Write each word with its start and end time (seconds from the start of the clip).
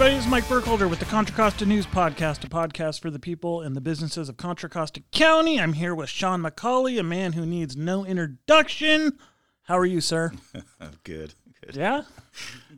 Everybody, 0.00 0.16
this 0.16 0.24
is 0.24 0.30
Mike 0.30 0.48
Burkholder 0.48 0.88
with 0.88 0.98
the 0.98 1.04
Contra 1.04 1.36
Costa 1.36 1.66
News 1.66 1.84
Podcast, 1.84 2.42
a 2.42 2.48
podcast 2.48 3.02
for 3.02 3.10
the 3.10 3.18
people 3.18 3.60
and 3.60 3.76
the 3.76 3.82
businesses 3.82 4.30
of 4.30 4.38
Contra 4.38 4.70
Costa 4.70 5.02
County. 5.12 5.60
I'm 5.60 5.74
here 5.74 5.94
with 5.94 6.08
Sean 6.08 6.40
McCauley, 6.40 6.98
a 6.98 7.02
man 7.02 7.34
who 7.34 7.44
needs 7.44 7.76
no 7.76 8.06
introduction. 8.06 9.18
How 9.64 9.76
are 9.76 9.84
you, 9.84 10.00
sir? 10.00 10.32
good, 11.04 11.34
good. 11.62 11.76
Yeah? 11.76 12.04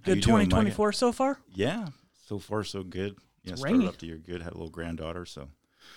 Good 0.02 0.16
you 0.16 0.22
doing, 0.22 0.46
2024 0.46 0.92
so 0.94 1.12
far? 1.12 1.38
Yeah, 1.54 1.90
so 2.26 2.40
far 2.40 2.64
so 2.64 2.82
good. 2.82 3.14
Yeah, 3.44 3.52
It's 3.52 3.60
started 3.60 3.76
rainy. 3.76 3.86
up 3.88 3.98
the 3.98 4.06
year 4.06 4.16
good. 4.16 4.42
Had 4.42 4.54
a 4.54 4.56
little 4.56 4.68
granddaughter, 4.68 5.24
so 5.24 5.46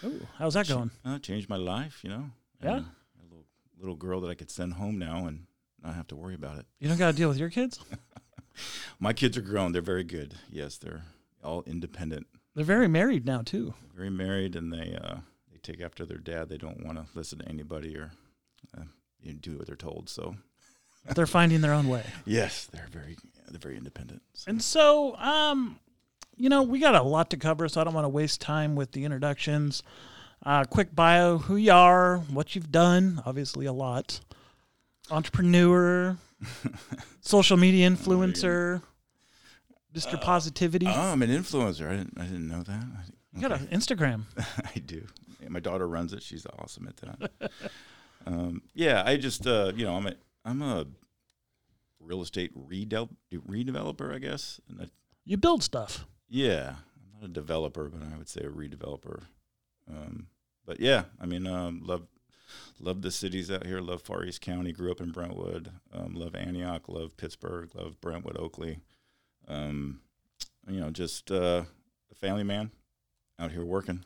Ooh, 0.03 0.27
how's 0.37 0.53
that 0.53 0.67
going? 0.67 0.91
uh, 1.03 1.17
changed 1.17 1.49
my 1.49 1.57
life. 1.57 2.01
You 2.03 2.11
know. 2.11 2.25
Yeah? 2.61 2.69
A 2.69 3.23
little 3.23 3.45
little 3.79 3.95
girl 3.95 4.21
that 4.21 4.29
I 4.29 4.35
could 4.35 4.51
send 4.51 4.73
home 4.73 4.99
now 4.99 5.25
and 5.25 5.47
not 5.83 5.95
have 5.95 6.07
to 6.09 6.15
worry 6.15 6.35
about 6.35 6.59
it. 6.59 6.67
You 6.79 6.87
don't 6.87 6.99
got 6.99 7.09
to 7.09 7.17
deal 7.17 7.29
with 7.29 7.39
your 7.39 7.49
kids? 7.49 7.79
My 8.99 9.11
kids 9.11 9.37
are 9.37 9.41
grown. 9.41 9.71
They're 9.71 9.81
very 9.81 10.03
good. 10.03 10.35
Yes, 10.49 10.77
they're 10.77 11.03
all 11.45 11.63
independent, 11.65 12.27
They're 12.55 12.65
very 12.65 12.87
married 12.87 13.25
now, 13.25 13.41
too. 13.43 13.73
very 13.95 14.09
married, 14.09 14.55
and 14.55 14.73
they 14.73 14.97
uh, 15.01 15.17
they 15.51 15.57
take 15.61 15.81
after 15.81 16.05
their 16.05 16.17
dad. 16.17 16.49
They 16.49 16.57
don't 16.57 16.83
want 16.85 16.97
to 16.97 17.05
listen 17.17 17.39
to 17.39 17.47
anybody 17.47 17.95
or 17.97 18.11
uh, 18.77 18.83
you 19.21 19.33
know, 19.33 19.39
do 19.41 19.57
what 19.57 19.67
they're 19.67 19.75
told. 19.75 20.09
So 20.09 20.35
They're 21.15 21.27
finding 21.27 21.61
their 21.61 21.73
own 21.73 21.87
way. 21.87 22.03
yes, 22.25 22.65
they're 22.65 22.89
very 22.91 23.15
they're 23.49 23.59
very 23.59 23.77
independent. 23.77 24.21
So, 24.33 24.49
And 24.49 24.61
so, 24.61 25.15
um, 25.17 25.79
you 26.35 26.49
know, 26.49 26.63
we 26.63 26.79
got 26.79 26.95
a 26.95 27.03
lot 27.03 27.29
to 27.29 27.37
cover, 27.37 27.69
so 27.69 27.79
I 27.79 27.83
don't 27.83 27.93
want 27.93 28.05
to 28.05 28.09
waste 28.09 28.41
time 28.41 28.75
with 28.75 28.91
the 28.91 29.05
introductions. 29.05 29.83
Uh, 30.45 30.63
quick 30.65 30.93
bio: 30.95 31.37
who 31.37 31.55
you 31.55 31.71
are, 31.71 32.17
what 32.29 32.55
you've 32.55 32.71
done, 32.71 33.21
obviously 33.25 33.65
a 33.67 33.73
lot. 33.73 34.19
Entrepreneur, 35.11 36.17
social 37.21 37.57
media 37.57 37.89
influencer, 37.89 38.81
Mr. 39.95 40.19
Positivity. 40.21 40.87
oh, 40.87 40.91
I'm 41.13 41.21
an 41.21 41.29
influencer. 41.29 41.87
I 41.89 41.95
didn't 41.97 42.13
I 42.19 42.23
didn't 42.25 42.47
know 42.47 42.63
that. 42.63 42.83
I, 42.83 43.01
you 43.33 43.41
got 43.41 43.59
an 43.59 43.67
Instagram. 43.67 44.23
I 44.75 44.79
do. 44.79 45.05
Yeah, 45.41 45.49
my 45.49 45.59
daughter 45.59 45.87
runs 45.87 46.13
it. 46.13 46.21
She's 46.23 46.45
awesome 46.59 46.87
at 46.87 46.97
that. 46.97 47.51
um, 48.25 48.61
yeah, 48.73 49.03
I 49.05 49.17
just 49.17 49.45
uh, 49.47 49.71
you 49.75 49.85
know 49.85 49.95
I'm 49.95 50.07
a 50.07 50.13
I'm 50.43 50.61
a 50.61 50.85
real 51.99 52.21
estate 52.21 52.51
redel- 52.55 53.09
redeveloper, 53.33 54.13
I 54.13 54.19
guess. 54.19 54.59
And 54.69 54.79
that, 54.79 54.89
You 55.25 55.37
build 55.37 55.63
stuff. 55.63 56.05
yeah, 56.29 56.75
I'm 56.95 57.19
not 57.21 57.25
a 57.29 57.33
developer, 57.33 57.89
but 57.89 58.01
I 58.13 58.17
would 58.17 58.29
say 58.29 58.41
a 58.41 58.49
redeveloper. 58.49 59.23
Um, 59.89 60.27
but 60.65 60.79
yeah, 60.79 61.05
I 61.19 61.25
mean, 61.25 61.45
um, 61.47 61.81
love 61.83 62.07
love 62.79 63.01
the 63.01 63.11
cities 63.11 63.49
out 63.51 63.65
here. 63.65 63.79
Love 63.81 64.01
Far 64.01 64.23
East 64.23 64.41
County. 64.41 64.71
Grew 64.71 64.91
up 64.91 65.01
in 65.01 65.11
Brentwood. 65.11 65.71
Um, 65.93 66.13
love 66.13 66.35
Antioch. 66.35 66.87
Love 66.87 67.17
Pittsburg. 67.17 67.71
Love 67.75 67.99
Brentwood, 68.01 68.37
Oakley. 68.37 68.79
Um, 69.47 70.01
you 70.67 70.79
know, 70.79 70.89
just 70.89 71.31
uh, 71.31 71.63
a 72.11 72.15
family 72.15 72.43
man 72.43 72.71
out 73.39 73.51
here 73.51 73.65
working. 73.65 74.03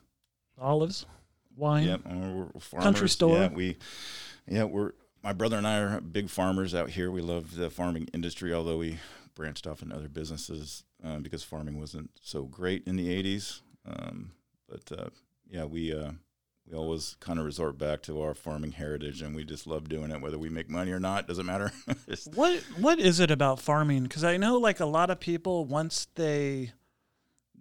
Olives, 0.60 1.06
wine. 1.56 1.88
Yep, 1.88 2.02
uh, 2.06 2.16
we're. 2.16 2.82
Country 2.82 3.10
store. 3.10 3.38
Yeah, 3.38 3.48
we, 3.50 3.78
yeah, 4.48 4.64
we're 4.64 4.92
my 5.24 5.34
brother 5.34 5.58
and 5.58 5.68
I 5.68 5.80
are 5.80 6.02
big 6.02 6.30
farmers 6.30 6.74
out 6.74 6.92
here. 6.92 7.12
We 7.12 7.22
love 7.22 7.56
the 7.56 7.70
farming 7.70 8.10
industry, 8.14 8.54
although 8.54 8.78
we 8.78 9.00
branched 9.36 9.68
off 9.68 9.82
into 9.82 9.96
other 9.96 10.10
businesses 10.10 10.84
um, 11.04 11.24
because 11.24 11.44
farming 11.44 11.80
wasn't 11.80 12.12
so 12.22 12.44
great 12.44 12.84
in 12.88 12.96
the 12.96 13.08
'80s. 13.08 13.62
Um, 13.86 14.32
but 14.68 14.98
uh, 14.98 15.10
yeah, 15.50 15.66
we 15.66 15.94
uh, 15.94 16.12
we 16.70 16.78
always 16.78 17.16
kind 17.20 17.40
of 17.40 17.46
resort 17.46 17.78
back 17.78 18.04
to 18.04 18.22
our 18.22 18.34
farming 18.36 18.74
heritage, 18.74 19.22
and 19.22 19.36
we 19.36 19.44
just 19.44 19.66
love 19.66 19.90
doing 19.90 20.12
it, 20.12 20.22
whether 20.22 20.38
we 20.38 20.50
make 20.50 20.70
money 20.70 20.92
or 20.92 21.00
not. 21.00 21.28
Doesn't 21.28 21.46
matter. 21.46 21.72
What 22.36 22.60
What 22.80 23.00
is 23.00 23.20
it 23.20 23.32
about 23.32 23.60
farming? 23.60 24.04
Because 24.04 24.24
I 24.24 24.38
know, 24.38 24.58
like 24.58 24.80
a 24.80 24.86
lot 24.86 25.10
of 25.10 25.20
people, 25.20 25.66
once 25.66 26.08
they 26.16 26.74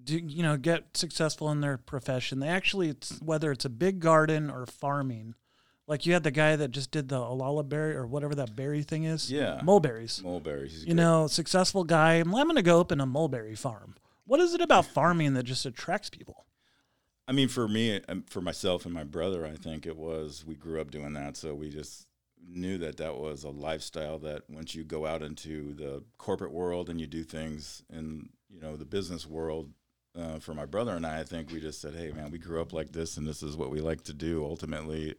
do, 0.05 0.19
you 0.19 0.43
know, 0.43 0.56
get 0.56 0.97
successful 0.97 1.50
in 1.50 1.60
their 1.60 1.77
profession, 1.78 2.41
they 2.41 2.49
actually, 2.49 2.88
it's, 2.91 3.19
whether 3.21 3.50
it's 3.50 3.65
a 3.65 3.71
big 3.71 4.00
garden 4.00 4.50
or 4.50 4.66
farming, 4.66 5.34
like 5.87 6.05
you 6.06 6.12
had 6.12 6.22
the 6.22 6.31
guy 6.31 6.55
that 6.56 6.71
just 6.71 6.91
did 6.91 7.09
the 7.09 7.19
alala 7.19 7.62
berry 7.65 7.94
or 7.97 8.06
whatever 8.06 8.34
that 8.34 8.55
berry 8.55 8.82
thing 8.82 9.05
is, 9.05 9.31
Yeah. 9.32 9.61
mulberries. 9.65 10.22
mulberries. 10.22 10.81
You 10.82 10.88
good. 10.88 10.97
know, 10.97 11.27
successful 11.28 11.84
guy. 11.84 12.15
I'm 12.15 12.31
to 12.31 12.62
go 12.62 12.78
open 12.78 13.00
a 13.00 13.06
mulberry 13.06 13.55
farm. 13.55 13.94
What 14.27 14.41
is 14.41 14.53
it 14.53 14.61
about 14.61 14.84
farming 14.84 15.32
that 15.34 15.44
just 15.44 15.65
attracts 15.65 16.11
people? 16.11 16.44
I 17.28 17.33
mean, 17.33 17.49
for 17.49 17.69
me, 17.69 18.00
for 18.27 18.41
myself 18.41 18.87
and 18.87 18.94
my 18.94 19.05
brother, 19.05 19.44
I 19.44 19.55
think 19.55 19.87
it 19.87 19.99
was 19.99 20.44
we 20.47 20.55
grew 20.55 20.81
up 20.81 20.91
doing 20.91 21.12
that, 21.12 21.37
so 21.37 21.55
we 21.55 21.69
just 21.69 22.06
knew 22.49 22.78
that 22.78 22.97
that 22.97 23.19
was 23.19 23.44
a 23.44 23.50
lifestyle 23.50 24.19
that 24.21 24.49
once 24.49 24.75
you 24.75 24.83
go 24.83 25.05
out 25.05 25.22
into 25.22 25.75
the 25.75 26.03
corporate 26.17 26.53
world 26.53 26.88
and 26.88 26.99
you 26.99 27.06
do 27.06 27.22
things 27.22 27.83
in 27.93 28.31
you 28.49 28.61
know 28.61 28.77
the 28.77 28.87
business 28.87 29.27
world. 29.27 29.71
Uh, 30.19 30.38
for 30.38 30.53
my 30.53 30.65
brother 30.65 30.97
and 30.97 31.06
I, 31.06 31.21
I 31.21 31.22
think 31.22 31.53
we 31.53 31.61
just 31.61 31.81
said, 31.83 31.94
"Hey, 31.94 32.11
man, 32.11 32.31
we 32.31 32.38
grew 32.38 32.62
up 32.62 32.72
like 32.72 32.91
this, 32.93 33.19
and 33.19 33.28
this 33.28 33.43
is 33.43 33.56
what 33.56 33.71
we 33.71 33.81
like 33.81 34.03
to 34.05 34.15
do." 34.15 34.43
Ultimately, 34.43 35.15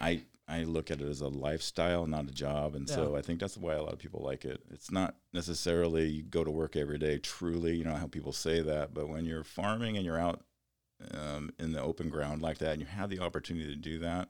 I 0.00 0.22
I 0.48 0.64
look 0.64 0.90
at 0.90 1.00
it 1.00 1.08
as 1.08 1.20
a 1.20 1.28
lifestyle, 1.28 2.06
not 2.06 2.28
a 2.28 2.32
job, 2.32 2.74
and 2.74 2.88
so 2.88 3.14
I 3.16 3.22
think 3.22 3.38
that's 3.38 3.56
why 3.56 3.74
a 3.74 3.82
lot 3.82 3.92
of 3.92 4.00
people 4.00 4.20
like 4.20 4.44
it. 4.44 4.60
It's 4.72 4.90
not 4.90 5.14
necessarily 5.32 6.08
you 6.08 6.22
go 6.24 6.42
to 6.42 6.50
work 6.50 6.74
every 6.74 6.98
day. 6.98 7.18
Truly, 7.18 7.76
you 7.76 7.84
know 7.84 7.94
how 7.94 8.08
people 8.08 8.32
say 8.32 8.60
that, 8.62 8.92
but 8.92 9.08
when 9.08 9.24
you're 9.24 9.44
farming 9.44 9.96
and 9.96 10.04
you're 10.04 10.18
out 10.18 10.42
um, 11.12 11.50
in 11.58 11.72
the 11.72 11.82
open 11.82 12.08
ground 12.08 12.42
like 12.42 12.58
that, 12.58 12.72
and 12.72 12.80
you 12.80 12.86
have 12.86 13.10
the 13.10 13.20
opportunity 13.20 13.68
to 13.70 13.76
do 13.76 13.98
that, 14.00 14.28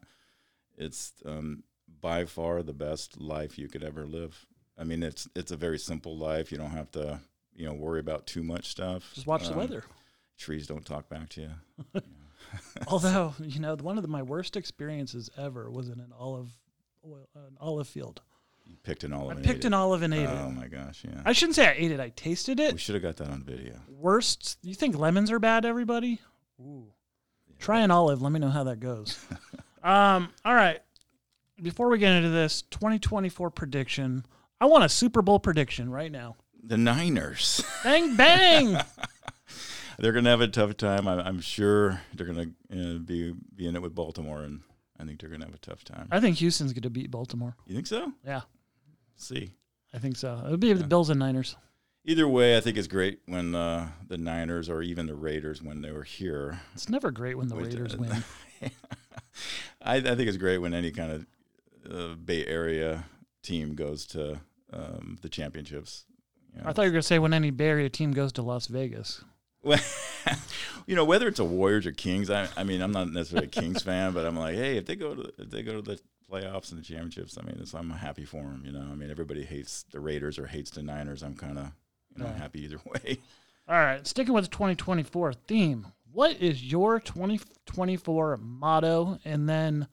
it's 0.76 1.12
um, 1.26 1.62
by 2.00 2.24
far 2.24 2.62
the 2.62 2.72
best 2.72 3.20
life 3.20 3.58
you 3.58 3.68
could 3.68 3.82
ever 3.84 4.06
live. 4.06 4.46
I 4.78 4.84
mean, 4.84 5.02
it's 5.02 5.28
it's 5.34 5.52
a 5.52 5.56
very 5.56 5.78
simple 5.78 6.16
life. 6.16 6.50
You 6.52 6.58
don't 6.58 6.70
have 6.70 6.90
to 6.92 7.20
you 7.54 7.66
know 7.66 7.74
worry 7.74 8.00
about 8.00 8.26
too 8.26 8.42
much 8.42 8.68
stuff. 8.68 9.10
Just 9.14 9.26
watch 9.26 9.44
the 9.46 9.52
Um, 9.52 9.58
weather. 9.58 9.84
Trees 10.38 10.66
don't 10.66 10.86
talk 10.86 11.08
back 11.08 11.28
to 11.30 11.40
you. 11.42 11.50
Although, 12.86 13.34
you 13.40 13.60
know, 13.60 13.76
one 13.76 13.98
of 13.98 14.02
the, 14.02 14.08
my 14.08 14.22
worst 14.22 14.56
experiences 14.56 15.28
ever 15.36 15.70
was 15.70 15.88
in 15.88 16.00
an 16.00 16.12
olive, 16.18 16.48
oil, 17.06 17.28
an 17.34 17.56
olive 17.60 17.86
field. 17.88 18.22
You 18.64 18.76
picked 18.82 19.04
an 19.04 19.12
olive. 19.12 19.36
I 19.38 19.42
picked 19.42 19.64
an 19.66 19.74
olive 19.74 20.02
and 20.02 20.14
ate 20.14 20.26
Oh 20.26 20.32
it. 20.32 20.40
Oh 20.46 20.50
my 20.50 20.66
gosh, 20.68 21.04
yeah. 21.04 21.20
I 21.26 21.32
shouldn't 21.32 21.56
say 21.56 21.66
I 21.68 21.74
ate 21.76 21.90
it. 21.90 22.00
I 22.00 22.08
tasted 22.10 22.58
it. 22.58 22.72
we 22.72 22.78
should 22.78 22.94
have 22.94 23.02
got 23.02 23.16
that 23.18 23.28
on 23.28 23.42
video. 23.42 23.74
Worst. 23.88 24.58
You 24.62 24.74
think 24.74 24.96
lemons 24.96 25.30
are 25.30 25.38
bad, 25.38 25.64
everybody? 25.66 26.20
Ooh. 26.60 26.92
Try 27.58 27.80
an 27.80 27.90
olive. 27.90 28.22
Let 28.22 28.32
me 28.32 28.40
know 28.40 28.50
how 28.50 28.64
that 28.64 28.80
goes. 28.80 29.24
um. 29.82 30.30
All 30.44 30.54
right. 30.54 30.80
Before 31.60 31.88
we 31.88 31.98
get 31.98 32.12
into 32.12 32.30
this 32.30 32.62
2024 32.62 33.50
prediction, 33.50 34.24
I 34.60 34.66
want 34.66 34.84
a 34.84 34.88
Super 34.88 35.20
Bowl 35.20 35.38
prediction 35.38 35.90
right 35.90 36.10
now. 36.10 36.36
The 36.62 36.76
Niners. 36.76 37.62
Bang 37.84 38.16
bang. 38.16 38.78
they're 39.98 40.12
gonna 40.12 40.30
have 40.30 40.40
a 40.40 40.48
tough 40.48 40.76
time. 40.76 41.08
I, 41.08 41.20
I'm 41.20 41.40
sure 41.40 42.00
they're 42.14 42.26
gonna 42.26 42.50
uh, 42.72 42.98
be 42.98 43.34
be 43.54 43.66
in 43.66 43.76
it 43.76 43.82
with 43.82 43.94
Baltimore, 43.94 44.42
and 44.42 44.60
I 44.98 45.04
think 45.04 45.20
they're 45.20 45.30
gonna 45.30 45.46
have 45.46 45.54
a 45.54 45.58
tough 45.58 45.84
time. 45.84 46.08
I 46.10 46.20
think 46.20 46.38
Houston's 46.38 46.72
going 46.72 46.82
to 46.82 46.90
beat 46.90 47.10
Baltimore. 47.10 47.56
You 47.66 47.74
think 47.74 47.86
so? 47.86 48.12
Yeah, 48.26 48.42
see. 49.16 49.52
I 49.92 49.98
think 49.98 50.16
so. 50.16 50.40
It'll 50.44 50.56
be 50.56 50.72
the 50.72 50.84
Bills 50.84 51.10
and 51.10 51.18
Niners. 51.18 51.56
Either 52.04 52.26
way, 52.26 52.56
I 52.56 52.60
think 52.60 52.78
it's 52.78 52.88
great 52.88 53.20
when 53.26 53.54
uh, 53.54 53.90
the 54.08 54.16
Niners 54.16 54.70
or 54.70 54.82
even 54.82 55.06
the 55.06 55.14
Raiders 55.14 55.62
when 55.62 55.82
they 55.82 55.92
were 55.92 56.02
here. 56.02 56.60
It's 56.74 56.88
never 56.88 57.10
great 57.10 57.36
when 57.36 57.48
the 57.48 57.56
With, 57.56 57.66
Raiders 57.66 57.94
uh, 57.94 57.98
win. 58.62 58.70
I, 59.82 59.96
I 59.96 60.00
think 60.00 60.20
it's 60.20 60.38
great 60.38 60.58
when 60.58 60.72
any 60.72 60.90
kind 60.90 61.12
of 61.12 61.26
uh, 61.92 62.14
Bay 62.14 62.46
Area 62.46 63.04
team 63.42 63.74
goes 63.74 64.06
to 64.06 64.40
um, 64.72 65.18
the 65.20 65.28
championships. 65.28 66.04
You 66.54 66.62
know, 66.62 66.70
I 66.70 66.72
thought 66.72 66.82
you 66.82 66.88
were 66.88 66.92
going 66.92 67.02
to 67.02 67.06
say 67.06 67.18
when 67.18 67.34
any 67.34 67.50
Bay 67.50 67.68
Area 67.68 67.88
team 67.88 68.12
goes 68.12 68.32
to 68.32 68.42
Las 68.42 68.66
Vegas. 68.66 69.22
Well, 69.62 69.78
you 70.86 70.96
know, 70.96 71.04
whether 71.04 71.28
it's 71.28 71.38
a 71.38 71.44
Warriors 71.44 71.86
or 71.86 71.92
Kings, 71.92 72.30
I, 72.30 72.48
I 72.56 72.64
mean, 72.64 72.80
I'm 72.80 72.92
not 72.92 73.10
necessarily 73.10 73.46
a 73.46 73.50
Kings 73.50 73.82
fan, 73.82 74.12
but 74.12 74.26
I'm 74.26 74.36
like, 74.36 74.54
hey, 74.54 74.78
if 74.78 74.86
they 74.86 74.96
go 74.96 75.14
to 75.14 75.32
if 75.38 75.50
they 75.50 75.62
go 75.62 75.80
to 75.80 75.82
the 75.82 76.00
playoffs 76.30 76.70
and 76.70 76.80
the 76.80 76.84
championships, 76.84 77.36
I 77.38 77.42
mean, 77.44 77.58
it's, 77.60 77.74
I'm 77.74 77.90
happy 77.90 78.24
for 78.24 78.42
them. 78.42 78.62
You 78.64 78.72
know, 78.72 78.80
I 78.80 78.94
mean, 78.94 79.10
everybody 79.10 79.44
hates 79.44 79.84
the 79.90 80.00
Raiders 80.00 80.38
or 80.38 80.46
hates 80.46 80.70
the 80.70 80.82
Niners. 80.82 81.22
I'm 81.22 81.34
kind 81.34 81.58
of 81.58 81.72
Yeah. 82.16 82.32
happy 82.36 82.64
either 82.64 82.78
way. 82.84 83.18
All 83.68 83.76
right, 83.76 84.06
sticking 84.06 84.34
with 84.34 84.44
the 84.44 84.50
2024 84.50 85.32
theme. 85.32 85.86
What 86.12 86.36
is 86.42 86.64
your 86.64 86.98
2024 86.98 88.38
motto? 88.38 89.18
And 89.24 89.48
then 89.48 89.86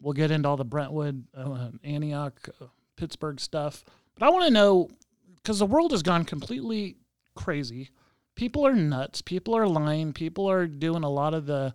we'll 0.00 0.14
get 0.14 0.30
into 0.32 0.48
all 0.48 0.56
the 0.56 0.64
Brentwood, 0.64 1.24
uh, 1.36 1.68
Antioch, 1.84 2.48
uh, 2.60 2.66
Pittsburg 2.96 3.38
stuff. 3.38 3.84
But 4.18 4.26
I 4.26 4.30
want 4.30 4.46
to 4.46 4.50
know 4.50 4.88
because 5.36 5.60
the 5.60 5.66
world 5.66 5.92
has 5.92 6.02
gone 6.02 6.24
completely 6.24 6.96
crazy. 7.36 7.90
People 8.34 8.66
are 8.66 8.74
nuts. 8.74 9.22
People 9.22 9.56
are 9.56 9.68
lying. 9.68 10.12
People 10.12 10.50
are 10.50 10.66
doing 10.66 11.04
a 11.04 11.08
lot 11.08 11.34
of 11.34 11.46
the 11.46 11.74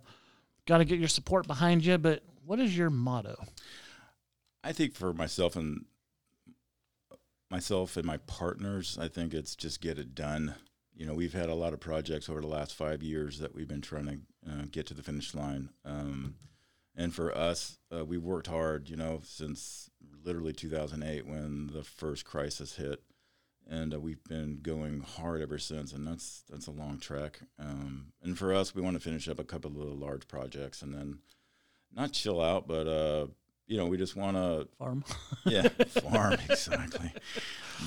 got 0.66 0.78
to 0.78 0.84
get 0.84 0.98
your 0.98 1.08
support 1.08 1.46
behind 1.46 1.84
you. 1.84 1.96
But 1.96 2.22
what 2.44 2.60
is 2.60 2.76
your 2.76 2.90
motto? 2.90 3.42
I 4.62 4.72
think 4.72 4.94
for 4.94 5.12
myself 5.14 5.56
and 5.56 5.84
myself 7.56 7.96
and 7.96 8.04
my 8.04 8.18
partners, 8.18 8.98
I 9.00 9.08
think 9.08 9.32
it's 9.32 9.56
just 9.56 9.80
get 9.80 9.98
it 9.98 10.14
done. 10.14 10.56
You 10.94 11.06
know, 11.06 11.14
we've 11.14 11.32
had 11.32 11.48
a 11.48 11.54
lot 11.54 11.72
of 11.72 11.80
projects 11.80 12.28
over 12.28 12.42
the 12.42 12.46
last 12.46 12.74
five 12.74 13.02
years 13.02 13.38
that 13.38 13.54
we've 13.54 13.66
been 13.66 13.80
trying 13.80 14.04
to 14.04 14.50
uh, 14.50 14.64
get 14.70 14.84
to 14.88 14.94
the 14.94 15.02
finish 15.02 15.34
line. 15.34 15.70
Um, 15.82 16.34
and 16.94 17.14
for 17.14 17.34
us, 17.34 17.78
uh, 17.90 18.04
we 18.04 18.18
worked 18.18 18.48
hard, 18.48 18.90
you 18.90 18.96
know, 18.96 19.20
since 19.24 19.88
literally 20.22 20.52
2008 20.52 21.26
when 21.26 21.70
the 21.72 21.82
first 21.82 22.26
crisis 22.26 22.76
hit. 22.76 23.02
and 23.66 23.94
uh, 23.94 24.00
we've 24.00 24.24
been 24.24 24.58
going 24.62 25.00
hard 25.00 25.40
ever 25.40 25.58
since. 25.58 25.94
And 25.94 26.06
that's 26.06 26.44
that's 26.50 26.66
a 26.66 26.72
long 26.72 26.98
trek. 26.98 27.40
Um, 27.58 28.12
and 28.22 28.36
for 28.36 28.52
us, 28.52 28.74
we 28.74 28.82
want 28.82 28.96
to 28.96 29.00
finish 29.08 29.28
up 29.28 29.38
a 29.38 29.44
couple 29.44 29.70
of 29.70 29.98
large 29.98 30.28
projects, 30.28 30.82
and 30.82 30.92
then 30.92 31.20
not 31.90 32.12
chill 32.12 32.38
out, 32.42 32.68
but 32.68 32.86
uh, 32.86 33.28
you 33.66 33.76
know, 33.76 33.86
we 33.86 33.96
just 33.96 34.16
want 34.16 34.36
to 34.36 34.68
farm. 34.78 35.04
yeah, 35.44 35.68
farm 35.88 36.34
exactly. 36.48 37.12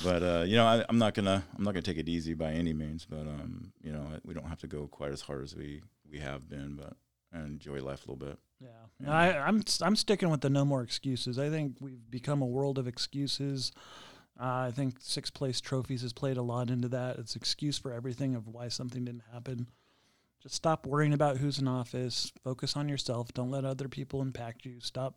But 0.04 0.22
uh, 0.22 0.44
you 0.46 0.56
know, 0.56 0.66
I, 0.66 0.84
am 0.88 0.98
not 0.98 1.14
gonna 1.14 1.42
I'm 1.56 1.64
not 1.64 1.72
gonna 1.72 1.82
take 1.82 1.98
it 1.98 2.08
easy 2.08 2.34
by 2.34 2.52
any 2.52 2.72
means. 2.72 3.06
But 3.08 3.20
um, 3.20 3.72
you 3.82 3.92
know, 3.92 4.06
we 4.24 4.34
don't 4.34 4.46
have 4.46 4.60
to 4.60 4.66
go 4.66 4.86
quite 4.86 5.12
as 5.12 5.22
hard 5.22 5.42
as 5.42 5.56
we 5.56 5.82
we 6.10 6.18
have 6.18 6.48
been. 6.48 6.76
But 6.76 6.94
I 7.32 7.40
enjoy 7.40 7.82
life 7.82 8.06
a 8.06 8.12
little 8.12 8.26
bit. 8.26 8.38
Yeah, 8.60 8.68
yeah. 9.02 9.12
I, 9.12 9.46
I'm 9.46 9.62
I'm 9.82 9.96
sticking 9.96 10.30
with 10.30 10.42
the 10.42 10.50
no 10.50 10.64
more 10.64 10.82
excuses. 10.82 11.38
I 11.38 11.48
think 11.48 11.76
we've 11.80 12.10
become 12.10 12.42
a 12.42 12.46
world 12.46 12.78
of 12.78 12.86
excuses. 12.86 13.72
Uh, 14.38 14.68
I 14.68 14.70
think 14.74 14.96
sixth 15.00 15.34
place 15.34 15.60
trophies 15.60 16.02
has 16.02 16.12
played 16.12 16.36
a 16.36 16.42
lot 16.42 16.70
into 16.70 16.88
that. 16.88 17.18
It's 17.18 17.36
excuse 17.36 17.78
for 17.78 17.92
everything 17.92 18.34
of 18.34 18.48
why 18.48 18.68
something 18.68 19.04
didn't 19.04 19.24
happen. 19.32 19.68
Just 20.42 20.54
stop 20.54 20.86
worrying 20.86 21.12
about 21.12 21.36
who's 21.36 21.58
in 21.58 21.68
office. 21.68 22.32
Focus 22.42 22.74
on 22.74 22.88
yourself. 22.88 23.32
Don't 23.34 23.50
let 23.50 23.66
other 23.66 23.88
people 23.88 24.22
impact 24.22 24.64
you. 24.64 24.80
Stop 24.80 25.14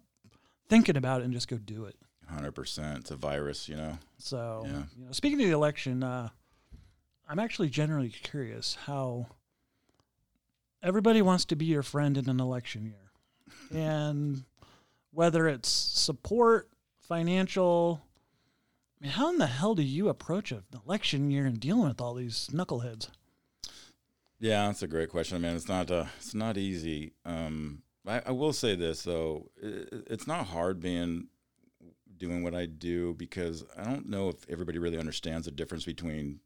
thinking 0.69 0.98
about 0.98 1.21
it 1.21 1.25
and 1.25 1.33
just 1.33 1.48
go 1.48 1.57
do 1.57 1.86
it. 1.86 1.95
Hundred 2.30 2.54
percent. 2.54 3.00
It's 3.00 3.12
a 3.12 3.15
virus, 3.15 3.68
you 3.68 3.75
know. 3.75 3.98
So, 4.18 4.63
yeah. 4.65 4.83
you 4.98 5.06
know, 5.06 5.12
speaking 5.12 5.39
of 5.42 5.48
the 5.48 5.54
election, 5.54 6.04
uh, 6.04 6.30
I'm 7.27 7.39
actually 7.39 7.69
generally 7.69 8.10
curious 8.10 8.77
how 8.86 9.27
everybody 10.81 11.21
wants 11.21 11.45
to 11.45 11.56
be 11.56 11.65
your 11.65 11.83
friend 11.83 12.18
in 12.18 12.30
an 12.30 12.39
election 12.39 12.86
year, 12.86 13.12
and 13.80 14.44
whether 15.12 15.48
it's 15.48 15.69
support, 15.69 16.69
financial. 17.00 18.01
I 19.00 19.06
mean, 19.06 19.12
how 19.12 19.30
in 19.30 19.38
the 19.38 19.48
hell 19.48 19.75
do 19.75 19.83
you 19.83 20.09
approach 20.09 20.51
an 20.51 20.63
election 20.86 21.30
year 21.30 21.45
and 21.45 21.59
dealing 21.59 21.88
with 21.88 22.00
all 22.00 22.13
these 22.13 22.50
knuckleheads? 22.54 23.09
Yeah, 24.39 24.68
that's 24.68 24.81
a 24.81 24.88
great 24.88 25.09
question, 25.09 25.42
man. 25.42 25.56
It's 25.56 25.69
not 25.69 25.92
uh, 25.92 26.06
it's 26.18 26.33
not 26.33 26.57
easy. 26.57 27.13
Um, 27.25 27.82
I, 28.08 28.22
I 28.28 28.32
will 28.32 28.54
say 28.54 28.76
this 28.76 29.04
though, 29.04 29.50
it, 29.62 30.06
it's 30.08 30.28
not 30.28 30.48
hard 30.48 30.80
being 30.80 31.28
doing 32.18 32.44
what 32.44 32.56
I 32.56 32.66
do 32.66 33.14
because 33.16 33.64
I 33.78 33.84
don't 33.84 34.08
know 34.10 34.30
if 34.30 34.50
everybody 34.50 34.80
really 34.80 35.00
understands 35.00 35.46
the 35.46 35.52
difference 35.52 35.86
between. 35.86 36.40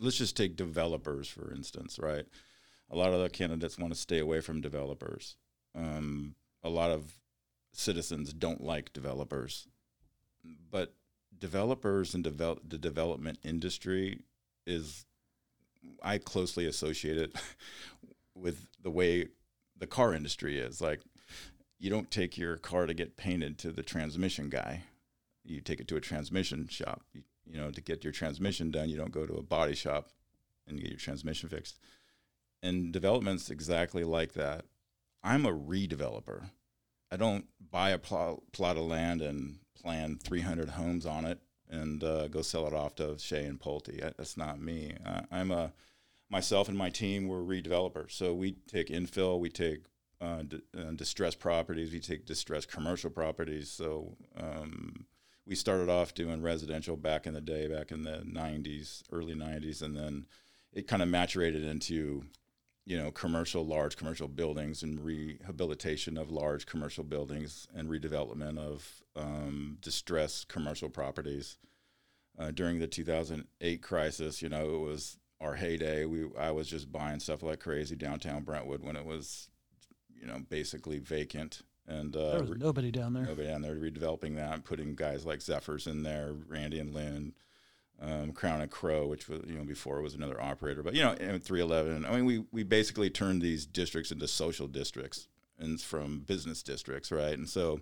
Let's 0.00 0.18
just 0.18 0.36
take 0.36 0.56
developers 0.56 1.28
for 1.28 1.52
instance, 1.52 1.98
right? 2.00 2.24
A 2.90 2.96
lot 2.96 3.12
of 3.12 3.20
the 3.20 3.28
candidates 3.28 3.78
want 3.78 3.92
to 3.92 3.98
stay 3.98 4.18
away 4.18 4.40
from 4.40 4.60
developers. 4.60 5.36
Um, 5.74 6.34
a 6.62 6.68
lot 6.68 6.90
of 6.90 7.12
citizens 7.72 8.32
don't 8.32 8.62
like 8.62 8.92
developers, 8.92 9.66
but 10.70 10.94
developers 11.38 12.14
and 12.14 12.24
develop 12.24 12.60
the 12.66 12.78
development 12.78 13.38
industry 13.44 14.20
is 14.66 15.04
I 16.02 16.18
closely 16.18 16.66
associate 16.66 17.18
it 17.18 17.36
with 18.34 18.66
the 18.82 18.90
way 18.90 19.28
the 19.78 19.86
car 19.86 20.14
industry 20.14 20.58
is. 20.58 20.80
Like, 20.80 21.00
you 21.78 21.90
don't 21.90 22.10
take 22.10 22.36
your 22.36 22.56
car 22.56 22.86
to 22.86 22.94
get 22.94 23.16
painted 23.16 23.58
to 23.58 23.70
the 23.70 23.82
transmission 23.82 24.48
guy. 24.48 24.84
You 25.44 25.60
take 25.60 25.80
it 25.80 25.88
to 25.88 25.96
a 25.96 26.00
transmission 26.00 26.68
shop. 26.68 27.02
You, 27.12 27.22
you 27.46 27.58
know, 27.58 27.70
to 27.70 27.80
get 27.80 28.04
your 28.04 28.12
transmission 28.12 28.70
done, 28.70 28.88
you 28.88 28.96
don't 28.96 29.12
go 29.12 29.26
to 29.26 29.34
a 29.34 29.42
body 29.42 29.74
shop 29.74 30.10
and 30.66 30.80
get 30.80 30.90
your 30.90 30.98
transmission 30.98 31.48
fixed. 31.48 31.78
And 32.62 32.92
development's 32.92 33.50
exactly 33.50 34.04
like 34.04 34.34
that. 34.34 34.64
I'm 35.22 35.46
a 35.46 35.52
redeveloper. 35.52 36.50
I 37.10 37.16
don't 37.16 37.46
buy 37.70 37.90
a 37.90 37.98
plot, 37.98 38.40
plot 38.52 38.76
of 38.76 38.84
land 38.84 39.22
and 39.22 39.58
plan 39.80 40.18
300 40.22 40.70
homes 40.70 41.06
on 41.06 41.24
it 41.24 41.40
and 41.70 42.02
uh, 42.02 42.28
go 42.28 42.42
sell 42.42 42.66
it 42.66 42.74
off 42.74 42.94
to 42.96 43.18
Shea 43.18 43.44
and 43.44 43.60
Pulte. 43.60 44.00
That's 44.16 44.36
not 44.36 44.60
me. 44.60 44.94
I, 45.04 45.40
am 45.40 45.50
a 45.50 45.72
myself 46.30 46.68
and 46.68 46.76
my 46.76 46.90
team 46.90 47.26
were 47.28 47.42
redevelopers. 47.42 48.12
So 48.12 48.34
we 48.34 48.52
take 48.66 48.88
infill, 48.88 49.38
we 49.40 49.48
take 49.48 49.86
uh, 50.20 50.42
d- 50.42 50.62
uh, 50.76 50.92
distressed 50.92 51.38
properties, 51.38 51.92
we 51.92 52.00
take 52.00 52.26
distressed 52.26 52.70
commercial 52.70 53.10
properties. 53.10 53.70
So 53.70 54.16
um, 54.36 55.06
we 55.46 55.54
started 55.54 55.88
off 55.88 56.14
doing 56.14 56.42
residential 56.42 56.96
back 56.96 57.26
in 57.26 57.34
the 57.34 57.40
day, 57.40 57.68
back 57.68 57.90
in 57.90 58.02
the 58.02 58.22
90s, 58.26 59.02
early 59.10 59.34
90s, 59.34 59.80
and 59.82 59.96
then 59.96 60.26
it 60.72 60.86
kind 60.86 61.02
of 61.02 61.08
maturated 61.08 61.68
into 61.68 62.24
you 62.84 62.96
know 62.96 63.10
commercial 63.10 63.66
large 63.66 63.96
commercial 63.96 64.28
buildings 64.28 64.82
and 64.82 65.04
rehabilitation 65.04 66.16
of 66.16 66.30
large 66.30 66.64
commercial 66.64 67.04
buildings 67.04 67.68
and 67.74 67.88
redevelopment 67.90 68.58
of 68.58 69.02
um, 69.14 69.76
distressed 69.82 70.48
commercial 70.48 70.88
properties 70.88 71.58
uh, 72.38 72.50
during 72.50 72.78
the 72.78 72.86
2008 72.86 73.82
crisis 73.82 74.40
you 74.40 74.48
know 74.48 74.74
it 74.74 74.80
was 74.80 75.18
our 75.40 75.54
heyday, 75.54 76.04
we 76.04 76.26
I 76.38 76.50
was 76.50 76.68
just 76.68 76.90
buying 76.90 77.20
stuff 77.20 77.42
like 77.42 77.60
crazy 77.60 77.96
downtown 77.96 78.42
Brentwood 78.42 78.82
when 78.82 78.96
it 78.96 79.04
was, 79.04 79.48
you 80.14 80.26
know, 80.26 80.40
basically 80.48 80.98
vacant. 80.98 81.62
And 81.86 82.14
uh, 82.16 82.32
there 82.32 82.40
was 82.40 82.50
re- 82.50 82.58
nobody 82.58 82.90
down 82.90 83.14
there. 83.14 83.24
Nobody 83.24 83.48
down 83.48 83.62
there 83.62 83.74
redeveloping 83.74 84.36
that, 84.36 84.64
putting 84.64 84.94
guys 84.94 85.24
like 85.24 85.40
Zephyrs 85.40 85.86
in 85.86 86.02
there, 86.02 86.34
Randy 86.46 86.80
and 86.80 86.92
Lynn, 86.92 87.32
um, 88.00 88.32
Crown 88.32 88.60
and 88.60 88.70
Crow, 88.70 89.06
which 89.06 89.28
was 89.28 89.42
you 89.46 89.56
know 89.56 89.64
before 89.64 89.98
it 89.98 90.02
was 90.02 90.14
another 90.14 90.40
operator. 90.40 90.82
But 90.82 90.94
you 90.94 91.02
know, 91.02 91.14
three 91.38 91.60
eleven. 91.60 92.04
I 92.04 92.10
mean, 92.12 92.24
we 92.24 92.44
we 92.52 92.62
basically 92.62 93.10
turned 93.10 93.40
these 93.40 93.64
districts 93.64 94.10
into 94.10 94.28
social 94.28 94.66
districts 94.66 95.28
and 95.58 95.80
from 95.80 96.20
business 96.20 96.62
districts, 96.62 97.10
right? 97.10 97.36
And 97.36 97.48
so, 97.48 97.80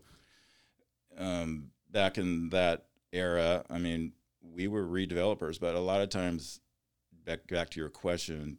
um, 1.18 1.70
back 1.90 2.16
in 2.16 2.50
that 2.50 2.86
era, 3.12 3.64
I 3.68 3.78
mean, 3.78 4.12
we 4.40 4.68
were 4.68 4.84
redevelopers, 4.84 5.58
but 5.58 5.74
a 5.74 5.80
lot 5.80 6.00
of 6.00 6.10
times 6.10 6.60
back 7.26 7.46
back 7.48 7.70
to 7.70 7.80
your 7.80 7.90
question, 7.90 8.58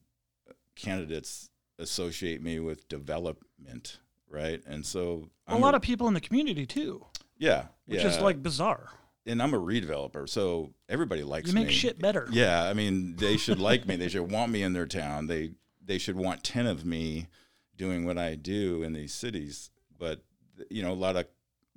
candidates 0.75 1.49
associate 1.79 2.41
me 2.43 2.59
with 2.59 2.87
development, 2.87 3.99
right? 4.29 4.61
And 4.67 4.85
so 4.85 5.29
a 5.47 5.57
lot 5.57 5.73
a, 5.73 5.77
of 5.77 5.81
people 5.81 6.07
in 6.07 6.13
the 6.13 6.21
community 6.21 6.65
too. 6.65 7.05
Yeah, 7.37 7.65
which 7.85 8.01
yeah. 8.01 8.07
is 8.07 8.19
like 8.19 8.43
bizarre. 8.43 8.89
And 9.25 9.41
I'm 9.41 9.53
a 9.53 9.59
redeveloper, 9.59 10.29
so 10.29 10.73
everybody 10.87 11.23
likes 11.23 11.49
you 11.49 11.55
make 11.55 11.67
me. 11.67 11.73
shit 11.73 11.99
better. 11.99 12.27
Yeah, 12.31 12.63
I 12.63 12.73
mean, 12.73 13.15
they 13.17 13.35
should 13.35 13.59
like 13.59 13.85
me. 13.85 13.95
They 13.97 14.07
should 14.07 14.31
want 14.31 14.51
me 14.51 14.63
in 14.63 14.73
their 14.73 14.85
town. 14.85 15.27
They 15.27 15.51
they 15.83 15.97
should 15.97 16.15
want 16.15 16.43
ten 16.43 16.67
of 16.67 16.85
me 16.85 17.27
doing 17.75 18.05
what 18.05 18.17
I 18.17 18.35
do 18.35 18.83
in 18.83 18.93
these 18.93 19.13
cities. 19.13 19.69
But 19.97 20.21
you 20.69 20.81
know, 20.81 20.91
a 20.91 20.93
lot 20.93 21.15
of 21.15 21.25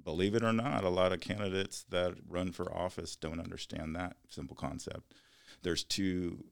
believe 0.03 0.35
it 0.35 0.45
or 0.45 0.53
not, 0.53 0.85
a 0.85 0.89
lot 0.89 1.13
of 1.13 1.21
candidates 1.21 1.85
that 1.91 2.15
run 2.29 2.53
for 2.53 2.75
office 2.75 3.17
don't 3.17 3.41
understand 3.41 3.95
that 3.97 4.17
simple 4.29 4.57
concept. 4.57 5.15
There's 5.63 5.85
two 5.85 6.45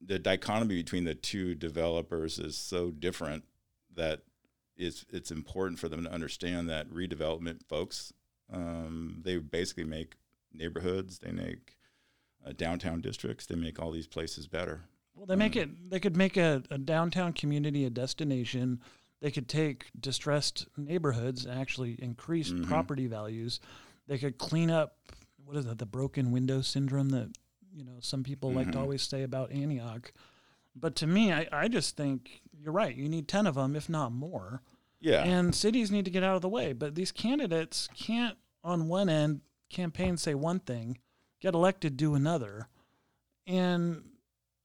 the 0.00 0.18
dichotomy 0.18 0.76
between 0.76 1.04
the 1.04 1.14
two 1.14 1.54
developers 1.54 2.38
is 2.38 2.56
so 2.56 2.90
different 2.90 3.44
that 3.94 4.22
it's 4.76 5.04
it's 5.10 5.30
important 5.30 5.78
for 5.78 5.88
them 5.88 6.04
to 6.04 6.12
understand 6.12 6.68
that 6.68 6.88
redevelopment 6.90 7.62
folks 7.68 8.12
um, 8.52 9.20
they 9.24 9.38
basically 9.38 9.84
make 9.84 10.16
neighborhoods, 10.52 11.18
they 11.18 11.32
make 11.32 11.76
uh, 12.46 12.52
downtown 12.56 13.00
districts, 13.00 13.46
they 13.46 13.54
make 13.54 13.80
all 13.80 13.90
these 13.90 14.06
places 14.06 14.46
better. 14.46 14.82
Well, 15.14 15.26
they 15.26 15.36
make 15.36 15.56
um, 15.56 15.62
it. 15.62 15.90
They 15.90 16.00
could 16.00 16.16
make 16.16 16.36
a, 16.36 16.62
a 16.70 16.78
downtown 16.78 17.32
community 17.32 17.84
a 17.84 17.90
destination. 17.90 18.80
They 19.20 19.30
could 19.30 19.48
take 19.48 19.86
distressed 19.98 20.66
neighborhoods 20.76 21.44
and 21.44 21.58
actually 21.58 21.96
increase 22.00 22.50
mm-hmm. 22.50 22.64
property 22.64 23.06
values. 23.06 23.60
They 24.06 24.18
could 24.18 24.38
clean 24.38 24.70
up 24.70 24.96
what 25.44 25.56
is 25.56 25.66
that? 25.66 25.78
The 25.78 25.86
broken 25.86 26.30
window 26.30 26.60
syndrome 26.60 27.10
that 27.10 27.36
you 27.74 27.84
know 27.84 27.98
some 28.00 28.22
people 28.22 28.50
mm-hmm. 28.50 28.58
like 28.58 28.66
to 28.66 28.72
mm-hmm. 28.72 28.82
always 28.82 29.02
say 29.02 29.22
about 29.22 29.52
Antioch. 29.52 30.12
But 30.74 30.96
to 30.96 31.06
me, 31.06 31.32
I, 31.32 31.48
I 31.52 31.68
just 31.68 31.96
think 31.96 32.42
you're 32.52 32.72
right. 32.72 32.94
You 32.94 33.08
need 33.08 33.28
10 33.28 33.46
of 33.46 33.54
them, 33.54 33.74
if 33.74 33.88
not 33.88 34.12
more. 34.12 34.62
Yeah. 35.00 35.24
And 35.24 35.54
cities 35.54 35.90
need 35.90 36.04
to 36.04 36.10
get 36.10 36.22
out 36.22 36.36
of 36.36 36.42
the 36.42 36.48
way. 36.48 36.72
But 36.72 36.94
these 36.94 37.10
candidates 37.10 37.88
can't, 37.94 38.36
on 38.62 38.88
one 38.88 39.08
end, 39.08 39.40
campaign 39.70 40.16
say 40.16 40.34
one 40.34 40.60
thing, 40.60 40.98
get 41.40 41.54
elected, 41.54 41.96
do 41.96 42.14
another. 42.14 42.68
And 43.46 44.04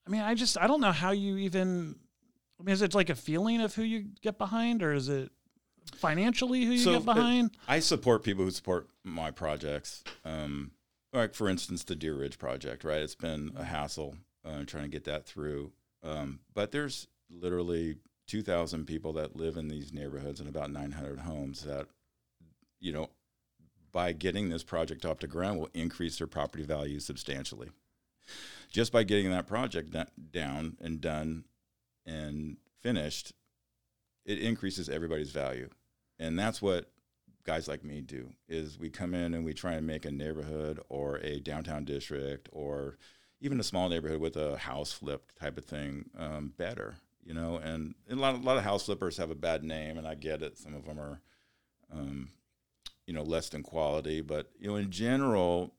I 0.05 0.09
mean, 0.09 0.21
I 0.21 0.35
just, 0.35 0.57
I 0.59 0.67
don't 0.67 0.81
know 0.81 0.91
how 0.91 1.11
you 1.11 1.37
even, 1.37 1.95
I 2.59 2.63
mean, 2.63 2.73
is 2.73 2.81
it 2.81 2.93
like 2.93 3.09
a 3.09 3.15
feeling 3.15 3.61
of 3.61 3.73
who 3.73 3.83
you 3.83 4.05
get 4.21 4.37
behind 4.37 4.83
or 4.83 4.93
is 4.93 5.09
it 5.09 5.31
financially 5.95 6.65
who 6.65 6.73
you 6.73 6.79
so 6.79 6.93
get 6.93 7.05
behind? 7.05 7.51
I 7.67 7.79
support 7.79 8.23
people 8.23 8.43
who 8.43 8.51
support 8.51 8.87
my 9.03 9.31
projects. 9.31 10.03
Um, 10.23 10.71
like 11.15 11.33
for 11.33 11.49
instance, 11.49 11.83
the 11.83 11.95
Deer 11.95 12.15
Ridge 12.15 12.37
project, 12.37 12.83
right? 12.83 13.01
It's 13.01 13.15
been 13.15 13.51
a 13.55 13.63
hassle 13.63 14.15
uh, 14.45 14.63
trying 14.65 14.83
to 14.83 14.89
get 14.89 15.05
that 15.05 15.25
through. 15.25 15.71
Um, 16.03 16.39
but 16.53 16.71
there's 16.71 17.07
literally 17.29 17.97
2,000 18.27 18.85
people 18.85 19.13
that 19.13 19.35
live 19.35 19.57
in 19.57 19.67
these 19.67 19.93
neighborhoods 19.93 20.39
and 20.39 20.49
about 20.49 20.71
900 20.71 21.19
homes 21.19 21.63
that, 21.63 21.87
you 22.79 22.91
know, 22.91 23.09
by 23.91 24.11
getting 24.11 24.49
this 24.49 24.63
project 24.63 25.05
off 25.05 25.19
the 25.19 25.27
ground 25.27 25.59
will 25.59 25.69
increase 25.73 26.17
their 26.17 26.27
property 26.27 26.63
value 26.63 26.99
substantially. 26.99 27.69
Just 28.69 28.91
by 28.91 29.03
getting 29.03 29.31
that 29.31 29.47
project 29.47 29.95
down 30.31 30.75
and 30.81 30.99
done 30.99 31.45
and 32.05 32.57
finished, 32.81 33.31
it 34.25 34.39
increases 34.39 34.89
everybody's 34.89 35.31
value. 35.31 35.69
And 36.19 36.37
that's 36.37 36.61
what 36.61 36.89
guys 37.45 37.67
like 37.67 37.83
me 37.83 38.01
do 38.01 38.29
is 38.49 38.79
we 38.79 38.89
come 38.89 39.13
in 39.13 39.33
and 39.33 39.45
we 39.45 39.53
try 39.53 39.73
and 39.73 39.85
make 39.85 40.05
a 40.05 40.11
neighborhood 40.11 40.79
or 40.89 41.17
a 41.17 41.39
downtown 41.39 41.85
district 41.85 42.49
or 42.51 42.97
even 43.39 43.59
a 43.59 43.63
small 43.63 43.87
neighborhood 43.87 44.19
with 44.19 44.35
a 44.35 44.57
house 44.57 44.91
flip 44.91 45.31
type 45.39 45.57
of 45.57 45.65
thing 45.65 46.05
um, 46.17 46.53
better. 46.57 46.95
You 47.23 47.33
know, 47.33 47.57
and 47.57 47.95
a 48.09 48.15
lot, 48.15 48.35
a 48.35 48.37
lot 48.37 48.57
of 48.57 48.63
house 48.63 48.85
flippers 48.85 49.17
have 49.17 49.31
a 49.31 49.35
bad 49.35 49.63
name, 49.63 49.97
and 49.97 50.07
I 50.07 50.13
get 50.13 50.43
it. 50.43 50.59
Some 50.59 50.75
of 50.75 50.85
them 50.85 50.99
are, 50.99 51.21
um, 51.91 52.29
you 53.07 53.13
know, 53.13 53.23
less 53.23 53.49
than 53.49 53.63
quality, 53.63 54.21
but 54.21 54.51
you 54.59 54.67
know, 54.67 54.75
in 54.75 54.91
general, 54.91 55.73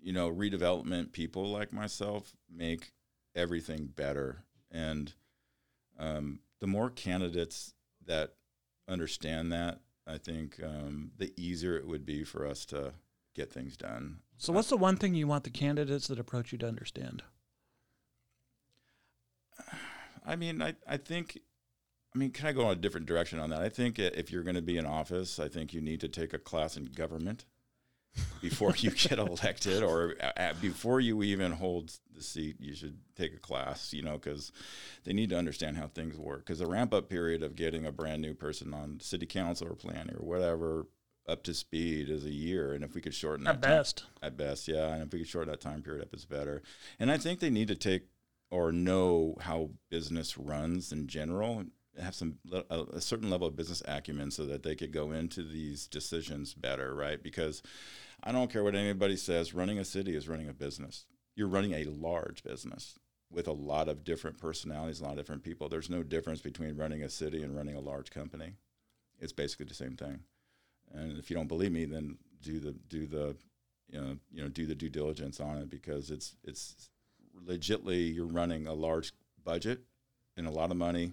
you 0.00 0.14
know, 0.14 0.32
redevelopment 0.32 1.12
people 1.12 1.50
like 1.50 1.70
myself 1.70 2.32
make 2.50 2.92
everything 3.34 3.90
better, 3.94 4.44
and 4.70 5.12
um, 5.98 6.40
the 6.60 6.66
more 6.66 6.88
candidates 6.88 7.74
that 8.06 8.32
understand 8.88 9.52
that, 9.52 9.80
I 10.06 10.18
think 10.18 10.60
um, 10.62 11.12
the 11.18 11.32
easier 11.36 11.76
it 11.76 11.86
would 11.86 12.04
be 12.04 12.24
for 12.24 12.46
us 12.46 12.64
to 12.66 12.92
get 13.34 13.52
things 13.52 13.76
done. 13.76 14.18
So, 14.36 14.52
what's 14.52 14.68
the 14.68 14.76
one 14.76 14.96
thing 14.96 15.14
you 15.14 15.26
want 15.26 15.44
the 15.44 15.50
candidates 15.50 16.08
that 16.08 16.18
approach 16.18 16.52
you 16.52 16.58
to 16.58 16.68
understand? 16.68 17.22
I 20.24 20.36
mean, 20.36 20.62
I, 20.62 20.74
I 20.86 20.96
think, 20.96 21.38
I 22.14 22.18
mean, 22.18 22.30
can 22.30 22.46
I 22.46 22.52
go 22.52 22.62
in 22.70 22.78
a 22.78 22.80
different 22.80 23.06
direction 23.06 23.38
on 23.38 23.50
that? 23.50 23.60
I 23.60 23.68
think 23.68 23.98
if 23.98 24.30
you're 24.30 24.44
going 24.44 24.56
to 24.56 24.62
be 24.62 24.76
in 24.76 24.86
office, 24.86 25.38
I 25.38 25.48
think 25.48 25.72
you 25.72 25.80
need 25.80 26.00
to 26.00 26.08
take 26.08 26.32
a 26.32 26.38
class 26.38 26.76
in 26.76 26.86
government 26.86 27.44
before 28.40 28.74
you 28.76 28.90
get 28.90 29.18
elected 29.18 29.82
or 29.82 30.14
at, 30.36 30.60
before 30.60 31.00
you 31.00 31.22
even 31.22 31.52
hold 31.52 31.92
the 32.14 32.22
seat. 32.22 32.56
You 32.60 32.74
should 32.74 32.98
take 33.16 33.34
a 33.34 33.38
class, 33.38 33.92
you 33.92 34.02
know, 34.02 34.18
because 34.18 34.52
they 35.04 35.12
need 35.12 35.30
to 35.30 35.38
understand 35.38 35.76
how 35.76 35.86
things 35.86 36.18
work. 36.18 36.40
Because 36.40 36.58
the 36.58 36.66
ramp 36.66 36.92
up 36.92 37.08
period 37.08 37.42
of 37.42 37.56
getting 37.56 37.86
a 37.86 37.92
brand 37.92 38.22
new 38.22 38.34
person 38.34 38.74
on 38.74 39.00
city 39.00 39.26
council 39.26 39.68
or 39.68 39.74
planning 39.74 40.16
or 40.16 40.24
whatever 40.24 40.86
up 41.28 41.44
to 41.44 41.54
speed 41.54 42.10
is 42.10 42.24
a 42.24 42.30
year, 42.30 42.72
and 42.72 42.82
if 42.82 42.94
we 42.94 43.00
could 43.00 43.14
shorten 43.14 43.44
that, 43.44 43.54
at 43.54 43.62
that 43.62 43.68
best, 43.68 43.98
time, 43.98 44.08
at 44.22 44.36
best, 44.36 44.66
yeah, 44.68 44.92
and 44.92 45.04
if 45.04 45.12
we 45.12 45.20
could 45.20 45.28
shorten 45.28 45.50
that 45.50 45.60
time 45.60 45.80
period 45.80 46.02
up, 46.02 46.12
it's 46.12 46.24
better. 46.24 46.62
And 46.98 47.12
I 47.12 47.16
think 47.16 47.38
they 47.38 47.48
need 47.48 47.68
to 47.68 47.76
take 47.76 48.08
or 48.50 48.72
know 48.72 49.36
how 49.40 49.70
business 49.88 50.36
runs 50.36 50.92
in 50.92 51.06
general, 51.06 51.64
have 52.00 52.14
some 52.14 52.38
a, 52.52 52.84
a 52.94 53.00
certain 53.00 53.30
level 53.30 53.46
of 53.46 53.56
business 53.56 53.82
acumen 53.86 54.30
so 54.30 54.46
that 54.46 54.62
they 54.62 54.74
could 54.74 54.92
go 54.92 55.12
into 55.12 55.42
these 55.42 55.86
decisions 55.86 56.54
better, 56.54 56.94
right? 56.94 57.22
Because 57.22 57.62
I 58.22 58.32
don't 58.32 58.50
care 58.50 58.64
what 58.64 58.74
anybody 58.74 59.16
says, 59.16 59.54
running 59.54 59.78
a 59.78 59.84
city 59.84 60.16
is 60.16 60.28
running 60.28 60.48
a 60.48 60.54
business. 60.54 61.04
You're 61.34 61.48
running 61.48 61.72
a 61.72 61.84
large 61.84 62.42
business 62.42 62.98
with 63.30 63.48
a 63.48 63.52
lot 63.52 63.88
of 63.88 64.04
different 64.04 64.38
personalities, 64.38 65.00
a 65.00 65.04
lot 65.04 65.12
of 65.12 65.16
different 65.16 65.42
people. 65.42 65.68
There's 65.68 65.90
no 65.90 66.02
difference 66.02 66.40
between 66.40 66.76
running 66.76 67.02
a 67.02 67.08
city 67.08 67.42
and 67.42 67.56
running 67.56 67.74
a 67.74 67.80
large 67.80 68.10
company. 68.10 68.54
It's 69.18 69.32
basically 69.32 69.66
the 69.66 69.74
same 69.74 69.96
thing. 69.96 70.20
And 70.92 71.18
if 71.18 71.30
you 71.30 71.36
don't 71.36 71.48
believe 71.48 71.72
me, 71.72 71.84
then 71.84 72.18
do 72.42 72.58
the 72.58 72.72
do 72.72 73.06
the 73.06 73.36
you 73.88 74.00
know 74.00 74.16
you 74.30 74.42
know 74.42 74.48
do 74.48 74.66
the 74.66 74.74
due 74.74 74.88
diligence 74.88 75.40
on 75.40 75.58
it 75.58 75.70
because 75.70 76.10
it's 76.10 76.36
it's 76.44 76.90
legitly 77.46 78.14
you're 78.14 78.26
running 78.26 78.66
a 78.66 78.74
large 78.74 79.12
budget 79.44 79.80
and 80.36 80.46
a 80.46 80.50
lot 80.50 80.70
of 80.70 80.76
money, 80.76 81.12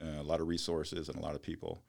a 0.00 0.22
lot 0.22 0.40
of 0.40 0.48
resources, 0.48 1.08
and 1.08 1.18
a 1.18 1.22
lot 1.22 1.34
of 1.34 1.42
people. 1.42 1.82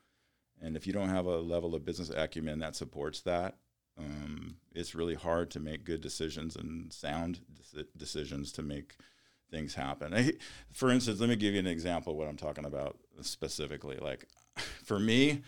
And 0.62 0.76
if 0.76 0.86
you 0.86 0.94
don't 0.94 1.10
have 1.10 1.26
a 1.26 1.40
level 1.40 1.74
of 1.74 1.86
business 1.86 2.12
acumen 2.16 2.60
that 2.60 2.76
supports 2.76 3.22
that, 3.22 3.58
um, 3.98 4.58
it's 4.74 4.96
really 4.96 5.16
hard 5.16 5.52
to 5.52 5.60
make 5.60 5.84
good 5.84 6.02
decisions 6.02 6.56
and 6.56 6.92
sound 6.94 7.40
decisions 7.98 8.52
to 8.54 8.64
make 8.64 8.96
things 9.50 9.76
happen. 9.76 10.14
I, 10.14 10.34
for 10.72 10.90
instance, 10.90 11.20
let 11.20 11.30
me 11.30 11.36
give 11.36 11.54
you 11.54 11.60
an 11.60 11.68
example 11.68 12.14
of 12.14 12.18
what 12.18 12.28
I'm 12.28 12.38
talking 12.38 12.66
about 12.66 12.98
specifically. 13.22 13.98
Like, 13.98 14.28
for 14.84 15.00
me, 15.00 15.42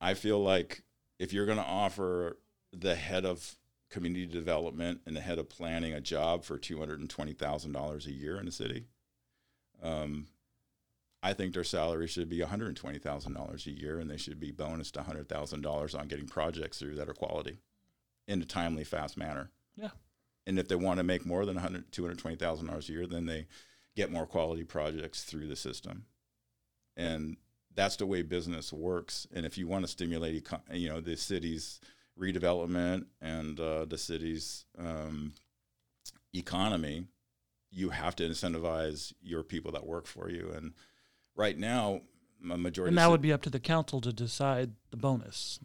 I 0.00 0.14
feel 0.14 0.42
like 0.42 0.82
if 1.18 1.32
you're 1.32 1.46
going 1.46 1.58
to 1.58 1.64
offer 1.64 2.38
the 2.72 2.94
head 2.94 3.24
of 3.24 3.56
community 3.90 4.26
development 4.26 5.00
and 5.06 5.16
the 5.16 5.20
head 5.20 5.38
of 5.38 5.48
planning 5.48 5.92
a 5.92 6.00
job 6.00 6.44
for 6.44 6.58
$220,000 6.58 8.06
a 8.06 8.12
year 8.12 8.38
in 8.38 8.46
the 8.46 8.52
city, 8.52 8.86
um, 9.82 10.26
I 11.24 11.32
think 11.32 11.54
their 11.54 11.64
salary 11.64 12.06
should 12.06 12.28
be 12.28 12.40
$120,000 12.40 13.66
a 13.66 13.70
year 13.70 13.98
and 13.98 14.10
they 14.10 14.18
should 14.18 14.38
be 14.38 14.52
bonused 14.52 14.92
$100,000 14.92 15.98
on 15.98 16.06
getting 16.06 16.26
projects 16.26 16.78
through 16.78 16.96
that 16.96 17.08
are 17.08 17.14
quality 17.14 17.60
in 18.28 18.42
a 18.42 18.44
timely, 18.44 18.84
fast 18.84 19.16
manner. 19.16 19.50
Yeah. 19.74 19.88
And 20.46 20.58
if 20.58 20.68
they 20.68 20.74
want 20.74 20.98
to 20.98 21.02
make 21.02 21.24
more 21.24 21.46
than 21.46 21.56
$220,000 21.56 22.88
a 22.88 22.92
year, 22.92 23.06
then 23.06 23.24
they 23.24 23.46
get 23.96 24.12
more 24.12 24.26
quality 24.26 24.64
projects 24.64 25.24
through 25.24 25.48
the 25.48 25.56
system. 25.56 26.04
And 26.94 27.38
that's 27.74 27.96
the 27.96 28.04
way 28.04 28.20
business 28.20 28.70
works. 28.70 29.26
And 29.34 29.46
if 29.46 29.56
you 29.56 29.66
want 29.66 29.86
to 29.86 29.90
stimulate, 29.90 30.46
you 30.70 30.90
know, 30.90 31.00
the 31.00 31.16
city's 31.16 31.80
redevelopment 32.20 33.06
and 33.22 33.58
uh, 33.58 33.86
the 33.86 33.96
city's 33.96 34.66
um, 34.78 35.32
economy, 36.34 37.06
you 37.70 37.88
have 37.88 38.14
to 38.16 38.28
incentivize 38.28 39.14
your 39.22 39.42
people 39.42 39.72
that 39.72 39.86
work 39.86 40.06
for 40.06 40.28
you. 40.28 40.52
And 40.54 40.74
right 41.36 41.56
now, 41.56 42.00
a 42.50 42.56
majority. 42.56 42.90
And 42.90 42.98
that 42.98 43.10
would 43.10 43.22
be 43.22 43.32
up 43.32 43.42
to 43.42 43.50
the 43.50 43.60
council 43.60 44.00
to 44.00 44.12
decide 44.12 44.72
the 44.90 44.96
bonus, 44.96 45.60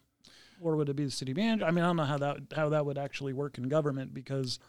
or 0.62 0.76
would 0.76 0.90
it 0.90 0.96
be 0.96 1.06
the 1.06 1.12
city 1.12 1.34
manager? 1.34 1.66
I 1.66 1.72
mean, 1.72 1.84
I 1.84 1.88
don't 1.88 1.98
know 1.98 2.04
how 2.04 2.18
that 2.18 2.38
how 2.56 2.70
that 2.70 2.86
would 2.86 2.98
actually 2.98 3.34
work 3.34 3.58
in 3.58 3.70
government 3.70 4.14
because 4.14 4.60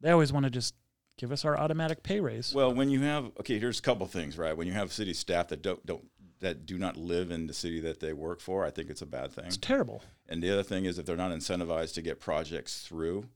they 0.00 0.10
always 0.10 0.32
want 0.32 0.44
to 0.44 0.50
just 0.50 0.74
give 1.16 1.32
us 1.32 1.44
our 1.44 1.58
automatic 1.58 2.02
pay 2.02 2.20
raise. 2.20 2.54
Well, 2.54 2.72
when 2.72 2.90
you 2.90 3.00
have 3.00 3.26
okay, 3.40 3.58
here's 3.58 3.78
a 3.78 3.82
couple 3.82 4.06
things, 4.06 4.38
right? 4.38 4.56
When 4.56 4.66
you 4.66 4.72
have 4.72 4.92
city 4.92 5.14
staff 5.14 5.48
that 5.48 5.62
don't 5.62 5.84
don't 5.84 6.04
that 6.40 6.66
do 6.66 6.78
not 6.78 6.96
live 6.96 7.30
in 7.30 7.46
the 7.46 7.54
city 7.54 7.80
that 7.80 8.00
they 8.00 8.12
work 8.12 8.40
for, 8.40 8.64
I 8.64 8.70
think 8.70 8.90
it's 8.90 9.02
a 9.02 9.06
bad 9.06 9.32
thing. 9.32 9.46
It's 9.46 9.56
terrible. 9.56 10.02
And 10.28 10.42
the 10.42 10.52
other 10.52 10.62
thing 10.62 10.84
is 10.84 10.98
if 10.98 11.06
they're 11.06 11.16
not 11.16 11.32
incentivized 11.32 11.94
to 11.94 12.02
get 12.02 12.20
projects 12.20 12.82
through, 12.86 13.26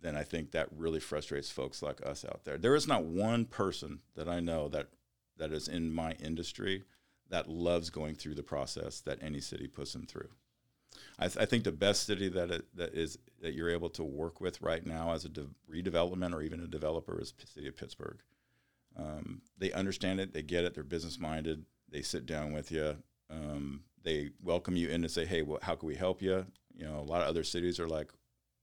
then 0.00 0.16
I 0.16 0.24
think 0.24 0.50
that 0.52 0.68
really 0.76 1.00
frustrates 1.00 1.50
folks 1.50 1.82
like 1.82 2.04
us 2.04 2.24
out 2.24 2.44
there. 2.44 2.58
There 2.58 2.74
is 2.74 2.88
not 2.88 3.04
one 3.04 3.44
person 3.44 4.00
that 4.16 4.28
I 4.28 4.40
know 4.40 4.68
that 4.68 4.88
that 5.38 5.52
is 5.52 5.68
in 5.68 5.92
my 5.92 6.12
industry 6.12 6.84
that 7.30 7.48
loves 7.48 7.90
going 7.90 8.14
through 8.14 8.34
the 8.34 8.42
process 8.42 9.00
that 9.00 9.18
any 9.22 9.40
city 9.40 9.66
puts 9.66 9.92
them 9.92 10.06
through. 10.06 10.28
I, 11.18 11.28
th- 11.28 11.36
I 11.38 11.44
think 11.44 11.64
the 11.64 11.72
best 11.72 12.04
city 12.06 12.28
that 12.30 12.50
it, 12.50 12.76
that 12.76 12.94
is 12.94 13.18
that 13.40 13.54
you're 13.54 13.70
able 13.70 13.90
to 13.90 14.04
work 14.04 14.40
with 14.40 14.60
right 14.62 14.84
now 14.84 15.12
as 15.12 15.24
a 15.24 15.28
de- 15.28 15.48
redevelopment 15.70 16.32
or 16.32 16.42
even 16.42 16.60
a 16.60 16.66
developer 16.66 17.20
is 17.20 17.32
the 17.32 17.46
city 17.46 17.68
of 17.68 17.76
Pittsburg. 17.76 18.18
Um, 18.96 19.42
they 19.58 19.70
understand 19.72 20.20
it, 20.20 20.32
they 20.32 20.42
get 20.42 20.64
it, 20.64 20.74
they're 20.74 20.84
business 20.84 21.18
minded, 21.18 21.64
they 21.90 22.02
sit 22.02 22.26
down 22.26 22.52
with 22.52 22.72
you. 22.72 22.96
Um, 23.30 23.82
they 24.02 24.30
welcome 24.42 24.76
you 24.76 24.88
in 24.88 25.02
and 25.04 25.10
say, 25.10 25.26
"Hey, 25.26 25.42
well, 25.42 25.58
how 25.60 25.74
can 25.74 25.86
we 25.86 25.94
help 25.94 26.22
you?" 26.22 26.46
You 26.74 26.86
know, 26.86 26.98
a 26.98 27.02
lot 27.02 27.20
of 27.20 27.28
other 27.28 27.44
cities 27.44 27.78
are 27.78 27.88
like, 27.88 28.10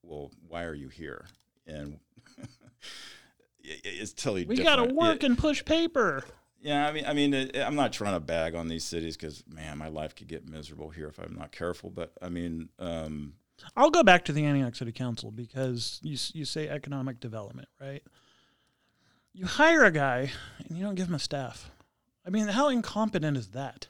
"Well, 0.01 0.31
why 0.47 0.63
are 0.63 0.73
you 0.73 0.89
here?" 0.89 1.25
And 1.67 1.99
it's 3.63 4.13
totally 4.13 4.45
we 4.45 4.57
got 4.57 4.77
to 4.77 4.93
work 4.93 5.17
it, 5.17 5.23
and 5.23 5.37
push 5.37 5.63
paper. 5.63 6.23
Yeah, 6.65 6.87
I 6.87 6.91
mean, 6.93 7.05
I 7.05 7.13
mean, 7.13 7.33
it, 7.35 7.55
I'm 7.57 7.75
not 7.75 7.93
trying 7.93 8.15
to 8.15 8.19
bag 8.19 8.55
on 8.55 8.67
these 8.67 8.83
cities 8.83 9.15
because 9.15 9.43
man, 9.47 9.77
my 9.77 9.87
life 9.87 10.15
could 10.15 10.27
get 10.27 10.49
miserable 10.49 10.89
here 10.89 11.07
if 11.07 11.19
I'm 11.19 11.35
not 11.35 11.51
careful. 11.51 11.91
But 11.91 12.13
I 12.23 12.29
mean, 12.29 12.69
um, 12.79 13.33
I'll 13.75 13.91
go 13.91 14.01
back 14.01 14.25
to 14.25 14.31
the 14.31 14.43
Antioch 14.45 14.75
City 14.75 14.91
Council 14.91 15.29
because 15.29 15.99
you 16.01 16.17
you 16.33 16.43
say 16.43 16.67
economic 16.67 17.19
development, 17.19 17.67
right? 17.79 18.01
You 19.31 19.45
hire 19.45 19.83
a 19.83 19.91
guy 19.91 20.31
and 20.67 20.75
you 20.75 20.83
don't 20.83 20.95
give 20.95 21.07
him 21.07 21.13
a 21.13 21.19
staff. 21.19 21.69
I 22.25 22.31
mean, 22.31 22.47
how 22.47 22.69
incompetent 22.69 23.37
is 23.37 23.49
that? 23.49 23.85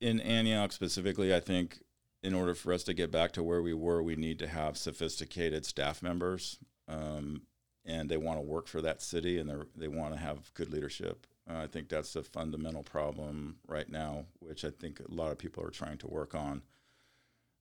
In 0.00 0.18
Antioch 0.18 0.72
specifically, 0.72 1.32
I 1.32 1.38
think 1.38 1.84
in 2.20 2.34
order 2.34 2.56
for 2.56 2.72
us 2.72 2.82
to 2.84 2.94
get 2.94 3.12
back 3.12 3.30
to 3.32 3.44
where 3.44 3.62
we 3.62 3.74
were, 3.74 4.02
we 4.02 4.16
need 4.16 4.40
to 4.40 4.48
have 4.48 4.76
sophisticated 4.76 5.64
staff 5.64 6.02
members, 6.02 6.58
um, 6.88 7.42
and 7.84 8.08
they 8.08 8.16
want 8.16 8.38
to 8.38 8.42
work 8.42 8.66
for 8.66 8.80
that 8.82 9.02
city, 9.02 9.38
and 9.38 9.48
they 9.48 9.54
they 9.76 9.88
want 9.88 10.14
to 10.14 10.20
have 10.20 10.52
good 10.54 10.72
leadership. 10.72 11.26
Uh, 11.48 11.58
I 11.58 11.66
think 11.66 11.88
that's 11.88 12.14
a 12.14 12.22
fundamental 12.22 12.82
problem 12.82 13.56
right 13.66 13.88
now, 13.88 14.26
which 14.38 14.64
I 14.64 14.70
think 14.70 15.00
a 15.00 15.12
lot 15.12 15.32
of 15.32 15.38
people 15.38 15.64
are 15.64 15.70
trying 15.70 15.98
to 15.98 16.06
work 16.06 16.34
on. 16.34 16.62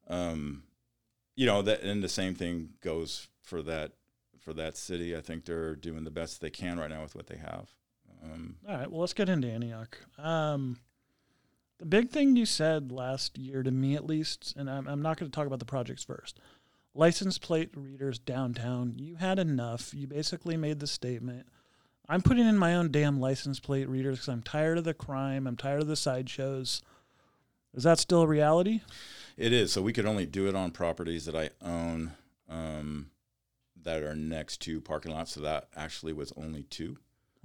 Um, 0.07 0.63
you 1.35 1.45
know 1.45 1.61
that, 1.61 1.81
and 1.81 2.03
the 2.03 2.09
same 2.09 2.35
thing 2.35 2.69
goes 2.81 3.27
for 3.41 3.61
that 3.63 3.93
for 4.39 4.53
that 4.53 4.77
city. 4.77 5.15
I 5.15 5.21
think 5.21 5.45
they're 5.45 5.75
doing 5.75 6.03
the 6.03 6.11
best 6.11 6.41
they 6.41 6.49
can 6.49 6.79
right 6.79 6.89
now 6.89 7.01
with 7.01 7.15
what 7.15 7.27
they 7.27 7.37
have. 7.37 7.69
Um, 8.23 8.57
All 8.67 8.77
right, 8.77 8.91
well, 8.91 9.01
let's 9.01 9.13
get 9.13 9.29
into 9.29 9.47
Antioch. 9.47 9.97
Um, 10.17 10.79
the 11.79 11.85
big 11.85 12.09
thing 12.09 12.35
you 12.35 12.45
said 12.45 12.91
last 12.91 13.37
year, 13.37 13.63
to 13.63 13.71
me 13.71 13.95
at 13.95 14.05
least, 14.05 14.53
and 14.55 14.69
I'm, 14.69 14.87
I'm 14.87 15.01
not 15.01 15.17
going 15.17 15.31
to 15.31 15.35
talk 15.35 15.47
about 15.47 15.59
the 15.59 15.65
projects 15.65 16.03
first. 16.03 16.39
License 16.93 17.37
plate 17.37 17.69
readers 17.73 18.19
downtown, 18.19 18.95
you 18.97 19.15
had 19.15 19.39
enough. 19.39 19.93
You 19.93 20.07
basically 20.07 20.57
made 20.57 20.79
the 20.79 20.87
statement. 20.87 21.47
I'm 22.09 22.21
putting 22.21 22.45
in 22.45 22.57
my 22.57 22.75
own 22.75 22.91
damn 22.91 23.21
license 23.21 23.61
plate 23.61 23.87
readers 23.87 24.17
because 24.17 24.27
I'm 24.27 24.41
tired 24.41 24.77
of 24.77 24.83
the 24.83 24.93
crime. 24.93 25.47
I'm 25.47 25.55
tired 25.55 25.81
of 25.81 25.87
the 25.87 25.95
sideshows. 25.95 26.81
Is 27.73 27.83
that 27.83 27.99
still 27.99 28.23
a 28.23 28.27
reality? 28.27 28.81
It 29.37 29.53
is. 29.53 29.71
So 29.71 29.81
we 29.81 29.93
could 29.93 30.05
only 30.05 30.25
do 30.25 30.49
it 30.49 30.55
on 30.55 30.71
properties 30.71 31.25
that 31.25 31.35
I 31.35 31.51
own 31.65 32.11
um, 32.49 33.11
that 33.83 34.03
are 34.03 34.15
next 34.15 34.57
to 34.63 34.81
parking 34.81 35.13
lots. 35.13 35.31
So 35.31 35.41
that 35.41 35.69
actually 35.75 36.11
was 36.11 36.33
only 36.35 36.63
two. 36.63 36.97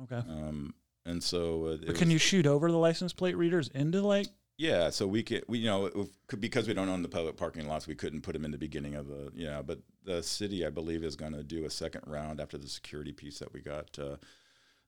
Okay. 0.03 0.17
Um, 0.17 0.75
and 1.05 1.23
so, 1.23 1.67
uh, 1.67 1.93
can 1.93 2.09
was, 2.09 2.13
you 2.13 2.19
shoot 2.19 2.47
over 2.47 2.71
the 2.71 2.77
license 2.77 3.13
plate 3.13 3.37
readers 3.37 3.69
into 3.69 4.03
like 4.03 4.27
Yeah, 4.59 4.89
so 4.89 5.07
we 5.07 5.23
could, 5.23 5.45
we 5.49 5.59
you 5.59 5.67
know, 5.67 5.87
if, 5.87 6.41
because 6.41 6.67
we 6.67 6.73
don't 6.73 6.89
own 6.89 7.03
the 7.03 7.09
public 7.09 7.37
parking 7.37 7.69
lots, 7.69 7.87
we 7.87 7.95
couldn't 7.95 8.23
put 8.23 8.33
them 8.33 8.45
in 8.45 8.53
the 8.53 8.59
beginning 8.59 8.95
of 8.95 9.07
the, 9.07 9.31
you 9.35 9.47
know, 9.47 9.63
but 9.63 9.81
the 10.05 10.23
city, 10.23 10.65
I 10.65 10.71
believe, 10.71 11.05
is 11.05 11.15
going 11.15 11.35
to 11.35 11.43
do 11.43 11.67
a 11.67 11.71
second 11.71 12.03
round 12.07 12.41
after 12.41 12.57
the 12.57 12.69
security 12.69 13.13
piece 13.13 13.39
that 13.41 13.53
we 13.53 13.61
got, 13.61 13.99
uh, 13.99 14.17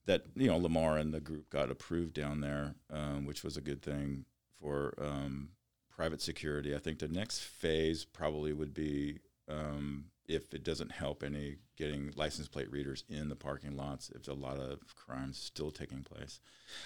that 0.07 0.23
you 0.35 0.47
know, 0.47 0.57
Lamar 0.57 0.97
and 0.97 1.13
the 1.13 1.19
group 1.19 1.51
got 1.51 1.69
approved 1.69 2.15
down 2.15 2.41
there, 2.41 2.73
um, 2.91 3.25
which 3.25 3.43
was 3.43 3.57
a 3.57 3.61
good 3.61 3.83
thing 3.83 4.25
for 4.59 4.95
um, 4.99 5.49
private 5.89 6.21
security. 6.21 6.73
I 6.75 6.79
think 6.79 6.97
the 6.97 7.07
next 7.07 7.41
phase 7.41 8.05
probably 8.05 8.53
would 8.53 8.73
be 8.73 9.19
um, 9.47 10.05
if 10.27 10.51
it 10.53 10.63
doesn't 10.63 10.91
help 10.91 11.23
any 11.23 11.57
getting 11.77 12.11
license 12.15 12.47
plate 12.47 12.71
readers 12.71 13.03
in 13.07 13.29
the 13.29 13.35
parking 13.35 13.77
lots, 13.77 14.09
if 14.15 14.27
a 14.27 14.33
lot 14.33 14.57
of 14.57 14.79
crimes 14.95 15.37
still 15.37 15.69
taking 15.69 16.03
place. 16.03 16.39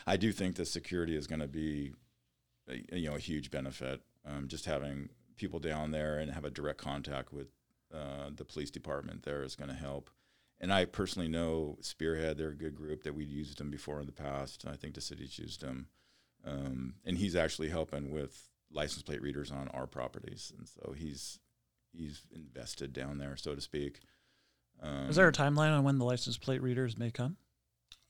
I 0.05 0.17
do 0.17 0.33
think 0.33 0.55
the 0.55 0.65
security 0.65 1.15
is 1.15 1.27
going 1.27 1.41
to 1.41 1.47
be 1.47 1.93
a, 2.69 2.97
you 2.97 3.09
know 3.09 3.15
a 3.15 3.19
huge 3.19 3.51
benefit. 3.51 4.01
Um, 4.25 4.47
just 4.47 4.65
having 4.65 5.09
people 5.37 5.59
down 5.59 5.91
there 5.91 6.17
and 6.17 6.31
have 6.31 6.45
a 6.45 6.49
direct 6.49 6.77
contact 6.77 7.33
with 7.33 7.47
uh, 7.93 8.29
the 8.33 8.45
police 8.45 8.71
department 8.71 9.23
there 9.23 9.43
is 9.43 9.55
going 9.55 9.69
to 9.69 9.75
help. 9.75 10.09
And 10.59 10.71
I 10.71 10.85
personally 10.85 11.27
know 11.27 11.77
Spearhead; 11.81 12.37
they're 12.37 12.49
a 12.49 12.55
good 12.55 12.75
group 12.75 13.03
that 13.03 13.15
we've 13.15 13.29
used 13.29 13.57
them 13.57 13.69
before 13.69 13.99
in 13.99 14.05
the 14.05 14.11
past. 14.11 14.65
I 14.67 14.75
think 14.75 14.93
the 14.93 15.01
city's 15.01 15.37
used 15.37 15.61
them, 15.61 15.87
um, 16.45 16.95
and 17.05 17.17
he's 17.17 17.35
actually 17.35 17.69
helping 17.69 18.11
with 18.11 18.49
license 18.71 19.03
plate 19.03 19.21
readers 19.21 19.51
on 19.51 19.67
our 19.69 19.87
properties, 19.87 20.53
and 20.57 20.67
so 20.67 20.93
he's 20.93 21.39
he's 21.91 22.23
invested 22.33 22.93
down 22.93 23.17
there, 23.17 23.35
so 23.35 23.55
to 23.55 23.61
speak. 23.61 23.99
Um, 24.81 25.09
Is 25.09 25.15
there 25.15 25.27
a 25.27 25.33
timeline 25.33 25.77
on 25.77 25.83
when 25.83 25.99
the 25.99 26.05
license 26.05 26.37
plate 26.37 26.61
readers 26.61 26.97
may 26.97 27.11
come? 27.11 27.37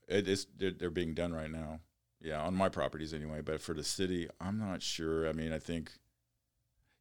It 0.07 0.27
is 0.27 0.47
they're, 0.57 0.71
they're 0.71 0.89
being 0.89 1.13
done 1.13 1.33
right 1.33 1.51
now. 1.51 1.79
Yeah, 2.23 2.41
on 2.41 2.55
my 2.55 2.69
properties 2.69 3.13
anyway. 3.13 3.41
But 3.41 3.61
for 3.61 3.73
the 3.73 3.83
city, 3.83 4.29
I'm 4.39 4.57
not 4.57 4.81
sure. 4.81 5.27
I 5.27 5.33
mean, 5.33 5.51
I 5.51 5.59
think, 5.59 5.91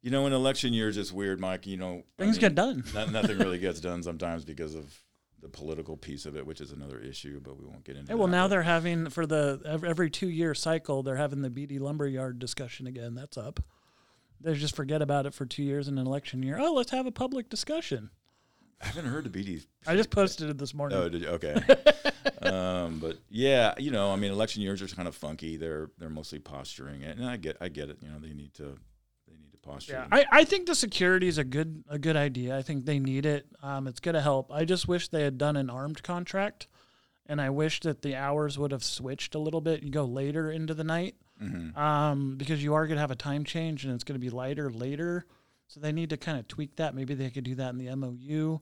you 0.01 0.11
know, 0.11 0.27
in 0.27 0.33
election 0.33 0.73
years, 0.73 0.97
it's 0.97 1.13
weird, 1.13 1.39
Mike. 1.39 1.65
You 1.65 1.77
know, 1.77 2.03
I 2.19 2.23
Things 2.23 2.35
mean, 2.35 2.41
get 2.41 2.55
done. 2.55 2.83
not, 2.93 3.11
nothing 3.11 3.37
really 3.37 3.57
gets 3.57 3.79
done 3.79 4.03
sometimes 4.03 4.43
because 4.43 4.75
of 4.75 4.93
the 5.41 5.47
political 5.47 5.95
piece 5.97 6.25
of 6.25 6.35
it, 6.35 6.45
which 6.45 6.59
is 6.59 6.71
another 6.71 6.99
issue. 6.99 7.39
But 7.41 7.57
we 7.57 7.65
won't 7.65 7.85
get 7.85 7.95
into. 7.95 8.11
Hey, 8.11 8.15
well, 8.15 8.27
that. 8.27 8.33
now 8.33 8.47
they're 8.47 8.63
having 8.63 9.09
for 9.09 9.25
the 9.25 9.61
every 9.85 10.09
two 10.09 10.29
year 10.29 10.53
cycle, 10.53 11.03
they're 11.03 11.15
having 11.15 11.41
the 11.41 11.49
Beede 11.49 11.79
lumberyard 11.79 12.37
discussion 12.37 12.85
again. 12.85 13.15
That's 13.15 13.37
up. 13.37 13.61
They 14.41 14.53
just 14.55 14.75
forget 14.75 15.01
about 15.01 15.25
it 15.25 15.33
for 15.33 15.45
two 15.45 15.63
years 15.63 15.87
in 15.87 15.97
an 15.97 16.05
election 16.05 16.43
year. 16.43 16.57
Oh, 16.59 16.73
let's 16.73 16.91
have 16.91 17.05
a 17.05 17.11
public 17.11 17.49
discussion. 17.49 18.09
I 18.83 18.87
haven't 18.87 19.05
heard 19.05 19.23
the 19.23 19.29
Beede. 19.29 19.63
I 19.87 19.95
just 19.95 20.09
posted 20.09 20.49
it 20.49 20.57
this 20.57 20.73
morning. 20.73 20.97
Oh, 20.97 21.07
did 21.09 21.21
you? 21.21 21.27
Okay. 21.29 21.55
um, 22.41 22.99
but 22.99 23.17
yeah, 23.29 23.73
you 23.77 23.91
know, 23.91 24.11
I 24.11 24.15
mean, 24.17 24.31
election 24.31 24.61
years 24.61 24.81
are 24.81 24.87
kind 24.87 25.07
of 25.07 25.15
funky. 25.15 25.57
They're 25.57 25.89
they're 25.97 26.09
mostly 26.09 26.39
posturing, 26.39 27.01
it. 27.01 27.17
and 27.17 27.25
I 27.25 27.37
get 27.37 27.57
I 27.61 27.69
get 27.69 27.89
it. 27.89 27.97
You 28.01 28.09
know, 28.09 28.19
they 28.19 28.33
need 28.33 28.53
to 28.55 28.75
they 29.27 29.35
need 29.37 29.51
to 29.51 29.57
posture. 29.61 29.93
Yeah, 29.93 30.07
I, 30.11 30.25
I 30.31 30.43
think 30.43 30.67
the 30.67 30.75
security 30.75 31.27
is 31.27 31.37
a 31.37 31.43
good 31.43 31.83
a 31.89 31.97
good 31.97 32.17
idea. 32.17 32.57
I 32.57 32.61
think 32.61 32.85
they 32.85 32.99
need 32.99 33.25
it. 33.25 33.47
Um, 33.61 33.87
it's 33.87 33.99
going 33.99 34.15
to 34.15 34.21
help. 34.21 34.51
I 34.51 34.65
just 34.65 34.87
wish 34.87 35.07
they 35.07 35.23
had 35.23 35.37
done 35.37 35.55
an 35.55 35.69
armed 35.69 36.03
contract, 36.03 36.67
and 37.25 37.39
I 37.39 37.49
wish 37.49 37.79
that 37.81 38.01
the 38.01 38.15
hours 38.15 38.59
would 38.59 38.71
have 38.71 38.83
switched 38.83 39.33
a 39.35 39.39
little 39.39 39.61
bit. 39.61 39.81
You 39.83 39.91
go 39.91 40.05
later 40.05 40.51
into 40.51 40.73
the 40.73 40.83
night, 40.83 41.15
Mhm. 41.41 41.75
um, 41.77 42.35
because 42.37 42.61
you 42.63 42.73
are 42.73 42.85
going 42.85 42.97
to 42.97 43.01
have 43.01 43.11
a 43.11 43.15
time 43.15 43.43
change, 43.45 43.85
and 43.85 43.93
it's 43.93 44.03
going 44.03 44.19
to 44.19 44.23
be 44.25 44.29
lighter 44.29 44.69
later. 44.69 45.25
So 45.67 45.79
they 45.79 45.91
need 45.91 46.09
to 46.11 46.17
kind 46.17 46.39
of 46.39 46.47
tweak 46.47 46.75
that. 46.75 46.93
Maybe 46.93 47.13
they 47.13 47.29
could 47.29 47.43
do 47.43 47.55
that 47.55 47.69
in 47.69 47.77
the 47.77 47.95
MOU. 47.95 48.59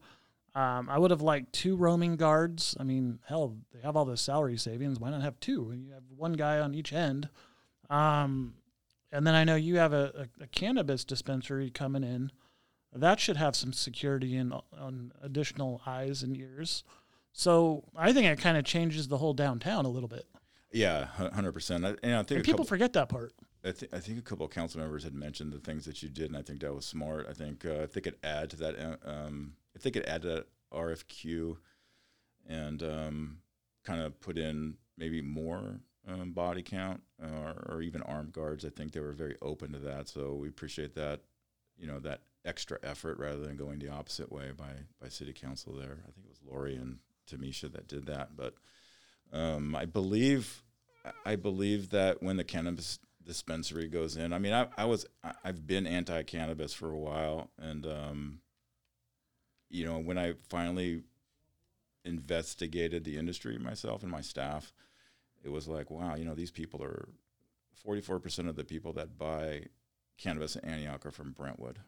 Um, 0.54 0.90
I 0.90 0.98
would 0.98 1.12
have 1.12 1.22
liked 1.22 1.54
two 1.54 1.76
roaming 1.76 2.18
guards. 2.18 2.76
I 2.80 2.84
mean, 2.84 3.20
hell, 3.26 3.58
they 3.74 3.80
have 3.82 3.96
all 3.96 4.06
the 4.06 4.18
salary 4.18 4.58
savings. 4.58 5.00
Why 5.00 5.10
not 5.10 5.22
have 5.22 5.40
two? 5.40 5.74
You 5.74 5.94
have 5.94 6.04
one 6.16 6.34
guy 6.34 6.60
on 6.60 6.74
each 6.74 6.92
end. 6.94 7.30
Um, 7.90 8.56
and 9.12 9.26
then 9.26 9.36
I 9.36 9.44
know 9.44 9.56
you 9.56 9.78
have 9.78 9.94
a, 9.94 10.28
a, 10.40 10.44
a 10.44 10.48
cannabis 10.48 11.04
dispensary 11.04 11.70
coming 11.70 12.04
in. 12.04 12.32
That 12.94 13.20
should 13.20 13.38
have 13.38 13.56
some 13.56 13.72
security 13.72 14.36
and 14.36 14.54
on 14.78 15.14
additional 15.22 15.82
eyes 15.86 16.24
and 16.24 16.36
ears. 16.36 16.84
So 17.34 17.86
I 17.96 18.12
think 18.12 18.28
it 18.28 18.40
kind 18.40 18.58
of 18.58 18.66
changes 18.66 19.08
the 19.08 19.18
whole 19.18 19.34
downtown 19.34 19.86
a 19.86 19.90
little 19.90 20.10
bit. 20.10 20.26
Yeah, 20.74 21.06
hundred 21.06 21.54
percent. 21.54 21.86
And 21.86 22.16
I 22.16 22.24
think 22.24 22.32
And 22.32 22.44
people 22.44 22.60
couple, 22.60 22.66
forget 22.66 22.94
that 22.94 23.10
part. 23.10 23.34
I, 23.64 23.72
th- 23.72 23.94
I 23.94 24.00
think 24.00 24.18
a 24.18 24.24
couple 24.24 24.46
of 24.46 24.52
council 24.52 24.82
members 24.82 25.04
had 25.04 25.14
mentioned 25.14 25.54
the 25.54 25.60
things 25.60 25.86
that 25.86 26.02
you 26.02 26.10
did, 26.10 26.28
and 26.28 26.38
I 26.38 26.42
think 26.42 26.62
that 26.62 26.74
was 26.74 26.86
smart. 26.86 27.28
I 27.30 27.34
think 27.34 27.66
uh, 27.66 27.82
if 27.84 27.94
they 27.94 28.02
could 28.02 28.18
add 28.24 28.50
to 28.52 28.58
that, 28.58 28.76
uh, 28.80 29.10
um, 29.10 29.54
if 29.76 29.84
they 29.84 29.92
could 29.92 30.06
add 30.06 30.24
to 30.24 30.28
that 30.30 30.48
RFQ, 30.74 31.58
and 32.48 32.82
um, 32.82 33.38
kind 33.84 34.02
of 34.02 34.20
put 34.20 34.38
in 34.38 34.76
maybe 34.98 35.22
more 35.22 35.80
um, 36.08 36.32
body 36.32 36.64
count 36.64 37.02
or, 37.22 37.66
or 37.70 37.82
even 37.82 38.02
armed 38.02 38.34
guards, 38.34 38.66
I 38.66 38.70
think 38.70 38.92
they 38.92 39.00
were 39.00 39.14
very 39.14 39.36
open 39.42 39.72
to 39.74 39.80
that. 39.80 40.10
So 40.10 40.34
we 40.34 40.50
appreciate 40.50 40.96
that, 40.96 41.22
you 41.78 41.88
know, 41.88 42.00
that 42.00 42.22
extra 42.46 42.80
effort 42.84 43.20
rather 43.20 43.40
than 43.40 43.56
going 43.56 43.80
the 43.80 43.90
opposite 43.90 44.32
way 44.32 44.52
by 44.58 44.72
by 45.00 45.10
city 45.10 45.34
council 45.34 45.74
there. 45.74 46.00
I 46.08 46.12
think 46.12 46.26
it 46.26 46.30
was 46.30 46.42
Lori 46.50 46.76
and 46.76 46.98
Tamisha 47.30 47.72
that 47.72 47.88
did 47.88 48.08
that, 48.08 48.36
but 48.36 48.56
um, 49.32 49.76
I 49.76 49.86
believe 49.86 50.64
I 51.26 51.36
believe 51.36 51.90
that 51.92 52.22
when 52.22 52.38
the 52.38 52.44
cannabis 52.44 53.00
dispensary 53.26 53.88
goes 53.88 54.18
in, 54.18 54.34
I 54.34 54.40
mean, 54.40 54.54
I, 54.54 54.68
I 54.78 54.86
was 54.86 55.06
I've 55.44 55.66
been 55.68 55.86
anti-cannabis 55.88 56.74
for 56.74 56.92
a 56.92 56.98
while, 56.98 57.50
and 57.60 57.86
um, 57.86 58.40
you 59.70 59.86
know, 59.86 60.00
when 60.00 60.18
I 60.18 60.34
finally 60.50 61.04
investigated 62.04 63.04
the 63.04 63.18
industry 63.18 63.58
myself 63.58 64.02
and 64.04 64.12
my 64.12 64.22
staff, 64.22 64.74
it 65.44 65.50
was 65.50 65.68
like, 65.68 65.90
wow, 65.92 66.16
you 66.16 66.26
know, 66.26 66.36
these 66.36 66.52
people 66.52 66.84
are 66.84 67.08
44% 67.88 68.48
of 68.50 68.56
the 68.56 68.64
people 68.64 68.94
that 68.94 69.18
buy 69.18 69.64
cannabis 70.18 70.56
in 70.56 70.66
Antioch 70.68 71.06
are 71.06 71.12
from 71.12 71.32
Brentwood. 71.32 71.80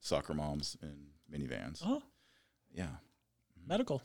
Soccer 0.00 0.34
moms 0.34 0.76
and 0.80 1.08
minivans. 1.32 1.82
Oh, 1.84 2.02
Yeah. 2.72 2.96
medical. 3.66 4.02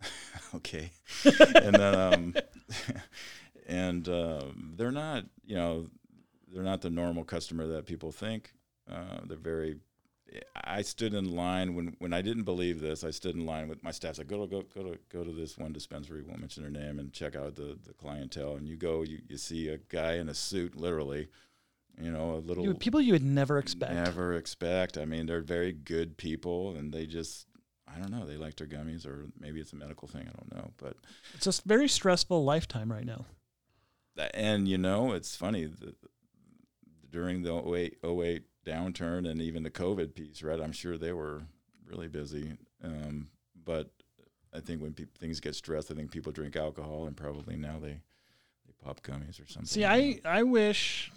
okay. 0.54 0.90
and 1.54 1.74
then, 1.74 1.94
um, 1.94 2.34
and 3.70 4.08
um, 4.08 4.74
they're 4.76 4.90
not, 4.90 5.24
you 5.46 5.54
know, 5.54 5.86
they're 6.52 6.64
not 6.64 6.82
the 6.82 6.90
normal 6.90 7.24
customer 7.24 7.66
that 7.68 7.86
people 7.86 8.10
think. 8.10 8.52
Uh, 8.90 9.20
they're 9.26 9.38
very. 9.38 9.76
I 10.54 10.82
stood 10.82 11.12
in 11.12 11.34
line 11.34 11.74
when, 11.74 11.96
when 11.98 12.12
I 12.12 12.22
didn't 12.22 12.44
believe 12.44 12.80
this. 12.80 13.02
I 13.02 13.10
stood 13.10 13.34
in 13.34 13.46
line 13.46 13.68
with 13.68 13.82
my 13.82 13.90
staff. 13.90 14.20
I 14.20 14.24
go 14.24 14.44
to 14.44 14.46
go 14.46 14.62
go 14.74 14.82
to 14.82 14.98
go 15.12 15.24
to 15.24 15.32
this 15.32 15.58
one 15.58 15.72
dispensary. 15.72 16.22
Won't 16.22 16.40
mention 16.40 16.62
their 16.62 16.70
name 16.82 16.98
and 16.98 17.12
check 17.12 17.34
out 17.34 17.56
the, 17.56 17.78
the 17.84 17.94
clientele. 17.94 18.56
And 18.56 18.68
you 18.68 18.76
go, 18.76 19.02
you, 19.02 19.18
you 19.28 19.36
see 19.36 19.68
a 19.68 19.78
guy 19.78 20.14
in 20.14 20.28
a 20.28 20.34
suit, 20.34 20.76
literally. 20.76 21.28
You 22.00 22.10
know, 22.10 22.34
a 22.34 22.36
little 22.36 22.64
You, 22.64 22.74
people 22.74 23.00
you 23.00 23.12
would 23.12 23.24
never 23.24 23.58
expect. 23.58 23.92
Never 23.92 24.34
expect. 24.34 24.96
I 24.98 25.04
mean, 25.04 25.26
they're 25.26 25.42
very 25.42 25.72
good 25.72 26.16
people, 26.16 26.76
and 26.76 26.92
they 26.92 27.06
just, 27.06 27.46
I 27.86 27.98
don't 27.98 28.10
know, 28.10 28.24
they 28.24 28.36
like 28.36 28.56
their 28.56 28.68
gummies, 28.68 29.06
or 29.06 29.26
maybe 29.38 29.60
it's 29.60 29.72
a 29.72 29.76
medical 29.76 30.08
thing. 30.08 30.22
I 30.22 30.32
don't 30.38 30.54
know, 30.54 30.70
but 30.78 30.96
It's 31.34 31.46
a 31.46 31.62
very 31.66 31.88
stressful 31.88 32.42
lifetime 32.44 32.90
right 32.90 33.04
now. 33.04 33.26
And 34.34 34.68
you 34.68 34.78
know, 34.78 35.12
it's 35.12 35.36
funny 35.36 35.66
the, 35.66 35.94
during 37.10 37.42
the 37.42 37.52
08, 37.52 37.98
08 38.04 38.42
downturn 38.64 39.28
and 39.28 39.40
even 39.40 39.62
the 39.62 39.70
COVID 39.70 40.14
piece, 40.14 40.42
right? 40.42 40.60
I'm 40.60 40.72
sure 40.72 40.98
they 40.98 41.12
were 41.12 41.42
really 41.86 42.08
busy, 42.08 42.52
um, 42.82 43.28
but 43.64 43.90
I 44.52 44.60
think 44.60 44.82
when 44.82 44.92
peop 44.92 45.16
things 45.18 45.40
get 45.40 45.54
stressed, 45.54 45.90
I 45.90 45.94
think 45.94 46.10
people 46.10 46.32
drink 46.32 46.56
alcohol, 46.56 47.06
and 47.06 47.16
probably 47.16 47.56
now 47.56 47.78
they 47.80 48.00
they 48.66 48.72
pop 48.84 49.02
gummies 49.02 49.42
or 49.42 49.46
something. 49.46 49.66
See, 49.66 49.84
I, 49.84 50.20
I 50.24 50.42
wish 50.42 51.12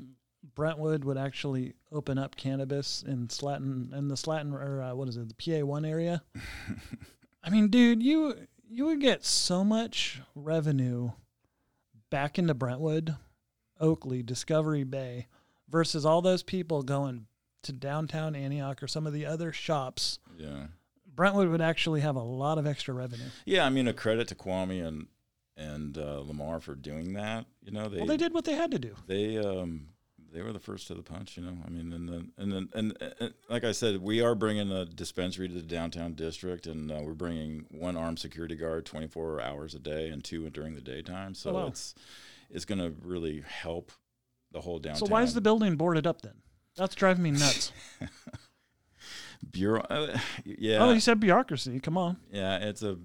Brentwood 0.55 1.03
would 1.03 1.17
actually 1.17 1.73
open 1.91 2.17
up 2.17 2.35
cannabis 2.35 3.03
in 3.03 3.27
Slatton 3.27 3.93
in 3.93 4.07
the 4.07 4.15
Slatton 4.15 4.53
or 4.53 4.81
uh, 4.81 4.95
what 4.95 5.07
is 5.07 5.17
it, 5.17 5.27
the 5.35 5.59
PA 5.59 5.65
one 5.65 5.85
area. 5.85 6.23
I 7.43 7.49
mean, 7.49 7.69
dude, 7.69 8.03
you 8.03 8.35
you 8.69 8.85
would 8.85 9.01
get 9.01 9.23
so 9.23 9.63
much 9.63 10.21
revenue 10.35 11.11
back 12.13 12.37
into 12.37 12.53
Brentwood, 12.53 13.15
Oakley, 13.79 14.21
Discovery 14.21 14.83
Bay, 14.83 15.25
versus 15.67 16.05
all 16.05 16.21
those 16.21 16.43
people 16.43 16.83
going 16.83 17.25
to 17.63 17.73
downtown 17.73 18.35
Antioch 18.35 18.83
or 18.83 18.87
some 18.87 19.07
of 19.07 19.13
the 19.13 19.25
other 19.25 19.51
shops. 19.51 20.19
yeah. 20.37 20.67
Brentwood 21.15 21.49
would 21.49 21.61
actually 21.61 22.01
have 22.01 22.15
a 22.15 22.21
lot 22.21 22.59
of 22.59 22.67
extra 22.67 22.93
revenue. 22.93 23.25
Yeah, 23.45 23.65
I 23.65 23.69
mean, 23.69 23.87
a 23.87 23.93
credit 23.93 24.27
to 24.27 24.35
Kwame 24.35 24.85
and 24.85 25.07
and 25.57 25.97
uh, 25.97 26.19
Lamar 26.19 26.59
for 26.59 26.75
doing 26.75 27.13
that. 27.13 27.45
You 27.63 27.71
know, 27.71 27.89
they 27.89 27.97
well, 27.97 28.05
they 28.05 28.17
did 28.17 28.33
what 28.33 28.45
they 28.45 28.53
had 28.53 28.69
to 28.71 28.79
do. 28.79 28.95
they 29.07 29.37
um 29.37 29.87
they 30.33 30.41
were 30.41 30.51
the 30.51 30.59
first 30.59 30.87
to 30.87 30.95
the 30.95 31.03
punch. 31.03 31.37
You 31.37 31.43
know, 31.43 31.57
I 31.65 31.69
mean, 31.69 31.93
and 31.93 32.09
then 32.09 32.31
and 32.37 32.51
then 32.51 32.69
and, 32.73 32.97
and 33.19 33.33
like 33.49 33.63
I 33.63 33.71
said, 33.71 34.01
we 34.01 34.21
are 34.21 34.33
bringing 34.35 34.71
a 34.71 34.85
dispensary 34.85 35.47
to 35.47 35.53
the 35.53 35.61
downtown 35.61 36.13
district, 36.15 36.65
and 36.67 36.91
uh, 36.91 36.99
we're 37.03 37.13
bringing 37.13 37.65
one 37.69 37.95
armed 37.95 38.19
security 38.19 38.55
guard 38.55 38.85
24 38.85 39.41
hours 39.41 39.75
a 39.75 39.79
day 39.79 40.09
and 40.09 40.23
two 40.23 40.49
during 40.49 40.75
the 40.75 40.81
daytime. 40.81 41.35
So 41.35 41.51
Oh, 41.51 41.53
wow. 41.53 41.67
it's 41.67 41.93
it's 42.49 42.65
going 42.65 42.79
to 42.79 42.93
really 43.01 43.41
help 43.47 43.91
the 44.51 44.61
whole 44.61 44.79
downtown. 44.79 45.07
So 45.07 45.11
why 45.11 45.23
is 45.23 45.33
the 45.33 45.41
building 45.41 45.75
boarded 45.75 46.05
up 46.07 46.21
then? 46.21 46.35
That's 46.75 46.95
driving 46.95 47.23
me 47.23 47.31
nuts. 47.31 47.71
bureau? 49.51 49.81
Uh, 49.89 50.17
yeah, 50.45 50.83
Oh, 50.83 50.91
you 50.91 50.99
said 50.99 51.19
bureaucracy. 51.19 51.79
Come 51.79 51.97
on. 51.97 52.17
yeah, 52.31 52.57
it's 52.57 52.81
a 52.83 52.97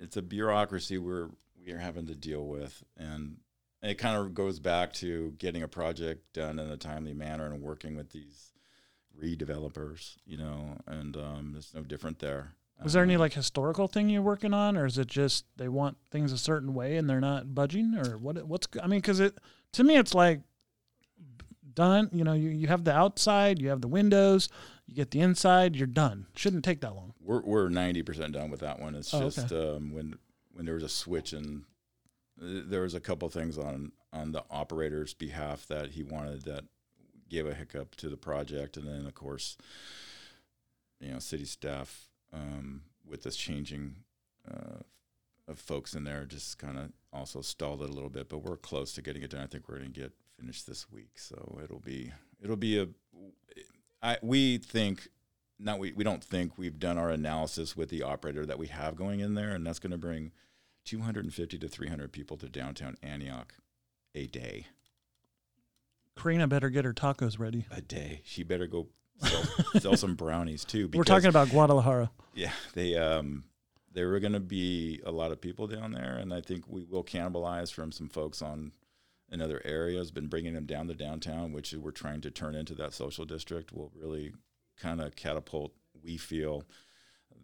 it's 0.00 0.16
a 0.16 0.22
bureaucracy 0.22 0.98
we're 0.98 1.28
we 1.64 1.72
are 1.72 1.78
having 1.78 2.06
to 2.06 2.14
deal 2.14 2.46
with, 2.46 2.82
and 2.96 3.36
it 3.82 3.94
kind 3.96 4.16
of 4.16 4.34
goes 4.34 4.58
back 4.58 4.92
to 4.94 5.32
getting 5.38 5.62
a 5.62 5.68
project 5.68 6.32
done 6.32 6.58
in 6.58 6.68
a 6.70 6.76
timely 6.76 7.14
manner 7.14 7.46
and 7.46 7.62
working 7.62 7.96
with 7.96 8.10
these 8.10 8.52
redevelopers, 9.20 10.16
you 10.26 10.36
know, 10.38 10.76
and 10.86 11.16
um, 11.16 11.54
it's 11.56 11.74
no 11.74 11.82
different 11.82 12.18
there. 12.18 12.54
Was 12.82 12.92
there 12.92 13.02
any 13.02 13.14
Um, 13.14 13.20
like 13.20 13.32
historical 13.32 13.88
thing 13.88 14.08
you're 14.08 14.22
working 14.22 14.54
on, 14.54 14.76
or 14.76 14.86
is 14.86 14.98
it 14.98 15.08
just 15.08 15.44
they 15.56 15.68
want 15.68 15.96
things 16.10 16.30
a 16.30 16.38
certain 16.38 16.74
way 16.74 16.96
and 16.96 17.10
they're 17.10 17.20
not 17.20 17.52
budging, 17.54 17.94
or 17.96 18.16
what? 18.18 18.40
What's 18.46 18.68
I 18.80 18.86
mean, 18.86 19.00
because 19.00 19.18
it 19.18 19.36
to 19.72 19.82
me 19.82 19.96
it's 19.96 20.14
like 20.14 20.42
done. 21.74 22.08
You 22.12 22.22
know, 22.24 22.34
you, 22.34 22.50
you 22.50 22.68
have 22.68 22.84
the 22.84 22.94
outside, 22.94 23.60
you 23.60 23.68
have 23.70 23.80
the 23.80 23.88
windows, 23.88 24.48
you 24.86 24.94
get 24.94 25.10
the 25.10 25.20
inside, 25.20 25.74
you're 25.74 25.86
done. 25.88 26.26
Shouldn't 26.36 26.64
take 26.64 26.80
that 26.82 26.94
long. 26.94 27.14
We're 27.20 27.42
we're 27.42 27.68
ninety 27.68 28.02
percent 28.02 28.32
done 28.32 28.48
with 28.50 28.60
that 28.60 28.78
one. 28.78 28.94
It's 28.94 29.12
Oh, 29.12 29.22
just 29.22 29.52
um, 29.52 29.92
when 29.92 30.16
when 30.52 30.64
there 30.64 30.74
was 30.74 30.84
a 30.84 30.88
switch 30.88 31.32
and 31.32 31.62
uh, 31.62 31.64
there 32.40 32.82
was 32.82 32.94
a 32.94 33.00
couple 33.00 33.28
things 33.28 33.58
on 33.58 33.92
on 34.12 34.32
the 34.32 34.44
operator's 34.50 35.14
behalf 35.14 35.66
that 35.66 35.90
he 35.90 36.02
wanted 36.02 36.44
that 36.44 36.64
gave 37.28 37.46
a 37.46 37.54
hiccup 37.54 37.94
to 37.96 38.08
the 38.08 38.16
project, 38.16 38.76
and 38.76 38.86
then 38.86 39.06
of 39.06 39.14
course, 39.14 39.56
you 41.00 41.12
know, 41.12 41.18
city 41.18 41.44
staff 41.44 42.08
um, 42.32 42.82
with 43.06 43.22
this 43.22 43.36
changing 43.36 43.96
uh, 44.50 44.80
of 45.46 45.58
folks 45.58 45.94
in 45.94 46.04
there 46.04 46.24
just 46.24 46.58
kind 46.58 46.78
of 46.78 46.90
also 47.12 47.40
stalled 47.40 47.82
it 47.82 47.90
a 47.90 47.92
little 47.92 48.10
bit. 48.10 48.28
But 48.28 48.38
we're 48.38 48.56
close 48.56 48.92
to 48.94 49.02
getting 49.02 49.22
it 49.22 49.30
done. 49.30 49.42
I 49.42 49.46
think 49.46 49.68
we're 49.68 49.78
going 49.78 49.92
to 49.92 50.00
get 50.00 50.12
finished 50.38 50.66
this 50.66 50.90
week, 50.90 51.18
so 51.18 51.58
it'll 51.62 51.80
be 51.80 52.12
it'll 52.42 52.56
be 52.56 52.78
a. 52.78 52.88
I 54.02 54.18
we 54.22 54.58
think 54.58 55.08
not 55.58 55.78
we, 55.78 55.92
we 55.92 56.04
don't 56.04 56.22
think 56.22 56.56
we've 56.56 56.78
done 56.78 56.98
our 56.98 57.10
analysis 57.10 57.76
with 57.76 57.88
the 57.88 58.02
operator 58.02 58.46
that 58.46 58.58
we 58.58 58.68
have 58.68 58.96
going 58.96 59.20
in 59.20 59.34
there, 59.34 59.50
and 59.50 59.66
that's 59.66 59.80
going 59.80 59.92
to 59.92 59.98
bring 59.98 60.32
250 60.88 61.58
to 61.58 61.68
300 61.68 62.12
people 62.12 62.38
to 62.38 62.48
downtown 62.48 62.96
Antioch 63.02 63.52
a 64.14 64.26
day. 64.26 64.66
Karina 66.16 66.48
better 66.48 66.70
get 66.70 66.86
her 66.86 66.94
tacos 66.94 67.38
ready. 67.38 67.66
A 67.70 67.82
day. 67.82 68.22
She 68.24 68.42
better 68.42 68.66
go 68.66 68.88
sell, 69.18 69.42
sell 69.80 69.96
some 69.96 70.14
brownies 70.14 70.64
too. 70.64 70.88
We're 70.92 71.04
talking 71.04 71.28
about 71.28 71.50
Guadalajara. 71.50 72.10
Yeah, 72.34 72.52
they 72.72 72.96
um 72.96 73.44
there 73.92 74.08
were 74.08 74.18
going 74.20 74.32
to 74.32 74.40
be 74.40 75.00
a 75.04 75.10
lot 75.10 75.32
of 75.32 75.40
people 75.40 75.66
down 75.66 75.92
there, 75.92 76.16
and 76.16 76.32
I 76.32 76.40
think 76.40 76.64
we 76.68 76.84
will 76.84 77.04
cannibalize 77.04 77.72
from 77.72 77.92
some 77.92 78.08
folks 78.08 78.40
on 78.40 78.72
in 79.30 79.42
other 79.42 79.60
areas. 79.64 80.10
Been 80.10 80.28
bringing 80.28 80.54
them 80.54 80.66
down 80.66 80.88
to 80.88 80.94
downtown, 80.94 81.52
which 81.52 81.74
we're 81.74 81.90
trying 81.90 82.22
to 82.22 82.30
turn 82.30 82.54
into 82.54 82.74
that 82.76 82.94
social 82.94 83.26
district. 83.26 83.72
Will 83.72 83.92
really 83.94 84.32
kind 84.80 85.02
of 85.02 85.16
catapult. 85.16 85.72
We 86.02 86.16
feel 86.16 86.64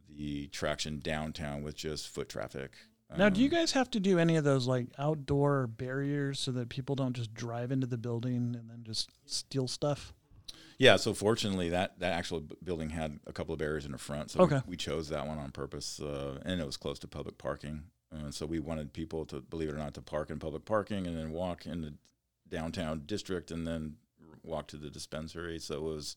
the 0.08 0.46
traction 0.48 1.00
downtown 1.00 1.62
with 1.62 1.76
just 1.76 2.08
foot 2.08 2.30
traffic. 2.30 2.72
Now, 3.16 3.28
do 3.28 3.40
you 3.40 3.48
guys 3.48 3.72
have 3.72 3.90
to 3.92 4.00
do 4.00 4.18
any 4.18 4.36
of 4.36 4.44
those 4.44 4.66
like 4.66 4.88
outdoor 4.98 5.66
barriers 5.66 6.40
so 6.40 6.50
that 6.52 6.68
people 6.68 6.94
don't 6.96 7.14
just 7.14 7.32
drive 7.34 7.70
into 7.72 7.86
the 7.86 7.98
building 7.98 8.56
and 8.58 8.68
then 8.70 8.82
just 8.82 9.10
steal 9.26 9.68
stuff? 9.68 10.12
Yeah, 10.78 10.96
so 10.96 11.14
fortunately, 11.14 11.68
that 11.70 12.00
that 12.00 12.12
actual 12.12 12.42
building 12.62 12.90
had 12.90 13.20
a 13.26 13.32
couple 13.32 13.52
of 13.52 13.58
barriers 13.60 13.84
in 13.86 13.92
the 13.92 13.98
front, 13.98 14.32
so 14.32 14.40
Okay. 14.40 14.56
we, 14.66 14.72
we 14.72 14.76
chose 14.76 15.08
that 15.08 15.26
one 15.26 15.38
on 15.38 15.52
purpose, 15.52 16.00
uh, 16.00 16.40
and 16.44 16.60
it 16.60 16.66
was 16.66 16.76
close 16.76 16.98
to 17.00 17.06
public 17.08 17.38
parking. 17.38 17.84
Uh, 18.12 18.30
so 18.30 18.44
we 18.46 18.58
wanted 18.58 18.92
people 18.92 19.24
to, 19.26 19.40
believe 19.40 19.68
it 19.68 19.74
or 19.74 19.78
not, 19.78 19.94
to 19.94 20.02
park 20.02 20.30
in 20.30 20.38
public 20.38 20.64
parking 20.64 21.06
and 21.06 21.16
then 21.16 21.30
walk 21.30 21.66
in 21.66 21.80
the 21.80 21.94
downtown 22.48 23.02
district 23.06 23.50
and 23.50 23.66
then 23.66 23.94
walk 24.42 24.66
to 24.68 24.76
the 24.76 24.90
dispensary. 24.90 25.58
So 25.58 25.74
it 25.76 25.82
was 25.82 26.16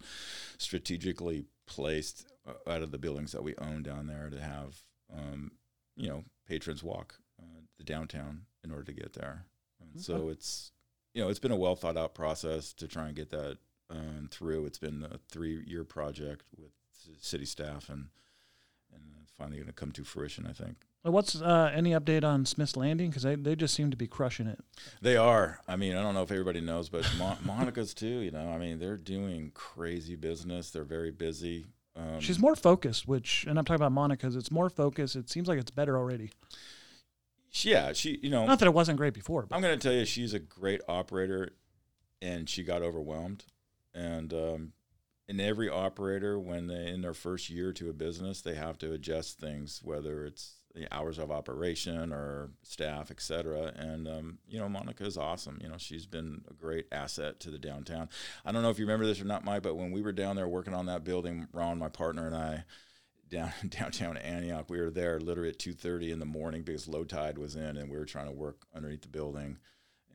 strategically 0.57 1.45
placed 1.65 2.25
uh, 2.47 2.69
out 2.71 2.81
of 2.81 2.91
the 2.91 2.97
buildings 2.97 3.31
that 3.31 3.43
we 3.43 3.55
own 3.57 3.83
down 3.83 4.07
there 4.07 4.29
to 4.29 4.39
have, 4.39 4.75
um, 5.15 5.51
you 5.95 6.09
know, 6.09 6.23
patrons 6.47 6.83
walk 6.83 7.19
uh, 7.41 7.61
the 7.77 7.83
downtown 7.83 8.41
in 8.63 8.71
order 8.71 8.83
to 8.85 8.93
get 8.93 9.13
there. 9.13 9.45
And 9.81 10.01
So 10.01 10.15
Okay. 10.15 10.31
it's 10.33 10.71
you 11.13 11.21
know 11.23 11.29
it's 11.29 11.39
been 11.39 11.51
a 11.51 11.55
well 11.57 11.75
thought 11.75 11.97
out 11.97 12.13
process 12.15 12.73
to 12.73 12.87
try 12.87 13.07
and 13.07 13.15
get 13.15 13.29
that 13.31 13.57
um, 13.89 14.27
through. 14.31 14.65
It's 14.65 14.79
been 14.79 15.03
a 15.09 15.17
three 15.29 15.63
year 15.65 15.83
project 15.83 16.45
with 16.57 16.71
city 17.19 17.45
staff 17.45 17.89
and 17.89 18.07
and 18.93 19.03
finally 19.37 19.57
going 19.57 19.67
to 19.67 19.73
come 19.73 19.91
to 19.91 20.03
fruition. 20.03 20.45
I 20.47 20.53
think 20.53 20.77
What's 21.03 21.41
uh, 21.41 21.71
any 21.73 21.91
update 21.91 22.25
on 22.25 22.45
Smith's 22.45 22.75
Landing? 22.75 23.09
Because 23.11 23.23
they, 23.23 23.35
they 23.35 23.55
just 23.55 23.73
seem 23.75 23.91
to 23.91 23.95
be 23.97 24.07
crushing 24.07 24.45
it. 24.47 24.59
they 25.01 25.15
are. 25.15 25.59
I 25.65 25.77
mean, 25.77 25.95
I 25.95 26.01
don't 26.01 26.13
know 26.15 26.23
if 26.23 26.31
everybody 26.31 26.59
knows, 26.59 26.89
but 26.89 27.09
Mon- 27.17 27.37
Monica's 27.45 27.93
too. 27.93 28.19
You 28.19 28.31
know, 28.31 28.49
I 28.49 28.57
mean, 28.57 28.77
they're 28.79 28.97
doing 28.97 29.51
crazy 29.53 30.15
business. 30.17 30.69
They're 30.71 30.83
very 30.83 31.11
busy. 31.11 31.65
Um, 31.97 32.19
She's 32.19 32.39
more 32.39 32.55
focused, 32.55 33.07
which, 33.07 33.45
and 33.47 33.57
I'm 33.57 33.65
talking 33.65 33.81
about 33.81 33.91
Monica's. 33.91 34.35
It's 34.35 34.51
more 34.51 34.69
focused. 34.69 35.15
It 35.15 35.29
seems 35.29 35.47
like 35.47 35.59
it's 35.59 35.71
better 35.71 35.97
already. 35.97 36.31
yeah, 37.51 37.93
she. 37.93 38.19
You 38.21 38.29
know, 38.29 38.45
Not 38.45 38.59
that 38.59 38.67
it 38.67 38.73
wasn't 38.73 38.97
great 38.97 39.13
before, 39.13 39.45
but 39.47 39.55
I'm 39.55 39.61
going 39.61 39.77
to 39.77 39.81
tell 39.81 39.97
you, 39.97 40.05
she's 40.05 40.33
a 40.33 40.39
great 40.39 40.81
operator, 40.87 41.53
and 42.21 42.47
she 42.47 42.63
got 42.63 42.81
overwhelmed. 42.81 43.45
And 43.95 44.31
um, 44.33 44.73
in 45.27 45.39
every 45.39 45.69
operator, 45.69 46.39
when 46.39 46.67
they 46.67 46.87
in 46.87 47.01
their 47.01 47.15
first 47.15 47.49
year 47.49 47.73
to 47.73 47.89
a 47.89 47.93
business, 47.93 48.41
they 48.41 48.55
have 48.55 48.77
to 48.79 48.93
adjust 48.93 49.39
things, 49.39 49.81
whether 49.83 50.23
it's 50.23 50.55
the 50.77 50.93
hours 50.93 51.17
of 51.17 51.31
operation 51.31 52.13
or 52.13 52.51
staff, 52.63 53.09
et 53.11 53.21
cetera. 53.21 53.73
And 53.75 54.07
um, 54.07 54.37
you 54.47 54.59
know, 54.59 54.69
Monica 54.69 55.05
is 55.05 55.17
awesome. 55.17 55.57
You 55.61 55.69
know, 55.69 55.77
she's 55.77 56.05
been 56.05 56.41
a 56.49 56.53
great 56.53 56.85
asset 56.91 57.39
to 57.41 57.51
the 57.51 57.57
downtown. 57.57 58.09
I 58.45 58.51
don't 58.51 58.61
know 58.61 58.69
if 58.69 58.79
you 58.79 58.85
remember 58.85 59.05
this 59.05 59.21
or 59.21 59.25
not, 59.25 59.43
Mike, 59.43 59.63
but 59.63 59.75
when 59.75 59.91
we 59.91 60.01
were 60.01 60.11
down 60.11 60.35
there 60.35 60.47
working 60.47 60.73
on 60.73 60.85
that 60.85 61.03
building, 61.03 61.47
Ron, 61.51 61.79
my 61.79 61.89
partner, 61.89 62.27
and 62.27 62.35
I. 62.35 62.63
Down 63.29 63.51
downtown 63.67 64.15
Antioch, 64.15 64.69
we 64.69 64.79
were 64.79 64.89
there 64.89 65.19
literally 65.19 65.49
at 65.49 65.59
two 65.59 65.73
thirty 65.73 66.11
in 66.11 66.19
the 66.19 66.25
morning 66.25 66.63
because 66.63 66.87
low 66.87 67.03
tide 67.03 67.37
was 67.37 67.57
in, 67.57 67.75
and 67.75 67.89
we 67.91 67.97
were 67.97 68.05
trying 68.05 68.27
to 68.27 68.31
work 68.31 68.65
underneath 68.73 69.01
the 69.01 69.09
building. 69.09 69.57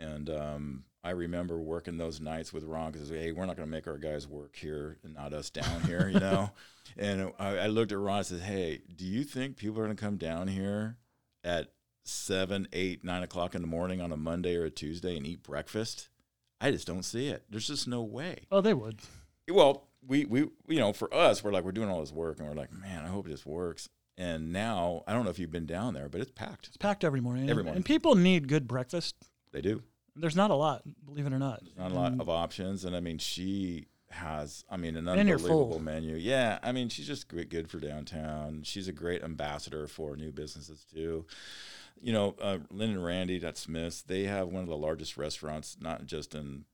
And 0.01 0.31
um, 0.31 0.85
I 1.05 1.11
remember 1.11 1.59
working 1.59 1.99
those 1.99 2.21
nights 2.21 2.53
with 2.53 2.65
Ron 2.65 2.93
because 2.93 3.09
hey, 3.09 3.33
we're 3.33 3.47
not 3.47 3.57
going 3.57 3.69
to 3.69 3.71
make 3.71 3.89
our 3.89 3.99
guys 3.99 4.29
work 4.29 4.55
here 4.55 4.99
and 5.03 5.15
not 5.15 5.33
us 5.33 5.51
down 5.51 5.83
here, 5.83 6.09
you 6.09 6.21
know. 6.21 6.51
and 6.97 7.33
I, 7.39 7.59
I 7.59 7.67
looked 7.67 7.93
at 7.93 7.99
Ron 7.99 8.19
and 8.19 8.27
said, 8.27 8.41
"Hey, 8.41 8.83
do 8.95 9.05
you 9.05 9.25
think 9.25 9.57
people 9.57 9.81
are 9.81 9.85
going 9.85 9.97
to 9.97 10.01
come 10.03 10.17
down 10.17 10.49
here 10.49 10.99
at 11.43 11.73
seven, 12.05 12.69
eight, 12.73 13.05
nine 13.05 13.23
o'clock 13.23 13.55
in 13.55 13.63
the 13.63 13.69
morning 13.69 14.01
on 14.01 14.13
a 14.13 14.17
Monday 14.17 14.57
or 14.57 14.65
a 14.65 14.71
Tuesday 14.71 15.17
and 15.17 15.27
eat 15.27 15.43
breakfast? 15.43 16.09
I 16.61 16.71
just 16.71 16.87
don't 16.87 17.05
see 17.05 17.29
it. 17.29 17.45
There's 17.51 17.67
just 17.67 17.89
no 17.89 18.03
way." 18.03 18.47
oh, 18.53 18.61
they 18.61 18.75
would. 18.75 19.01
well, 19.51 19.89
we 20.07 20.25
we 20.25 20.41
you 20.69 20.79
know, 20.79 20.93
for 20.93 21.13
us, 21.13 21.43
we're 21.43 21.53
like 21.53 21.65
we're 21.65 21.73
doing 21.73 21.89
all 21.89 22.01
this 22.01 22.13
work, 22.13 22.39
and 22.39 22.49
we're 22.49 22.55
like, 22.55 22.73
man, 22.73 23.05
I 23.05 23.09
hope 23.09 23.27
this 23.27 23.45
works. 23.45 23.89
And 24.19 24.53
now 24.53 25.03
I 25.07 25.15
don't 25.15 25.25
know 25.25 25.31
if 25.31 25.39
you've 25.39 25.51
been 25.51 25.67
down 25.67 25.95
there, 25.95 26.09
but 26.09 26.21
it's 26.21 26.31
packed. 26.31 26.69
It's 26.69 26.77
packed 26.77 27.03
every 27.03 27.21
morning. 27.21 27.49
Every 27.49 27.65
morning. 27.65 27.79
And 27.79 27.85
people 27.85 28.15
need 28.15 28.47
good 28.47 28.69
breakfast. 28.69 29.17
They 29.53 29.63
do. 29.63 29.83
There's 30.15 30.37
not 30.37 30.51
a 30.51 30.55
lot, 30.55 30.83
believe 31.05 31.27
it 31.27 31.33
or 31.33 31.39
not. 31.39 31.63
Not 31.77 31.91
a 31.91 31.95
lot 31.95 32.13
And 32.13 32.21
of 32.21 32.29
options, 32.29 32.85
and 32.85 32.95
I 32.95 33.01
mean, 33.01 33.19
she 33.19 33.87
has, 34.11 34.65
I 34.71 34.77
mean, 34.77 34.97
an 34.97 35.09
unbelievable 35.09 35.79
menu. 35.79 36.17
Yeah, 36.17 36.59
I 36.63 36.73
mean, 36.73 36.91
she's 36.91 37.07
just 37.07 37.29
great, 37.29 37.49
good 37.49 37.71
for 37.71 37.79
downtown. 37.79 38.63
She's 38.63 38.89
a 38.89 38.93
great 38.93 39.23
ambassador 39.23 39.87
for 39.87 40.17
new 40.17 40.31
businesses 40.31 40.85
too. 40.85 41.25
You 42.01 42.13
know, 42.13 42.35
uh, 42.41 42.59
Lynn 42.71 42.91
and 42.91 43.05
Randy 43.05 43.43
at 43.45 43.57
Smith's, 43.57 44.03
they 44.03 44.25
have 44.25 44.49
one 44.49 44.63
of 44.63 44.69
the 44.69 44.77
largest 44.77 45.17
restaurants, 45.17 45.77
not 45.81 46.05
just 46.05 46.35
in 46.35 46.65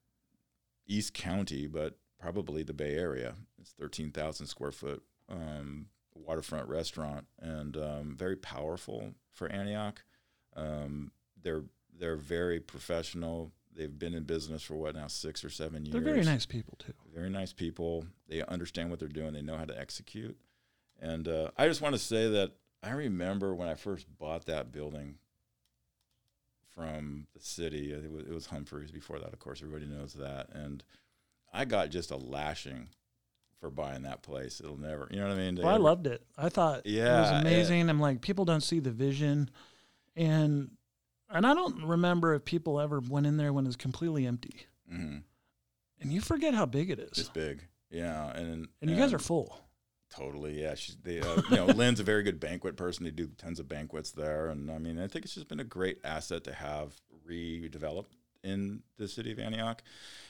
East 0.86 1.14
County, 1.14 1.66
but 1.66 1.98
probably 2.18 2.62
the 2.64 2.72
Bay 2.72 2.96
Area. 2.96 3.34
It's 3.60 3.70
thirteen 3.70 4.10
thousand 4.10 4.46
square 4.46 4.72
foot 4.72 5.02
um, 5.28 5.86
waterfront 6.14 6.68
restaurant, 6.68 7.26
and 7.38 7.76
um, 7.76 8.16
very 8.18 8.36
powerful 8.36 9.12
for 9.30 9.48
Antioch. 9.52 10.02
Um, 10.56 11.12
they're 11.40 11.64
they're 11.98 12.16
very 12.16 12.60
professional. 12.60 13.52
They've 13.74 13.96
been 13.96 14.14
in 14.14 14.24
business 14.24 14.62
for 14.62 14.74
what 14.74 14.94
now 14.94 15.06
six 15.06 15.44
or 15.44 15.50
seven 15.50 15.84
years. 15.84 15.92
They're 15.92 16.00
very 16.00 16.24
nice 16.24 16.46
people 16.46 16.74
too. 16.78 16.94
Very 17.14 17.30
nice 17.30 17.52
people. 17.52 18.04
They 18.28 18.42
understand 18.42 18.90
what 18.90 18.98
they're 18.98 19.08
doing. 19.08 19.32
They 19.32 19.42
know 19.42 19.56
how 19.56 19.64
to 19.64 19.78
execute. 19.78 20.36
And 21.00 21.28
uh, 21.28 21.50
I 21.56 21.68
just 21.68 21.80
want 21.80 21.94
to 21.94 21.98
say 22.00 22.28
that 22.30 22.52
I 22.82 22.90
remember 22.90 23.54
when 23.54 23.68
I 23.68 23.74
first 23.74 24.06
bought 24.18 24.46
that 24.46 24.72
building 24.72 25.16
from 26.74 27.26
the 27.34 27.40
city. 27.40 27.92
It 27.92 28.10
was, 28.10 28.24
it 28.24 28.32
was 28.32 28.46
Humphreys 28.46 28.90
before 28.90 29.18
that, 29.18 29.32
of 29.32 29.38
course. 29.38 29.62
Everybody 29.62 29.86
knows 29.86 30.14
that. 30.14 30.48
And 30.52 30.82
I 31.52 31.64
got 31.64 31.90
just 31.90 32.10
a 32.10 32.16
lashing 32.16 32.88
for 33.60 33.70
buying 33.70 34.02
that 34.02 34.22
place. 34.22 34.60
It'll 34.60 34.78
never, 34.78 35.08
you 35.10 35.18
know 35.18 35.28
what 35.28 35.36
I 35.36 35.40
mean? 35.40 35.56
Well, 35.56 35.68
I 35.68 35.76
loved 35.76 36.06
it. 36.06 36.22
I 36.36 36.48
thought 36.48 36.86
yeah, 36.86 37.18
it 37.18 37.20
was 37.20 37.40
amazing. 37.42 37.88
I'm 37.88 38.00
like, 38.00 38.20
people 38.20 38.44
don't 38.44 38.62
see 38.62 38.78
the 38.78 38.92
vision, 38.92 39.50
and 40.14 40.70
and 41.30 41.46
I 41.46 41.54
don't 41.54 41.84
remember 41.84 42.34
if 42.34 42.44
people 42.44 42.80
ever 42.80 43.00
went 43.00 43.26
in 43.26 43.36
there 43.36 43.52
when 43.52 43.64
it 43.64 43.68
was 43.68 43.76
completely 43.76 44.26
empty. 44.26 44.66
Mhm. 44.92 45.22
And 46.00 46.12
you 46.12 46.20
forget 46.20 46.54
how 46.54 46.66
big 46.66 46.90
it 46.90 46.98
is. 46.98 47.18
It's 47.18 47.28
big. 47.28 47.66
Yeah. 47.90 48.30
And, 48.30 48.68
and 48.80 48.90
you 48.90 48.96
guys 48.96 49.12
are 49.12 49.18
full. 49.18 49.60
Totally, 50.10 50.60
yeah. 50.60 50.74
She's 50.74 50.96
they, 51.02 51.20
uh, 51.20 51.42
you 51.50 51.56
know, 51.56 51.66
Lynn's 51.74 52.00
a 52.00 52.04
very 52.04 52.22
good 52.22 52.40
banquet 52.40 52.76
person. 52.76 53.04
They 53.04 53.10
do 53.10 53.28
tons 53.36 53.60
of 53.60 53.68
banquets 53.68 54.10
there, 54.10 54.48
and 54.48 54.70
I 54.70 54.78
mean, 54.78 54.98
I 54.98 55.06
think 55.06 55.24
it's 55.24 55.34
just 55.34 55.48
been 55.48 55.60
a 55.60 55.64
great 55.64 55.98
asset 56.02 56.44
to 56.44 56.54
have 56.54 56.94
redeveloped 57.28 58.12
in 58.42 58.82
the 58.96 59.06
city 59.06 59.32
of 59.32 59.38
Antioch, 59.38 59.82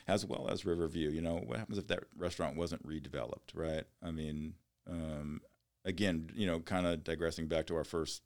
as 0.07 0.25
well 0.25 0.49
as 0.49 0.65
Riverview. 0.65 1.09
You 1.11 1.21
know, 1.21 1.35
what 1.45 1.59
happens 1.59 1.77
if 1.77 1.87
that 1.87 2.03
restaurant 2.17 2.57
wasn't 2.57 2.85
redeveloped, 2.85 3.53
right? 3.53 3.85
I 4.03 4.11
mean, 4.11 4.55
um, 4.89 5.41
again, 5.85 6.29
you 6.35 6.45
know, 6.45 6.59
kind 6.59 6.85
of 6.85 7.03
digressing 7.05 7.47
back 7.47 7.67
to 7.67 7.75
our 7.77 7.85
first 7.85 8.21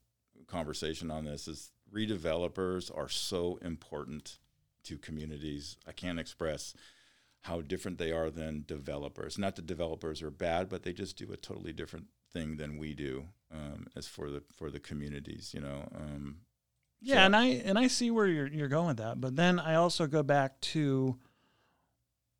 conversation 0.47 1.11
on 1.11 1.25
this 1.25 1.47
is 1.47 1.71
redevelopers 1.93 2.95
are 2.95 3.09
so 3.09 3.59
important 3.61 4.39
to 4.83 4.97
communities. 4.97 5.77
I 5.87 5.91
can't 5.91 6.19
express 6.19 6.73
how 7.41 7.61
different 7.61 7.97
they 7.97 8.11
are 8.11 8.29
than 8.29 8.63
developers. 8.67 9.37
Not 9.37 9.55
that 9.55 9.67
developers 9.67 10.21
are 10.21 10.31
bad, 10.31 10.69
but 10.69 10.83
they 10.83 10.93
just 10.93 11.17
do 11.17 11.31
a 11.31 11.37
totally 11.37 11.73
different 11.73 12.07
thing 12.31 12.57
than 12.57 12.77
we 12.77 12.93
do 12.93 13.25
um, 13.53 13.87
as 13.95 14.07
for 14.07 14.29
the 14.29 14.43
for 14.55 14.69
the 14.69 14.79
communities. 14.79 15.53
You 15.53 15.61
know. 15.61 15.89
Um, 15.95 16.37
yeah, 17.01 17.15
so 17.15 17.25
and 17.25 17.35
I 17.35 17.45
and 17.45 17.77
I 17.77 17.87
see 17.87 18.11
where 18.11 18.27
you're 18.27 18.47
you're 18.47 18.69
going 18.69 18.87
with 18.87 18.97
that, 18.97 19.19
but 19.19 19.35
then 19.35 19.59
I 19.59 19.75
also 19.75 20.07
go 20.07 20.23
back 20.23 20.59
to 20.61 21.17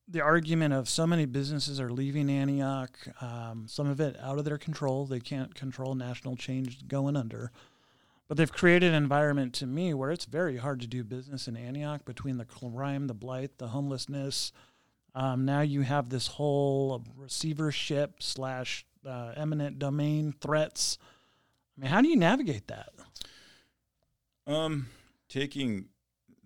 the 0.07 0.21
argument 0.21 0.73
of 0.73 0.89
so 0.89 1.07
many 1.07 1.25
businesses 1.25 1.79
are 1.79 1.89
leaving 1.89 2.29
Antioch, 2.29 2.97
um, 3.21 3.65
some 3.67 3.87
of 3.87 4.01
it 4.01 4.17
out 4.19 4.37
of 4.37 4.45
their 4.45 4.57
control. 4.57 5.05
They 5.05 5.19
can't 5.19 5.55
control 5.55 5.95
national 5.95 6.35
change 6.35 6.87
going 6.87 7.15
under. 7.15 7.51
But 8.27 8.37
they've 8.37 8.51
created 8.51 8.89
an 8.89 9.03
environment 9.03 9.53
to 9.55 9.67
me 9.67 9.93
where 9.93 10.11
it's 10.11 10.25
very 10.25 10.57
hard 10.57 10.79
to 10.81 10.87
do 10.87 11.03
business 11.03 11.47
in 11.47 11.57
Antioch 11.57 12.05
between 12.05 12.37
the 12.37 12.45
crime, 12.45 13.07
the 13.07 13.13
blight, 13.13 13.57
the 13.57 13.67
homelessness. 13.67 14.51
Um, 15.13 15.45
now 15.45 15.61
you 15.61 15.81
have 15.81 16.09
this 16.09 16.27
whole 16.27 17.03
receivership 17.15 18.23
slash 18.23 18.85
uh, 19.05 19.33
eminent 19.35 19.77
domain 19.77 20.33
threats. 20.41 20.97
I 21.77 21.81
mean, 21.81 21.91
how 21.91 22.01
do 22.01 22.07
you 22.07 22.15
navigate 22.15 22.67
that? 22.67 22.89
Um, 24.47 24.87
taking 25.29 25.89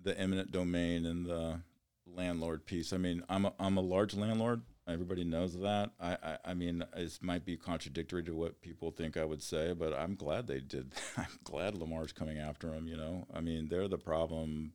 the 0.01 0.17
eminent 0.19 0.51
domain 0.51 1.05
and 1.05 1.25
the 1.25 1.61
landlord 2.05 2.65
piece. 2.65 2.91
I 2.93 2.97
mean, 2.97 3.23
I'm 3.29 3.45
a, 3.45 3.53
I'm 3.59 3.77
a 3.77 3.81
large 3.81 4.15
landlord. 4.15 4.61
Everybody 4.87 5.23
knows 5.25 5.57
that. 5.59 5.91
I, 5.99 6.17
I, 6.23 6.37
I 6.45 6.53
mean, 6.53 6.83
it 6.95 7.19
might 7.21 7.43
be 7.43 7.57
contradictory 7.57 8.23
to 8.23 8.33
what 8.33 8.61
people 8.61 8.91
think 8.91 9.17
I 9.17 9.25
would 9.25 9.43
say, 9.43 9.73
but 9.73 9.93
I'm 9.93 10.15
glad 10.15 10.47
they 10.47 10.61
did. 10.61 10.93
I'm 11.17 11.39
glad 11.43 11.75
Lamar's 11.75 12.13
coming 12.13 12.37
after 12.39 12.69
them. 12.69 12.87
You 12.87 12.95
know, 12.95 13.27
I 13.33 13.41
mean, 13.41 13.67
they're 13.67 13.89
the 13.89 13.97
problem. 13.97 14.73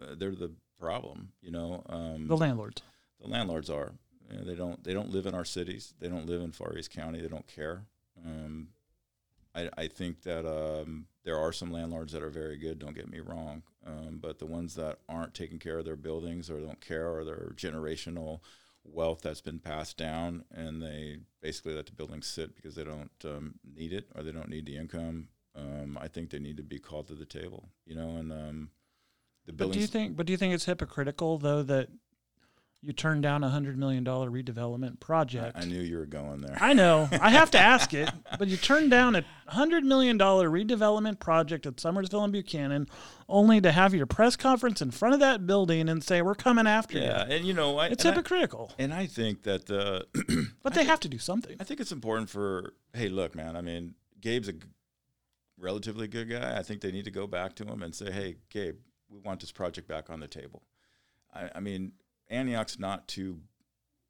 Uh, 0.00 0.16
they're 0.18 0.34
the 0.34 0.52
problem. 0.80 1.32
You 1.42 1.52
know, 1.52 1.84
um, 1.88 2.26
the 2.26 2.36
landlords. 2.36 2.82
The 3.20 3.28
landlords 3.28 3.70
are. 3.70 3.92
You 4.30 4.38
know, 4.38 4.44
they 4.44 4.56
don't. 4.56 4.82
They 4.82 4.92
don't 4.92 5.10
live 5.10 5.26
in 5.26 5.34
our 5.34 5.44
cities. 5.44 5.94
They 6.00 6.08
don't 6.08 6.26
live 6.26 6.42
in 6.42 6.50
Far 6.50 6.76
East 6.76 6.90
County. 6.90 7.20
They 7.20 7.28
don't 7.28 7.46
care. 7.46 7.84
Um, 8.24 8.68
I, 9.54 9.70
I 9.78 9.86
think 9.86 10.22
that 10.22 10.44
um, 10.46 11.06
there 11.24 11.38
are 11.38 11.52
some 11.52 11.70
landlords 11.70 12.12
that 12.12 12.22
are 12.22 12.30
very 12.30 12.58
good. 12.58 12.78
Don't 12.78 12.94
get 12.94 13.10
me 13.10 13.20
wrong, 13.20 13.62
um, 13.86 14.18
but 14.20 14.38
the 14.38 14.46
ones 14.46 14.74
that 14.74 14.98
aren't 15.08 15.34
taking 15.34 15.58
care 15.58 15.78
of 15.78 15.84
their 15.84 15.96
buildings 15.96 16.50
or 16.50 16.60
don't 16.60 16.80
care 16.80 17.08
or 17.08 17.24
their 17.24 17.52
generational 17.56 18.40
wealth 18.92 19.20
that's 19.22 19.40
been 19.40 19.58
passed 19.58 19.96
down, 19.96 20.44
and 20.50 20.82
they 20.82 21.18
basically 21.42 21.74
let 21.74 21.86
the 21.86 21.92
buildings 21.92 22.26
sit 22.26 22.54
because 22.54 22.74
they 22.74 22.84
don't 22.84 23.10
um, 23.24 23.54
need 23.64 23.92
it 23.92 24.08
or 24.14 24.22
they 24.22 24.32
don't 24.32 24.48
need 24.48 24.66
the 24.66 24.76
income. 24.76 25.28
Um, 25.54 25.98
I 26.00 26.08
think 26.08 26.30
they 26.30 26.38
need 26.38 26.58
to 26.58 26.62
be 26.62 26.78
called 26.78 27.08
to 27.08 27.14
the 27.14 27.24
table, 27.24 27.68
you 27.86 27.94
know. 27.94 28.16
And 28.16 28.32
um, 28.32 28.70
the 29.46 29.52
but 29.52 29.72
do 29.72 29.80
you 29.80 29.86
think? 29.86 30.16
But 30.16 30.26
do 30.26 30.32
you 30.32 30.36
think 30.36 30.54
it's 30.54 30.66
hypocritical 30.66 31.38
though 31.38 31.62
that 31.62 31.88
you 32.86 32.92
turned 32.92 33.24
down 33.24 33.42
a 33.42 33.48
hundred 33.48 33.76
million 33.76 34.04
dollar 34.04 34.30
redevelopment 34.30 35.00
project. 35.00 35.56
I, 35.56 35.62
I, 35.62 35.64
knew 35.64 35.80
you 35.80 35.98
were 35.98 36.06
going 36.06 36.40
there. 36.40 36.56
I 36.60 36.72
know. 36.72 37.08
I 37.20 37.30
have 37.30 37.50
to 37.50 37.58
ask 37.58 37.92
it, 37.92 38.08
but 38.38 38.46
you 38.46 38.56
turned 38.56 38.92
down 38.92 39.16
a 39.16 39.24
hundred 39.48 39.82
million 39.84 40.16
dollar 40.16 40.48
redevelopment 40.48 41.18
project 41.18 41.66
at 41.66 41.76
Somersville 41.76 42.22
and 42.22 42.32
Buchanan, 42.32 42.88
only 43.28 43.60
to 43.60 43.72
have 43.72 43.92
your 43.92 44.06
press 44.06 44.36
conference 44.36 44.80
in 44.80 44.92
front 44.92 45.14
of 45.14 45.20
that 45.20 45.48
building 45.48 45.88
and 45.88 46.04
say 46.04 46.22
we're 46.22 46.36
coming 46.36 46.68
after 46.68 46.96
yeah, 46.96 47.02
you. 47.02 47.08
Yeah, 47.08 47.36
and 47.36 47.44
you 47.44 47.54
know, 47.54 47.76
I, 47.76 47.88
it's 47.88 48.04
hypocritical. 48.04 48.72
I, 48.78 48.82
and 48.84 48.94
I 48.94 49.06
think 49.06 49.42
that, 49.42 49.68
uh, 49.68 50.02
but 50.62 50.74
they 50.74 50.84
have 50.84 51.00
to 51.00 51.08
do 51.08 51.18
something. 51.18 51.56
I 51.58 51.64
think 51.64 51.80
it's 51.80 51.92
important 51.92 52.30
for. 52.30 52.74
Hey, 52.94 53.08
look, 53.08 53.34
man. 53.34 53.56
I 53.56 53.62
mean, 53.62 53.94
Gabe's 54.20 54.48
a 54.48 54.54
relatively 55.58 56.06
good 56.06 56.30
guy. 56.30 56.56
I 56.56 56.62
think 56.62 56.82
they 56.82 56.92
need 56.92 57.04
to 57.06 57.10
go 57.10 57.26
back 57.26 57.56
to 57.56 57.64
him 57.64 57.82
and 57.82 57.92
say, 57.92 58.12
hey, 58.12 58.36
Gabe, 58.48 58.76
we 59.08 59.18
want 59.18 59.40
this 59.40 59.50
project 59.50 59.88
back 59.88 60.08
on 60.08 60.20
the 60.20 60.28
table. 60.28 60.62
I, 61.34 61.50
I 61.56 61.60
mean 61.60 61.92
Antioch's 62.30 62.78
not 62.78 63.08
too 63.08 63.40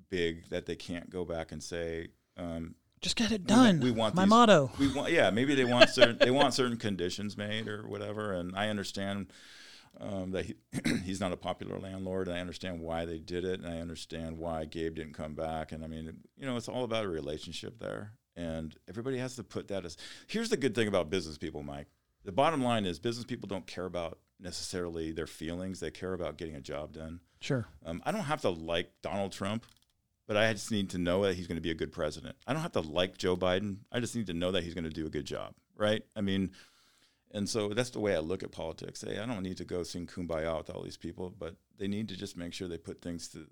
big 0.08 0.48
that 0.50 0.66
they 0.66 0.76
can't 0.76 1.10
go 1.10 1.24
back 1.24 1.52
and 1.52 1.62
say, 1.62 2.08
um, 2.36 2.74
just 3.00 3.16
get 3.16 3.30
it 3.30 3.46
done. 3.46 3.80
We, 3.80 3.90
we 3.90 3.98
want 3.98 4.14
my 4.14 4.24
these, 4.24 4.30
motto. 4.30 4.70
We 4.78 4.92
want, 4.92 5.12
yeah, 5.12 5.30
maybe 5.30 5.54
they 5.54 5.64
want 5.64 5.90
certain 5.90 6.16
they 6.18 6.30
want 6.30 6.54
certain 6.54 6.76
conditions 6.76 7.36
made 7.36 7.68
or 7.68 7.86
whatever. 7.86 8.32
And 8.32 8.56
I 8.56 8.68
understand 8.68 9.32
um, 10.00 10.32
that 10.32 10.46
he, 10.46 10.54
he's 11.04 11.20
not 11.20 11.32
a 11.32 11.36
popular 11.36 11.78
landlord. 11.78 12.28
I 12.28 12.40
understand 12.40 12.80
why 12.80 13.04
they 13.04 13.18
did 13.18 13.44
it, 13.44 13.60
and 13.60 13.68
I 13.68 13.80
understand 13.80 14.38
why 14.38 14.64
Gabe 14.64 14.94
didn't 14.94 15.14
come 15.14 15.34
back. 15.34 15.72
And 15.72 15.84
I 15.84 15.86
mean, 15.86 16.12
you 16.36 16.46
know, 16.46 16.56
it's 16.56 16.68
all 16.68 16.84
about 16.84 17.04
a 17.04 17.08
relationship 17.08 17.78
there, 17.78 18.12
and 18.34 18.74
everybody 18.88 19.18
has 19.18 19.36
to 19.36 19.44
put 19.44 19.68
that 19.68 19.84
as. 19.84 19.96
Here's 20.26 20.48
the 20.48 20.56
good 20.56 20.74
thing 20.74 20.88
about 20.88 21.10
business 21.10 21.38
people, 21.38 21.62
Mike. 21.62 21.88
The 22.24 22.32
bottom 22.32 22.62
line 22.62 22.86
is 22.86 22.98
business 22.98 23.24
people 23.24 23.46
don't 23.46 23.66
care 23.66 23.86
about 23.86 24.18
necessarily 24.40 25.12
their 25.12 25.28
feelings. 25.28 25.80
They 25.80 25.90
care 25.90 26.12
about 26.12 26.38
getting 26.38 26.56
a 26.56 26.60
job 26.60 26.92
done. 26.92 27.20
Sure. 27.46 27.68
Um, 27.84 28.02
I 28.04 28.10
don't 28.10 28.22
have 28.22 28.40
to 28.40 28.50
like 28.50 28.90
Donald 29.02 29.30
Trump, 29.30 29.66
but 30.26 30.36
I 30.36 30.52
just 30.52 30.72
need 30.72 30.90
to 30.90 30.98
know 30.98 31.22
that 31.22 31.34
he's 31.34 31.46
going 31.46 31.56
to 31.56 31.62
be 31.62 31.70
a 31.70 31.74
good 31.74 31.92
president. 31.92 32.34
I 32.44 32.52
don't 32.52 32.62
have 32.62 32.72
to 32.72 32.80
like 32.80 33.16
Joe 33.16 33.36
Biden. 33.36 33.78
I 33.92 34.00
just 34.00 34.16
need 34.16 34.26
to 34.26 34.34
know 34.34 34.50
that 34.50 34.64
he's 34.64 34.74
going 34.74 34.84
to 34.84 34.90
do 34.90 35.06
a 35.06 35.10
good 35.10 35.26
job, 35.26 35.54
right? 35.76 36.02
I 36.16 36.22
mean, 36.22 36.50
and 37.30 37.48
so 37.48 37.68
that's 37.68 37.90
the 37.90 38.00
way 38.00 38.16
I 38.16 38.18
look 38.18 38.42
at 38.42 38.50
politics. 38.50 39.04
Hey, 39.06 39.20
I 39.20 39.26
don't 39.26 39.44
need 39.44 39.58
to 39.58 39.64
go 39.64 39.84
sing 39.84 40.08
kumbaya 40.08 40.58
with 40.58 40.70
all 40.70 40.82
these 40.82 40.96
people, 40.96 41.32
but 41.38 41.54
they 41.78 41.86
need 41.86 42.08
to 42.08 42.16
just 42.16 42.36
make 42.36 42.52
sure 42.52 42.66
they 42.66 42.78
put 42.78 43.00
things 43.00 43.28
to 43.28 43.46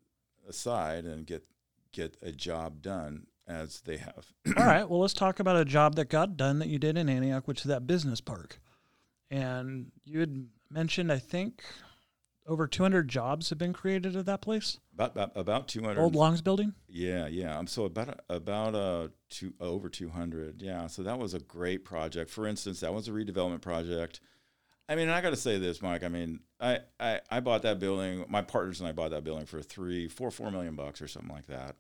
aside 0.49 1.05
and 1.05 1.25
get 1.25 1.45
get 1.93 2.17
a 2.21 2.33
job 2.33 2.83
done 2.83 3.29
as 3.47 3.81
they 3.83 3.99
have. 3.99 4.27
all 4.47 4.53
right. 4.67 4.89
Well, 4.89 4.99
let's 5.01 5.13
talk 5.13 5.39
about 5.39 5.57
a 5.57 5.65
job 5.65 5.95
that 5.95 6.09
got 6.09 6.37
done 6.37 6.59
that 6.59 6.69
you 6.69 6.81
did 6.81 6.99
in 6.99 7.09
Antioch, 7.09 7.47
which 7.47 7.61
is 7.61 7.67
that 7.67 7.87
business 7.87 8.21
park. 8.21 8.59
And 9.31 9.93
you 10.05 10.19
had 10.19 10.49
mentioned, 10.71 11.13
I 11.13 11.19
think, 11.19 11.63
over 12.47 12.67
200 12.67 13.09
jobs 13.09 13.49
have 13.51 13.59
been 13.59 13.73
created 13.73 14.17
at 14.17 14.27
that 14.27 14.41
place. 14.41 14.79
About 14.95 15.13
about, 15.13 15.33
about 15.35 15.69
200. 15.69 16.01
Old 16.01 16.15
Longs 16.15 16.43
building. 16.43 16.75
Yeah, 16.89 17.27
yeah. 17.27 17.59
Um, 17.59 17.67
so 17.67 17.85
about 17.85 18.21
about 18.29 18.75
uh 18.75 19.09
two 19.31 19.55
over 19.61 19.89
200. 19.89 20.63
Yeah. 20.63 20.87
So 20.87 21.03
that 21.03 21.19
was 21.19 21.35
a 21.35 21.41
great 21.41 21.85
project. 21.85 22.31
For 22.31 22.47
instance, 22.47 22.81
that 22.81 22.93
was 22.95 23.09
a 23.09 23.13
redevelopment 23.13 23.63
project. 23.63 24.21
I 24.89 24.97
mean, 24.97 25.09
I 25.09 25.23
got 25.23 25.31
to 25.31 25.37
say 25.37 25.59
this, 25.59 25.81
Mike. 25.81 26.05
I 26.05 26.09
mean, 26.09 26.41
I, 26.61 26.81
I 27.01 27.21
I 27.31 27.41
bought 27.41 27.63
that 27.63 27.79
building. 27.79 28.25
My 28.29 28.43
partners 28.43 28.81
and 28.81 28.89
I 28.89 28.93
bought 28.93 29.11
that 29.13 29.25
building 29.25 29.47
for 29.47 29.63
three, 29.63 30.09
four, 30.09 30.31
four 30.31 30.51
million 30.51 30.77
bucks 30.77 31.01
or 31.01 31.09
something 31.09 31.33
like 31.33 31.47
that. 31.47 31.77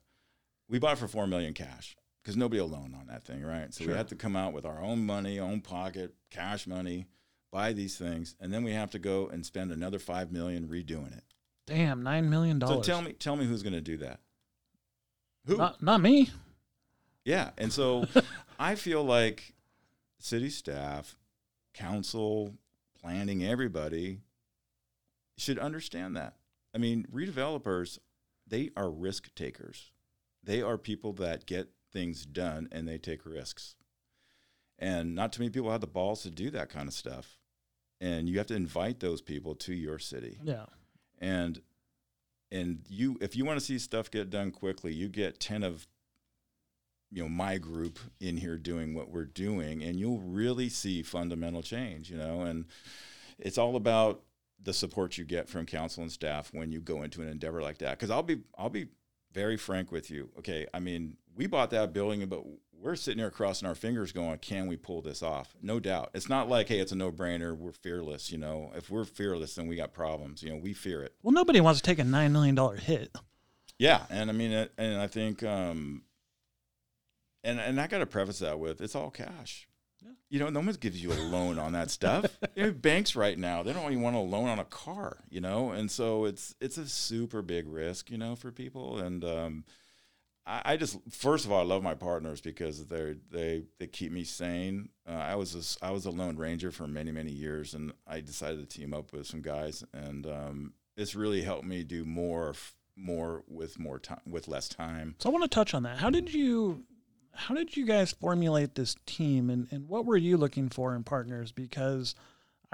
We 0.69 0.79
bought 0.79 0.95
it 0.95 1.01
for 1.01 1.09
four 1.09 1.27
million 1.27 1.53
cash 1.53 1.97
because 2.23 2.37
nobody 2.37 2.63
will 2.63 2.71
loan 2.71 2.97
on 2.99 3.07
that 3.09 3.25
thing, 3.25 3.43
right? 3.43 3.73
So 3.75 3.85
sure. 3.85 3.93
we 3.93 3.97
had 3.99 4.09
to 4.09 4.15
come 4.15 4.35
out 4.35 4.55
with 4.55 4.65
our 4.65 4.81
own 4.81 5.05
money, 5.05 5.39
own 5.39 5.61
pocket, 5.61 6.15
cash 6.31 6.67
money 6.67 7.07
buy 7.55 7.73
these 7.73 7.97
things, 7.97 8.35
and 8.41 8.53
then 8.53 8.65
we 8.65 8.73
have 8.73 8.91
to 8.91 8.99
go 8.99 9.29
and 9.29 9.47
spend 9.47 9.71
another 9.71 10.01
five 10.01 10.33
million 10.33 10.67
redoing 10.67 11.17
it. 11.17 11.23
Damn, 11.67 12.03
nine 12.03 12.29
million 12.29 12.59
dollars. 12.59 12.85
So 12.85 12.93
tell 12.93 13.01
me, 13.01 13.13
tell 13.13 13.37
me 13.37 13.47
who's 13.47 13.63
going 13.63 13.75
to 13.75 13.81
do 13.81 13.97
that? 13.99 14.19
Who? 15.47 15.57
Not, 15.57 15.81
not 15.81 16.01
me. 16.01 16.31
Yeah, 17.25 17.51
and 17.57 17.73
so 17.73 18.07
I 18.59 18.75
feel 18.75 19.05
like 19.05 19.55
city 20.19 20.51
staff, 20.51 21.17
council, 21.75 22.55
planning, 23.01 23.45
everybody 23.45 24.19
should 25.39 25.61
understand 25.61 26.17
that. 26.17 26.35
I 26.75 26.79
mean, 26.79 27.07
redevelopers, 27.15 28.01
they 28.45 28.71
are 28.77 28.91
risk 28.91 29.33
takers. 29.37 29.93
They 30.43 30.61
are 30.61 30.77
people 30.77 31.13
that 31.15 31.47
get 31.47 31.69
things 31.93 32.27
done 32.27 32.69
and 32.73 32.89
they 32.89 32.99
take 32.99 33.25
risks. 33.25 33.77
And 34.77 35.15
not 35.15 35.33
too 35.33 35.41
many 35.41 35.51
people 35.51 35.71
have 35.71 35.81
the 35.81 35.87
balls 35.87 36.25
to 36.25 36.31
do 36.31 36.51
that 36.51 36.69
kind 36.69 36.89
of 36.89 36.95
stuff 36.95 37.39
and 38.01 38.29
you 38.29 38.39
have 38.39 38.47
to 38.49 38.55
invite 38.55 39.01
those 39.01 39.21
people 39.21 39.55
to 39.55 39.75
your 39.75 39.99
city. 39.99 40.39
Yeah. 40.43 40.67
And 41.19 41.61
and 42.51 42.81
you 42.89 43.19
if 43.21 43.37
you 43.37 43.45
want 43.45 43.59
to 43.59 43.65
see 43.65 43.79
stuff 43.79 44.11
get 44.11 44.31
done 44.31 44.51
quickly, 44.51 44.93
you 44.93 45.09
get 45.09 45.41
10 45.41 45.63
of 45.63 45.87
you 47.11 47.23
know 47.23 47.29
my 47.29 47.59
group 47.59 47.99
in 48.21 48.37
here 48.37 48.57
doing 48.57 48.95
what 48.95 49.11
we're 49.11 49.25
doing 49.25 49.83
and 49.83 49.99
you'll 49.99 50.21
really 50.21 50.69
see 50.69 51.03
fundamental 51.03 51.63
change, 51.63 52.11
you 52.11 52.17
know, 52.17 52.43
and 52.43 52.67
it's 53.39 53.59
all 53.59 53.77
about 53.77 54.23
the 54.63 54.73
support 54.73 55.19
you 55.19 55.25
get 55.25 55.49
from 55.49 55.67
council 55.67 56.03
and 56.03 56.11
staff 56.11 56.51
when 56.53 56.73
you 56.73 56.81
go 56.81 57.03
into 57.03 57.21
an 57.21 57.29
endeavor 57.29 57.61
like 57.61 57.79
that 57.79 57.99
cuz 57.99 58.11
I'll 58.11 58.23
be 58.23 58.43
I'll 58.57 58.71
be 58.71 58.89
very 59.33 59.57
frank 59.57 59.91
with 59.91 60.11
you. 60.11 60.31
Okay, 60.39 60.67
I 60.73 60.81
mean, 60.81 61.17
we 61.35 61.47
bought 61.47 61.71
that 61.71 61.93
building 61.93 62.25
but 62.27 62.45
we're 62.85 62.97
sitting 62.97 63.19
here 63.19 63.31
crossing 63.31 63.67
our 63.67 63.75
fingers 63.75 64.13
going, 64.13 64.37
can 64.39 64.67
we 64.67 64.77
pull 64.77 65.01
this 65.01 65.23
off? 65.23 65.55
No 65.63 65.81
doubt. 65.81 66.11
It's 66.13 66.29
not 66.29 66.51
like, 66.51 66.69
hey, 66.69 66.81
it's 66.81 66.93
a 66.93 66.95
no 66.95 67.11
brainer. 67.11 67.57
We're 67.57 67.73
fearless. 67.73 68.31
You 68.31 68.37
know, 68.37 68.73
if 68.77 68.91
we're 68.91 69.05
fearless, 69.05 69.55
then 69.55 69.67
we 69.67 69.75
got 69.75 69.95
problems. 69.95 70.43
You 70.43 70.51
know, 70.51 70.59
we 70.59 70.75
fear 70.75 71.03
it. 71.03 71.15
Well, 71.23 71.33
nobody 71.33 71.63
wants 71.63 71.81
to 71.81 71.87
take 71.87 71.99
a 71.99 72.03
$9 72.03 72.31
million 72.31 72.77
hit. 72.77 73.17
Yeah. 73.79 74.03
And 74.11 74.29
I 74.29 74.35
mean, 74.35 74.69
and 74.77 75.01
I 75.01 75.07
think, 75.07 75.43
um, 75.43 76.03
and, 77.43 77.59
and 77.59 77.81
I 77.81 77.87
got 77.87 77.99
to 77.99 78.07
preface 78.07 78.41
that 78.41 78.59
with 78.59 78.83
it's 78.83 78.95
all 78.95 79.11
cash. 79.11 79.67
Yeah. 80.03 80.11
You 80.29 80.39
know, 80.41 80.51
no 80.51 80.61
one 80.61 80.71
gives 80.79 81.03
you 81.03 81.11
a 81.11 81.15
loan 81.15 81.59
on 81.59 81.73
that 81.73 81.91
stuff. 81.91 82.27
you 82.55 82.65
know, 82.65 82.73
banks 82.73 83.17
right 83.17 83.39
now, 83.39 83.63
they 83.63 83.73
don't 83.73 83.91
even 83.91 84.03
want 84.03 84.15
a 84.15 84.19
loan 84.19 84.51
on 84.51 84.59
a 84.59 84.65
car, 84.65 85.25
you 85.31 85.41
know? 85.41 85.71
And 85.71 85.91
so 85.91 86.27
it's, 86.27 86.55
it's 86.61 86.77
a 86.77 86.87
super 86.87 87.41
big 87.41 87.67
risk, 87.67 88.11
you 88.11 88.19
know, 88.19 88.37
for 88.37 88.53
people. 88.53 88.99
And, 88.99 89.25
um, 89.25 89.65
I, 90.47 90.77
just 90.77 90.99
first 91.11 91.47
of 91.47 91.53
all 91.53 91.61
I 91.61 91.65
love 91.65 91.83
my 91.83 91.95
partners 91.95 92.41
because 92.41 92.87
they 92.87 93.17
they 93.31 93.65
they 93.79 93.87
keep 93.87 94.13
me 94.13 94.25
sane. 94.25 94.91
Uh, 95.09 95.13
I 95.13 95.37
was 95.37 95.79
a, 95.83 95.87
I 95.87 95.91
was 95.91 96.05
a 96.05 96.11
lone 96.11 96.37
ranger 96.37 96.71
for 96.71 96.87
many 96.87 97.13
many 97.13 97.33
years, 97.33 97.73
and 97.73 97.93
I 98.07 98.21
decided 98.21 98.59
to 98.61 98.79
team 98.79 98.93
up 98.93 99.13
with 99.13 99.27
some 99.27 99.41
guys, 99.41 99.83
and 99.95 100.27
um, 100.27 100.73
it's 100.97 101.15
really 101.15 101.43
helped 101.43 101.65
me 101.65 101.83
do 101.83 102.05
more 102.05 102.55
more 102.97 103.43
with 103.49 103.79
more 103.79 103.99
time 103.99 104.21
with 104.27 104.47
less 104.47 104.69
time. 104.69 105.15
So 105.19 105.31
I 105.31 105.33
want 105.33 105.45
to 105.45 105.49
touch 105.49 105.73
on 105.73 105.83
that. 105.85 105.99
How 105.99 106.11
did 106.11 106.33
you 106.35 106.85
how 107.33 107.55
did 107.55 107.77
you 107.77 107.87
guys 107.87 108.13
formulate 108.13 108.75
this 108.75 108.97
team 109.07 109.51
and, 109.51 109.67
and 109.71 109.89
what 109.89 110.05
were 110.05 110.17
you 110.17 110.37
looking 110.37 110.69
for 110.69 110.95
in 110.95 111.03
partners? 111.05 111.53
Because 111.53 112.15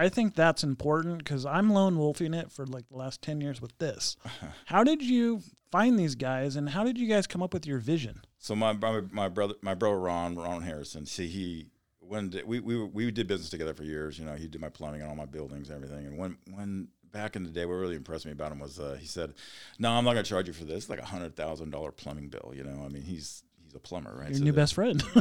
I 0.00 0.08
think 0.08 0.34
that's 0.34 0.64
important 0.64 1.18
because 1.18 1.44
I'm 1.44 1.70
lone 1.70 1.98
wolfing 1.98 2.32
it 2.32 2.50
for 2.50 2.66
like 2.66 2.88
the 2.88 2.96
last 2.96 3.20
10 3.20 3.42
years 3.42 3.60
with 3.60 3.76
this. 3.76 4.16
how 4.64 4.82
did 4.82 5.02
you 5.02 5.42
find 5.70 5.98
these 5.98 6.14
guys 6.14 6.56
and 6.56 6.70
how 6.70 6.84
did 6.84 6.96
you 6.96 7.06
guys 7.06 7.26
come 7.26 7.42
up 7.42 7.52
with 7.52 7.66
your 7.66 7.78
vision? 7.78 8.22
So 8.38 8.56
my 8.56 8.72
my, 8.72 9.02
my 9.10 9.28
brother 9.28 9.54
my 9.60 9.74
brother 9.74 9.98
Ron 9.98 10.36
Ron 10.36 10.62
Harrison, 10.62 11.04
see 11.04 11.26
he 11.26 11.66
when 11.98 12.30
did, 12.30 12.46
we 12.46 12.60
we 12.60 12.82
we 12.82 13.10
did 13.10 13.26
business 13.26 13.50
together 13.50 13.74
for 13.74 13.84
years. 13.84 14.18
You 14.18 14.24
know, 14.24 14.36
he 14.36 14.48
did 14.48 14.62
my 14.62 14.70
plumbing 14.70 15.02
and 15.02 15.10
all 15.10 15.16
my 15.16 15.26
buildings 15.26 15.68
and 15.68 15.76
everything. 15.76 16.06
And 16.06 16.16
when 16.16 16.38
when 16.50 16.88
back 17.12 17.36
in 17.36 17.44
the 17.44 17.50
day, 17.50 17.66
what 17.66 17.74
really 17.74 17.96
impressed 17.96 18.24
me 18.24 18.32
about 18.32 18.52
him 18.52 18.58
was 18.58 18.80
uh, 18.80 18.96
he 18.98 19.06
said, 19.06 19.34
"No, 19.78 19.90
I'm 19.90 20.04
not 20.04 20.14
going 20.14 20.24
to 20.24 20.28
charge 20.30 20.46
you 20.46 20.54
for 20.54 20.64
this. 20.64 20.78
It's 20.78 20.88
like 20.88 20.98
a 20.98 21.04
hundred 21.04 21.36
thousand 21.36 21.72
dollar 21.72 21.92
plumbing 21.92 22.28
bill. 22.28 22.52
You 22.54 22.64
know, 22.64 22.84
I 22.84 22.88
mean, 22.88 23.02
he's 23.02 23.44
he's 23.62 23.74
a 23.74 23.80
plumber, 23.80 24.16
right? 24.16 24.30
Your 24.30 24.38
so 24.38 24.44
new 24.44 24.52
the- 24.52 24.56
best 24.56 24.74
friend. 24.74 25.02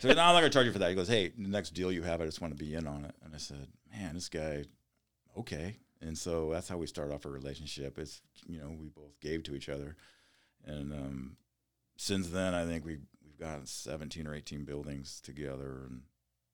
so 0.00 0.08
no, 0.08 0.10
I'm 0.10 0.34
not 0.34 0.40
going 0.40 0.44
to 0.44 0.50
charge 0.50 0.66
you 0.66 0.72
for 0.72 0.78
that. 0.78 0.88
He 0.88 0.96
goes, 0.96 1.08
"Hey, 1.08 1.32
the 1.36 1.48
next 1.48 1.74
deal 1.74 1.92
you 1.92 2.02
have, 2.02 2.22
I 2.22 2.24
just 2.24 2.40
want 2.40 2.56
to 2.56 2.64
be 2.64 2.74
in 2.74 2.86
on 2.86 3.04
it." 3.04 3.14
And 3.22 3.34
I 3.34 3.38
said, 3.38 3.68
"Man, 3.92 4.14
this 4.14 4.28
guy, 4.28 4.64
okay." 5.38 5.76
And 6.00 6.18
so 6.18 6.50
that's 6.50 6.68
how 6.68 6.78
we 6.78 6.88
start 6.88 7.12
off 7.12 7.24
a 7.24 7.30
relationship. 7.30 7.98
It's 7.98 8.22
you 8.46 8.58
know 8.58 8.74
we 8.78 8.88
both 8.88 9.20
gave 9.20 9.42
to 9.44 9.54
each 9.54 9.68
other, 9.68 9.96
and 10.64 10.92
um, 10.92 11.36
since 11.96 12.28
then 12.28 12.54
I 12.54 12.66
think 12.66 12.84
we 12.84 12.98
we've 13.24 13.38
gotten 13.38 13.66
17 13.66 14.26
or 14.26 14.34
18 14.34 14.64
buildings 14.64 15.20
together, 15.20 15.82
and 15.86 16.02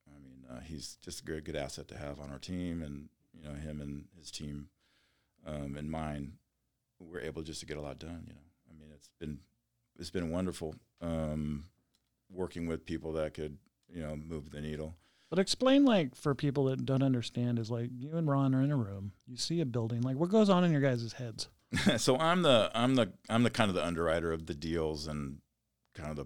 I 0.07 0.19
mean 0.19 0.45
uh, 0.49 0.61
he's 0.61 0.97
just 1.01 1.21
a 1.21 1.23
good 1.23 1.45
good 1.45 1.55
asset 1.55 1.87
to 1.89 1.97
have 1.97 2.19
on 2.19 2.29
our 2.31 2.39
team, 2.39 2.81
and 2.81 3.09
you 3.33 3.47
know 3.47 3.55
him 3.55 3.81
and 3.81 4.05
his 4.17 4.29
team 4.31 4.69
um, 5.45 5.75
and 5.77 5.89
mine, 5.89 6.33
we're 6.99 7.21
able 7.21 7.41
just 7.41 7.61
to 7.61 7.65
get 7.65 7.77
a 7.77 7.81
lot 7.81 7.99
done. 7.99 8.23
You 8.27 8.33
know, 8.33 8.39
I 8.69 8.79
mean 8.79 8.89
it's 8.93 9.09
been 9.19 9.39
it's 9.97 10.09
been 10.09 10.29
wonderful 10.29 10.75
um, 11.01 11.65
working 12.31 12.67
with 12.67 12.85
people 12.85 13.13
that 13.13 13.33
could 13.33 13.57
you 13.91 14.01
know 14.01 14.15
move 14.15 14.51
the 14.51 14.61
needle. 14.61 14.95
But 15.29 15.39
explain, 15.39 15.85
like, 15.85 16.15
for 16.15 16.33
people 16.33 16.65
that 16.65 16.85
don't 16.85 17.03
understand, 17.03 17.59
is 17.59 17.69
like 17.69 17.89
you 17.95 18.15
and 18.15 18.27
Ron 18.27 18.55
are 18.55 18.63
in 18.63 18.71
a 18.71 18.75
room, 18.75 19.11
you 19.27 19.37
see 19.37 19.61
a 19.61 19.65
building, 19.65 20.01
like, 20.01 20.17
what 20.17 20.29
goes 20.29 20.49
on 20.49 20.63
in 20.63 20.71
your 20.71 20.81
guys' 20.81 21.13
heads? 21.13 21.47
so 21.97 22.17
I'm 22.17 22.41
the 22.41 22.71
I'm 22.73 22.95
the 22.95 23.11
I'm 23.29 23.43
the 23.43 23.51
kind 23.51 23.69
of 23.69 23.75
the 23.75 23.85
underwriter 23.85 24.31
of 24.31 24.47
the 24.47 24.55
deals 24.55 25.07
and 25.07 25.37
kind 25.93 26.09
of 26.09 26.15
the 26.15 26.25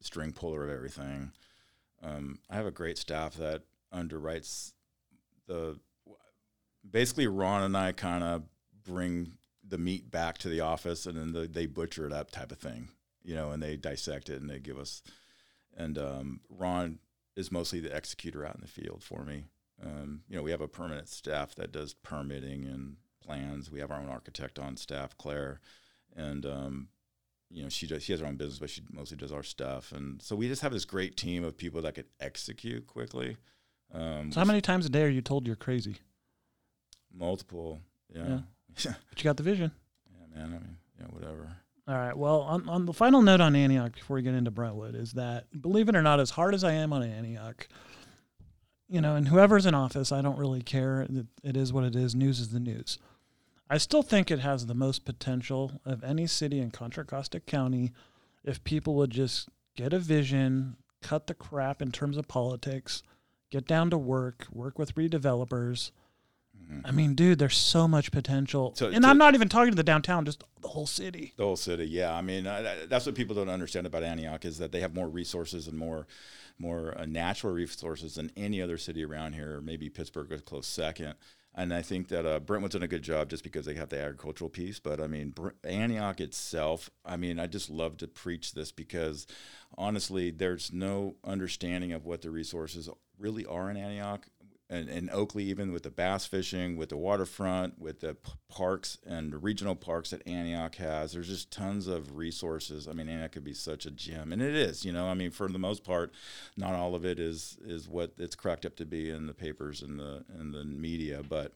string 0.00 0.32
puller 0.32 0.62
of 0.62 0.70
everything. 0.70 1.32
Um, 2.02 2.38
I 2.48 2.56
have 2.56 2.66
a 2.66 2.70
great 2.70 2.98
staff 2.98 3.34
that 3.34 3.62
underwrites 3.92 4.72
the. 5.46 5.78
Basically, 6.88 7.26
Ron 7.26 7.62
and 7.62 7.76
I 7.76 7.92
kind 7.92 8.22
of 8.22 8.42
bring 8.84 9.32
the 9.66 9.78
meat 9.78 10.10
back 10.10 10.38
to 10.38 10.48
the 10.48 10.60
office, 10.60 11.06
and 11.06 11.16
then 11.16 11.32
the, 11.32 11.48
they 11.48 11.66
butcher 11.66 12.06
it 12.06 12.12
up, 12.12 12.30
type 12.30 12.52
of 12.52 12.58
thing, 12.58 12.88
you 13.22 13.34
know, 13.34 13.50
and 13.50 13.62
they 13.62 13.76
dissect 13.76 14.28
it 14.28 14.40
and 14.40 14.50
they 14.50 14.58
give 14.58 14.78
us. 14.78 15.02
And 15.76 15.98
um, 15.98 16.40
Ron 16.50 16.98
is 17.36 17.50
mostly 17.52 17.80
the 17.80 17.94
executor 17.96 18.46
out 18.46 18.54
in 18.54 18.60
the 18.60 18.66
field 18.68 19.02
for 19.02 19.24
me. 19.24 19.44
Um, 19.84 20.22
you 20.28 20.36
know, 20.36 20.42
we 20.42 20.50
have 20.52 20.60
a 20.60 20.68
permanent 20.68 21.08
staff 21.08 21.54
that 21.56 21.72
does 21.72 21.94
permitting 21.94 22.64
and 22.64 22.96
plans. 23.24 23.70
We 23.70 23.80
have 23.80 23.90
our 23.90 24.00
own 24.00 24.08
architect 24.08 24.58
on 24.58 24.76
staff, 24.76 25.16
Claire, 25.18 25.60
and 26.16 26.46
um, 26.46 26.88
you 27.50 27.62
know 27.64 27.68
she 27.68 27.86
does. 27.86 28.02
She 28.04 28.12
has 28.12 28.20
her 28.20 28.26
own 28.26 28.36
business, 28.36 28.58
but 28.60 28.70
she 28.70 28.82
mostly 28.92 29.16
does 29.16 29.32
our 29.32 29.42
stuff. 29.42 29.90
And 29.92 30.22
so 30.22 30.36
we 30.36 30.46
just 30.48 30.62
have 30.62 30.72
this 30.72 30.84
great 30.84 31.16
team 31.16 31.42
of 31.44 31.56
people 31.56 31.82
that 31.82 31.94
could 31.96 32.06
execute 32.20 32.86
quickly. 32.86 33.36
Um, 33.92 34.30
So, 34.32 34.40
how 34.40 34.46
many 34.46 34.60
times 34.60 34.86
a 34.86 34.88
day 34.90 35.02
are 35.02 35.08
you 35.08 35.20
told 35.22 35.46
you're 35.46 35.56
crazy? 35.56 35.96
Multiple. 37.12 37.80
Yeah. 38.14 38.28
Yeah. 38.28 38.38
Yeah. 38.84 38.94
But 39.10 39.18
you 39.18 39.24
got 39.24 39.36
the 39.36 39.42
vision. 39.42 39.72
yeah, 40.10 40.36
man. 40.36 40.46
I 40.48 40.58
mean, 40.58 40.76
yeah, 40.98 41.06
whatever. 41.06 41.56
All 41.86 41.94
right. 41.94 42.16
Well, 42.16 42.40
on, 42.40 42.68
on 42.68 42.86
the 42.86 42.94
final 42.94 43.20
note 43.20 43.40
on 43.40 43.54
Antioch 43.54 43.92
before 43.94 44.16
we 44.16 44.22
get 44.22 44.34
into 44.34 44.50
Brentwood 44.50 44.94
is 44.94 45.12
that, 45.12 45.46
believe 45.60 45.88
it 45.88 45.96
or 45.96 46.02
not, 46.02 46.18
as 46.18 46.30
hard 46.30 46.54
as 46.54 46.64
I 46.64 46.72
am 46.72 46.92
on 46.92 47.02
Antioch, 47.02 47.68
you 48.88 49.00
know, 49.00 49.16
and 49.16 49.28
whoever's 49.28 49.66
in 49.66 49.74
office, 49.74 50.10
I 50.10 50.22
don't 50.22 50.38
really 50.38 50.62
care. 50.62 51.02
It, 51.02 51.26
it 51.42 51.56
is 51.56 51.72
what 51.72 51.84
it 51.84 51.94
is. 51.94 52.14
News 52.14 52.40
is 52.40 52.50
the 52.50 52.60
news. 52.60 52.98
I 53.68 53.78
still 53.78 54.02
think 54.02 54.30
it 54.30 54.40
has 54.40 54.66
the 54.66 54.74
most 54.74 55.04
potential 55.04 55.80
of 55.84 56.04
any 56.04 56.26
city 56.26 56.58
in 56.58 56.70
Contra 56.70 57.04
Costa 57.04 57.40
County 57.40 57.92
if 58.44 58.62
people 58.64 58.94
would 58.94 59.10
just 59.10 59.48
get 59.74 59.92
a 59.92 59.98
vision, 59.98 60.76
cut 61.02 61.26
the 61.26 61.34
crap 61.34 61.82
in 61.82 61.90
terms 61.90 62.16
of 62.16 62.28
politics, 62.28 63.02
get 63.50 63.66
down 63.66 63.90
to 63.90 63.98
work, 63.98 64.46
work 64.52 64.78
with 64.78 64.94
redevelopers. 64.94 65.90
Mhm. 66.70 66.80
I 66.84 66.90
mean, 66.90 67.14
dude, 67.14 67.38
there's 67.38 67.56
so 67.56 67.86
much 67.86 68.10
potential. 68.12 68.74
So 68.76 68.86
and 68.86 69.02
to- 69.02 69.08
I'm 69.08 69.18
not 69.18 69.34
even 69.34 69.48
talking 69.48 69.70
to 69.72 69.76
the 69.76 69.82
downtown, 69.82 70.24
just 70.24 70.42
the 70.60 70.68
whole 70.68 70.86
city. 70.86 71.34
The 71.36 71.44
whole 71.44 71.56
city, 71.56 71.84
yeah. 71.86 72.14
I 72.14 72.22
mean, 72.22 72.46
I, 72.46 72.86
that's 72.86 73.06
what 73.06 73.14
people 73.14 73.34
don't 73.34 73.48
understand 73.48 73.86
about 73.86 74.02
Antioch 74.02 74.44
is 74.44 74.58
that 74.58 74.72
they 74.72 74.80
have 74.80 74.94
more 74.94 75.08
resources 75.08 75.68
and 75.68 75.78
more, 75.78 76.06
more 76.58 76.96
uh, 76.98 77.04
natural 77.06 77.52
resources 77.52 78.14
than 78.14 78.30
any 78.36 78.62
other 78.62 78.78
city 78.78 79.04
around 79.04 79.34
here. 79.34 79.60
Maybe 79.60 79.88
Pittsburg 79.90 80.32
is 80.32 80.40
close 80.42 80.66
second. 80.66 81.14
And 81.56 81.72
I 81.72 81.82
think 81.82 82.08
that 82.08 82.26
uh, 82.26 82.40
Brentwood's 82.40 82.72
done 82.74 82.82
a 82.82 82.88
good 82.88 83.02
job 83.04 83.28
just 83.30 83.44
because 83.44 83.64
they 83.64 83.74
have 83.74 83.88
the 83.88 84.00
agricultural 84.00 84.50
piece. 84.50 84.80
But 84.80 85.00
I 85.00 85.06
mean, 85.06 85.30
Br- 85.30 85.50
Antioch 85.62 86.20
itself, 86.20 86.90
I 87.04 87.16
mean, 87.16 87.38
I 87.38 87.46
just 87.46 87.70
love 87.70 87.96
to 87.98 88.08
preach 88.08 88.54
this 88.54 88.72
because 88.72 89.24
honestly, 89.78 90.30
there's 90.30 90.72
no 90.72 91.14
understanding 91.24 91.92
of 91.92 92.04
what 92.04 92.22
the 92.22 92.30
resources 92.30 92.88
really 93.18 93.46
are 93.46 93.70
in 93.70 93.76
Antioch. 93.76 94.26
And, 94.70 95.10
Oakley, 95.10 95.44
even 95.44 95.72
with 95.72 95.82
the 95.82 95.90
bass 95.90 96.24
fishing, 96.24 96.76
with 96.76 96.88
the 96.88 96.96
waterfront, 96.96 97.78
with 97.78 98.00
the 98.00 98.14
p- 98.14 98.32
parks 98.48 98.98
and 99.06 99.30
the 99.30 99.36
regional 99.36 99.76
parks 99.76 100.10
that 100.10 100.26
Antioch 100.26 100.76
has, 100.76 101.12
there's 101.12 101.28
just 101.28 101.50
tons 101.50 101.86
of 101.86 102.16
resources. 102.16 102.88
I 102.88 102.92
mean, 102.92 103.08
Antioch 103.08 103.32
could 103.32 103.44
be 103.44 103.54
such 103.54 103.84
a 103.84 103.90
gem, 103.90 104.32
and 104.32 104.40
it 104.40 104.54
is. 104.54 104.84
You 104.84 104.92
know, 104.92 105.06
I 105.06 105.14
mean, 105.14 105.30
for 105.30 105.48
the 105.48 105.58
most 105.58 105.84
part, 105.84 106.12
not 106.56 106.72
all 106.74 106.94
of 106.94 107.04
it 107.04 107.20
is 107.20 107.58
is 107.64 107.88
what 107.88 108.14
it's 108.18 108.34
cracked 108.34 108.64
up 108.64 108.74
to 108.76 108.86
be 108.86 109.10
in 109.10 109.26
the 109.26 109.34
papers 109.34 109.82
and 109.82 109.98
the 110.00 110.24
and 110.34 110.54
the 110.54 110.64
media, 110.64 111.22
but 111.28 111.52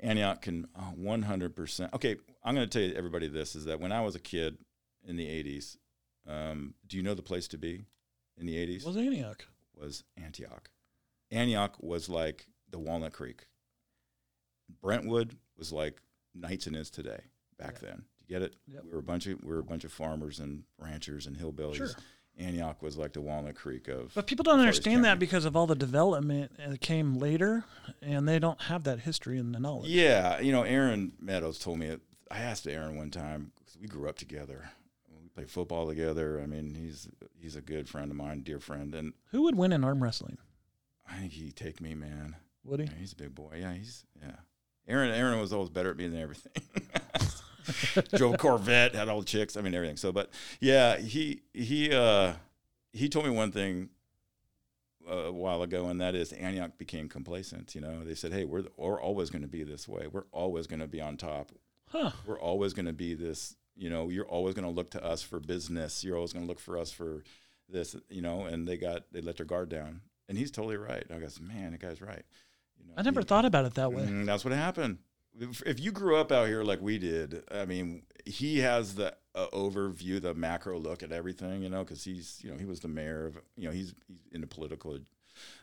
Antioch 0.00 0.40
can 0.40 0.68
uh, 0.76 0.92
100%. 0.98 1.92
Okay, 1.92 2.16
I'm 2.44 2.54
going 2.54 2.68
to 2.68 2.78
tell 2.78 2.88
you 2.88 2.94
everybody 2.94 3.26
this 3.26 3.56
is 3.56 3.64
that 3.64 3.80
when 3.80 3.92
I 3.92 4.00
was 4.00 4.14
a 4.14 4.20
kid 4.20 4.58
in 5.06 5.16
the 5.16 5.26
80s, 5.26 5.76
um, 6.26 6.74
do 6.86 6.96
you 6.96 7.02
know 7.02 7.14
the 7.14 7.22
place 7.22 7.48
to 7.48 7.58
be 7.58 7.84
in 8.38 8.46
the 8.46 8.54
80s? 8.54 8.86
Was 8.86 8.96
Antioch? 8.96 9.46
was 9.76 10.04
Antioch. 10.16 10.70
Antioch 11.34 11.76
was 11.80 12.08
like 12.08 12.46
the 12.70 12.78
Walnut 12.78 13.12
Creek. 13.12 13.46
Brentwood 14.80 15.36
was 15.58 15.72
like 15.72 16.00
Knightsen 16.34 16.74
is 16.74 16.90
today 16.90 17.20
back 17.58 17.78
Yeah. 17.82 17.88
then. 17.90 17.96
Do 18.18 18.24
you 18.26 18.28
get 18.28 18.42
it? 18.42 18.56
Yep. 18.66 18.84
We 18.84 18.90
were 18.92 18.98
a 18.98 19.02
bunch 19.02 19.26
of 19.26 19.42
we 19.42 19.50
were 19.52 19.58
a 19.60 19.64
bunch 19.64 19.84
of 19.84 19.92
farmers 19.92 20.40
and 20.40 20.64
ranchers 20.78 21.26
and 21.26 21.36
hillbillies. 21.36 21.76
Sure. 21.76 21.90
Antioch 22.36 22.82
was 22.82 22.96
like 22.96 23.12
the 23.12 23.20
Walnut 23.20 23.54
Creek 23.54 23.86
of 23.86 24.12
But 24.14 24.26
people 24.26 24.42
don't 24.42 24.58
understand 24.58 25.04
that 25.04 25.20
because 25.20 25.44
of 25.44 25.54
all 25.54 25.68
the 25.68 25.76
development 25.76 26.50
that 26.58 26.80
came 26.80 27.14
later, 27.14 27.62
and 28.02 28.26
they 28.26 28.40
don't 28.40 28.60
have 28.62 28.82
that 28.84 29.00
history 29.00 29.38
and 29.38 29.54
the 29.54 29.60
knowledge. 29.60 29.88
Yeah, 29.90 30.40
you 30.40 30.50
know, 30.50 30.62
Aaron 30.64 31.12
Meadows 31.20 31.58
told 31.60 31.78
me. 31.78 31.96
I 32.30 32.38
asked 32.38 32.66
Aaron 32.66 32.96
one 32.96 33.10
time 33.12 33.52
because 33.60 33.78
we 33.78 33.86
grew 33.86 34.08
up 34.08 34.16
together. 34.16 34.70
We 35.22 35.28
played 35.28 35.48
football 35.50 35.86
together. 35.86 36.40
I 36.40 36.46
mean, 36.46 36.74
he's 36.74 37.06
he's 37.38 37.54
a 37.54 37.60
good 37.60 37.88
friend 37.88 38.10
of 38.10 38.16
mine, 38.16 38.40
dear 38.42 38.58
friend, 38.58 38.94
and 38.96 39.12
Who 39.30 39.42
would 39.42 39.54
win 39.54 39.72
in 39.72 39.84
arm 39.84 40.02
wrestling? 40.02 40.38
I 41.10 41.16
think 41.16 41.32
he'd 41.32 41.56
take 41.56 41.80
me, 41.80 41.94
man. 41.94 42.36
Would 42.64 42.80
he? 42.80 42.86
Yeah, 42.86 42.92
he's 42.98 43.12
a 43.12 43.16
big 43.16 43.34
boy. 43.34 43.56
Yeah, 43.60 43.74
he's 43.74 44.04
yeah. 44.20 44.36
Aaron 44.88 45.10
Aaron 45.10 45.40
was 45.40 45.52
always 45.52 45.70
better 45.70 45.90
at 45.90 45.96
me 45.96 46.08
than 46.08 46.20
everything. 46.20 46.52
A 47.96 48.36
Corvette, 48.36 48.94
had 48.94 49.08
all 49.08 49.20
the 49.20 49.26
chicks. 49.26 49.56
I 49.56 49.62
mean 49.62 49.74
everything. 49.74 49.96
So, 49.96 50.12
but 50.12 50.30
yeah, 50.60 50.98
he 50.98 51.42
he 51.52 51.92
uh 51.92 52.34
he 52.92 53.08
told 53.08 53.24
me 53.26 53.30
one 53.30 53.52
thing 53.52 53.90
uh, 55.10 55.14
a 55.14 55.32
while 55.32 55.62
ago, 55.62 55.86
and 55.86 56.00
that 56.00 56.14
is 56.14 56.32
Antioch 56.32 56.78
became 56.78 57.08
complacent. 57.08 57.74
You 57.74 57.80
know, 57.80 58.04
they 58.04 58.14
said, 58.14 58.32
"Hey, 58.32 58.44
we're 58.44 58.64
we're 58.76 59.00
always 59.00 59.30
going 59.30 59.42
to 59.42 59.48
be 59.48 59.64
this 59.64 59.88
way. 59.88 60.06
We're 60.06 60.24
always 60.32 60.66
going 60.66 60.80
to 60.80 60.86
be 60.86 61.00
on 61.00 61.16
top. 61.16 61.52
Huh. 61.88 62.10
We're 62.26 62.40
always 62.40 62.72
going 62.72 62.86
to 62.86 62.92
be 62.92 63.14
this. 63.14 63.56
You 63.76 63.90
know, 63.90 64.08
you're 64.08 64.26
always 64.26 64.54
going 64.54 64.66
to 64.66 64.70
look 64.70 64.90
to 64.92 65.04
us 65.04 65.22
for 65.22 65.40
business. 65.40 66.04
You're 66.04 66.16
always 66.16 66.32
going 66.32 66.44
to 66.44 66.48
look 66.48 66.60
for 66.60 66.78
us 66.78 66.92
for 66.92 67.24
this. 67.68 67.96
You 68.08 68.22
know." 68.22 68.44
And 68.44 68.66
they 68.66 68.76
got 68.76 69.04
they 69.12 69.20
let 69.20 69.36
their 69.36 69.46
guard 69.46 69.68
down, 69.68 70.00
and 70.28 70.38
he's 70.38 70.50
totally 70.50 70.76
right. 70.76 71.04
I 71.10 71.18
goes, 71.18 71.40
"Man, 71.40 71.72
that 71.72 71.80
guy's 71.80 72.00
right." 72.00 72.24
You 72.78 72.86
know, 72.86 72.94
I 72.96 73.02
never 73.02 73.20
he- 73.20 73.26
thought 73.26 73.44
about 73.44 73.64
it 73.64 73.74
that 73.74 73.92
way. 73.92 74.04
Mm, 74.04 74.26
that's 74.26 74.44
what 74.44 74.54
happened. 74.54 74.98
If, 75.38 75.62
if 75.66 75.80
you 75.80 75.90
grew 75.90 76.16
up 76.16 76.30
out 76.30 76.46
here 76.46 76.62
like 76.62 76.80
we 76.80 76.96
did, 76.98 77.42
I 77.50 77.64
mean, 77.64 78.02
he 78.24 78.58
has 78.60 78.94
the 78.94 79.16
uh, 79.34 79.46
overview, 79.52 80.22
the 80.22 80.32
macro 80.32 80.78
look 80.78 81.02
at 81.02 81.10
everything, 81.10 81.62
you 81.62 81.68
know, 81.68 81.82
because 81.82 82.04
he's, 82.04 82.40
you 82.44 82.52
know, 82.52 82.56
he 82.56 82.64
was 82.64 82.78
the 82.78 82.88
mayor 82.88 83.26
of, 83.26 83.40
you 83.56 83.66
know, 83.66 83.72
he's, 83.72 83.94
he's 84.06 84.28
in 84.30 84.40
the 84.40 84.46
political 84.46 84.96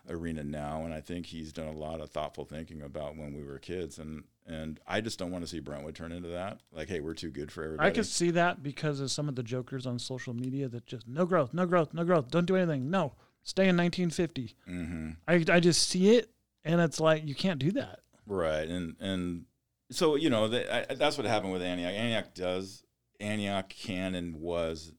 arena 0.10 0.44
now, 0.44 0.84
and 0.84 0.94
I 0.94 1.02
think 1.02 1.26
he's 1.26 1.54
done 1.54 1.68
a 1.68 1.72
lot 1.72 2.02
of 2.02 2.10
thoughtful 2.10 2.46
thinking 2.46 2.82
about 2.82 3.16
when 3.16 3.34
we 3.34 3.44
were 3.44 3.60
kids, 3.60 3.98
and 4.00 4.24
and 4.46 4.80
I 4.88 5.02
just 5.02 5.20
don't 5.20 5.32
want 5.32 5.44
to 5.44 5.48
see 5.48 5.60
Brentwood 5.60 5.96
turn 5.96 6.12
into 6.12 6.30
that. 6.30 6.60
Like, 6.74 6.90
hey, 6.90 7.00
we're 7.00 7.14
too 7.14 7.30
good 7.30 7.52
for 7.52 7.64
everybody. 7.64 7.88
I 7.88 7.94
could 7.94 8.08
see 8.08 8.32
that 8.32 8.64
because 8.64 9.00
of 9.00 9.12
some 9.12 9.30
of 9.30 9.36
the 9.36 9.44
jokers 9.44 9.86
on 9.86 10.00
social 10.00 10.34
media 10.34 10.68
that 10.68 10.86
just 10.88 11.08
no 11.08 11.26
growth, 11.26 11.54
no 11.54 11.66
growth, 11.66 11.94
no 11.94 12.04
growth, 12.04 12.30
don't 12.30 12.46
do 12.46 12.56
anything. 12.56 12.90
No, 12.90 13.14
stay 13.44 13.68
in 13.68 13.78
1950. 13.78 14.56
hmm 14.66 15.10
I, 15.28 15.44
I 15.50 15.60
just 15.60 15.88
see 15.88 16.16
it, 16.16 16.30
and 16.64 16.80
it's 16.82 17.00
like 17.00 17.28
you 17.28 17.36
can't 17.36 17.60
do 17.60 17.72
that. 17.74 18.00
Right, 18.26 18.68
and 18.68 18.96
and 19.00 19.46
so 19.92 20.16
you 20.16 20.30
know 20.30 20.48
that, 20.48 20.92
I, 20.92 20.94
that's 20.96 21.18
what 21.18 21.26
happened 21.28 21.52
with 21.54 21.62
Antioch. 21.62 21.94
Antioch 21.94 22.34
does 22.34 22.84
Antioch 23.20 23.70
can 23.70 24.16
and 24.16 24.36
was 24.38 24.94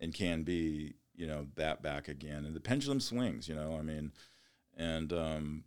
and 0.00 0.12
can 0.14 0.42
be 0.42 0.94
you 1.14 1.26
know 1.26 1.46
that 1.56 1.82
back 1.82 2.08
again, 2.08 2.44
and 2.44 2.54
the 2.54 2.60
pendulum 2.60 3.00
swings. 3.00 3.48
You 3.48 3.54
know, 3.56 3.76
I 3.78 3.82
mean, 3.82 4.12
and 4.76 5.12
um, 5.12 5.64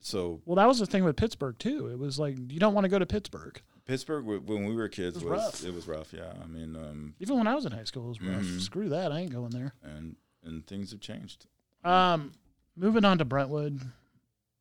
so 0.00 0.40
Well, 0.44 0.56
that 0.56 0.68
was 0.68 0.78
the 0.78 0.86
thing 0.86 1.04
with 1.04 1.16
Pittsburg 1.16 1.58
too. 1.58 1.88
It 1.88 1.98
was 1.98 2.18
like 2.18 2.36
you 2.50 2.60
don't 2.60 2.74
want 2.74 2.84
to 2.84 2.88
go 2.90 2.98
to 2.98 3.06
Pittsburg. 3.06 3.60
Pittsburg 3.86 4.24
when 4.24 4.66
we 4.66 4.74
were 4.76 4.88
kids 4.88 5.16
It 5.16 5.24
was, 5.24 5.30
was 5.30 5.44
rough. 5.44 5.64
it 5.64 5.74
was 5.74 5.88
rough. 5.88 6.12
Yeah, 6.12 6.32
I 6.40 6.46
mean, 6.46 6.76
um, 6.76 7.14
Even 7.18 7.38
when 7.38 7.48
I 7.48 7.54
was 7.56 7.64
in 7.66 7.72
high 7.72 7.82
school, 7.84 8.04
it 8.04 8.08
was 8.08 8.20
rough. 8.22 8.42
Mhm. 8.42 8.60
Screw 8.60 8.88
that. 8.90 9.10
I 9.10 9.20
ain't 9.20 9.32
going 9.32 9.50
there. 9.50 9.74
and 9.82 10.14
and 10.44 10.66
things 10.66 10.90
have 10.90 11.00
changed. 11.00 11.46
Um, 11.84 12.32
moving 12.76 13.04
on 13.04 13.18
to 13.18 13.24
Brentwood, 13.24 13.80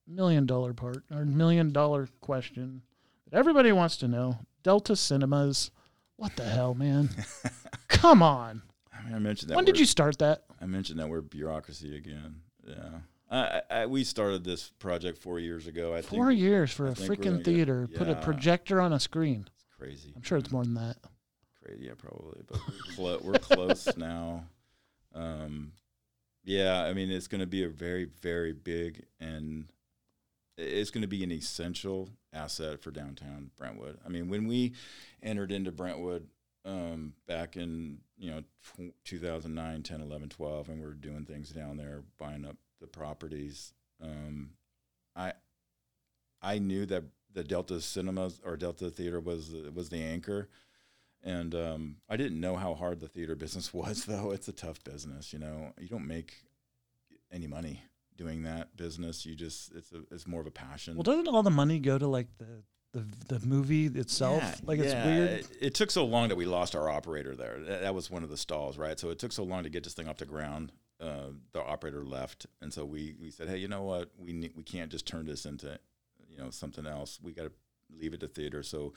million 0.08 0.46
dollar 0.46 0.74
part 0.74 1.04
or 1.12 1.26
million 1.26 1.72
dollar 1.72 2.08
question 2.22 2.82
that 3.30 3.38
everybody 3.38 3.72
wants 3.72 3.98
to 3.98 4.08
know: 4.08 4.40
Delta 4.64 4.96
Cinemas. 4.96 5.72
What 6.16 6.36
the 6.36 6.44
hell, 6.44 6.74
man? 6.74 7.10
Come 7.88 8.22
on. 8.22 8.62
I 8.94 9.06
mean, 9.06 9.16
I 9.16 9.20
mentioned 9.20 9.50
that. 9.52 9.56
When 9.56 9.64
did 9.66 9.80
you 9.80 9.86
start 9.86 10.20
that? 10.20 10.44
I 10.62 10.66
mentioned 10.66 11.00
that 11.00 11.08
we're 11.08 11.22
bureaucracy 11.22 11.96
again. 11.96 12.42
Yeah. 12.68 12.90
I, 13.32 13.62
I, 13.70 13.86
we 13.86 14.04
started 14.04 14.44
this 14.44 14.72
project 14.80 15.20
four 15.22 15.40
years 15.40 15.68
ago. 15.68 15.94
I 15.94 16.02
Four 16.02 16.30
think 16.30 16.40
years 16.42 16.72
for 16.72 16.88
I 16.88 16.92
a 16.92 16.94
freaking 16.96 17.24
gonna 17.24 17.38
get- 17.38 17.46
theater. 17.46 17.88
Put 17.96 18.10
a 18.10 18.16
projector 18.16 18.82
on 18.82 18.92
a 18.92 19.00
screen. 19.00 19.48
it's 19.56 19.66
crazy. 19.78 20.12
I'm 20.16 20.24
sure 20.24 20.40
it's 20.40 20.52
more 20.52 20.64
than 20.64 20.74
that. 20.74 20.98
Crazy, 21.64 21.86
yeah, 21.86 21.92
probably. 21.98 22.42
But 22.48 22.60
we're, 22.68 22.94
clo- 22.96 23.20
we're 23.24 23.40
close 23.40 23.88
now. 23.98 24.46
Um, 25.14 25.74
yeah, 26.44 26.84
I 26.84 26.94
mean, 26.94 27.12
it's 27.12 27.28
going 27.28 27.42
to 27.42 27.48
be 27.48 27.64
a 27.64 27.70
very, 27.70 28.06
very 28.06 28.54
big 28.54 29.06
and 29.20 29.72
it's 30.58 30.92
going 30.92 31.02
to 31.02 31.08
be 31.08 31.24
an 31.24 31.32
essential 31.32 32.10
asset 32.34 32.82
for 32.82 32.92
downtown 32.92 33.52
Brentwood. 33.58 33.98
I 34.06 34.10
mean, 34.10 34.30
when 34.30 34.48
we 34.48 34.74
entered 35.24 35.52
into 35.52 35.72
Brentwood 35.72 36.28
um, 36.66 37.14
back 37.28 37.56
in 37.56 38.00
you 38.18 38.30
know 38.30 38.42
tw- 38.64 38.94
2009, 39.06 39.84
10, 39.84 40.02
11, 40.02 40.30
12, 40.30 40.70
and 40.70 40.80
we 40.80 40.86
are 40.86 40.94
doing 40.94 41.26
things 41.26 41.50
down 41.50 41.78
there, 41.78 42.04
buying 42.18 42.46
up 42.46 42.58
the 42.82 42.88
properties. 42.88 43.74
Um, 44.02 44.52
I 45.16 45.34
I 46.42 46.60
knew 46.60 46.86
that 46.88 47.04
the 47.34 47.44
Delta 47.44 47.80
Cinemas 47.82 48.42
or 48.44 48.58
Delta 48.58 48.90
Theater 48.90 49.20
was 49.20 49.54
was 49.74 49.90
the 49.90 50.04
anchor, 50.04 50.50
and 51.24 51.54
um, 51.56 51.96
I 52.10 52.18
didn't 52.18 52.40
know 52.40 52.56
how 52.56 52.74
hard 52.74 53.00
the 53.00 53.08
theater 53.08 53.36
business 53.36 53.74
was. 53.74 54.06
Though 54.06 54.32
it's 54.32 54.48
a 54.48 54.54
tough 54.54 54.84
business, 54.84 55.34
you 55.34 55.40
know. 55.40 55.74
You 55.80 55.88
don't 55.88 56.08
make 56.08 56.44
any 57.32 57.48
money 57.48 57.84
doing 58.18 58.44
that 58.44 58.76
business. 58.76 59.26
You 59.26 59.36
just 59.36 59.74
it's 59.76 59.92
a 59.92 60.02
it's 60.12 60.28
more 60.28 60.42
of 60.42 60.48
a 60.48 60.52
passion. 60.52 60.96
Well, 60.96 61.04
doesn't 61.04 61.28
all 61.28 61.44
the 61.44 61.50
money 61.50 61.80
go 61.80 61.98
to 61.98 62.08
like 62.08 62.28
the 62.38 62.64
the, 62.94 63.06
the 63.28 63.46
movie 63.46 63.86
itself? 63.86 64.42
Yeah, 64.42 64.56
like 64.64 64.80
it's 64.80 64.94
yeah. 64.94 65.06
weird. 65.06 65.30
It, 65.30 65.48
it 65.62 65.76
took 65.76 65.92
so 65.92 66.06
long 66.06 66.30
that 66.30 66.36
we 66.36 66.46
lost 66.46 66.76
our 66.76 66.90
operator 66.90 67.36
there. 67.36 67.60
That, 67.60 67.82
that 67.82 67.96
was 67.96 68.10
one 68.10 68.24
of 68.24 68.30
the 68.30 68.38
stalls, 68.38 68.78
right? 68.78 69.00
So 69.00 69.10
it 69.10 69.20
took 69.20 69.32
so 69.32 69.44
long 69.44 69.64
to 69.64 69.70
get 69.70 69.84
this 69.84 69.94
thing 69.94 70.08
off 70.08 70.18
the 70.18 70.26
ground. 70.26 70.72
Uh, 71.00 71.30
the 71.54 71.64
operator 71.64 72.04
left, 72.04 72.46
and 72.62 72.74
so 72.74 72.84
we, 72.84 73.16
we 73.22 73.32
said, 73.32 73.48
hey, 73.48 73.56
you 73.56 73.70
know 73.70 73.84
what? 73.84 74.10
We 74.18 74.34
ne- 74.34 74.52
we 74.54 74.64
can't 74.64 74.92
just 74.92 75.08
turn 75.08 75.26
this 75.26 75.46
into 75.46 75.80
you 76.28 76.38
know 76.38 76.50
something 76.50 76.86
else. 76.86 77.20
We 77.24 77.32
got 77.32 77.44
to 77.44 77.52
leave 77.98 78.14
it 78.14 78.20
to 78.20 78.28
theater. 78.28 78.64
So 78.64 78.94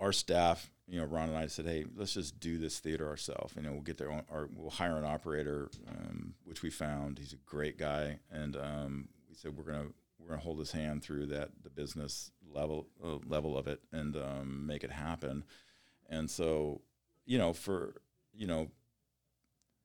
our 0.00 0.12
staff, 0.12 0.70
you 0.90 0.98
know, 0.98 1.06
Ron 1.06 1.28
and 1.28 1.38
I 1.38 1.46
said, 1.46 1.66
hey, 1.66 1.84
let's 1.96 2.14
just 2.14 2.40
do 2.40 2.58
this 2.58 2.80
theater 2.80 3.06
ourselves. 3.08 3.54
You 3.54 3.62
know, 3.62 3.72
we'll 3.72 3.80
get 3.82 4.00
or 4.00 4.48
we'll 4.52 4.70
hire 4.70 4.96
an 4.96 5.04
operator, 5.04 5.70
um, 5.88 6.34
which 6.44 6.62
we 6.62 6.70
found. 6.70 7.18
He's 7.18 7.32
a 7.32 7.36
great 7.46 7.78
guy, 7.78 8.18
and 8.30 8.56
um, 8.56 9.08
we 9.28 9.36
said 9.36 9.56
we're 9.56 9.70
gonna 9.70 9.90
we're 10.18 10.28
gonna 10.30 10.40
hold 10.40 10.58
his 10.58 10.72
hand 10.72 11.04
through 11.04 11.26
that 11.26 11.50
the 11.62 11.70
business 11.70 12.32
level 12.52 12.88
uh, 13.04 13.18
level 13.24 13.56
of 13.56 13.68
it 13.68 13.80
and 13.92 14.16
um, 14.16 14.66
make 14.66 14.82
it 14.82 14.90
happen. 14.90 15.44
And 16.08 16.28
so, 16.28 16.80
you 17.24 17.38
know, 17.38 17.52
for 17.52 17.94
you 18.34 18.48
know, 18.48 18.72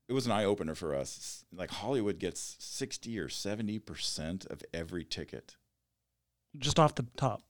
it 0.09 0.13
was 0.13 0.25
an 0.25 0.31
eye 0.31 0.45
opener 0.45 0.73
for 0.73 0.95
us. 0.95 1.45
Like 1.53 1.69
Hollywood 1.69 2.17
gets 2.17 2.55
sixty 2.59 3.19
or 3.19 3.29
seventy 3.29 3.77
percent 3.77 4.47
of 4.47 4.63
every 4.73 5.03
ticket. 5.03 5.55
just 6.57 6.79
off 6.79 6.95
the 6.95 7.05
top. 7.15 7.43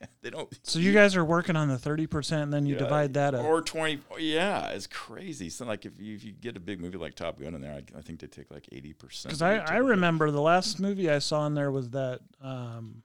All 0.00 0.06
the 0.06 0.06
time. 0.06 0.14
They 0.22 0.30
don't. 0.30 0.66
So 0.66 0.78
you 0.78 0.92
guys 0.92 1.16
are 1.16 1.24
working 1.24 1.56
on 1.56 1.68
the 1.68 1.78
thirty 1.78 2.06
percent, 2.06 2.42
and 2.44 2.52
then 2.52 2.66
you 2.66 2.74
Yeah, 2.74 2.80
divide 2.80 3.14
that 3.14 3.34
up. 3.34 3.44
or 3.44 3.62
twenty. 3.62 4.00
Yeah, 4.18 4.68
it's 4.68 4.86
crazy. 4.86 5.48
So 5.50 5.64
like 5.64 5.84
if 5.86 5.92
you 5.98 6.14
if 6.16 6.24
you 6.24 6.32
get 6.32 6.56
a 6.56 6.60
big 6.60 6.80
movie 6.80 6.98
like 6.98 7.14
Top 7.14 7.38
Gun 7.40 7.54
in 7.54 7.60
there, 7.60 7.72
I, 7.74 7.98
I 7.98 8.02
think 8.02 8.20
they 8.20 8.26
take 8.26 8.50
like 8.50 8.68
eighty 8.72 8.92
percent. 8.92 9.30
Because 9.30 9.42
I, 9.42 9.56
I 9.58 9.76
remember 9.76 10.30
the 10.30 10.40
last 10.42 10.80
movie 10.80 11.10
I 11.10 11.18
saw 11.20 11.46
in 11.46 11.54
there 11.54 11.70
was 11.70 11.90
that 11.90 12.20
um, 12.40 13.02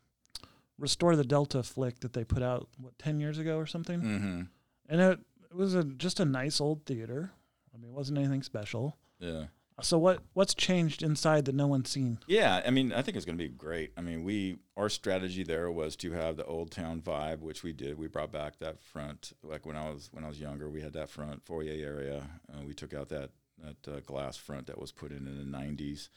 Restore 0.78 1.16
the 1.16 1.24
Delta 1.24 1.62
flick 1.64 2.00
that 2.00 2.14
they 2.14 2.24
put 2.24 2.42
out 2.42 2.68
what 2.78 2.98
ten 2.98 3.20
years 3.20 3.38
ago 3.38 3.58
or 3.58 3.66
something, 3.68 4.02
Mm-hmm. 4.02 4.42
and 4.90 5.02
it 5.02 5.20
it 5.52 5.56
was 5.56 5.76
a 5.76 5.84
just 5.84 6.20
a 6.20 6.26
nice 6.26 6.60
old 6.62 6.86
theater. 6.86 7.32
I 7.74 7.78
mean, 7.78 7.92
it 7.92 7.96
wasn't 7.96 8.18
anything 8.20 8.42
special. 8.44 8.98
Yeah. 9.20 9.46
So 9.82 9.98
what 9.98 10.20
what's 10.34 10.54
changed 10.54 11.02
inside 11.02 11.46
that 11.46 11.56
no 11.56 11.68
one's 11.68 11.90
seen? 11.90 12.20
Yeah, 12.28 12.62
I 12.66 12.70
mean, 12.70 12.92
I 12.94 13.02
think 13.02 13.18
it's 13.18 13.26
going 13.26 13.38
to 13.38 13.44
be 13.44 13.50
great. 13.50 13.94
I 13.98 14.02
mean, 14.02 14.24
we 14.24 14.58
our 14.78 14.90
strategy 14.90 15.44
there 15.44 15.72
was 15.72 15.96
to 15.98 16.12
have 16.12 16.38
the 16.38 16.46
old 16.46 16.72
town 16.72 17.02
vibe, 17.02 17.40
which 17.40 17.64
we 17.64 17.74
did. 17.74 17.98
We 17.98 18.08
brought 18.08 18.32
back 18.32 18.60
that 18.60 18.82
front, 18.82 19.34
like 19.44 19.66
when 19.66 19.76
I 19.76 19.90
was 19.90 20.10
when 20.12 20.24
I 20.24 20.28
was 20.28 20.40
younger, 20.40 20.70
we 20.70 20.82
had 20.82 20.94
that 20.94 21.10
front 21.10 21.44
foyer 21.46 21.72
area. 21.72 22.24
Uh, 22.52 22.64
we 22.66 22.74
took 22.74 22.94
out 22.94 23.10
that 23.10 23.32
that 23.64 23.88
uh, 23.88 24.00
glass 24.02 24.38
front 24.38 24.68
that 24.68 24.80
was 24.80 24.92
put 24.92 25.12
in 25.12 25.28
in 25.28 25.38
the 25.38 25.58
'90s. 25.58 26.10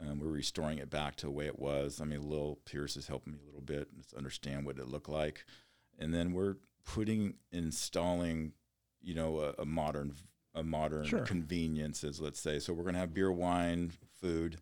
Um, 0.00 0.20
we're 0.20 0.28
restoring 0.28 0.78
it 0.78 0.90
back 0.90 1.16
to 1.16 1.26
the 1.26 1.32
way 1.32 1.46
it 1.46 1.58
was. 1.58 2.00
I 2.00 2.04
mean, 2.04 2.28
Lil 2.28 2.58
Pierce 2.64 2.96
is 2.96 3.08
helping 3.08 3.32
me 3.32 3.40
a 3.42 3.46
little 3.46 3.60
bit 3.60 3.88
to 4.10 4.16
understand 4.16 4.64
what 4.64 4.78
it 4.78 4.88
looked 4.88 5.08
like, 5.08 5.44
and 5.98 6.14
then 6.14 6.32
we're 6.34 6.56
putting 6.84 7.34
installing, 7.50 8.52
you 9.02 9.14
know, 9.14 9.40
a, 9.40 9.62
a 9.62 9.64
modern 9.66 10.14
a 10.58 10.62
modern 10.62 11.04
Sure. 11.04 11.24
conveniences, 11.24 12.20
let's 12.20 12.40
say. 12.40 12.58
So 12.58 12.72
we're 12.72 12.82
going 12.82 12.94
to 12.94 13.00
have 13.00 13.14
beer, 13.14 13.32
wine, 13.32 13.92
food. 14.20 14.58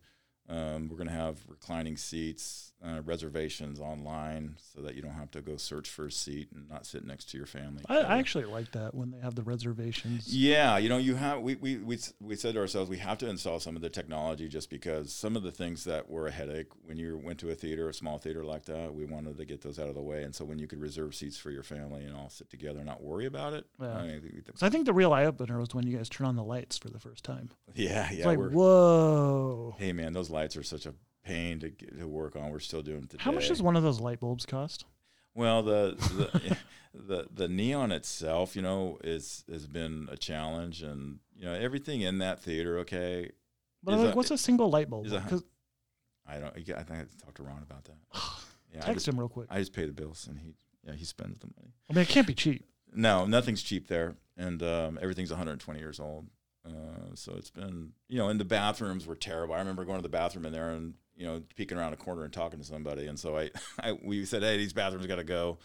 Um, 0.49 0.89
we're 0.89 0.97
going 0.97 1.09
to 1.09 1.13
have 1.15 1.41
reclining 1.49 1.97
seats, 1.97 2.73
uh, 2.85 3.01
reservations 3.05 3.81
online, 3.81 4.57
so 4.75 4.83
that 4.83 4.95
you 4.95 5.03
don't 5.03 5.13
have 5.15 5.31
to 5.31 5.41
go 5.41 5.57
search 5.57 5.89
for 5.89 6.07
a 6.07 6.13
seat 6.13 6.49
and 6.55 6.69
not 6.69 6.85
sit 6.87 7.05
next 7.07 7.31
to 7.31 7.37
your 7.39 7.47
family. 7.47 7.83
I, 7.89 7.99
I 7.99 8.19
actually 8.19 8.45
like 8.45 8.73
that 8.73 8.95
when 8.95 9.11
they 9.11 9.19
have 9.19 9.35
the 9.35 9.43
reservations. 9.43 10.35
Yeah, 10.35 10.77
you 10.79 10.89
know, 10.89 10.99
you 10.99 11.15
have 11.15 11.41
we, 11.41 11.55
we 11.57 11.79
we 11.79 11.99
we 12.21 12.37
said 12.37 12.55
to 12.55 12.61
ourselves 12.61 12.91
we 12.91 12.99
have 12.99 13.19
to 13.19 13.29
install 13.29 13.61
some 13.61 13.77
of 13.77 13.83
the 13.83 13.89
technology 13.89 14.47
just 14.49 14.69
because 14.71 15.13
some 15.13 15.37
of 15.37 15.43
the 15.43 15.51
things 15.51 15.85
that 15.85 16.09
were 16.11 16.27
a 16.27 16.31
headache 16.31 16.69
when 16.85 16.99
you 16.99 17.17
went 17.17 17.39
to 17.41 17.51
a 17.51 17.55
theater, 17.55 17.89
a 17.89 17.95
small 17.95 18.19
theater 18.19 18.45
like 18.45 18.67
that, 18.67 18.95
we 18.95 19.05
wanted 19.07 19.39
to 19.39 19.45
get 19.45 19.63
those 19.63 19.79
out 19.79 19.89
of 19.89 19.95
the 19.95 20.03
way. 20.03 20.23
And 20.23 20.35
so 20.35 20.45
when 20.45 20.59
you 20.59 20.67
could 20.67 20.81
reserve 20.81 21.15
seats 21.15 21.39
for 21.39 21.51
your 21.51 21.63
family 21.63 22.05
and 22.05 22.15
all 22.15 22.29
sit 22.29 22.51
together 22.51 22.79
and 22.79 22.87
not 22.87 23.03
worry 23.03 23.27
about 23.27 23.55
it, 23.55 23.65
Yeah. 23.81 23.97
I 23.97 24.07
mean, 24.07 24.43
'Cause 24.53 24.63
I 24.63 24.69
think 24.69 24.85
the 24.87 24.93
real 24.93 25.13
eye 25.13 25.25
opener 25.25 25.59
was 25.59 25.75
when 25.75 25.87
you 25.87 25.97
guys 25.97 26.09
turn 26.09 26.27
on 26.27 26.37
the 26.37 26.45
lights 26.45 26.77
for 26.79 26.89
the 26.91 26.99
first 27.01 27.25
time. 27.25 27.49
yeah, 27.75 28.09
It's 28.11 28.19
yeah. 28.19 28.27
like 28.27 28.39
whoa. 28.39 29.75
hey 29.79 29.93
man, 29.93 30.13
those 30.13 30.31
lights 30.31 30.57
are 30.57 30.63
such 30.63 30.87
a 30.87 30.95
pain 31.27 31.61
to 31.61 31.71
get, 31.71 31.99
to 31.99 32.07
work 32.07 32.37
on. 32.37 32.51
We're 32.51 32.61
still 32.61 32.83
doing 32.83 33.03
it 33.05 33.11
today. 33.11 33.23
How 33.23 33.33
much 33.33 33.49
does 33.49 33.63
one 33.63 33.77
of 33.77 33.83
those 33.83 34.01
light 34.01 34.21
bulbs 34.21 34.47
cost? 34.47 34.85
Well, 35.35 35.63
the 35.63 35.97
the, 35.99 36.57
the 36.95 37.29
the 37.33 37.49
neon 37.49 37.93
itself, 37.93 38.57
you 38.57 38.63
know, 38.63 38.99
is 39.05 39.45
has 39.51 39.67
been 39.67 40.09
a 40.11 40.17
challenge, 40.17 40.83
and 40.83 41.19
you 41.37 41.45
know 41.45 41.53
everything 41.53 42.01
in 42.01 42.19
that 42.19 42.41
theater. 42.41 42.79
Okay, 42.79 43.31
But 43.83 43.99
like, 43.99 44.13
a- 44.15 44.17
what's 44.17 44.31
a 44.31 44.39
single 44.39 44.71
light 44.71 44.89
bulb? 44.89 45.07
'Cause- 45.29 45.45
I 46.29 46.39
don't. 46.41 46.53
I 46.57 46.61
think 46.61 46.91
I 46.91 46.97
have 46.97 47.11
to 47.11 47.19
talk 47.19 47.35
to 47.35 47.43
Ron 47.43 47.63
about 47.63 47.85
that. 47.85 47.97
Yeah, 48.75 48.83
I 48.83 48.87
text 48.87 49.07
just, 49.07 49.09
him 49.09 49.19
real 49.19 49.29
quick. 49.29 49.47
I 49.49 49.61
just 49.61 49.73
pay 49.73 49.87
the 49.87 49.93
bills, 49.93 50.27
and 50.29 50.39
he 50.41 50.53
yeah 50.85 50.93
he 50.95 51.05
spends 51.05 51.39
the 51.39 51.47
money. 51.57 51.73
I 51.89 51.93
mean, 51.95 52.03
it 52.03 52.09
can't 52.09 52.27
be 52.27 52.35
cheap. 52.35 52.65
No, 52.93 53.25
nothing's 53.25 53.63
cheap 53.63 53.87
there, 53.87 54.17
and 54.37 54.61
um, 54.63 54.99
everything's 55.01 55.31
120 55.31 55.79
years 55.79 56.01
old. 56.01 56.27
Uh, 56.67 57.15
so 57.15 57.33
it's 57.37 57.49
been 57.51 57.93
you 58.09 58.19
know, 58.19 58.29
and 58.29 58.41
the 58.41 58.45
bathrooms 58.45 59.07
were 59.07 59.15
terrible. 59.15 59.55
I 59.55 59.59
remember 59.61 59.85
going 59.85 59.99
to 59.99 60.03
the 60.03 60.09
bathroom 60.09 60.45
in 60.47 60.53
there 60.53 60.71
and 60.71 60.95
you 61.17 61.27
know 61.27 61.43
peeking 61.55 61.79
around 61.79 61.93
a 61.93 61.97
corner 61.97 62.25
and 62.25 62.33
talking 62.33 62.59
to 62.59 62.65
somebody, 62.65 63.07
and 63.07 63.19
so 63.19 63.37
I, 63.37 63.51
I 63.81 63.93
we 63.93 64.25
said, 64.25 64.43
hey, 64.43 64.57
these 64.57 64.73
bathrooms 64.73 65.07
got 65.07 65.17
to 65.17 65.25
go, 65.25 65.59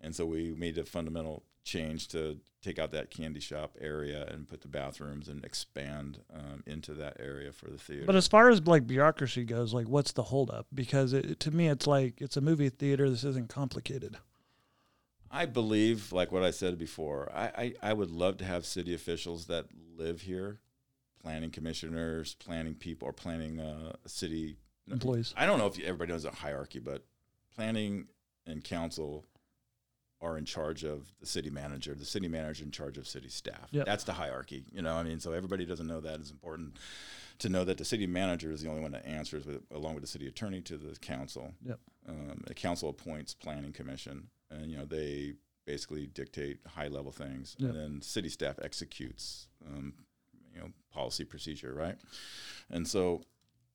and 0.00 0.14
so 0.14 0.24
we 0.26 0.54
made 0.54 0.78
a 0.78 0.84
fundamental 0.84 1.44
change 1.64 2.08
to 2.08 2.38
take 2.62 2.78
out 2.78 2.92
that 2.92 3.10
candy 3.10 3.40
shop 3.40 3.76
area 3.80 4.26
and 4.30 4.46
put 4.46 4.60
the 4.60 4.68
bathrooms 4.68 5.28
and 5.28 5.44
expand 5.44 6.20
um, 6.32 6.62
into 6.66 6.92
that 6.94 7.16
area 7.18 7.50
for 7.52 7.70
the 7.70 7.78
theater. 7.78 8.04
But 8.06 8.16
as 8.16 8.28
far 8.28 8.50
as 8.50 8.66
like 8.66 8.86
bureaucracy 8.86 9.44
goes, 9.44 9.72
like 9.72 9.88
what's 9.88 10.12
the 10.12 10.24
holdup? 10.24 10.66
Because 10.72 11.12
it, 11.12 11.40
to 11.40 11.50
me, 11.50 11.68
it's 11.68 11.86
like 11.86 12.20
it's 12.20 12.36
a 12.36 12.40
movie 12.40 12.68
theater. 12.68 13.08
This 13.08 13.24
isn't 13.24 13.48
complicated. 13.48 14.16
I 15.30 15.46
believe, 15.46 16.12
like 16.12 16.30
what 16.30 16.44
I 16.44 16.52
said 16.52 16.78
before, 16.78 17.28
I, 17.34 17.44
I, 17.82 17.90
I 17.90 17.92
would 17.92 18.12
love 18.12 18.36
to 18.36 18.44
have 18.44 18.64
city 18.64 18.94
officials 18.94 19.46
that 19.46 19.66
live 19.96 20.20
here, 20.20 20.60
planning 21.20 21.50
commissioners, 21.50 22.34
planning 22.36 22.74
people, 22.74 23.08
or 23.08 23.12
planning 23.12 23.58
uh, 23.58 23.94
city 24.06 24.58
Employees. 24.90 25.32
I 25.36 25.46
don't 25.46 25.58
know 25.58 25.66
if 25.66 25.78
everybody 25.80 26.12
knows 26.12 26.24
a 26.24 26.30
hierarchy, 26.30 26.78
but 26.78 27.04
planning 27.54 28.06
and 28.46 28.62
council 28.62 29.24
are 30.20 30.38
in 30.38 30.44
charge 30.44 30.84
of 30.84 31.12
the 31.20 31.26
city 31.26 31.50
manager. 31.50 31.94
The 31.94 32.04
city 32.04 32.28
manager 32.28 32.64
in 32.64 32.70
charge 32.70 32.96
of 32.98 33.06
city 33.06 33.28
staff. 33.28 33.68
Yep. 33.72 33.86
That's 33.86 34.04
the 34.04 34.12
hierarchy. 34.12 34.64
You 34.72 34.82
know, 34.82 34.94
I 34.94 35.02
mean, 35.02 35.20
so 35.20 35.32
everybody 35.32 35.64
doesn't 35.66 35.86
know 35.86 36.00
that. 36.00 36.20
It's 36.20 36.30
important 36.30 36.78
to 37.40 37.48
know 37.48 37.64
that 37.64 37.78
the 37.78 37.84
city 37.84 38.06
manager 38.06 38.50
is 38.52 38.62
the 38.62 38.68
only 38.68 38.80
one 38.82 38.92
that 38.92 39.04
answers, 39.06 39.44
with, 39.44 39.62
along 39.70 39.94
with 39.94 40.02
the 40.02 40.08
city 40.08 40.26
attorney, 40.28 40.60
to 40.62 40.76
the 40.76 40.96
council. 40.98 41.52
Yep. 41.66 41.78
Um, 42.08 42.42
the 42.46 42.54
council 42.54 42.88
appoints 42.90 43.34
planning 43.34 43.72
commission, 43.72 44.28
and 44.50 44.70
you 44.70 44.76
know 44.76 44.84
they 44.84 45.34
basically 45.66 46.06
dictate 46.06 46.58
high 46.66 46.88
level 46.88 47.10
things, 47.10 47.56
Yep. 47.58 47.70
and 47.70 47.78
then 47.78 48.02
city 48.02 48.28
staff 48.28 48.56
executes, 48.62 49.48
um, 49.66 49.94
you 50.54 50.60
know, 50.60 50.68
policy 50.92 51.24
procedure, 51.24 51.72
right? 51.74 51.96
And 52.70 52.86
so, 52.86 53.22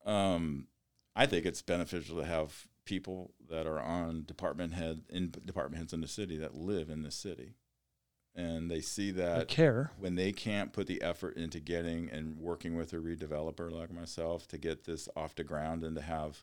um, 0.06 0.68
I 1.20 1.26
think 1.26 1.46
it's 1.46 1.62
beneficial 1.62 2.18
to 2.18 2.26
have 2.26 2.66
people 2.86 3.34
that 3.50 3.68
are 3.68 3.82
on 3.82 4.24
department 4.24 4.74
head 4.74 5.02
in 5.10 5.32
department 5.32 5.78
heads 5.78 5.92
in 5.92 6.00
the 6.00 6.08
city 6.08 6.38
that 6.38 6.56
live 6.56 6.90
in 6.90 7.04
the 7.04 7.12
city, 7.12 7.56
and 8.34 8.72
they 8.72 8.80
see 8.80 9.12
that 9.12 9.50
care. 9.50 9.92
when 10.00 10.16
they 10.16 10.32
can't 10.32 10.72
put 10.72 10.88
the 10.88 11.02
effort 11.02 11.36
into 11.36 11.60
getting 11.60 12.10
and 12.10 12.38
working 12.38 12.74
with 12.74 12.94
a 12.94 12.96
redeveloper 12.96 13.70
like 13.70 13.92
myself 13.92 14.48
to 14.48 14.58
get 14.58 14.86
this 14.86 15.10
off 15.14 15.36
the 15.36 15.44
ground 15.44 15.84
and 15.84 15.98
to 15.98 16.02
have, 16.02 16.42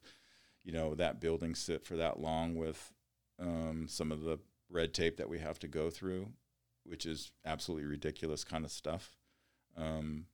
you 0.63 0.73
know, 0.73 0.95
that 0.95 1.21
building 1.23 1.55
sit 1.55 1.83
for 1.83 1.97
that 1.97 2.21
long 2.21 2.55
with 2.55 2.93
um, 3.41 3.87
some 3.89 4.13
of 4.13 4.25
the 4.25 4.39
red 4.69 4.93
tape 4.93 5.17
that 5.17 5.31
we 5.31 5.39
have 5.39 5.59
to 5.59 5.69
go 5.69 5.89
through, 5.89 6.29
which 6.85 7.07
is 7.07 7.33
absolutely 7.47 7.87
ridiculous 7.87 8.45
kind 8.45 8.67
of 8.67 8.71
stuff. 8.71 9.17
Um, 9.75 10.27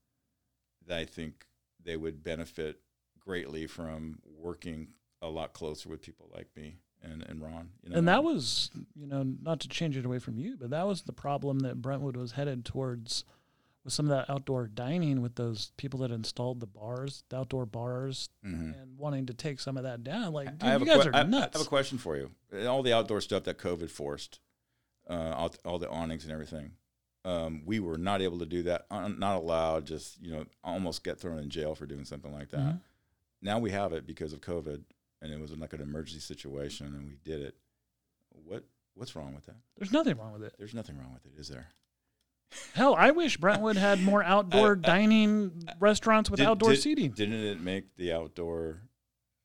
that 0.85 0.99
I 0.99 1.05
think 1.05 1.47
they 1.81 1.97
would 1.97 2.25
benefit 2.25 2.81
greatly 3.25 3.67
from 3.67 4.19
working 4.39 4.89
a 5.21 5.29
lot 5.29 5.53
closer 5.53 5.89
with 5.89 6.03
people 6.03 6.29
like 6.35 6.49
me 6.57 6.77
and, 7.03 7.23
and 7.29 7.41
Ron. 7.43 7.71
You 7.83 7.91
know, 7.91 7.99
And 7.99 8.09
that 8.09 8.25
was, 8.25 8.71
you 8.97 9.07
know, 9.07 9.23
not 9.43 9.61
to 9.61 9.69
change 9.69 9.97
it 9.97 10.05
away 10.05 10.19
from 10.19 10.37
you, 10.39 10.57
but 10.61 10.71
that 10.71 10.87
was 10.87 11.03
the 11.03 11.13
problem 11.13 11.61
that 11.61 11.81
Brentwood 11.83 12.17
was 12.17 12.33
headed 12.33 12.65
towards 12.65 13.25
with 13.85 13.93
some 13.93 14.07
of 14.07 14.11
that 14.11 14.31
outdoor 14.31 14.69
dining 14.69 15.23
with 15.23 15.35
those 15.35 15.73
people 15.77 16.01
that 16.01 16.11
installed 16.13 16.61
the 16.61 16.67
bars, 16.67 17.25
the 17.31 17.37
outdoor 17.39 17.67
bars, 17.67 18.29
Mhm. 18.45 18.81
and 18.81 18.97
wanting 18.97 19.27
to 19.27 19.35
take 19.35 19.59
some 19.59 19.77
of 19.77 19.83
that 19.83 20.05
down. 20.05 20.33
Like, 20.33 20.59
dude, 20.59 20.69
I 20.69 20.73
have 20.73 20.81
you 20.81 20.87
guys 20.87 21.03
que- 21.03 21.11
are 21.11 21.15
I- 21.17 21.21
I 21.23 21.41
have 21.41 21.55
a 21.61 21.65
question 21.65 21.99
for 21.99 22.17
you. 22.17 22.31
All 22.67 22.83
the 22.85 22.93
outdoor 22.93 23.21
stuff 23.21 23.43
that 23.45 23.59
COVID 23.59 23.91
forced, 23.91 24.39
uh, 25.11 25.33
all, 25.37 25.55
all 25.65 25.79
the 25.81 25.89
awnings 25.91 26.23
and 26.25 26.33
everything. 26.33 26.73
Um, 27.25 27.63
we 27.65 27.79
were 27.81 27.99
not 27.99 28.21
able 28.23 28.39
to 28.41 28.47
do 28.47 28.63
that. 28.65 28.87
Not 28.91 29.37
allowed. 29.37 29.87
Just 29.87 30.21
you 30.21 30.33
know, 30.33 30.45
almost 30.65 31.03
get 31.05 31.19
thrown 31.21 31.39
in 31.39 31.51
jail 31.51 31.75
for 31.77 31.87
doing 31.87 32.05
something 32.05 32.33
like 32.33 32.51
that. 32.51 32.61
Mhm. 32.61 32.81
Now 33.43 33.59
we 33.59 33.71
have 33.73 33.93
it 33.93 34.07
because 34.07 34.33
of 34.33 34.41
COVID, 34.41 34.83
and 35.21 35.33
it 35.33 35.41
was 35.41 35.51
like 35.53 35.73
an 35.73 35.81
emergency 35.81 36.21
situation, 36.21 36.87
and 36.87 37.09
we 37.09 37.17
did 37.25 37.41
it. 37.43 37.57
What 38.47 38.65
What's 38.95 39.17
wrong 39.17 39.35
with 39.35 39.47
that? 39.47 39.57
There's 39.77 39.93
nothing 39.93 40.17
wrong 40.19 40.33
with 40.33 40.43
it. 40.45 40.55
There's 40.59 40.75
nothing 40.75 40.99
wrong 40.99 41.13
with 41.15 41.25
it, 41.27 41.39
is 41.41 41.49
there? 41.49 41.69
Hell, 42.75 42.95
I 42.95 43.11
wish 43.11 43.39
Brentwood 43.39 43.77
had 43.79 44.03
more 44.03 44.23
outdoor 44.25 44.73
I- 44.73 44.87
dining 44.87 45.67
restaurants 45.81 46.31
with 46.31 46.39
Did- 46.39 46.47
outdoor 46.47 46.71
did- 46.73 46.83
seating. 46.83 47.11
Didn't 47.13 47.43
it 47.43 47.61
make 47.61 47.97
the 47.97 48.13
outdoor 48.13 48.83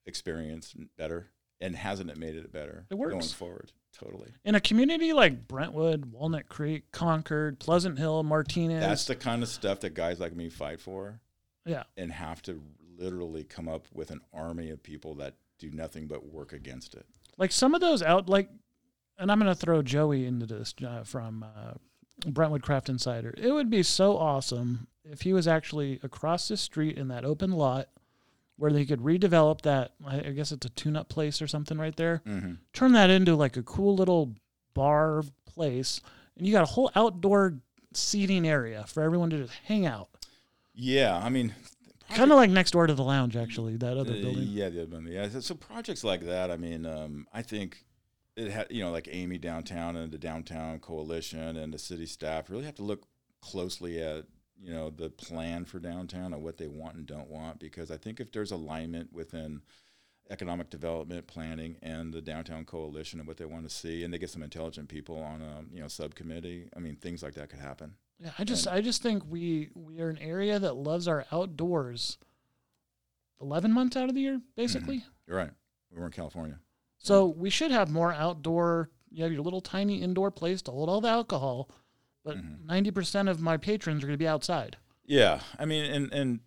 experience 0.05 0.75
better? 0.97 1.27
And 1.59 1.75
hasn't 1.75 2.11
it 2.11 2.17
made 2.17 2.35
it 2.35 2.51
better 2.51 2.85
It 2.91 2.95
works. 2.95 3.13
going 3.13 3.23
forward? 3.23 3.71
Totally. 3.97 4.31
In 4.45 4.53
a 4.53 4.59
community 4.59 5.11
like 5.11 5.47
Brentwood, 5.47 6.05
Walnut 6.11 6.47
Creek, 6.49 6.91
Concord, 6.91 7.57
Pleasant 7.59 7.97
Hill, 7.97 8.21
Martinez, 8.21 8.81
That's 8.83 9.05
the 9.05 9.15
kind 9.15 9.41
of 9.41 9.49
stuff 9.49 9.79
that 9.79 9.95
guys 9.95 10.19
like 10.19 10.35
me 10.35 10.49
fight 10.49 10.79
for 10.79 11.19
yeah, 11.65 11.83
and 11.97 12.11
have 12.11 12.43
to 12.43 12.61
literally 12.97 13.43
come 13.43 13.67
up 13.67 13.87
with 13.93 14.11
an 14.11 14.21
army 14.33 14.69
of 14.69 14.81
people 14.83 15.15
that 15.15 15.35
do 15.59 15.69
nothing 15.71 16.07
but 16.07 16.25
work 16.25 16.53
against 16.53 16.93
it. 16.95 17.05
like 17.37 17.51
some 17.51 17.73
of 17.75 17.81
those 17.81 18.01
out 18.03 18.27
like 18.29 18.49
and 19.17 19.31
i'm 19.31 19.39
going 19.39 19.51
to 19.51 19.59
throw 19.59 19.81
joey 19.81 20.25
into 20.25 20.45
this 20.45 20.73
uh, 20.85 21.03
from 21.03 21.43
uh, 21.43 21.73
brentwood 22.27 22.61
craft 22.61 22.89
insider 22.89 23.33
it 23.37 23.51
would 23.51 23.69
be 23.69 23.81
so 23.83 24.17
awesome 24.17 24.87
if 25.03 25.21
he 25.21 25.33
was 25.33 25.47
actually 25.47 25.99
across 26.03 26.47
the 26.47 26.57
street 26.57 26.97
in 26.97 27.07
that 27.07 27.25
open 27.25 27.51
lot 27.51 27.87
where 28.57 28.71
they 28.71 28.85
could 28.85 28.99
redevelop 29.01 29.61
that 29.61 29.93
i 30.05 30.17
guess 30.19 30.51
it's 30.51 30.65
a 30.65 30.69
tune-up 30.69 31.09
place 31.09 31.41
or 31.41 31.47
something 31.47 31.77
right 31.77 31.95
there 31.95 32.21
Mm-hmm. 32.27 32.53
turn 32.73 32.91
that 32.93 33.09
into 33.09 33.35
like 33.35 33.57
a 33.57 33.63
cool 33.63 33.95
little 33.95 34.33
bar 34.73 35.23
place 35.45 36.01
and 36.37 36.45
you 36.45 36.53
got 36.53 36.63
a 36.63 36.71
whole 36.73 36.91
outdoor 36.95 37.55
seating 37.93 38.47
area 38.47 38.83
for 38.87 39.01
everyone 39.01 39.29
to 39.31 39.37
just 39.37 39.53
hang 39.65 39.85
out 39.87 40.09
Yeah, 40.75 41.17
I 41.17 41.29
mean, 41.29 41.55
kind 42.09 42.31
of 42.31 42.37
like 42.37 42.49
next 42.49 42.71
door 42.71 42.87
to 42.87 42.93
the 42.93 43.03
lounge 43.03 43.35
actually 43.35 43.77
that 43.77 43.97
other 43.97 44.13
Uh, 44.13 44.21
building 44.21 44.47
Yeah, 44.47 44.69
the 44.69 44.81
other 44.81 44.87
building. 44.87 45.13
Yeah, 45.13 45.29
so, 45.29 45.39
so 45.39 45.55
projects 45.55 46.03
like 46.03 46.25
that. 46.25 46.51
I 46.51 46.57
mean, 46.57 46.85
um, 46.85 47.27
I 47.33 47.41
think 47.41 47.85
it 48.35 48.51
had 48.51 48.67
you 48.69 48.83
know 48.83 48.91
like 48.91 49.07
Amy 49.11 49.37
downtown 49.37 49.95
and 49.95 50.11
the 50.11 50.17
downtown 50.17 50.79
coalition 50.79 51.57
and 51.57 51.73
the 51.73 51.79
city 51.79 52.05
staff 52.05 52.49
really 52.49 52.65
have 52.65 52.75
to 52.75 52.83
look 52.83 53.07
closely 53.41 54.01
at 54.01 54.25
you 54.59 54.71
know 54.73 54.89
the 54.89 55.09
plan 55.09 55.65
for 55.65 55.79
downtown 55.79 56.33
and 56.33 56.43
what 56.43 56.57
they 56.57 56.67
want 56.67 56.95
and 56.95 57.05
don't 57.05 57.29
want 57.29 57.59
because 57.59 57.91
I 57.91 57.97
think 57.97 58.19
if 58.19 58.31
there's 58.31 58.51
alignment 58.51 59.13
within 59.13 59.61
economic 60.29 60.69
development 60.69 61.25
planning 61.27 61.77
and 61.81 62.13
the 62.13 62.21
downtown 62.21 62.65
coalition 62.65 63.19
and 63.19 63.27
what 63.27 63.37
they 63.37 63.45
want 63.45 63.63
to 63.63 63.73
see 63.73 64.03
and 64.03 64.13
they 64.13 64.17
get 64.17 64.29
some 64.29 64.43
intelligent 64.43 64.89
people 64.89 65.21
on 65.21 65.41
a 65.41 65.63
you 65.73 65.79
know 65.79 65.87
subcommittee 65.87 66.67
i 66.75 66.79
mean 66.79 66.97
things 66.97 67.23
like 67.23 67.33
that 67.33 67.49
could 67.49 67.59
happen 67.59 67.93
yeah 68.19 68.31
i 68.39 68.43
just 68.43 68.65
and- 68.67 68.75
i 68.75 68.81
just 68.81 69.01
think 69.01 69.23
we 69.29 69.69
we 69.75 69.99
are 69.99 70.09
an 70.09 70.17
area 70.19 70.57
that 70.59 70.75
loves 70.75 71.07
our 71.07 71.25
outdoors 71.31 72.17
11 73.41 73.71
months 73.71 73.95
out 73.95 74.09
of 74.09 74.15
the 74.15 74.21
year 74.21 74.41
basically 74.55 75.03
you're 75.27 75.37
right 75.37 75.51
we're 75.91 76.05
in 76.05 76.11
california 76.11 76.59
So 76.99 77.27
we 77.27 77.49
should 77.49 77.71
have 77.71 77.89
more 77.89 78.11
outdoor. 78.11 78.89
You 79.09 79.23
have 79.23 79.31
your 79.31 79.41
little 79.43 79.61
tiny 79.61 80.01
indoor 80.01 80.31
place 80.31 80.61
to 80.63 80.71
hold 80.71 80.89
all 80.89 80.99
the 80.99 81.07
alcohol, 81.07 81.69
but 82.25 82.35
Mhm. 82.37 82.65
90 82.65 82.91
percent 82.91 83.29
of 83.29 83.39
my 83.39 83.55
patrons 83.57 84.03
are 84.03 84.07
going 84.07 84.17
to 84.19 84.23
be 84.23 84.27
outside. 84.27 84.77
yeah 85.05 85.39
i 85.59 85.65
mean 85.65 85.85
and 85.85 86.11
and 86.13 86.39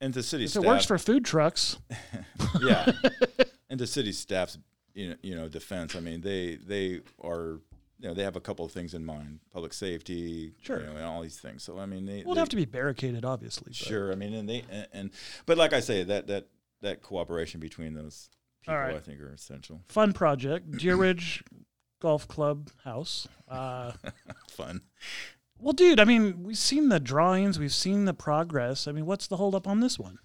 and 0.00 0.14
the 0.14 0.22
city 0.22 0.44
If 0.44 0.50
staff 0.50 0.64
it 0.64 0.66
works 0.66 0.84
for 0.86 0.98
food 0.98 1.24
trucks, 1.24 1.76
yeah, 2.62 2.90
and 3.70 3.78
the 3.78 3.86
city 3.86 4.12
staff's 4.12 4.58
you 4.94 5.10
know, 5.10 5.16
you 5.22 5.34
know 5.36 5.48
defense. 5.48 5.94
I 5.94 6.00
mean, 6.00 6.22
they 6.22 6.56
they 6.56 7.02
are 7.22 7.60
you 8.02 8.08
know 8.08 8.14
they 8.14 8.24
have 8.24 8.34
a 8.36 8.40
couple 8.40 8.64
of 8.64 8.72
things 8.72 8.92
in 8.94 9.04
mind: 9.04 9.38
public 9.52 9.72
safety, 9.72 10.52
Sure. 10.60 10.80
you 10.80 10.86
know, 10.86 10.96
and 10.96 11.04
all 11.04 11.22
these 11.22 11.38
things. 11.38 11.62
So 11.62 11.78
I 11.78 11.86
mean, 11.86 12.04
they 12.04 12.24
we'll 12.26 12.34
have 12.34 12.48
to 12.50 12.56
be 12.56 12.64
barricaded, 12.64 13.24
obviously. 13.24 13.68
but- 13.68 13.76
sure. 13.76 14.12
I 14.12 14.16
mean, 14.16 14.34
and 14.34 14.48
they 14.48 14.64
and, 14.70 14.86
and 14.92 15.10
but 15.46 15.56
like 15.56 15.72
I 15.72 15.80
say, 15.80 16.02
that 16.04 16.26
that 16.26 16.48
that 16.82 17.00
cooperation 17.02 17.60
between 17.60 17.94
those 17.94 18.28
people, 18.62 18.74
right. 18.74 18.94
I 18.96 18.98
think, 18.98 19.20
are 19.20 19.32
essential. 19.32 19.82
Fun 19.88 20.12
project, 20.12 20.70
Deer 20.78 20.96
Ridge 20.96 21.44
Golf 22.00 22.26
Club 22.26 22.70
house. 22.84 23.28
Uh, 23.48 23.92
Fun. 24.48 24.80
well, 25.60 25.72
dude, 25.72 26.00
I 26.00 26.04
mean, 26.04 26.42
we've 26.42 26.58
seen 26.58 26.88
the 26.88 26.98
drawings, 26.98 27.58
we've 27.58 27.72
seen 27.72 28.04
the 28.06 28.14
progress. 28.14 28.88
I 28.88 28.92
mean, 28.92 29.06
what's 29.06 29.28
the 29.28 29.36
holdup 29.36 29.68
on 29.68 29.78
this 29.78 29.96
one? 29.98 30.18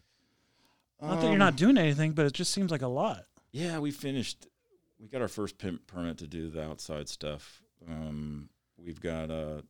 Not 1.00 1.18
that 1.18 1.26
you're 1.26 1.34
Um, 1.34 1.38
not 1.38 1.56
doing 1.56 1.78
anything, 1.78 2.14
but 2.14 2.26
it 2.26 2.34
just 2.34 2.52
seems 2.52 2.72
like 2.72 2.82
a 2.82 2.88
lot. 2.88 3.26
Yeah, 3.52 3.78
we 3.78 3.92
finished. 3.92 4.48
We 5.00 5.08
got 5.08 5.22
our 5.22 5.28
first 5.28 5.60
permit 5.86 6.18
to 6.18 6.26
do 6.28 6.50
the 6.50 6.64
outside 6.64 7.08
stuff. 7.08 7.62
Um, 7.88 8.50
we've 8.78 9.02
got 9.02 9.30
a 9.30 9.64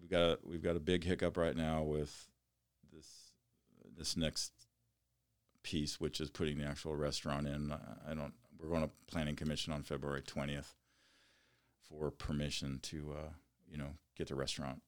we've 0.00 0.10
got 0.10 0.22
a, 0.22 0.38
we've 0.44 0.62
got 0.62 0.76
a 0.76 0.80
big 0.80 1.04
hiccup 1.04 1.36
right 1.36 1.56
now 1.56 1.82
with 1.82 2.28
this 2.92 3.32
this 3.96 4.16
next 4.16 4.52
piece, 5.62 6.00
which 6.00 6.20
is 6.20 6.30
putting 6.30 6.58
the 6.58 6.64
actual 6.64 6.96
restaurant 6.96 7.46
in. 7.46 7.72
I 7.72 8.12
I 8.12 8.14
don't. 8.14 8.34
We're 8.58 8.68
going 8.68 8.82
to 8.82 8.90
planning 9.06 9.36
commission 9.36 9.72
on 9.72 9.82
February 9.82 10.22
twentieth 10.22 10.74
for 11.88 12.10
permission 12.10 12.78
to 12.82 13.14
uh, 13.18 13.30
you 13.70 13.78
know 13.78 13.94
get 14.16 14.28
the 14.28 14.34
restaurant 14.34 14.82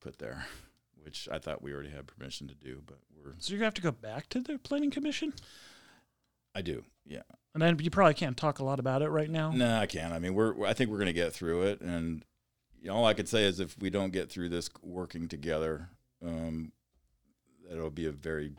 put 0.00 0.18
there, 0.18 0.46
which 1.02 1.28
I 1.30 1.38
thought 1.38 1.62
we 1.62 1.72
already 1.72 1.90
had 1.90 2.06
permission 2.06 2.48
to 2.48 2.54
do, 2.54 2.82
but 2.86 2.98
we're 3.16 3.32
So 3.38 3.52
you're 3.52 3.60
going 3.60 3.72
to 3.72 3.74
have 3.74 3.74
to 3.74 3.82
go 3.82 3.92
back 3.92 4.28
to 4.30 4.40
the 4.40 4.58
planning 4.58 4.90
commission? 4.90 5.32
I 6.54 6.62
do. 6.62 6.84
Yeah. 7.06 7.22
And 7.52 7.62
then 7.62 7.78
you 7.80 7.90
probably 7.90 8.14
can't 8.14 8.36
talk 8.36 8.60
a 8.60 8.64
lot 8.64 8.78
about 8.78 9.02
it 9.02 9.08
right 9.08 9.28
now. 9.30 9.50
No, 9.50 9.78
I 9.78 9.86
can't. 9.86 10.12
I 10.12 10.18
mean, 10.18 10.34
we're. 10.34 10.64
I 10.64 10.72
think 10.72 10.90
we're 10.90 10.98
going 10.98 11.06
to 11.06 11.12
get 11.12 11.32
through 11.32 11.62
it, 11.62 11.80
and 11.80 12.24
you 12.80 12.88
know, 12.88 12.96
all 12.96 13.06
I 13.06 13.14
could 13.14 13.28
say 13.28 13.44
is 13.44 13.58
if 13.60 13.76
we 13.78 13.90
don't 13.90 14.12
get 14.12 14.30
through 14.30 14.50
this 14.50 14.70
working 14.82 15.26
together, 15.28 15.88
um, 16.24 16.72
that'll 17.68 17.90
be 17.90 18.06
a 18.06 18.12
very 18.12 18.52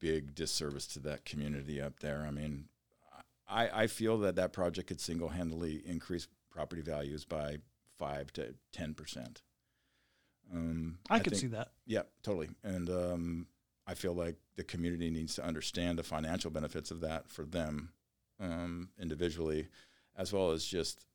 big 0.00 0.34
disservice 0.34 0.86
to 0.88 0.98
that 1.00 1.24
community 1.24 1.80
up 1.80 2.00
there. 2.00 2.24
I 2.26 2.32
mean, 2.32 2.64
I 3.48 3.82
I 3.82 3.86
feel 3.86 4.18
that 4.18 4.34
that 4.36 4.52
project 4.52 4.88
could 4.88 5.00
single 5.00 5.28
handedly 5.28 5.82
increase 5.86 6.26
property 6.50 6.82
values 6.82 7.24
by 7.24 7.58
five 7.96 8.32
to 8.32 8.54
ten 8.72 8.94
percent. 8.94 9.42
Um, 10.52 10.98
I 11.08 11.20
could 11.20 11.32
think- 11.32 11.40
see 11.40 11.46
that. 11.48 11.68
yeah, 11.86 12.02
totally. 12.24 12.50
And 12.64 12.90
um, 12.90 13.46
I 13.86 13.94
feel 13.94 14.14
like 14.14 14.34
the 14.56 14.64
community 14.64 15.10
needs 15.10 15.36
to 15.36 15.44
understand 15.44 15.98
the 15.98 16.02
financial 16.02 16.50
benefits 16.50 16.90
of 16.90 17.00
that 17.00 17.30
for 17.30 17.44
them 17.44 17.90
um, 18.42 18.90
individually, 19.00 19.68
as 20.16 20.32
well 20.32 20.50
as 20.50 20.64
just 20.64 21.06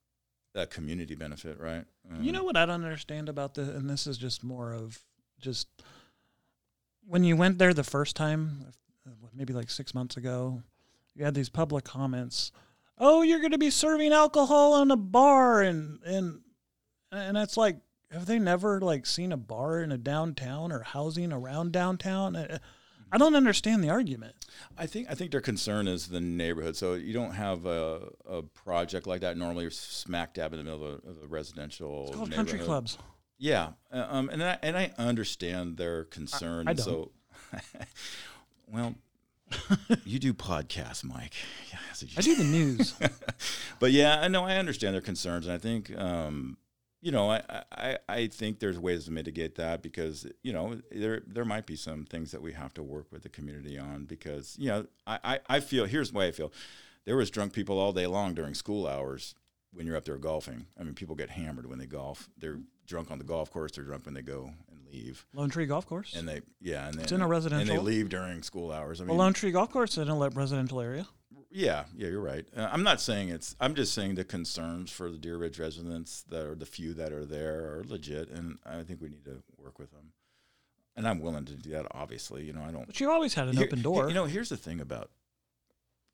that 0.54 0.72
community 0.72 1.14
benefit, 1.14 1.60
right? 1.60 1.86
Um, 2.10 2.24
You 2.24 2.32
know 2.32 2.44
what 2.44 2.58
I 2.58 2.66
don't 2.66 2.84
understand 2.84 3.30
about 3.30 3.54
the, 3.54 3.62
and 3.62 3.90
this 3.90 4.08
is 4.08 4.18
just 4.18 4.44
more 4.44 4.74
of 4.74 5.00
just 5.40 5.68
when 7.06 7.24
you 7.24 7.36
went 7.36 7.58
there 7.58 7.74
the 7.74 7.84
first 7.84 8.16
time, 8.16 8.66
uh, 9.06 9.12
maybe 9.34 9.54
like 9.54 9.70
six 9.70 9.94
months 9.94 10.18
ago, 10.18 10.64
you 11.14 11.24
had 11.24 11.36
these 11.36 11.50
public 11.50 11.84
comments. 11.84 12.52
Oh, 12.98 13.22
you're 13.22 13.40
going 13.40 13.52
to 13.52 13.58
be 13.58 13.70
serving 13.70 14.12
alcohol 14.12 14.82
in 14.82 14.90
a 14.90 14.98
bar, 14.98 15.62
and 15.62 16.00
and 16.04 16.42
and 17.12 17.38
it's 17.38 17.58
like, 17.58 17.78
have 18.12 18.26
they 18.26 18.40
never 18.40 18.82
like 18.82 19.06
seen 19.06 19.32
a 19.32 19.38
bar 19.38 19.82
in 19.82 19.92
a 19.92 19.98
downtown 19.98 20.72
or 20.72 20.82
housing 20.82 21.32
around 21.32 21.72
downtown? 21.72 22.36
I 23.12 23.18
don't 23.18 23.36
understand 23.36 23.84
the 23.84 23.90
argument. 23.90 24.36
I 24.78 24.86
think 24.86 25.08
I 25.10 25.16
think 25.16 25.32
their 25.32 25.42
concern 25.42 25.88
is 25.88 26.08
the 26.08 26.20
neighborhood. 26.20 26.76
So 26.76 26.94
you 26.94 27.14
don't 27.14 27.32
have 27.32 27.66
a, 27.66 28.10
a 28.28 28.42
project 28.44 29.08
like 29.08 29.22
that 29.22 29.38
normally. 29.38 29.64
You're 29.64 29.72
smack 29.72 30.34
dab 30.34 30.54
in 30.54 30.60
the 30.60 30.64
middle 30.64 30.86
of 30.86 31.04
a, 31.06 31.10
of 31.10 31.24
a 31.24 31.28
residential. 31.28 32.08
It's 32.08 32.16
called 32.16 32.30
neighborhood. 32.30 32.50
country 32.50 32.66
clubs. 32.66 32.98
Yeah, 33.40 33.72
uh, 33.94 34.06
um, 34.10 34.30
and 34.30 34.44
I, 34.44 34.58
and 34.64 34.76
I 34.76 34.92
understand 34.98 35.78
their 35.78 36.06
concern. 36.06 36.68
I 36.68 36.74
don't. 36.74 36.84
So, 36.84 37.12
well, 38.68 38.96
you 40.06 40.20
do 40.20 40.34
podcasts, 40.34 41.04
Mike. 41.04 41.34
Yeah, 41.72 41.80
so 41.94 42.08
I 42.18 42.22
do 42.22 42.36
the 42.36 42.44
news. 42.44 42.96
but 43.80 43.92
yeah, 43.92 44.20
I 44.20 44.28
know 44.28 44.44
I 44.44 44.56
understand 44.56 44.96
their 44.96 45.02
concerns, 45.02 45.46
and 45.46 45.54
I 45.54 45.60
think 45.60 45.96
um, 45.98 46.58
you 47.02 47.12
know 47.12 47.30
I, 47.30 47.64
I 47.72 47.98
I 48.10 48.28
think 48.28 48.60
there's 48.60 48.80
ways 48.80 49.06
to 49.06 49.12
mitigate 49.12 49.56
that 49.56 49.82
because 49.82 50.28
you 50.44 50.54
know 50.54 50.80
there 50.92 51.22
there 51.28 51.46
might 51.46 51.66
be 51.66 51.76
some 51.76 52.06
things 52.06 52.32
that 52.32 52.42
we 52.42 52.54
have 52.54 52.74
to 52.76 52.84
work 52.84 53.12
with 53.12 53.24
the 53.24 53.30
community 53.30 53.78
on 53.78 54.06
because 54.06 54.56
you 54.60 54.70
know 54.70 54.86
I 55.06 55.20
I, 55.24 55.40
I 55.50 55.60
feel 55.60 55.86
here's 55.86 56.12
the 56.12 56.18
way 56.18 56.28
I 56.28 56.32
feel 56.32 56.52
there 57.06 57.18
was 57.18 57.32
drunk 57.32 57.54
people 57.54 57.80
all 57.80 57.94
day 57.94 58.08
long 58.08 58.34
during 58.34 58.54
school 58.54 58.88
hours 58.88 59.34
when 59.72 59.86
you're 59.86 59.96
up 59.96 60.06
there 60.06 60.18
golfing. 60.18 60.66
I 60.80 60.84
mean, 60.84 60.94
people 60.94 61.16
get 61.16 61.30
hammered 61.30 61.68
when 61.68 61.80
they 61.80 61.86
golf. 61.86 62.30
They're 62.38 62.60
drunk 62.86 63.12
on 63.12 63.18
the 63.18 63.24
golf 63.24 63.52
course. 63.52 63.72
They're 63.74 63.84
drunk 63.84 64.06
when 64.06 64.14
they 64.14 64.22
go 64.22 64.52
and 64.70 64.80
leave. 64.92 65.26
Lone 65.34 65.50
Tree 65.50 65.66
Golf 65.66 65.86
Course. 65.86 66.16
And 66.16 66.28
they 66.28 66.42
yeah, 66.60 66.88
and 66.88 66.98
they, 66.98 67.04
It's 67.04 67.12
in 67.12 67.22
a 67.22 67.28
residential 67.28 67.76
and 67.76 67.80
they 67.80 67.84
leave 67.84 68.10
during 68.10 68.44
school 68.44 68.72
hours. 68.72 69.00
I 69.00 69.04
mean, 69.04 69.10
well, 69.10 69.20
Lone 69.20 69.34
Tree 69.34 69.52
Golf 69.52 69.72
Course 69.72 69.92
is 69.92 70.00
in 70.00 70.10
a 70.10 70.30
residential 70.30 70.82
area. 70.82 71.08
Yeah, 71.50 71.86
yeah, 71.96 72.08
you're 72.08 72.22
right. 72.22 72.46
Uh, 72.56 72.70
I'm 72.72 72.84
not 72.84 73.00
saying 73.00 73.30
it's. 73.30 73.56
I'm 73.60 73.76
just 73.76 73.94
saying 73.94 74.16
the 74.16 74.24
concerns 74.24 74.92
for 74.92 75.10
the 75.10 75.18
Deer 75.18 75.38
Ridge 75.38 75.60
residents 75.60 76.24
that 76.30 76.46
are 76.46 76.56
the 76.56 76.66
few 76.66 76.94
that 76.96 77.14
are 77.14 77.26
there 77.26 77.78
are 77.78 77.84
legit, 77.88 78.30
and 78.30 78.58
I 78.66 78.84
think 78.84 79.02
we 79.02 79.10
need 79.10 79.26
to 79.26 79.42
work 79.58 79.80
with 79.80 79.92
them. 79.92 80.14
And 80.96 81.08
I'm 81.08 81.20
willing 81.20 81.46
to 81.46 81.54
do 81.54 81.70
that. 81.72 81.86
Obviously, 81.92 82.44
you 82.44 82.54
know, 82.54 82.64
I 82.64 82.72
don't. 82.72 82.88
But 82.88 83.00
you 83.00 83.12
always 83.12 83.34
had 83.34 83.48
an 83.48 83.60
open 83.60 83.82
door. 83.82 84.08
You 84.08 84.16
know, 84.16 84.26
here's 84.26 84.50
the 84.50 84.58
thing 84.58 84.82
about 84.82 85.10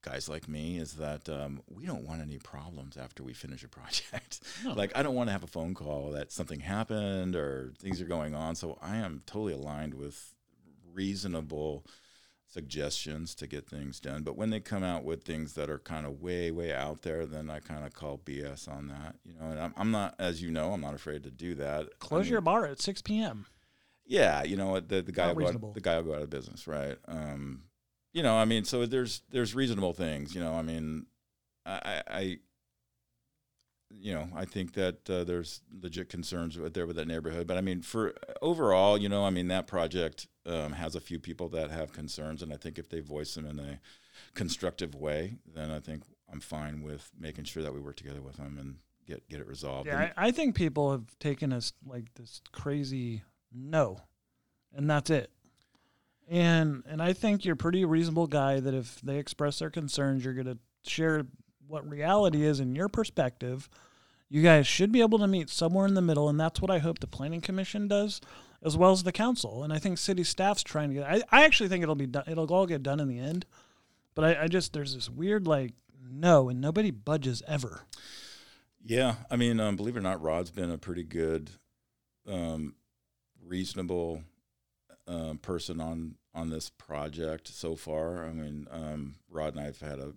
guys 0.04 0.28
like 0.28 0.48
me 0.48 0.78
is 0.78 0.94
that 0.94 1.28
um, 1.30 1.62
we 1.70 1.86
don't 1.86 2.06
want 2.06 2.22
any 2.22 2.38
problems 2.38 2.98
after 2.98 3.24
we 3.24 3.34
finish 3.34 3.64
a 3.64 3.68
project. 3.70 4.42
No. 4.64 4.74
like, 4.74 4.92
I 4.96 5.02
don't 5.02 5.16
want 5.16 5.30
to 5.30 5.32
have 5.32 5.44
a 5.44 5.48
phone 5.48 5.74
call 5.74 6.12
that 6.12 6.32
something 6.32 6.60
happened 6.60 7.36
or 7.36 7.74
things 7.80 8.02
are 8.02 8.06
going 8.06 8.36
on. 8.36 8.56
So 8.56 8.78
I 8.82 8.98
am 8.98 9.24
totally 9.26 9.54
aligned 9.54 9.96
with 9.96 10.34
reasonable 10.94 11.86
suggestions 12.54 13.36
to 13.36 13.48
get 13.48 13.68
things 13.68 14.00
done. 14.00 14.24
But 14.24 14.38
when 14.38 14.50
they 14.50 14.60
come 14.60 14.84
out 14.84 15.04
with 15.04 15.24
things 15.24 15.54
that 15.54 15.70
are 15.70 15.80
kind 15.80 16.06
of 16.06 16.22
way, 16.22 16.52
way 16.52 16.72
out 16.74 17.02
there, 17.02 17.26
then 17.26 17.50
I 17.50 17.60
kind 17.60 17.86
of 17.86 17.94
call 17.94 18.20
BS 18.24 18.68
on 18.70 18.88
that. 18.88 19.16
You 19.26 19.34
know, 19.34 19.52
and 19.52 19.60
I'm, 19.60 19.74
I'm 19.76 19.92
not, 19.92 20.16
as 20.20 20.42
you 20.42 20.52
know, 20.52 20.72
I'm 20.74 20.82
not 20.82 20.94
afraid 20.94 21.24
to 21.24 21.32
do 21.32 21.56
that. 21.56 21.86
I 21.86 21.88
Close 22.00 22.26
mean, 22.26 22.32
your 22.32 22.42
bar 22.42 22.66
at 22.66 22.80
6 22.80 23.02
p.m. 23.02 23.46
yeah, 24.06 24.44
you 24.44 24.56
know 24.56 24.68
what 24.68 24.88
the 24.90 25.02
the 25.02 25.12
guy 25.12 25.34
will 25.34 25.42
go 25.52 25.68
out, 25.68 25.74
the 25.74 25.82
guy 25.82 25.98
will 25.98 26.04
go 26.04 26.16
out 26.16 26.22
of 26.22 26.30
business, 26.30 26.68
right? 26.68 26.98
Um, 27.08 27.64
you 28.14 28.22
know, 28.24 28.36
I 28.36 28.46
mean, 28.46 28.64
so 28.64 28.86
there's 28.86 29.22
there's 29.32 29.56
reasonable 29.56 29.94
things. 29.94 30.36
You 30.36 30.42
know, 30.42 30.54
I 30.54 30.62
mean, 30.62 31.08
I, 31.66 31.72
I 31.74 32.02
I- 32.20 32.40
you 34.00 34.14
know, 34.14 34.28
I 34.36 34.46
think 34.46 34.74
that 34.74 35.10
uh, 35.10 35.24
there's 35.24 35.62
legit 35.82 36.10
concerns 36.10 36.58
there 36.74 36.88
with 36.88 36.96
that 36.96 37.08
neighborhood. 37.08 37.48
But 37.48 37.58
I 37.58 37.62
mean, 37.62 37.82
for 37.82 38.14
overall, 38.42 38.98
you 38.98 39.10
know, 39.10 39.24
I 39.26 39.30
mean, 39.30 39.48
that 39.50 39.68
project 39.68 40.28
um, 40.46 40.74
has 40.74 40.96
a 40.96 41.00
few 41.02 41.20
people 41.20 41.50
that 41.50 41.72
have 41.72 41.94
concerns, 41.94 42.42
and 42.42 42.52
I 42.54 42.58
think 42.58 42.78
if 42.78 42.90
they 42.90 43.00
voice 43.00 43.36
them 43.36 43.46
in 43.46 43.60
a 43.60 43.80
constructive 44.34 44.96
way, 44.96 45.38
then 45.54 45.72
I 45.72 45.80
think 45.80 46.04
I'm 46.32 46.40
fine 46.40 46.82
with 46.82 47.12
making 47.20 47.46
sure 47.46 47.64
that 47.64 47.74
we 47.74 47.80
work 47.80 47.96
together 47.96 48.22
with 48.22 48.38
them 48.38 48.58
and 48.60 48.78
get 49.08 49.28
get 49.30 49.40
it 49.40 49.48
resolved. 49.48 49.88
Yeah, 49.88 50.02
And- 50.02 50.14
I, 50.18 50.28
I 50.28 50.32
think 50.32 50.56
people 50.56 50.92
have 50.92 51.18
taken 51.20 51.54
us 51.54 51.74
like 51.86 52.14
this 52.16 52.42
crazy 52.52 53.24
no, 53.54 54.00
and 54.76 54.90
that's 54.90 55.10
it. 55.10 55.30
And 56.30 56.84
and 56.88 57.02
I 57.02 57.14
think 57.14 57.46
you're 57.46 57.54
a 57.54 57.58
pretty 57.58 57.86
reasonable 57.86 58.28
guy 58.28 58.60
that 58.60 58.74
if 58.74 59.02
they 59.02 59.18
express 59.18 59.60
their 59.60 59.70
concerns, 59.70 60.24
you're 60.24 60.34
gonna 60.34 60.58
share 60.86 61.26
what 61.74 61.90
reality 61.90 62.46
is 62.46 62.60
in 62.60 62.76
your 62.76 62.88
perspective. 62.88 63.68
You 64.30 64.44
guys 64.44 64.68
should 64.68 64.92
be 64.92 65.02
able 65.02 65.18
to 65.20 65.28
meet 65.28 65.50
somewhere 65.50 65.88
in 65.88 65.96
the 65.96 66.02
middle, 66.02 66.30
and 66.30 66.40
that's 66.40 66.62
what 66.62 66.72
I 66.72 66.78
hope 66.78 67.00
the 67.00 67.08
planning 67.08 67.42
commission 67.42 67.88
does, 67.88 68.22
as 68.64 68.78
well 68.78 68.92
as 68.92 69.04
the 69.04 69.12
council. 69.12 69.64
And 69.64 69.74
I 69.74 69.80
think 69.80 69.98
city 69.98 70.24
staff's 70.24 70.64
trying 70.64 70.90
to 70.90 70.96
get. 70.96 71.04
I, 71.04 71.22
I 71.32 71.44
actually 71.44 71.70
think 71.70 71.82
it'll 71.84 71.96
be 71.96 72.06
done. 72.06 72.24
It'll 72.28 72.52
all 72.54 72.68
get 72.68 72.84
done 72.84 73.00
in 73.00 73.08
the 73.08 73.20
end. 73.20 73.46
But 74.16 74.26
I, 74.26 74.44
I 74.44 74.48
just 74.48 74.74
there's 74.74 74.94
this 74.94 75.10
weird 75.10 75.48
like 75.48 75.74
no, 76.08 76.48
and 76.50 76.62
nobody 76.62 76.92
budges 76.92 77.42
ever. 77.48 77.82
Yeah, 78.86 79.16
I 79.32 79.36
mean, 79.36 79.60
um, 79.60 79.76
believe 79.76 79.96
it 79.96 80.00
or 80.00 80.04
not, 80.04 80.22
Rod's 80.22 80.52
been 80.52 80.70
a 80.70 80.78
pretty 80.78 81.04
good, 81.04 81.52
um, 82.28 82.76
reasonable 83.44 84.24
um, 85.08 85.38
person 85.40 85.82
on 85.82 86.16
on 86.36 86.50
this 86.50 86.70
project 86.70 87.48
so 87.48 87.76
far. 87.76 88.26
I 88.26 88.34
mean, 88.34 88.68
um, 88.72 89.16
Rod 89.30 89.54
and 89.54 89.62
I 89.62 89.66
have 89.66 89.80
had 89.80 90.00
a, 90.00 90.14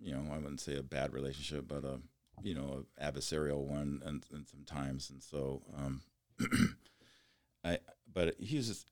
you 0.00 0.12
know, 0.12 0.24
I 0.32 0.38
wouldn't 0.38 0.60
say 0.60 0.76
a 0.76 0.82
bad 0.82 1.12
relationship, 1.12 1.66
but 1.68 1.84
a, 1.84 2.00
you 2.42 2.54
know, 2.54 2.84
adversarial 3.02 3.64
one, 3.64 4.02
and, 4.04 4.24
and 4.32 4.46
sometimes, 4.48 5.10
and 5.10 5.22
so, 5.22 5.62
um, 5.76 6.02
I, 7.64 7.78
but 8.12 8.36
he's 8.38 8.68
just, 8.68 8.90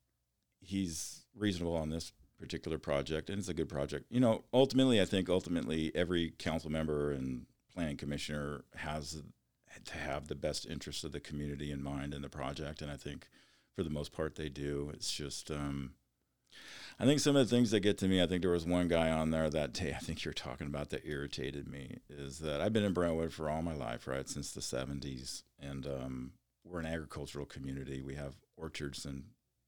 he's 0.60 1.26
reasonable 1.34 1.76
on 1.76 1.90
this 1.90 2.12
particular 2.38 2.78
project, 2.78 3.30
and 3.30 3.38
it's 3.38 3.48
a 3.48 3.54
good 3.54 3.68
project. 3.68 4.06
You 4.10 4.20
know, 4.20 4.44
ultimately, 4.52 5.00
I 5.00 5.04
think 5.04 5.28
ultimately 5.28 5.92
every 5.94 6.32
council 6.38 6.70
member 6.70 7.12
and 7.12 7.46
planning 7.72 7.96
commissioner 7.96 8.64
has 8.74 9.22
to 9.84 9.98
have 9.98 10.28
the 10.28 10.34
best 10.34 10.66
interest 10.66 11.04
of 11.04 11.12
the 11.12 11.20
community 11.20 11.70
in 11.70 11.82
mind 11.82 12.14
in 12.14 12.22
the 12.22 12.28
project, 12.28 12.82
and 12.82 12.90
I 12.90 12.96
think 12.96 13.28
for 13.74 13.82
the 13.82 13.90
most 13.90 14.12
part 14.12 14.34
they 14.34 14.48
do. 14.48 14.90
It's 14.92 15.12
just, 15.12 15.50
um, 15.50 15.92
I 16.98 17.04
think 17.04 17.20
some 17.20 17.36
of 17.36 17.46
the 17.46 17.54
things 17.54 17.70
that 17.72 17.80
get 17.80 17.98
to 17.98 18.08
me. 18.08 18.22
I 18.22 18.26
think 18.26 18.42
there 18.42 18.50
was 18.50 18.64
one 18.64 18.88
guy 18.88 19.10
on 19.10 19.30
there 19.30 19.50
that 19.50 19.72
day 19.74 19.92
I 19.94 19.98
think 19.98 20.24
you're 20.24 20.32
talking 20.32 20.66
about 20.66 20.90
that 20.90 21.06
irritated 21.06 21.68
me. 21.68 21.98
Is 22.08 22.38
that 22.38 22.60
I've 22.60 22.72
been 22.72 22.84
in 22.84 22.94
Brentwood 22.94 23.32
for 23.32 23.50
all 23.50 23.62
my 23.62 23.74
life, 23.74 24.06
right, 24.06 24.28
since 24.28 24.52
the 24.52 24.60
'70s, 24.60 25.42
and 25.60 25.86
um, 25.86 26.32
we're 26.64 26.80
an 26.80 26.86
agricultural 26.86 27.46
community. 27.46 28.00
We 28.00 28.14
have 28.14 28.34
orchards 28.56 29.04
and 29.04 29.24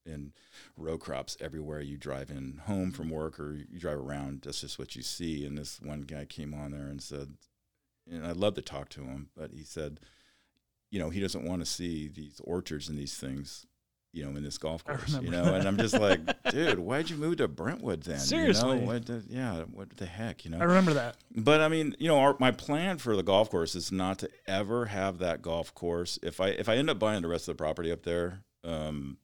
and 0.07 0.33
row 0.77 0.97
crops 0.97 1.37
everywhere 1.41 1.81
you 1.81 1.99
drive 1.99 2.31
in 2.31 2.63
home 2.65 2.91
from 2.91 3.11
work 3.11 3.39
or 3.39 3.53
you 3.53 3.79
drive 3.79 3.99
around. 3.99 4.43
That's 4.43 4.63
just 4.63 4.79
what 4.79 4.97
you 4.97 5.03
see. 5.03 5.45
And 5.45 5.59
this 5.59 5.81
one 5.83 6.03
guy 6.03 6.25
came 6.25 6.55
on 6.55 6.71
there 6.71 6.87
and 6.87 7.03
said, 7.03 7.35
and 8.11 8.27
I'd 8.27 8.37
love 8.37 8.55
to 8.55 8.63
talk 8.63 8.89
to 8.91 9.03
him, 9.03 9.29
but 9.37 9.53
he 9.53 9.63
said, 9.63 10.01
you 10.91 10.99
know, 10.99 11.11
he 11.11 11.21
doesn't 11.21 11.45
want 11.45 11.61
to 11.61 11.67
see 11.67 12.09
these 12.09 12.41
orchards 12.43 12.89
and 12.89 12.99
these 12.99 13.17
things, 13.17 13.67
you 14.13 14.25
know, 14.25 14.37
in 14.37 14.43
this 14.43 14.59
golf 14.59 14.85
course, 14.85 15.19
you 15.21 15.31
know. 15.31 15.55
And 15.55 15.67
I'm 15.67 15.77
just 15.77 15.99
like, 15.99 16.21
dude, 16.51 16.79
why'd 16.79 17.11
you 17.11 17.17
move 17.17 17.37
to 17.39 17.49
Brentwood 17.49 18.03
then? 18.03 18.19
Seriously. 18.19 18.77
you 18.77 18.81
know? 18.81 18.87
what 18.87 19.07
the, 19.07 19.25
yeah, 19.29 19.63
what 19.73 19.97
the 19.97 20.07
heck, 20.07 20.45
you 20.45 20.51
know? 20.51 20.59
I 20.59 20.65
remember 20.65 20.95
that. 20.95 21.17
But 21.35 21.61
I 21.61 21.69
mean, 21.69 21.95
you 21.99 22.09
know, 22.09 22.19
our, 22.19 22.37
my 22.39 22.51
plan 22.51 22.99
for 22.99 23.17
the 23.17 23.23
golf 23.23 23.51
course 23.51 23.75
is 23.75 23.93
not 23.93 24.19
to 24.21 24.31
ever 24.47 24.87
have 24.87 25.19
that 25.19 25.43
golf 25.43 25.75
course. 25.75 26.19
If 26.23 26.41
I 26.41 26.49
if 26.49 26.69
I 26.69 26.77
end 26.77 26.91
up 26.91 26.99
buying 26.99 27.23
the 27.23 27.29
rest 27.29 27.49
of 27.49 27.57
the 27.57 27.63
property 27.63 27.93
up 27.93 28.03
there, 28.03 28.45
um, 28.65 29.19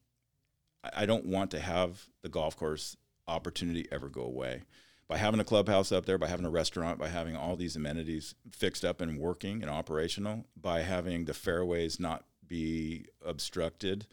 I, 0.82 1.02
I 1.02 1.06
don't 1.06 1.26
want 1.26 1.50
to 1.52 1.60
have 1.60 2.06
the 2.22 2.28
golf 2.28 2.56
course 2.56 2.96
opportunity 3.26 3.86
ever 3.90 4.08
go 4.08 4.22
away. 4.22 4.62
By 5.06 5.18
having 5.18 5.40
a 5.40 5.44
clubhouse 5.44 5.92
up 5.92 6.06
there, 6.06 6.16
by 6.16 6.28
having 6.28 6.46
a 6.46 6.50
restaurant, 6.50 6.98
by 6.98 7.08
having 7.08 7.36
all 7.36 7.56
these 7.56 7.76
amenities 7.76 8.34
fixed 8.50 8.86
up 8.86 9.02
and 9.02 9.18
working 9.18 9.60
and 9.60 9.70
operational, 9.70 10.46
by 10.56 10.80
having 10.80 11.26
the 11.26 11.34
fairways 11.34 12.00
not 12.00 12.24
be 12.46 13.06
obstructed, 13.24 14.06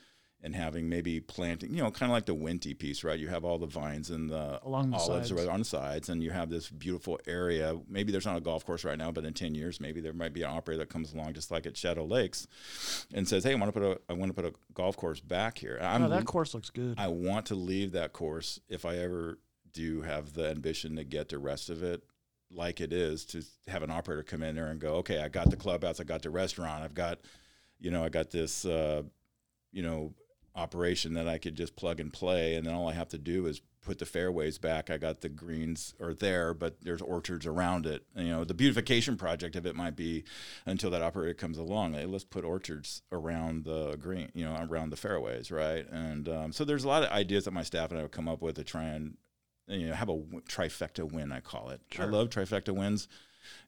and 0.44 0.56
having 0.56 0.90
maybe 0.90 1.20
planting, 1.20 1.74
you 1.74 1.84
know, 1.84 1.92
kind 1.92 2.12
of 2.12 2.16
like 2.16 2.26
the 2.26 2.34
Wente 2.36 2.78
piece, 2.78 3.04
right? 3.04 3.20
You 3.20 3.28
have 3.28 3.46
all 3.46 3.60
the 3.60 3.68
vines 3.68 4.10
and 4.10 4.30
the 4.30 4.60
Along 4.64 4.90
the 4.90 4.98
olives 4.98 5.30
sides. 5.30 5.34
right 5.34 5.48
on 5.48 5.60
the 5.60 5.66
sides, 5.66 6.10
and 6.10 6.24
you 6.24 6.32
have 6.32 6.50
this 6.50 6.70
beautiful 6.70 7.20
area. 7.28 7.80
Maybe 7.88 8.12
there's 8.12 8.26
not 8.26 8.38
a 8.38 8.42
golf 8.42 8.66
course 8.66 8.84
right 8.84 8.98
now, 8.98 9.12
but 9.12 9.24
in 9.24 9.34
ten 9.34 9.54
years, 9.54 9.80
maybe 9.80 10.02
there 10.02 10.14
might 10.14 10.34
be 10.34 10.42
an 10.42 10.50
operator 10.50 10.80
that 10.80 10.90
comes 10.90 11.14
along, 11.14 11.34
just 11.34 11.52
like 11.52 11.66
at 11.68 11.78
Shadow 11.78 12.06
Lakes, 12.06 12.48
and 13.14 13.28
says, 13.28 13.44
"Hey, 13.44 13.52
I 13.52 13.56
want 13.56 13.74
to 13.74 13.80
put 13.80 13.88
a 13.88 14.00
I 14.10 14.14
want 14.14 14.36
to 14.36 14.42
put 14.42 14.46
a 14.46 14.54
golf 14.74 14.98
course 14.98 15.20
back 15.20 15.60
here." 15.60 15.78
I'm 15.82 16.04
Oh, 16.04 16.10
that 16.10 16.26
course 16.26 16.54
looks 16.54 16.72
good. 16.72 16.96
I 16.98 17.08
want 17.08 17.46
to 17.48 17.56
leave 17.56 17.92
that 17.92 18.12
course 18.14 18.60
if 18.68 18.84
I 18.86 18.98
ever 18.98 19.38
do 19.74 20.02
have 20.02 20.34
the 20.34 20.50
ambition 20.50 20.96
to 20.96 21.04
get 21.04 21.30
the 21.30 21.38
rest 21.38 21.70
of 21.70 21.84
it 21.84 22.04
like 22.54 22.82
it 22.82 22.92
is 22.92 23.24
to 23.26 23.42
have 23.68 23.84
an 23.84 23.90
operator 23.92 24.24
come 24.24 24.44
in 24.44 24.56
there 24.56 24.68
and 24.68 24.80
go, 24.82 24.96
okay, 24.96 25.22
I 25.22 25.30
got 25.30 25.50
the 25.50 25.56
clubhouse, 25.56 26.00
I 26.02 26.04
got 26.04 26.22
the 26.22 26.30
restaurant, 26.30 26.84
I've 26.84 26.94
got, 26.94 27.20
you 27.80 27.92
know, 27.92 28.04
I 28.04 28.10
got 28.10 28.30
this, 28.30 28.66
uh, 28.66 29.04
you 29.72 29.82
know, 29.82 30.14
operation 30.56 31.14
that 31.14 31.28
I 31.28 31.38
could 31.38 31.56
just 31.56 31.76
plug 31.76 32.00
and 32.00 32.12
play, 32.12 32.56
and 32.56 32.66
then 32.66 32.74
all 32.74 32.90
I 32.90 32.94
have 32.94 33.10
to 33.10 33.18
do 33.18 33.46
is 33.46 33.62
put 33.82 33.98
the 33.98 34.06
fairways 34.06 34.58
back. 34.58 34.90
I 34.90 34.98
got 34.98 35.22
the 35.22 35.30
greens 35.30 35.96
are 36.00 36.14
there, 36.14 36.54
but 36.54 36.82
there's 36.82 37.02
orchards 37.02 37.48
around 37.48 37.88
it. 37.88 38.04
And, 38.16 38.28
you 38.28 38.34
know, 38.34 38.44
the 38.44 38.54
beautification 38.54 39.18
project 39.18 39.56
of 39.56 39.66
it 39.66 39.76
might 39.76 39.96
be 39.96 40.24
until 40.68 40.92
that 40.92 41.02
operator 41.02 41.34
comes 41.34 41.58
along. 41.58 41.94
Hey, 41.94 42.06
let's 42.06 42.24
put 42.24 42.46
orchards 42.46 43.02
around 43.12 43.66
the 43.66 43.96
green, 43.96 44.30
you 44.36 44.46
know, 44.46 44.68
around 44.70 44.92
the 44.92 44.98
fairways, 44.98 45.50
right? 45.50 45.90
And 45.90 46.30
um, 46.30 46.52
so 46.52 46.64
there's 46.64 46.84
a 46.84 46.88
lot 46.88 47.04
of 47.04 47.10
ideas 47.10 47.46
that 47.46 47.52
my 47.52 47.64
staff 47.64 47.90
and 47.90 48.00
I 48.00 48.04
would 48.04 48.12
come 48.12 48.28
up 48.28 48.42
with 48.42 48.56
to 48.58 48.64
try 48.64 48.84
and 48.84 49.18
you 49.68 49.88
know 49.88 49.94
have 49.94 50.10
a 50.10 50.18
w- 50.18 50.42
trifecta 50.42 51.10
win. 51.12 51.32
I 51.32 51.40
call 51.40 51.70
it. 51.70 51.82
I 51.98 52.06
love 52.06 52.30
trifecta 52.30 52.76
wins, 52.76 53.08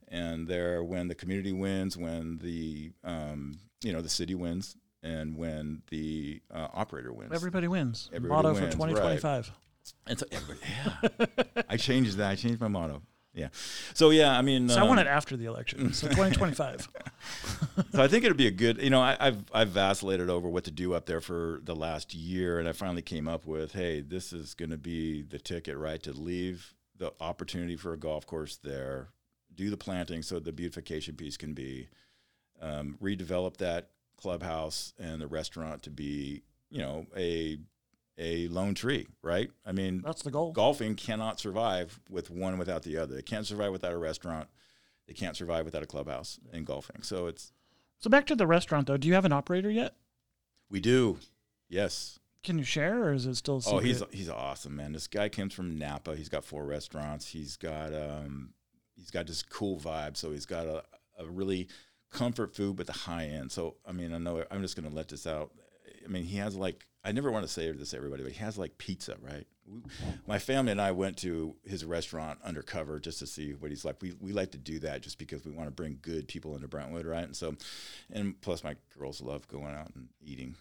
and 0.08 0.48
they're 0.48 0.84
when 0.84 1.08
the 1.08 1.16
community 1.16 1.54
wins, 1.54 1.98
when 1.98 2.40
the 2.40 2.92
um, 3.04 3.60
you 3.82 3.94
know 3.94 4.02
the 4.02 4.10
city 4.10 4.36
wins, 4.36 4.76
and 5.04 5.36
when 5.36 5.82
the 5.90 6.42
uh, 6.52 6.68
operator 6.74 7.14
wins. 7.14 7.32
Everybody 7.34 7.68
wins. 7.68 8.10
Everybody 8.14 8.36
Motto 8.36 8.54
wins, 8.54 8.74
for 8.74 8.88
2025. 8.88 9.52
And 10.08 10.18
so, 10.18 10.26
yeah, 10.32 11.26
I 11.70 11.78
changed 11.78 12.18
that. 12.18 12.32
I 12.32 12.36
changed 12.36 12.62
my 12.62 12.70
motto. 12.70 13.02
Yeah. 13.34 13.50
So 13.96 14.12
yeah, 14.12 14.38
I 14.38 14.42
mean, 14.44 14.70
So 14.70 14.80
I 14.80 14.84
want 14.84 15.00
um, 15.00 15.08
it 15.08 15.10
after 15.10 15.36
the 15.36 15.46
election. 15.46 15.92
So 15.92 16.08
2025. 16.08 16.88
so 17.92 18.04
I 18.04 18.08
think 18.08 18.24
it'd 18.24 18.38
be 18.38 18.48
a 18.48 18.52
good. 18.52 18.82
You 18.82 18.92
know, 18.92 19.02
I, 19.02 19.18
I've 19.20 19.44
I've 19.52 19.70
vacillated 19.70 20.30
over 20.30 20.48
what 20.48 20.66
to 20.66 20.72
do 20.72 20.94
up 20.94 21.08
there 21.08 21.20
for 21.20 21.60
the 21.64 21.76
last 21.76 22.14
year, 22.14 22.60
and 22.60 22.70
I 22.70 22.74
finally 22.74 23.02
came 23.02 23.28
up 23.28 23.46
with, 23.46 23.74
hey, 23.74 24.02
this 24.02 24.34
is 24.34 24.54
going 24.54 24.70
to 24.70 24.78
be 24.78 25.24
the 25.24 25.40
ticket, 25.40 25.78
right? 25.78 26.02
To 26.04 26.14
leave 26.14 26.76
the 26.98 27.12
opportunity 27.20 27.76
for 27.76 27.94
a 27.94 27.98
golf 27.98 28.28
course 28.28 28.58
there, 28.58 29.10
do 29.54 29.72
the 29.72 29.78
planting, 29.78 30.22
so 30.22 30.40
the 30.40 30.52
beautification 30.52 31.16
piece 31.16 31.36
can 31.36 31.54
be 31.54 31.88
um, 32.62 32.98
redevelop 33.02 33.58
that 33.58 33.90
clubhouse 34.24 34.94
and 34.98 35.22
the 35.22 35.28
restaurant 35.28 35.84
to 35.84 35.90
be, 35.90 36.44
you 36.70 36.80
know, 36.80 37.06
a 37.16 37.58
a 38.18 38.48
lone 38.48 38.74
tree, 38.76 39.08
right? 39.22 39.50
I 39.66 39.72
mean, 39.72 40.02
That's 40.06 40.22
the 40.22 40.32
goal. 40.32 40.52
golfing 40.54 40.96
cannot 40.96 41.40
survive 41.40 42.00
with 42.10 42.30
one 42.30 42.58
without 42.58 42.84
the 42.84 42.98
other. 42.98 43.18
It 43.18 43.26
can't 43.26 43.46
survive 43.46 43.72
without 43.72 43.92
a 43.92 43.98
restaurant. 43.98 44.48
They 45.08 45.14
can't 45.14 45.36
survive 45.36 45.66
without 45.66 45.82
a 45.84 45.88
clubhouse 45.88 46.40
in 46.54 46.64
golfing. 46.64 47.02
So 47.02 47.28
it's 47.28 47.52
So 48.00 48.10
back 48.10 48.26
to 48.28 48.36
the 48.36 48.48
restaurant 48.48 48.88
though. 48.88 48.98
Do 48.98 49.08
you 49.08 49.14
have 49.16 49.26
an 49.26 49.34
operator 49.34 49.70
yet? 49.70 49.96
we 50.70 50.80
do, 50.80 51.20
yes. 51.70 52.20
Can 52.44 52.58
you 52.58 52.64
share, 52.64 53.04
or 53.06 53.14
is 53.14 53.26
it 53.26 53.36
still? 53.36 53.62
Secret? 53.62 53.78
Oh, 53.78 53.80
he's 53.80 54.04
he's 54.12 54.30
awesome, 54.30 54.76
man. 54.76 54.92
This 54.94 55.08
guy 55.08 55.30
comes 55.30 55.54
from 55.54 55.78
Napa. 55.78 56.16
He's 56.16 56.30
got 56.30 56.44
four 56.44 56.66
restaurants. 56.66 57.28
He's 57.28 57.56
got 57.58 57.94
um, 57.94 58.54
he's 58.96 59.12
got 59.12 59.28
this 59.28 59.44
cool 59.44 59.80
vibe. 59.80 60.18
So 60.18 60.32
he's 60.32 60.46
got 60.46 60.66
a, 60.68 60.84
a 61.20 61.26
really 61.26 61.68
comfort 62.14 62.56
food, 62.56 62.78
but 62.78 62.88
the 62.88 62.94
high 62.94 63.26
end. 63.26 63.52
So 63.52 63.76
I 63.86 63.92
mean, 63.92 64.14
I 64.14 64.18
know 64.18 64.44
I'm 64.50 64.62
just 64.62 64.76
gonna 64.76 64.94
let 64.94 65.10
this 65.10 65.28
out. 65.28 65.52
I 66.06 66.08
mean, 66.08 66.24
he 66.24 66.38
has 66.38 66.56
like 66.56 66.86
I 67.04 67.12
never 67.12 67.32
want 67.32 67.44
to 67.44 67.52
say 67.52 67.70
this 67.72 67.92
to 67.92 67.98
everybody, 67.98 68.24
but 68.24 68.32
he 68.32 68.40
has 68.40 68.58
like 68.58 68.78
pizza, 68.78 69.18
right? 69.22 69.46
My 70.28 70.40
family 70.40 70.72
and 70.72 70.82
I 70.82 70.92
went 70.92 71.18
to 71.18 71.56
his 71.64 71.84
restaurant 71.86 72.40
undercover 72.44 73.00
just 73.00 73.20
to 73.20 73.28
see 73.28 73.52
what 73.54 73.72
he's 73.72 73.84
like. 73.86 74.02
We 74.02 74.14
we 74.20 74.32
like 74.32 74.52
to 74.52 74.58
do 74.58 74.80
that 74.80 75.02
just 75.02 75.18
because 75.18 75.44
we 75.44 75.52
want 75.52 75.68
to 75.68 75.76
bring 75.76 76.00
good 76.02 76.28
people 76.28 76.56
into 76.56 76.68
Brentwood, 76.68 77.06
right? 77.06 77.24
And 77.24 77.36
so, 77.36 77.56
and 78.12 78.40
plus 78.42 78.64
my 78.64 78.76
girls 78.98 79.22
love 79.22 79.48
going 79.48 79.74
out 79.74 79.92
and 79.96 80.10
eating, 80.22 80.56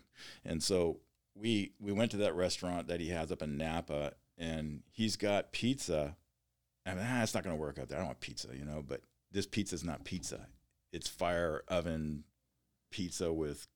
and 0.45 0.63
so 0.63 0.99
we 1.35 1.73
we 1.81 1.93
went 1.93 2.11
to 2.13 2.17
that 2.19 2.35
restaurant 2.35 2.89
that 2.89 3.01
he 3.01 3.09
has 3.09 3.31
up 3.33 3.43
in 3.43 3.57
Napa, 3.57 4.13
and 4.39 4.83
he's 4.91 5.17
got 5.17 5.53
pizza. 5.53 6.17
I 6.85 6.95
mean, 6.95 7.05
ah, 7.09 7.23
it's 7.23 7.35
not 7.35 7.45
going 7.45 7.57
to 7.57 7.61
work 7.61 7.79
out 7.79 7.89
there. 7.89 7.99
I 7.99 8.01
don't 8.01 8.09
want 8.09 8.21
pizza, 8.21 8.49
you 8.57 8.65
know. 8.65 8.85
But 8.87 9.03
this 9.31 9.47
pizza 9.47 9.75
is 9.75 9.85
not 9.85 10.05
pizza. 10.05 10.47
It's 10.93 11.09
fire 11.09 11.63
oven 11.69 12.25
pizza 12.91 13.33
with, 13.33 13.67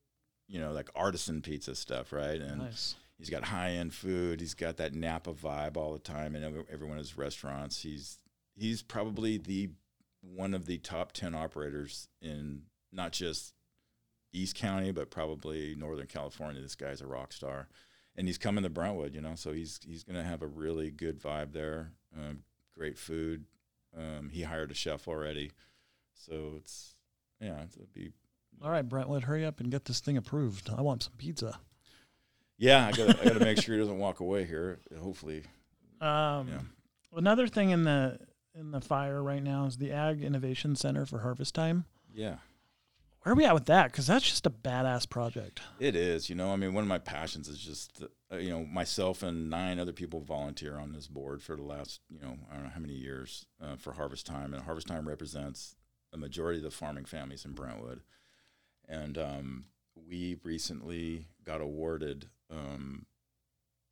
you 0.49 0.61
know, 0.61 0.73
like 0.73 0.91
artisan 0.95 1.41
pizza 1.41 1.75
stuff, 1.75 2.13
right? 2.13 2.41
And 2.41 2.59
nice. 2.59 2.95
he's 3.19 3.31
got 3.31 3.45
high 3.45 3.71
end 3.71 3.95
food. 3.95 4.41
He's 4.41 4.55
got 4.55 4.77
that 4.77 4.95
Napa 4.95 5.33
vibe 5.33 5.77
all 5.77 5.93
the 5.93 5.99
time, 5.99 6.37
in 6.37 6.45
every, 6.45 6.87
one 6.87 6.99
of 6.99 7.05
his 7.05 7.17
restaurants. 7.17 7.83
He's 7.83 8.19
he's 8.55 8.83
probably 8.83 9.39
the 9.39 9.71
one 10.21 10.55
of 10.55 10.67
the 10.67 10.79
top 10.79 11.13
ten 11.13 11.35
operators 11.35 12.09
in 12.21 12.63
not 12.93 13.13
just 13.13 13.55
East 14.33 14.55
County, 14.55 14.93
but 14.93 15.11
probably 15.11 15.75
Northern 15.75 16.07
California. 16.07 16.61
This 16.61 16.75
guy's 16.75 17.01
a 17.01 17.07
rock 17.07 17.33
star, 17.33 17.69
and 18.15 18.27
he's 18.27 18.39
coming 18.39 18.65
to 18.65 18.71
Brentwood, 18.71 19.15
you 19.15 19.21
know, 19.21 19.35
so 19.35 19.53
he's 19.53 19.81
he's 19.87 20.05
going 20.05 20.17
to 20.17 20.29
have 20.29 20.43
a 20.43 20.47
really 20.47 20.91
good 20.91 21.21
vibe 21.21 21.53
there. 21.53 21.93
Um, 22.17 22.43
great 22.77 22.99
food. 22.99 23.45
Um, 23.97 24.29
he 24.31 24.43
hired 24.43 24.71
a 24.71 24.75
chef 24.75 25.09
already, 25.09 25.53
so 26.13 26.55
it's 26.59 26.96
yeah, 27.41 27.63
it'll 27.63 27.87
be 27.93 28.13
All 28.63 28.71
right, 28.71 28.89
Brentwood, 28.89 29.25
hurry 29.25 29.45
up 29.45 29.61
and 29.61 29.71
get 29.71 29.85
this 29.85 30.01
thing 30.01 30.17
approved. 30.17 30.71
I 30.77 30.81
want 30.83 31.03
some 31.03 31.13
pizza. 31.19 31.59
yeah. 32.59 32.87
I 32.87 32.93
got 32.93 33.21
I 33.21 33.25
got 33.25 33.35
to 33.35 33.41
make 33.45 33.61
sure 33.61 33.75
he 33.75 33.81
doesn't 33.83 33.99
walk 33.99 34.21
away 34.21 34.45
here. 34.45 34.81
Hopefully, 35.01 35.43
Um, 36.01 36.49
Yeah. 36.49 36.61
Another 37.13 37.47
thing 37.47 37.71
in 37.71 37.85
the 37.85 38.19
in 38.55 38.71
the 38.71 38.81
fire 38.81 39.23
right 39.23 39.43
now 39.43 39.67
is 39.67 39.77
the 39.77 39.93
Ag 39.93 40.23
Innovation 40.23 40.77
Center 40.77 41.05
for 41.07 41.21
Harvest 41.21 41.55
Time. 41.55 41.85
yeah. 42.15 42.37
Where 43.23 43.33
are 43.33 43.37
we 43.37 43.45
at 43.45 43.55
with 43.55 43.67
that? 43.67 43.91
Because 43.91 44.07
that's 44.07 44.25
just 44.25 44.47
a 44.47 44.51
badass 44.51 45.09
project. 45.11 45.61
It 45.81 45.97
is, 45.97 46.31
you 46.31 46.37
know. 46.37 46.53
I 46.53 46.57
mean, 46.57 46.75
one 46.75 46.83
of 46.83 46.89
my 46.89 46.99
passions 46.99 47.49
is 47.49 47.59
just, 47.59 48.05
uh, 48.33 48.37
you 48.37 48.51
know, 48.51 48.65
myself 48.65 49.25
and 49.25 49.51
nine 49.51 49.81
other 49.81 49.93
people 49.93 50.21
volunteer 50.21 50.79
on 50.79 50.93
this 50.93 51.09
board 51.09 51.43
for 51.43 51.57
the 51.57 51.65
last, 51.65 52.01
you 52.09 52.21
know, 52.21 52.37
I 52.49 52.55
don't 52.55 52.63
know 52.63 52.71
how 52.73 52.79
many 52.79 52.95
years 52.95 53.45
uh, 53.61 53.75
for 53.75 53.95
Harvest 53.95 54.27
Time, 54.27 54.55
and 54.55 54.63
Harvest 54.63 54.87
Time 54.87 55.09
represents 55.09 55.75
a 56.13 56.17
majority 56.17 56.59
of 56.59 56.65
the 56.65 56.71
farming 56.71 57.05
families 57.05 57.45
in 57.45 57.53
Brentwood. 57.53 58.03
And 58.89 59.19
um, 59.19 59.65
we 60.09 60.39
recently 60.45 61.27
got 61.45 61.61
awarded 61.61 62.27
um, 62.51 63.07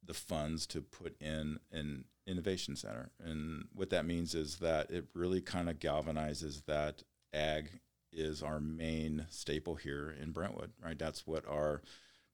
the 0.04 0.14
funds 0.14 0.66
to 0.68 0.80
put 0.80 1.20
in 1.20 1.58
an 1.72 2.04
innovation 2.26 2.76
center, 2.76 3.10
and 3.22 3.66
what 3.74 3.90
that 3.90 4.06
means 4.06 4.34
is 4.34 4.56
that 4.56 4.90
it 4.90 5.06
really 5.14 5.40
kind 5.40 5.68
of 5.68 5.78
galvanizes 5.78 6.64
that 6.66 7.02
ag 7.32 7.80
is 8.12 8.42
our 8.42 8.60
main 8.60 9.26
staple 9.28 9.74
here 9.74 10.14
in 10.22 10.30
Brentwood, 10.30 10.72
right? 10.82 10.98
That's 10.98 11.26
what 11.26 11.46
our 11.48 11.82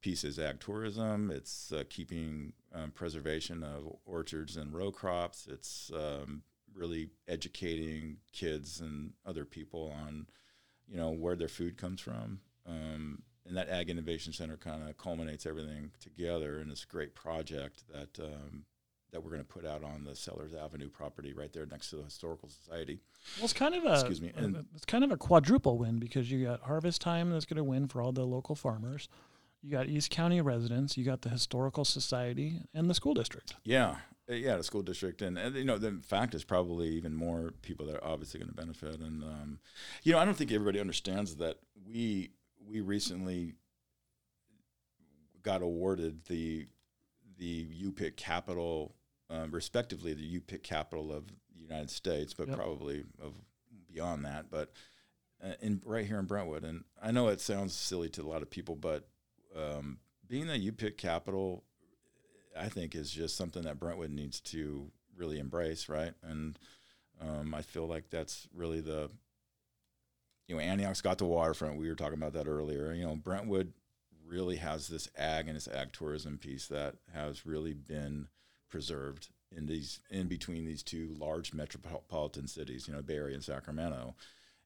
piece 0.03 0.25
is 0.25 0.39
ag 0.39 0.61
tourism. 0.61 1.31
It's 1.31 1.73
uh, 1.73 1.85
keeping 1.89 2.53
um, 2.75 2.91
preservation 2.91 3.63
of 3.63 3.97
orchards 4.05 4.57
and 4.57 4.75
row 4.75 4.91
crops. 4.91 5.47
It's 5.51 5.91
um, 5.95 6.43
really 6.75 7.11
educating 7.29 8.19
kids 8.33 8.81
and 8.81 9.13
other 9.27 9.45
people 9.45 9.95
on, 10.05 10.27
you 10.89 10.97
know, 10.97 11.11
where 11.11 11.37
their 11.37 11.49
food 11.49 11.77
comes 11.77 12.01
from. 12.01 12.41
Um, 12.67 13.23
and 13.47 13.57
that 13.57 13.69
Ag 13.69 13.91
Innovation 13.91 14.33
Center 14.33 14.57
kind 14.57 14.89
of 14.89 14.97
culminates 14.99 15.47
everything 15.47 15.91
together 16.01 16.61
in 16.61 16.69
this 16.69 16.85
great 16.85 17.15
project 17.15 17.83
that 17.93 18.19
um, 18.23 18.65
that 19.13 19.25
we're 19.25 19.31
going 19.31 19.43
to 19.43 19.49
put 19.49 19.67
out 19.67 19.83
on 19.83 20.05
the 20.05 20.15
Sellers 20.15 20.55
Avenue 20.55 20.89
property 20.89 21.33
right 21.33 21.53
there 21.53 21.67
next 21.67 21.91
to 21.91 21.97
the 21.97 22.05
Historical 22.05 22.49
Society. 22.49 23.01
Well, 23.39 23.45
it's 23.45 23.53
kind 23.53 23.75
of 23.75 23.85
a 23.85 23.95
Excuse 23.95 24.21
me, 24.23 24.31
and- 24.37 24.65
it's 24.75 24.85
kind 24.85 25.03
of 25.03 25.11
a 25.11 25.17
quadruple 25.17 25.79
win 25.79 25.99
because 25.99 26.31
you 26.31 26.45
got 26.45 26.61
Harvest 26.63 27.01
Time 27.01 27.31
that's 27.31 27.45
going 27.45 27.57
to 27.57 27.65
win 27.65 27.89
for 27.89 28.03
all 28.03 28.13
the 28.13 28.25
local 28.25 28.55
farmers. 28.55 29.09
You 29.63 29.71
got 29.71 29.89
East 29.89 30.11
County 30.11 30.41
residents. 30.41 30.97
You 30.97 31.05
got 31.05 31.23
the 31.23 31.29
Historical 31.29 31.85
Society 31.85 32.63
and 32.73 32.89
the 32.89 32.95
school 32.95 33.13
district. 33.15 33.55
Yeah, 33.65 33.97
uh, 34.31 34.35
yeah, 34.35 34.57
the 34.57 34.63
school 34.65 34.83
district, 34.83 35.21
and, 35.21 35.37
and 35.37 35.55
you 35.55 35.65
know, 35.65 35.77
the 35.77 36.01
fact 36.03 36.35
is 36.35 36.45
probably 36.45 36.89
even 36.89 37.15
more 37.15 37.53
people 37.63 37.85
that 37.87 37.97
are 37.97 38.05
obviously 38.05 38.41
going 38.41 38.49
to 38.49 38.55
benefit. 38.57 39.01
And 39.01 39.23
um, 39.23 39.59
you 40.03 40.13
know, 40.13 40.19
I 40.19 40.25
don't 40.25 40.35
think 40.37 40.51
everybody 40.51 40.81
understands 40.81 41.37
that 41.37 41.59
we 41.87 42.31
we 42.67 42.81
recently 42.81 43.55
got 45.43 45.63
awarded 45.63 46.25
the 46.27 46.67
the 47.39 47.67
U-Pick 47.71 48.17
capital, 48.17 48.95
um, 49.31 49.51
respectively, 49.51 50.13
the 50.15 50.23
U-Pick 50.23 50.63
capital 50.63 51.13
of 51.13 51.27
the 51.55 51.61
United 51.63 51.91
States, 51.91 52.35
but 52.35 52.49
Yep. 52.49 52.57
probably 52.57 53.05
of 53.23 53.35
beyond 53.91 54.25
that. 54.25 54.51
But 54.51 54.73
uh, 55.43 55.53
in 55.61 55.83
right 55.85 56.07
here 56.07 56.19
in 56.19 56.25
Brentwood, 56.27 56.65
and 56.65 56.85
I 57.03 57.13
know 57.13 57.29
it 57.29 57.41
sounds 57.43 57.75
silly 57.75 58.09
to 58.11 58.23
a 58.23 58.29
lot 58.29 58.41
of 58.43 58.49
people, 58.51 58.77
but 58.77 59.09
um, 59.57 59.99
being 60.29 60.49
you 60.49 60.73
pick 60.73 60.97
capital 60.97 61.65
I 62.59 62.69
think 62.69 62.95
is 62.95 63.11
just 63.11 63.37
something 63.37 63.63
that 63.63 63.81
Brentwood 63.81 64.11
needs 64.11 64.41
to 64.41 64.91
really 65.17 65.39
embrace, 65.39 65.89
right? 65.89 66.13
And 66.23 66.59
um, 67.21 67.55
I 67.55 67.63
feel 67.63 67.87
like 67.87 68.11
that's 68.11 68.49
really 68.55 68.81
the, 68.81 69.11
you 70.47 70.57
know, 70.57 70.61
Antioch's 70.61 71.01
got 71.01 71.19
the 71.19 71.27
waterfront. 71.27 71.79
We 71.79 71.89
were 71.89 71.95
talking 71.95 72.19
about 72.19 72.33
that 72.33 72.49
earlier. 72.49 72.93
You 72.93 73.05
know, 73.05 73.17
Brentwood 73.17 73.73
really 74.27 74.57
has 74.57 74.89
this 74.89 75.09
ag 75.17 75.47
and 75.49 75.57
this 75.57 75.69
ag 75.69 75.93
tourism 75.93 76.39
piece 76.39 76.67
that 76.69 76.97
has 77.13 77.47
really 77.47 77.75
been 77.75 78.29
preserved 78.69 79.29
in 79.55 79.67
these 79.67 80.01
in 80.11 80.29
between 80.29 80.65
these 80.65 80.83
two 80.83 81.15
large 81.19 81.53
metropolitan 81.53 82.47
cities, 82.47 82.87
you 82.87 82.95
know, 82.95 83.03
Bay 83.03 83.17
Area 83.17 83.35
and 83.35 83.45
Sacramento, 83.45 84.15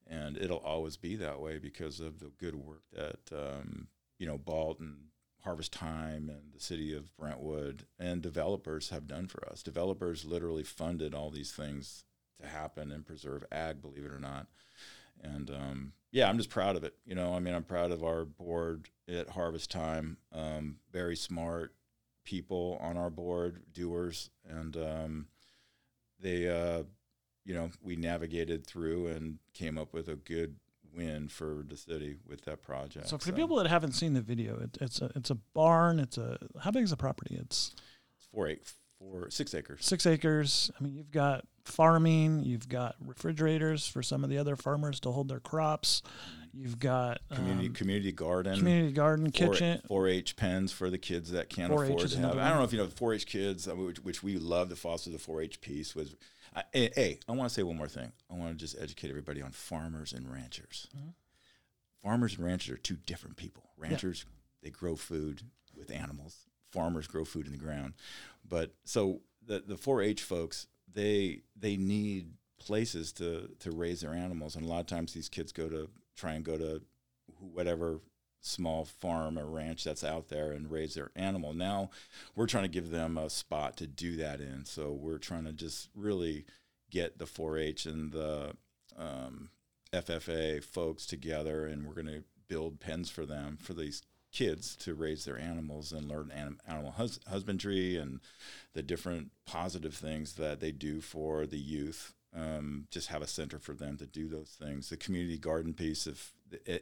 and 0.07 0.37
it'll 0.37 0.59
always 0.59 0.99
be 0.99 1.17
that 1.17 1.41
way 1.41 1.59
because 1.59 2.01
of 2.01 2.21
the 2.21 2.31
good 2.39 2.55
work 2.55 2.83
that 2.93 3.21
um, 3.33 3.89
you 4.19 4.27
know 4.27 4.39
Balt 4.39 4.81
and 4.81 4.97
Harvest 5.43 5.73
Time 5.73 6.31
and 6.31 6.53
the 6.55 6.61
city 6.61 6.95
of 6.95 7.15
Brentwood 7.17 7.87
and 7.99 8.23
developers 8.23 8.91
have 8.91 9.07
done 9.07 9.27
for 9.27 9.47
us. 9.49 9.63
Developers 9.63 10.25
literally 10.25 10.63
funded 10.63 11.15
all 11.15 11.31
these 11.31 11.53
things 11.53 12.05
to 12.41 12.47
happen 12.47 12.91
and 12.91 13.07
preserve 13.07 13.45
ag, 13.53 13.83
believe 13.83 14.05
it 14.05 14.13
or 14.13 14.21
not. 14.21 14.47
And 15.23 15.51
um, 15.51 15.93
yeah, 16.13 16.29
I'm 16.29 16.39
just 16.39 16.51
proud 16.51 16.77
of 16.77 16.85
it. 16.85 16.95
You 17.05 17.15
know, 17.15 17.35
I 17.35 17.41
mean, 17.41 17.55
I'm 17.55 17.65
proud 17.65 17.91
of 17.91 18.03
our 18.03 18.25
board 18.25 18.89
at 19.09 19.31
Harvest 19.31 19.71
Time. 19.71 20.17
Um, 20.33 20.77
very 20.93 21.17
smart 21.17 21.75
people 22.25 22.79
on 22.81 22.97
our 22.97 23.11
board, 23.11 23.63
doers, 23.73 24.31
and 24.49 24.77
um, 24.77 25.27
they, 26.21 26.49
uh, 26.49 26.85
you 27.45 27.55
know, 27.55 27.71
we 27.83 27.97
navigated 27.97 28.67
through 28.67 29.09
and 29.09 29.39
came 29.53 29.77
up 29.77 29.93
with 29.93 30.09
a 30.09 30.17
good 30.17 30.57
win 30.97 31.29
for 31.29 31.65
the 31.67 31.77
city 31.77 32.17
with 32.27 32.45
that 32.45 32.63
project. 32.63 33.09
So 33.09 33.19
for 33.19 33.33
people 33.33 33.57
that 33.57 33.67
haven't 33.67 33.93
seen 33.93 34.15
the 34.15 34.21
video, 34.21 34.59
it, 34.59 34.79
it's 34.81 35.01
a 35.01 35.11
it's 35.15 35.31
a 35.31 35.35
barn. 35.35 35.99
It's 35.99 36.19
a 36.19 36.39
how 36.61 36.71
big 36.71 36.85
is 36.85 36.91
the 36.91 36.97
property? 36.97 37.37
It's 37.41 37.75
it's 38.19 38.27
four, 38.33 38.49
eight, 38.49 38.63
four, 38.99 39.31
six 39.31 39.55
acres. 39.55 39.85
six 39.85 40.07
acres. 40.07 40.71
I 40.79 40.83
mean, 40.83 40.95
you've 40.95 41.11
got 41.11 41.45
farming. 41.65 42.43
You've 42.45 42.69
got 42.69 42.97
refrigerators 43.05 43.87
for 43.87 44.03
some 44.03 44.25
of 44.25 44.31
the 44.31 44.39
other 44.39 44.57
farmers 44.57 45.01
to 45.01 45.11
hold 45.11 45.29
their 45.29 45.41
crops. 45.41 46.03
You've 46.53 46.79
got 46.79 47.21
community 47.35 47.67
um, 47.67 47.75
community 47.75 48.13
garden, 48.13 48.57
community 48.57 48.93
garden 48.93 49.31
kitchen. 49.33 49.81
4-H 49.91 50.37
pens 50.37 50.71
for 50.71 50.89
the 50.89 50.99
kids 50.99 51.33
that 51.33 51.49
can't 51.49 51.73
4-H 51.73 51.91
afford 51.91 52.11
to 52.11 52.19
have. 52.21 52.39
I 52.39 52.49
don't 52.49 52.59
know 52.59 52.65
if 52.65 52.73
you 52.73 52.79
know 52.79 52.87
4-H 52.87 53.27
kids, 53.27 53.67
uh, 53.67 53.75
which, 53.75 53.99
which 53.99 54.23
we 54.23 54.37
love 54.37 54.69
to 54.69 54.77
foster 54.77 55.11
the 55.11 55.19
4-H 55.19 55.61
piece. 55.61 55.97
Was 55.97 56.15
I, 56.55 56.63
hey, 56.73 57.19
I 57.29 57.33
want 57.33 57.49
to 57.49 57.55
say 57.55 57.63
one 57.63 57.77
more 57.77 57.89
thing. 57.89 58.13
I 58.31 58.35
want 58.35 58.51
to 58.51 58.55
just 58.57 58.77
educate 58.81 59.11
everybody 59.11 59.43
on 59.43 59.51
farmers 59.51 60.13
and 60.13 60.31
ranchers. 60.31 60.89
Mm-hmm. 60.97 61.09
Farmers 62.03 62.37
and 62.37 62.45
ranchers 62.45 62.75
are 62.75 62.79
two 62.79 62.97
different 62.97 63.37
people. 63.37 63.71
Ranchers 63.77 64.25
they 64.63 64.71
grow 64.71 64.97
food 64.97 65.43
with 65.77 65.91
animals. 65.91 66.47
Farmers 66.73 67.07
grow 67.07 67.25
food 67.25 67.47
in 67.47 67.53
the 67.53 67.59
ground. 67.59 67.95
But 68.49 68.75
so 68.85 69.21
the 69.45 69.63
the 69.67 69.75
4-H 69.75 70.23
folks 70.23 70.67
they 70.93 71.43
they 71.57 71.77
need 71.77 72.33
places 72.59 73.13
to 73.15 73.51
to 73.61 73.71
raise 73.71 74.01
their 74.01 74.15
animals, 74.15 74.55
and 74.57 74.65
a 74.65 74.69
lot 74.69 74.81
of 74.81 74.87
times 74.87 75.13
these 75.13 75.29
kids 75.29 75.53
go 75.53 75.69
to 75.69 75.89
try 76.17 76.35
and 76.35 76.45
go 76.45 76.57
to 76.57 76.83
whatever 77.41 78.01
small 78.45 78.85
farm 78.85 79.39
or 79.39 79.47
ranch 79.47 79.85
that's 79.85 80.05
out 80.05 80.29
there 80.29 80.53
and 80.53 80.71
raise 80.71 80.95
their 80.95 81.11
animal. 81.17 81.55
Now 81.55 81.91
we're 82.35 82.47
trying 82.47 82.65
to 82.65 82.69
give 82.69 82.91
them 82.91 83.17
a 83.17 83.31
spot 83.31 83.77
to 83.79 83.87
do 83.87 84.17
that 84.17 84.41
in. 84.41 84.65
So 84.65 84.93
we're 84.93 85.19
trying 85.19 85.45
to 85.45 85.53
just 85.53 85.89
really 85.95 86.45
get 86.91 87.19
the 87.19 87.25
4-H 87.25 87.87
and 87.87 88.13
the 88.13 88.55
um, 88.97 89.49
FFA 89.93 90.63
folks 90.63 91.07
together, 91.07 91.67
and 91.67 91.87
we're 91.87 91.95
going 91.95 92.07
to 92.07 92.25
build 92.47 92.81
pens 92.81 93.11
for 93.11 93.25
them 93.25 93.57
for 93.61 93.73
these 93.73 94.03
kids 94.31 94.77
to 94.77 94.95
raise 94.95 95.25
their 95.25 95.39
animals 95.39 95.93
and 95.93 96.09
learn 96.09 96.31
anim- 96.35 96.61
animal 96.67 96.91
hus- 96.91 97.21
husbandry 97.29 97.97
and 97.97 98.21
the 98.75 98.83
different 98.83 99.31
positive 99.47 99.95
things 99.95 100.35
that 100.35 100.61
they 100.61 100.73
do 100.73 101.01
for 101.01 101.47
the 101.47 101.59
youth. 101.59 102.13
Um, 102.37 102.89
just 102.91 103.09
have 103.09 103.23
a 103.23 103.29
center 103.29 103.59
for 103.59 103.75
them 103.75 103.97
to 103.97 104.07
do 104.07 104.29
those 104.29 104.57
things. 104.61 104.91
The 104.91 104.97
community 104.97 105.39
garden 105.39 105.73
piece, 105.73 106.07
if 106.07 106.34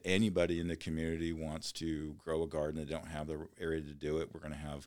anybody 0.05 0.61
in 0.61 0.69
the 0.69 0.77
community 0.77 1.33
wants 1.33 1.73
to 1.73 2.15
grow 2.19 2.43
a 2.43 2.47
garden 2.47 2.81
and 2.81 2.91
don't 2.91 3.09
have 3.09 3.27
the 3.27 3.47
area 3.61 3.81
to 3.81 3.95
do 3.95 4.19
it, 4.19 4.31
we're 4.33 4.41
going 4.41 4.53
to 4.53 4.59
have 4.59 4.87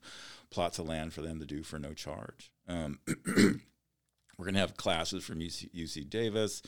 plots 0.50 0.80
of 0.80 0.88
land 0.88 1.14
for 1.14 1.22
them 1.22 1.40
to 1.40 1.46
do 1.46 1.64
for 1.64 1.80
no 1.80 1.94
charge. 1.94 2.52
Um, 2.68 3.00
we're 4.38 4.46
going 4.46 4.54
to 4.54 4.60
have 4.60 4.78
classes 4.78 5.24
from 5.24 5.40
UC, 5.40 5.74
UC 5.74 6.10
Davis 6.10 6.62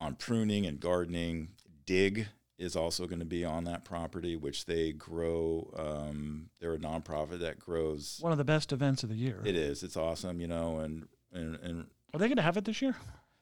on 0.00 0.14
pruning 0.14 0.66
and 0.66 0.80
gardening. 0.80 1.48
Dig 1.84 2.28
is 2.58 2.74
also 2.74 3.06
going 3.06 3.18
to 3.18 3.24
be 3.26 3.44
on 3.44 3.64
that 3.64 3.84
property, 3.84 4.34
which 4.34 4.64
they 4.64 4.92
grow. 4.92 5.72
Um, 5.76 6.48
they're 6.60 6.74
a 6.74 6.78
nonprofit 6.78 7.40
that 7.40 7.58
grows. 7.58 8.18
One 8.20 8.32
of 8.32 8.38
the 8.38 8.44
best 8.44 8.72
events 8.72 9.02
of 9.02 9.08
the 9.08 9.14
year. 9.14 9.42
It 9.44 9.56
is. 9.56 9.82
It's 9.82 9.96
awesome, 9.96 10.40
you 10.40 10.46
know, 10.46 10.78
and 10.78 11.06
and 11.32 11.56
and 11.62 11.86
Are 12.14 12.18
they 12.18 12.28
going 12.28 12.36
to 12.36 12.42
have 12.42 12.56
it 12.56 12.64
this 12.64 12.80
year? 12.80 12.96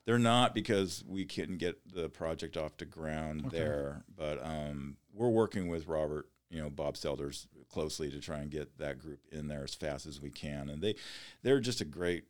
They're 0.06 0.18
not 0.18 0.54
because 0.54 1.02
we 1.06 1.24
couldn't 1.24 1.58
get 1.58 1.76
the 1.92 2.08
project 2.08 2.56
off 2.56 2.76
the 2.76 2.84
ground 2.84 3.46
Okay. 3.46 3.58
there. 3.58 4.04
But 4.16 4.44
um, 4.44 4.96
we're 5.12 5.28
working 5.30 5.68
with 5.68 5.86
Robert, 5.86 6.28
you 6.50 6.60
know, 6.60 6.70
Bob 6.70 6.96
Selders 6.96 7.46
closely 7.70 8.10
to 8.10 8.20
try 8.20 8.38
and 8.38 8.50
get 8.50 8.78
that 8.78 8.98
group 8.98 9.20
in 9.32 9.48
there 9.48 9.64
as 9.64 9.74
fast 9.74 10.06
as 10.06 10.20
we 10.20 10.30
can. 10.30 10.68
And 10.68 10.82
they 10.82 10.94
they're 11.42 11.60
just 11.60 11.80
a 11.80 11.84
great 11.86 12.24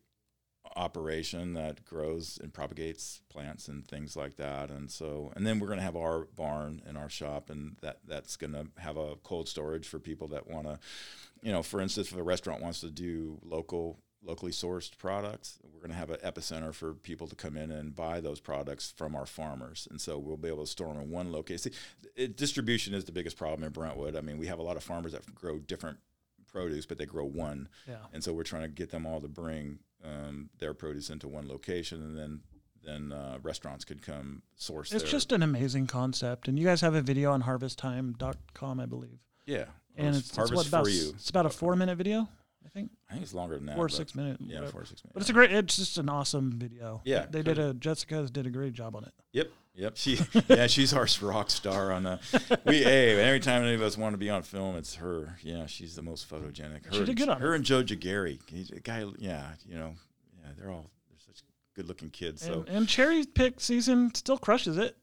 operation 0.77 1.53
that 1.55 1.85
grows 1.85 2.39
and 2.43 2.53
propagates 2.53 3.21
plants 3.29 3.69
and 3.69 3.87
things 3.87 4.17
like 4.17 4.37
that. 4.37 4.71
And 4.71 4.91
so 4.91 5.33
and 5.37 5.47
then 5.47 5.59
we're 5.61 5.67
going 5.67 5.79
to 5.79 5.85
have 5.85 5.97
our 5.97 6.27
barn 6.37 6.81
and 6.87 6.97
our 6.97 7.11
shop 7.11 7.51
and 7.51 7.77
that 7.83 7.99
that's 8.07 8.37
going 8.37 8.53
to 8.55 8.67
have 8.79 8.97
a 8.97 9.17
cold 9.17 9.49
storage 9.49 9.87
for 9.87 9.99
people 9.99 10.29
that 10.29 10.49
want 10.49 10.67
to 10.67 10.79
you 11.43 11.53
know, 11.53 11.63
for 11.63 11.81
instance, 11.83 12.11
if 12.11 12.17
a 12.17 12.23
restaurant 12.23 12.63
wants 12.63 12.81
to 12.81 12.91
do 12.91 13.39
local 13.43 13.99
locally 14.25 14.53
sourced 14.53 14.97
products, 14.97 15.59
we're 15.63 15.81
going 15.81 15.91
to 15.91 15.97
have 15.97 16.11
an 16.11 16.19
epicenter 16.25 16.75
for 16.75 16.95
people 16.95 17.27
to 17.29 17.35
come 17.35 17.57
in 17.57 17.71
and 17.71 17.95
buy 17.95 18.21
those 18.21 18.41
products 18.41 18.93
from 18.97 19.15
our 19.15 19.27
farmers. 19.27 19.87
And 19.91 20.01
so 20.01 20.19
we'll 20.19 20.37
be 20.37 20.49
able 20.49 20.65
to 20.65 20.71
store 20.71 20.93
them 20.93 21.03
in 21.03 21.11
one 21.11 21.31
location. 21.31 21.73
It, 22.17 22.37
distribution 22.37 22.95
is 22.95 23.05
the 23.05 23.13
biggest 23.13 23.37
problem 23.37 23.65
in 23.65 23.73
Brentwood. 23.73 24.17
I 24.17 24.21
mean, 24.21 24.39
we 24.39 24.47
have 24.47 24.59
a 24.59 24.63
lot 24.63 24.77
of 24.77 24.83
farmers 24.83 25.13
that 25.13 25.35
grow 25.35 25.59
different 25.59 25.99
produce, 26.51 26.87
but 26.87 26.99
they 26.99 27.07
grow 27.07 27.25
one. 27.25 27.69
Yeah. 27.87 27.97
And 28.13 28.23
so 28.23 28.33
we're 28.33 28.45
trying 28.45 28.63
to 28.63 28.69
get 28.69 28.91
them 28.91 29.07
all 29.07 29.21
to 29.21 29.29
bring 29.29 29.81
um, 30.05 30.51
their 30.59 30.75
produce 30.75 31.11
into 31.11 31.29
one 31.29 31.49
location, 31.49 32.03
and 32.03 32.17
then 32.17 32.41
then 32.85 33.13
uh, 33.13 33.39
restaurants 33.43 33.85
could 33.85 34.03
come 34.03 34.43
source. 34.57 34.93
It's 34.93 35.03
their, 35.03 35.11
just 35.11 35.33
an 35.33 35.43
amazing 35.43 35.87
concept. 35.87 36.49
And 36.49 36.59
you 36.59 36.67
guys 36.67 36.83
have 36.83 36.95
a 36.95 37.01
video 37.01 37.33
on 37.33 37.43
harvesttime.com, 37.43 38.79
I 38.79 38.85
believe. 38.85 39.21
yeah, 39.47 39.65
And 39.97 40.15
it's, 40.15 40.29
it's 40.29 40.37
harvest 40.37 40.55
what 40.55 40.69
about 40.69 40.85
for 40.85 40.91
you. 40.91 41.13
It's 41.15 41.31
about 41.31 41.47
a 41.47 41.51
four 41.51 41.77
minute 41.77 41.97
video, 41.97 42.29
think. 42.75 42.91
I 43.09 43.13
think 43.13 43.23
it's 43.23 43.35
longer 43.35 43.57
than 43.57 43.67
that. 43.67 43.77
Four 43.77 43.87
or 43.87 43.89
six 43.89 44.15
minute. 44.15 44.37
Yeah, 44.41 44.57
whatever. 44.57 44.73
four 44.73 44.81
or 44.83 44.85
six 44.87 45.03
minutes. 45.05 45.13
But 45.15 45.21
it's 45.23 45.31
a 45.31 45.33
great. 45.33 45.53
It's 45.53 45.77
just 45.77 45.99
an 45.99 46.09
awesome 46.09 46.53
video. 46.59 47.01
Yeah, 47.05 47.27
they 47.31 47.43
did 47.43 47.59
a. 47.59 47.73
Jessica 47.75 48.29
did 48.31 48.47
a 48.47 48.51
great 48.51 48.73
job 48.75 48.97
on 48.97 49.05
it. 49.05 49.13
Yep, 49.33 49.49
yep. 49.75 49.93
She, 49.97 50.19
yeah, 50.49 50.67
she's 50.67 50.93
our 50.93 51.07
rock 51.23 51.51
star 51.51 51.93
on 51.93 52.03
the. 52.03 52.59
We, 52.67 52.83
hey, 52.83 53.19
every 53.21 53.41
time 53.41 53.63
any 53.63 53.75
of 53.75 53.83
us 53.83 53.97
want 53.97 54.13
to 54.15 54.19
be 54.19 54.29
on 54.31 54.43
film, 54.43 54.77
it's 54.77 54.97
her. 54.97 55.37
Yeah, 55.43 55.67
she's 55.67 55.95
the 55.97 56.03
most 56.03 56.29
photogenic. 56.29 56.87
Her, 56.87 56.93
She 56.93 57.05
did 57.05 57.17
good 57.17 57.29
on 57.29 57.41
Her 57.41 57.55
and 57.55 57.65
Joe 57.65 57.83
Jagari, 57.83 58.39
he's 58.49 58.71
a 58.71 58.81
guy. 58.81 59.05
Yeah, 59.19 59.47
you 59.67 59.77
know, 59.79 59.95
yeah, 60.43 60.51
they're 60.59 60.71
all 60.71 60.91
they're 61.09 61.19
such 61.19 61.43
good-looking 61.75 62.11
kids. 62.11 62.43
So 62.43 62.65
And, 62.67 62.69
and 62.69 62.89
cherry 62.89 63.25
pick 63.25 63.61
season 63.61 64.15
still 64.15 64.39
crushes 64.39 64.77
it. 64.79 64.97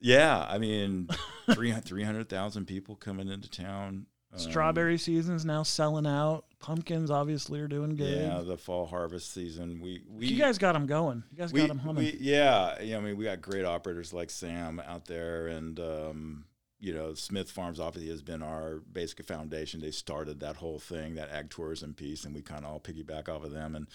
yeah, 0.00 0.46
I 0.48 0.58
mean, 0.58 1.08
three 1.52 1.72
three 1.72 2.02
hundred 2.04 2.28
thousand 2.28 2.66
people 2.66 2.94
coming 2.96 3.28
into 3.28 3.50
town. 3.50 4.06
Um, 4.32 4.40
Strawberry 4.40 4.98
season's 4.98 5.44
now 5.44 5.62
selling 5.62 6.04
out. 6.04 6.45
Pumpkins 6.58 7.10
obviously 7.10 7.60
are 7.60 7.68
doing 7.68 7.96
good. 7.96 8.18
Yeah, 8.18 8.40
the 8.40 8.56
fall 8.56 8.86
harvest 8.86 9.32
season. 9.32 9.80
We 9.80 10.02
we 10.08 10.26
you 10.26 10.38
guys 10.38 10.58
got 10.58 10.72
them 10.72 10.86
going. 10.86 11.22
You 11.30 11.38
guys 11.38 11.52
we, 11.52 11.60
got 11.60 11.68
them 11.68 11.78
humming. 11.78 12.04
we 12.04 12.16
yeah, 12.18 12.80
yeah. 12.82 12.96
I 12.96 13.00
mean, 13.00 13.16
we 13.16 13.24
got 13.24 13.40
great 13.40 13.64
operators 13.64 14.12
like 14.12 14.30
Sam 14.30 14.80
out 14.80 15.04
there, 15.04 15.48
and 15.48 15.78
um, 15.78 16.44
you 16.78 16.92
know, 16.92 17.14
Smith 17.14 17.50
Farms 17.50 17.80
obviously 17.80 18.10
has 18.10 18.22
been 18.22 18.42
our 18.42 18.76
basic 18.92 19.24
foundation. 19.26 19.80
They 19.80 19.90
started 19.90 20.40
that 20.40 20.56
whole 20.56 20.78
thing, 20.78 21.14
that 21.14 21.30
ag 21.30 21.50
tourism 21.50 21.94
piece, 21.94 22.24
and 22.24 22.34
we 22.34 22.42
kind 22.42 22.64
of 22.64 22.72
all 22.72 22.80
piggyback 22.80 23.28
off 23.28 23.44
of 23.44 23.52
them. 23.52 23.74
And 23.74 23.86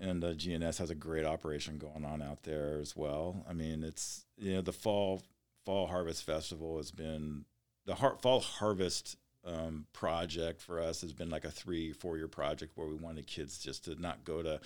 and 0.00 0.22
uh, 0.22 0.34
GNS 0.34 0.78
has 0.78 0.90
a 0.90 0.94
great 0.94 1.24
operation 1.24 1.78
going 1.78 2.04
on 2.04 2.22
out 2.22 2.44
there 2.44 2.78
as 2.80 2.96
well. 2.96 3.44
I 3.48 3.52
mean, 3.52 3.82
it's 3.82 4.24
you 4.36 4.54
know, 4.54 4.60
the 4.62 4.72
fall 4.72 5.22
fall 5.64 5.88
harvest 5.88 6.24
festival 6.24 6.76
has 6.76 6.90
been 6.90 7.44
the 7.86 7.96
har- 7.96 8.18
fall 8.20 8.40
harvest 8.40 9.16
um, 9.44 9.86
project 9.92 10.60
for 10.60 10.80
us 10.80 11.00
has 11.00 11.12
been 11.12 11.30
like 11.30 11.44
a 11.44 11.50
three 11.50 11.92
four 11.92 12.16
year 12.16 12.28
project 12.28 12.72
where 12.76 12.86
we 12.88 12.94
wanted 12.94 13.26
kids 13.26 13.58
just 13.58 13.84
to 13.86 14.00
not 14.00 14.24
go 14.24 14.42
to 14.42 14.60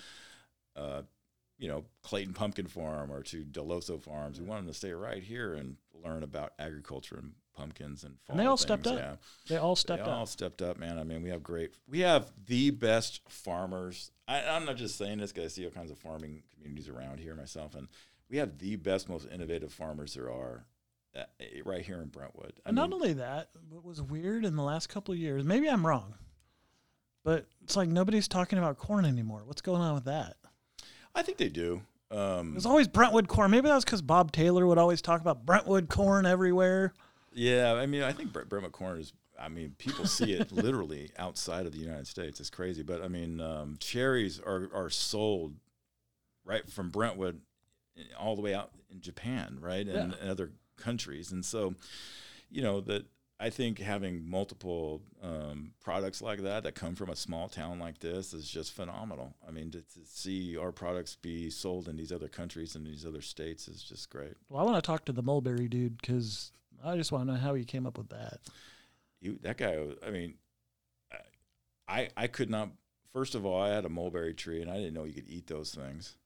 uh, 0.75 1.01
you 1.57 1.67
know 1.67 1.85
Clayton 2.01 2.33
Pumpkin 2.33 2.67
Farm 2.67 3.11
or 3.11 3.21
to 3.23 3.43
Deloso 3.43 4.01
Farms. 4.01 4.39
We 4.39 4.45
wanted 4.47 4.63
them 4.63 4.71
to 4.73 4.77
stay 4.77 4.91
right 4.93 5.23
here 5.23 5.53
and 5.53 5.77
learn 6.03 6.23
about 6.23 6.53
agriculture 6.59 7.17
and 7.17 7.33
pumpkins 7.55 8.03
and 8.03 8.15
fall 8.25 8.33
And 8.33 8.39
they 8.39 8.45
all 8.47 8.57
things. 8.57 8.61
stepped 8.61 8.87
up. 8.87 8.97
Yeah, 8.97 9.15
they 9.47 9.57
all 9.57 9.75
stepped 9.75 10.03
they 10.05 10.11
all 10.11 10.23
up. 10.23 10.27
stepped 10.27 10.61
up, 10.61 10.77
man. 10.79 10.97
I 10.97 11.03
mean, 11.03 11.21
we 11.21 11.29
have 11.29 11.43
great. 11.43 11.71
We 11.87 11.99
have 11.99 12.31
the 12.47 12.71
best 12.71 13.21
farmers. 13.29 14.11
I, 14.27 14.41
I'm 14.43 14.65
not 14.65 14.75
just 14.77 14.97
saying 14.97 15.19
this 15.19 15.31
because 15.31 15.51
I 15.51 15.55
see 15.55 15.65
all 15.65 15.71
kinds 15.71 15.91
of 15.91 15.97
farming 15.99 16.43
communities 16.53 16.89
around 16.89 17.19
here 17.19 17.35
myself, 17.35 17.75
and 17.75 17.87
we 18.29 18.37
have 18.37 18.57
the 18.57 18.75
best, 18.77 19.07
most 19.07 19.27
innovative 19.31 19.71
farmers 19.71 20.15
there 20.15 20.31
are. 20.31 20.65
Uh, 21.15 21.23
Right 21.65 21.85
here 21.85 22.01
in 22.01 22.07
Brentwood. 22.09 22.53
I 22.65 22.71
not 22.71 22.89
mean, 22.89 22.93
only 22.93 23.13
that, 23.13 23.49
what 23.69 23.83
was 23.85 24.01
weird 24.01 24.45
in 24.45 24.55
the 24.55 24.63
last 24.63 24.87
couple 24.87 25.13
of 25.13 25.19
years, 25.19 25.43
maybe 25.43 25.69
I'm 25.69 25.85
wrong, 25.85 26.15
but 27.23 27.45
it's 27.63 27.75
like 27.75 27.89
nobody's 27.89 28.27
talking 28.27 28.59
about 28.59 28.77
corn 28.77 29.05
anymore. 29.05 29.43
What's 29.45 29.61
going 29.61 29.81
on 29.81 29.93
with 29.95 30.05
that? 30.05 30.35
I 31.15 31.21
think 31.21 31.37
they 31.37 31.49
do. 31.49 31.81
Um, 32.11 32.51
There's 32.51 32.65
always 32.65 32.87
Brentwood 32.87 33.27
corn. 33.27 33.51
Maybe 33.51 33.67
that 33.67 33.75
was 33.75 33.85
because 33.85 34.01
Bob 34.01 34.31
Taylor 34.31 34.67
would 34.67 34.77
always 34.77 35.01
talk 35.01 35.21
about 35.21 35.45
Brentwood 35.45 35.89
corn 35.89 36.25
everywhere. 36.25 36.93
Yeah, 37.33 37.73
I 37.73 37.85
mean, 37.87 38.03
I 38.03 38.11
think 38.13 38.31
Brentwood 38.33 38.71
corn 38.71 38.99
is. 38.99 39.13
I 39.39 39.49
mean, 39.49 39.73
people 39.79 40.05
see 40.05 40.33
it 40.33 40.51
literally 40.51 41.09
outside 41.17 41.65
of 41.65 41.71
the 41.71 41.79
United 41.79 42.05
States. 42.07 42.39
It's 42.39 42.51
crazy, 42.51 42.83
but 42.83 43.01
I 43.03 43.07
mean, 43.07 43.41
um, 43.41 43.77
cherries 43.79 44.39
are 44.39 44.69
are 44.73 44.89
sold 44.91 45.55
right 46.45 46.69
from 46.69 46.89
Brentwood 46.89 47.41
all 48.19 48.35
the 48.35 48.41
way 48.43 48.53
out 48.53 48.71
in 48.91 49.01
Japan, 49.01 49.57
right, 49.59 49.87
and, 49.87 50.11
Yeah. 50.13 50.19
and 50.21 50.29
other 50.29 50.51
countries. 50.77 51.31
And 51.31 51.43
so, 51.45 51.75
you 52.49 52.61
know, 52.61 52.81
that 52.81 53.05
I 53.39 53.49
think 53.49 53.79
having 53.79 54.29
multiple 54.29 55.01
um, 55.21 55.71
products 55.81 56.21
like 56.21 56.41
that 56.43 56.63
that 56.63 56.75
come 56.75 56.95
from 56.95 57.09
a 57.09 57.15
small 57.15 57.49
town 57.49 57.79
like 57.79 57.99
this 57.99 58.33
is 58.33 58.47
just 58.49 58.71
phenomenal. 58.73 59.33
I 59.47 59.51
mean, 59.51 59.71
to, 59.71 59.79
to 59.81 59.99
see 60.05 60.55
our 60.55 60.71
products 60.71 61.15
be 61.15 61.49
sold 61.49 61.87
in 61.89 61.97
these 61.97 62.11
other 62.11 62.27
countries 62.29 62.75
and 62.75 62.85
these 62.85 63.05
other 63.05 63.21
states 63.21 63.67
is 63.67 63.83
just 63.83 64.09
great. 64.09 64.33
Well, 64.49 64.61
I 64.61 64.63
want 64.63 64.81
to 64.81 64.87
talk 64.87 65.05
to 65.05 65.11
the 65.11 65.23
mulberry 65.23 65.67
dude 65.67 65.97
because 65.99 66.51
I 66.85 66.95
just 66.95 67.11
want 67.11 67.27
to 67.27 67.33
know 67.33 67.39
how 67.39 67.53
he 67.53 67.65
came 67.65 67.85
up 67.85 67.97
with 67.97 68.09
that. 68.09 68.39
you 69.21 69.39
that 69.41 69.57
guy 69.57 69.77
i 70.05 70.09
mean 70.09 70.33
i 71.87 72.09
i 72.17 72.27
could 72.27 72.49
not 72.49 72.69
first 73.13 73.35
of 73.35 73.45
all 73.45 73.61
i 73.61 73.69
had 73.69 73.85
a 73.85 73.89
mulberry 73.89 74.33
tree 74.33 74.61
and 74.61 74.69
i 74.69 74.75
didn't 74.75 74.93
know 74.93 75.03
you 75.05 75.13
could 75.13 75.27
eat 75.29 75.47
those 75.47 75.73
things 75.73 76.17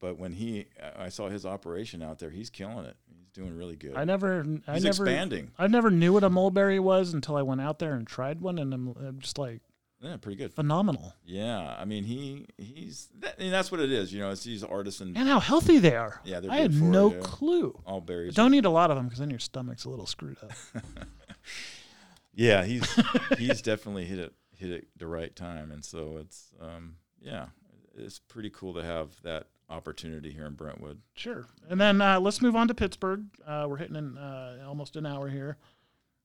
but 0.00 0.18
when 0.18 0.32
he 0.32 0.66
i 0.96 1.08
saw 1.08 1.28
his 1.28 1.44
operation 1.44 2.02
out 2.02 2.18
there 2.18 2.30
he's 2.30 2.50
killing 2.50 2.84
it 2.86 2.96
he's 3.34 3.44
doing 3.44 3.56
really 3.56 3.76
good 3.76 3.94
I 3.96 4.04
never, 4.04 4.44
I 4.66 4.74
he's 4.74 4.84
never, 4.84 5.04
expanding 5.06 5.50
I 5.58 5.66
never 5.66 5.90
knew 5.90 6.12
what 6.12 6.24
a 6.24 6.30
mulberry 6.30 6.78
was 6.80 7.12
until 7.12 7.36
I 7.36 7.42
went 7.42 7.60
out 7.60 7.78
there 7.78 7.94
and 7.94 8.06
tried 8.06 8.40
one, 8.40 8.58
and 8.58 8.72
I'm, 8.74 8.88
I'm 8.98 9.18
just 9.20 9.38
like, 9.38 9.60
Yeah, 10.00 10.16
pretty 10.16 10.36
good. 10.36 10.54
Phenomenal. 10.54 11.14
Yeah, 11.24 11.76
I 11.78 11.84
mean 11.84 12.04
he 12.04 12.46
he's 12.56 13.08
that, 13.18 13.38
and 13.38 13.52
that's 13.52 13.70
what 13.70 13.80
it 13.80 13.90
is. 13.92 14.12
You 14.12 14.20
know, 14.20 14.30
it's 14.30 14.44
these 14.44 14.62
artisan 14.64 15.14
and 15.16 15.28
how 15.28 15.40
healthy 15.40 15.78
they 15.78 15.96
are. 15.96 16.20
Yeah, 16.24 16.40
they're 16.40 16.50
I 16.50 16.56
had 16.58 16.72
no 16.74 17.12
you. 17.12 17.20
clue. 17.20 17.80
all 17.84 18.00
berries. 18.00 18.34
Don't 18.34 18.54
eat 18.54 18.64
a 18.64 18.70
lot 18.70 18.90
of 18.90 18.96
them 18.96 19.06
because 19.06 19.18
then 19.18 19.30
your 19.30 19.40
stomach's 19.40 19.84
a 19.84 19.90
little 19.90 20.06
screwed 20.06 20.38
up. 20.42 20.52
Yeah, 22.34 22.64
he's 22.64 22.84
he's 23.36 23.62
definitely 23.62 24.04
hit 24.04 24.18
it 24.20 24.32
hit 24.56 24.70
it 24.70 24.86
the 24.96 25.08
right 25.08 25.34
time, 25.34 25.72
and 25.72 25.84
so 25.84 26.18
it's 26.20 26.52
um 26.60 26.94
yeah, 27.20 27.46
it's 27.96 28.20
pretty 28.20 28.50
cool 28.50 28.74
to 28.74 28.82
have 28.84 29.20
that 29.24 29.48
opportunity 29.70 30.32
here 30.32 30.46
in 30.46 30.54
Brentwood. 30.54 31.00
Sure. 31.14 31.46
And 31.68 31.80
then 31.80 32.00
uh, 32.00 32.20
let's 32.20 32.40
move 32.42 32.56
on 32.56 32.68
to 32.68 32.74
Pittsburg. 32.74 33.26
Uh, 33.46 33.66
we're 33.68 33.76
hitting 33.76 33.96
in, 33.96 34.16
uh, 34.16 34.64
almost 34.66 34.96
an 34.96 35.06
hour 35.06 35.28
here. 35.28 35.56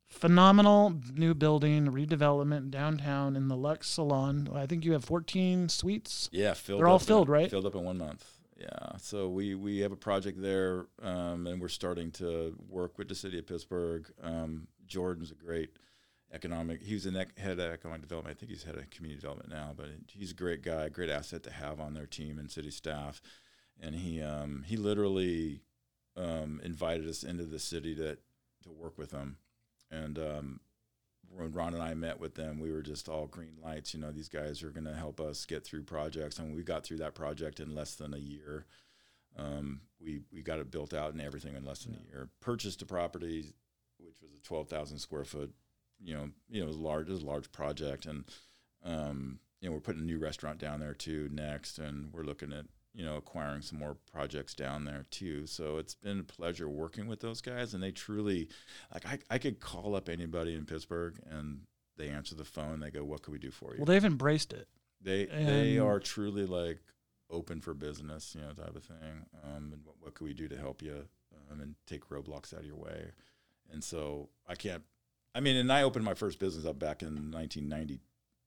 Phenomenal 0.07 0.93
new 1.15 1.33
building, 1.33 1.87
redevelopment 1.87 2.69
downtown 2.69 3.35
in 3.35 3.47
the 3.47 3.55
Lux 3.57 3.89
Salon. 3.89 4.47
I 4.53 4.67
think 4.67 4.85
you 4.85 4.91
have 4.93 5.03
14 5.03 5.69
suites. 5.69 6.29
Yeah, 6.31 6.53
filled. 6.53 6.79
They're 6.81 6.87
all 6.87 6.95
up 6.97 7.01
in- 7.01 7.07
filled, 7.07 7.29
right? 7.29 7.49
Filled 7.49 7.65
up 7.65 7.75
in 7.75 7.83
one 7.83 7.97
month. 7.97 8.25
Yeah, 8.59 8.97
so 8.97 9.27
we 9.27 9.55
we 9.55 9.79
have 9.79 9.91
a 9.91 9.97
project 9.97 10.41
there, 10.41 10.85
um, 11.01 11.47
and 11.47 11.59
we're 11.59 11.67
starting 11.67 12.11
to 12.11 12.55
work 12.69 12.97
with 12.97 13.09
the 13.09 13.15
city 13.15 13.39
of 13.39 13.47
Pittsburg. 13.47 14.09
Um, 14.21 14.67
Jordan's 14.85 15.31
a 15.31 15.35
great 15.35 15.71
economic. 16.33 16.81
He's 16.81 17.05
an 17.05 17.15
ec- 17.15 17.37
head 17.37 17.59
of 17.59 17.71
economic 17.71 18.01
development. 18.01 18.35
I 18.35 18.39
think 18.39 18.51
he's 18.51 18.63
head 18.63 18.75
of 18.75 18.89
community 18.89 19.21
development 19.21 19.49
now, 19.49 19.73
but 19.75 19.87
he's 20.11 20.31
a 20.31 20.35
great 20.35 20.63
guy, 20.63 20.89
great 20.89 21.09
asset 21.09 21.43
to 21.43 21.51
have 21.51 21.79
on 21.79 21.93
their 21.93 22.07
team 22.07 22.39
and 22.39 22.51
city 22.51 22.71
staff. 22.71 23.21
And 23.79 23.95
he 23.95 24.21
um, 24.21 24.63
he 24.65 24.77
literally 24.77 25.61
um, 26.17 26.59
invited 26.63 27.07
us 27.07 27.23
into 27.23 27.43
the 27.45 27.59
city 27.59 27.95
to 27.95 28.17
to 28.63 28.71
work 28.71 28.97
with 28.97 29.11
them. 29.11 29.37
And 29.91 30.17
um, 30.17 30.59
when 31.29 31.51
Ron 31.51 31.73
and 31.73 31.83
I 31.83 31.93
met 31.93 32.19
with 32.19 32.35
them, 32.35 32.59
we 32.59 32.71
were 32.71 32.81
just 32.81 33.09
all 33.09 33.27
green 33.27 33.57
lights. 33.63 33.93
You 33.93 33.99
know, 33.99 34.11
these 34.11 34.29
guys 34.29 34.63
are 34.63 34.69
going 34.69 34.85
to 34.85 34.95
help 34.95 35.19
us 35.19 35.45
get 35.45 35.63
through 35.63 35.83
projects, 35.83 36.39
and 36.39 36.55
we 36.55 36.63
got 36.63 36.83
through 36.83 36.97
that 36.97 37.15
project 37.15 37.59
in 37.59 37.75
less 37.75 37.95
than 37.95 38.13
a 38.13 38.17
year. 38.17 38.65
Um, 39.37 39.81
we 39.99 40.21
we 40.31 40.41
got 40.41 40.59
it 40.59 40.71
built 40.71 40.93
out 40.93 41.13
and 41.13 41.21
everything 41.21 41.55
in 41.55 41.65
less 41.65 41.83
than 41.83 41.95
a 41.95 42.11
year. 42.11 42.29
Purchased 42.39 42.81
a 42.81 42.85
property, 42.85 43.53
which 43.97 44.21
was 44.21 44.31
a 44.33 44.47
twelve 44.47 44.69
thousand 44.69 44.99
square 44.99 45.25
foot. 45.25 45.51
You 46.03 46.15
know, 46.15 46.29
you 46.49 46.59
know, 46.59 46.65
it 46.65 46.67
was 46.67 46.77
large. 46.77 47.07
It 47.07 47.13
was 47.13 47.23
a 47.23 47.27
large 47.27 47.51
project, 47.51 48.05
and 48.05 48.25
um, 48.83 49.39
you 49.61 49.69
know, 49.69 49.73
we're 49.73 49.81
putting 49.81 50.01
a 50.01 50.05
new 50.05 50.19
restaurant 50.19 50.59
down 50.59 50.79
there 50.79 50.93
too 50.93 51.29
next, 51.31 51.79
and 51.79 52.11
we're 52.13 52.23
looking 52.23 52.51
at 52.51 52.65
you 52.93 53.05
know 53.05 53.15
acquiring 53.15 53.61
some 53.61 53.79
more 53.79 53.95
projects 54.11 54.53
down 54.53 54.85
there 54.85 55.05
too. 55.09 55.47
So 55.47 55.77
it's 55.77 55.95
been 55.95 56.19
a 56.19 56.23
pleasure 56.23 56.67
working 56.69 57.07
with 57.07 57.21
those 57.21 57.41
guys, 57.41 57.73
and 57.73 57.81
they 57.81 57.91
truly, 57.91 58.49
like, 58.93 59.05
I 59.05 59.19
I 59.29 59.37
could 59.37 59.59
call 59.59 59.95
up 59.95 60.09
anybody 60.09 60.55
in 60.55 60.65
Pittsburg 60.65 61.19
and 61.29 61.61
they 61.97 62.09
answer 62.09 62.35
the 62.35 62.45
phone. 62.45 62.79
They 62.79 62.91
go, 62.91 63.03
"What 63.03 63.23
can 63.23 63.33
we 63.33 63.39
do 63.39 63.51
for 63.51 63.73
you?" 63.73 63.79
Well, 63.79 63.85
they've 63.85 64.03
embraced 64.03 64.53
it. 64.53 64.67
They 65.01 65.25
they 65.25 65.79
are 65.79 65.99
truly 65.99 66.45
like 66.45 66.79
open 67.29 67.61
for 67.61 67.73
business, 67.73 68.35
you 68.35 68.41
know, 68.41 68.53
type 68.53 68.75
of 68.75 68.83
thing. 68.83 69.25
Um, 69.43 69.71
and 69.73 69.85
what, 69.85 69.95
what 69.99 70.13
could 70.13 70.25
we 70.25 70.33
do 70.33 70.47
to 70.47 70.57
help 70.57 70.81
you 70.81 71.05
um, 71.51 71.61
and 71.61 71.75
take 71.87 72.09
roadblocks 72.09 72.53
out 72.53 72.61
of 72.61 72.65
your 72.65 72.75
way? 72.75 73.11
And 73.71 73.83
so 73.83 74.29
I 74.47 74.55
can't. 74.55 74.83
I 75.35 75.39
mean, 75.39 75.55
and 75.55 75.71
I 75.71 75.81
opened 75.83 76.05
my 76.05 76.13
first 76.13 76.39
business 76.39 76.65
up 76.65 76.77
back 76.79 77.01
in 77.01 77.31
1990, 77.31 77.99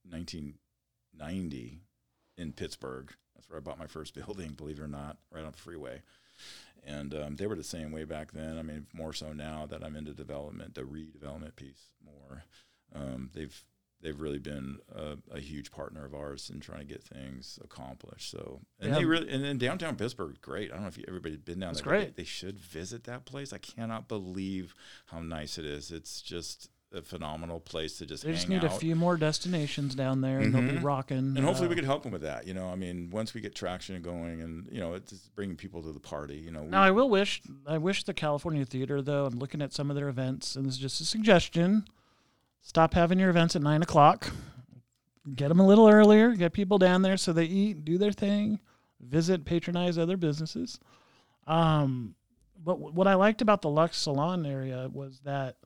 1990 0.09 1.81
in 2.37 2.53
Pittsburg. 2.53 3.13
That's 3.35 3.49
where 3.49 3.57
I 3.57 3.61
bought 3.61 3.79
my 3.79 3.87
first 3.87 4.13
building, 4.25 4.51
believe 4.53 4.79
it 4.79 4.83
or 4.83 4.87
not, 4.87 5.17
right 5.31 5.43
on 5.43 5.51
the 5.51 5.57
freeway. 5.57 6.01
And 6.85 7.13
um, 7.13 7.35
they 7.35 7.47
were 7.47 7.55
the 7.55 7.63
same 7.63 7.91
way 7.91 8.05
back 8.05 8.31
then. 8.31 8.57
I 8.57 8.61
mean, 8.61 8.87
more 8.93 9.11
so 9.13 9.33
now 9.33 9.65
that 9.65 9.83
I'm 9.83 9.95
into 9.95 10.13
development, 10.13 10.75
the 10.75 10.83
redevelopment 10.83 11.55
piece 11.55 11.89
more. 12.05 12.43
Um, 12.95 13.29
they've 13.33 13.63
they've 13.99 14.21
really 14.21 14.37
been 14.37 14.77
a, 14.95 15.17
a 15.35 15.39
huge 15.39 15.71
partner 15.71 16.05
of 16.05 16.13
ours 16.13 16.51
in 16.53 16.59
trying 16.59 16.81
to 16.81 16.85
get 16.85 17.03
things 17.03 17.57
accomplished. 17.63 18.29
So, 18.29 18.61
and 18.79 18.91
Yeah. 18.91 18.99
they 18.99 19.05
really, 19.05 19.27
and 19.27 19.43
then 19.43 19.57
downtown 19.57 19.95
Pittsburg, 19.95 20.33
is 20.33 20.37
great. 20.37 20.69
I 20.69 20.75
don't 20.75 20.83
know 20.83 20.87
if 20.87 20.99
you, 20.99 21.03
everybody's 21.07 21.39
been 21.39 21.59
down 21.59 21.71
It's 21.71 21.81
there. 21.81 21.89
great. 21.93 22.15
They, 22.15 22.21
they 22.21 22.27
should 22.27 22.59
visit 22.59 23.05
that 23.05 23.25
place. 23.25 23.51
I 23.51 23.57
cannot 23.57 24.07
believe 24.07 24.75
how 25.07 25.19
nice 25.19 25.57
it 25.57 25.65
is. 25.65 25.91
It's 25.91 26.21
just 26.21 26.69
a 26.97 27.01
phenomenal 27.01 27.59
place 27.61 27.97
to 27.99 28.05
just 28.05 28.23
They 28.23 28.33
just 28.33 28.49
need 28.49 28.63
a 28.65 28.69
few 28.69 28.95
more 28.95 29.15
destinations 29.15 29.95
down 29.95 30.19
there, 30.21 30.39
and 30.39 30.53
they'll 30.53 30.61
be 30.61 30.79
Mhm. 30.79 30.83
rocking. 30.83 31.17
and 31.17 31.39
hopefully 31.39 31.67
uh, 31.67 31.69
we 31.69 31.75
could 31.75 31.85
help 31.85 32.03
them 32.03 32.11
with 32.11 32.23
that. 32.23 32.45
You 32.47 32.53
know, 32.53 32.67
I 32.69 32.75
mean, 32.75 33.09
once 33.11 33.33
we 33.33 33.39
get 33.41 33.55
traction 33.55 34.01
going, 34.01 34.41
and 34.41 34.67
you 34.71 34.79
know, 34.79 34.93
it's 34.95 35.13
bringing 35.35 35.55
people 35.55 35.81
to 35.83 35.91
the 35.93 35.99
party. 35.99 36.35
You 36.37 36.51
know, 36.51 36.63
we, 36.63 36.69
Now 36.69 36.81
I 36.81 36.91
will 36.91 37.09
wish 37.09 37.41
I 37.65 37.77
wish 37.77 38.03
the 38.03 38.13
California 38.13 38.65
Theater 38.65 39.01
though. 39.01 39.25
I'm 39.25 39.39
looking 39.39 39.61
at 39.61 39.71
some 39.73 39.89
of 39.89 39.95
their 39.95 40.09
events, 40.09 40.55
and 40.55 40.65
this 40.65 40.73
is 40.73 40.79
just 40.79 40.99
a 41.01 41.05
suggestion. 41.05 41.85
Stop 42.61 42.93
having 42.95 43.19
your 43.19 43.29
events 43.29 43.55
at 43.55 43.61
nine 43.61 43.81
o'clock. 43.81 44.31
Get 45.35 45.49
them 45.49 45.59
a 45.59 45.65
little 45.67 45.87
earlier. 45.89 46.35
Get 46.35 46.53
people 46.53 46.77
down 46.77 47.01
there 47.01 47.17
so 47.17 47.31
they 47.33 47.45
eat, 47.45 47.83
do 47.85 47.97
their 47.97 48.11
thing, 48.13 48.59
visit, 49.01 49.45
patronize 49.45 49.97
other 49.97 50.17
businesses. 50.17 50.79
Um, 51.45 52.15
but 52.63 52.73
w- 52.75 52.93
what 52.93 53.07
I 53.07 53.13
liked 53.15 53.41
about 53.41 53.61
the 53.61 53.69
Lux 53.69 53.97
Salon 53.97 54.45
area 54.45 54.89
was 54.91 55.19
that, 55.25 55.57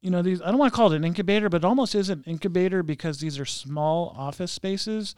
you 0.00 0.10
know, 0.10 0.22
these 0.22 0.40
I 0.42 0.46
don't 0.46 0.58
want 0.58 0.72
to 0.72 0.76
call 0.76 0.92
it 0.92 0.96
an 0.96 1.04
incubator, 1.04 1.48
but 1.48 1.58
it 1.58 1.64
almost 1.64 1.94
is 1.94 2.08
an 2.10 2.22
incubator 2.26 2.82
because 2.82 3.18
these 3.20 3.38
are 3.38 3.44
small 3.44 4.14
office 4.16 4.52
spaces 4.52 5.14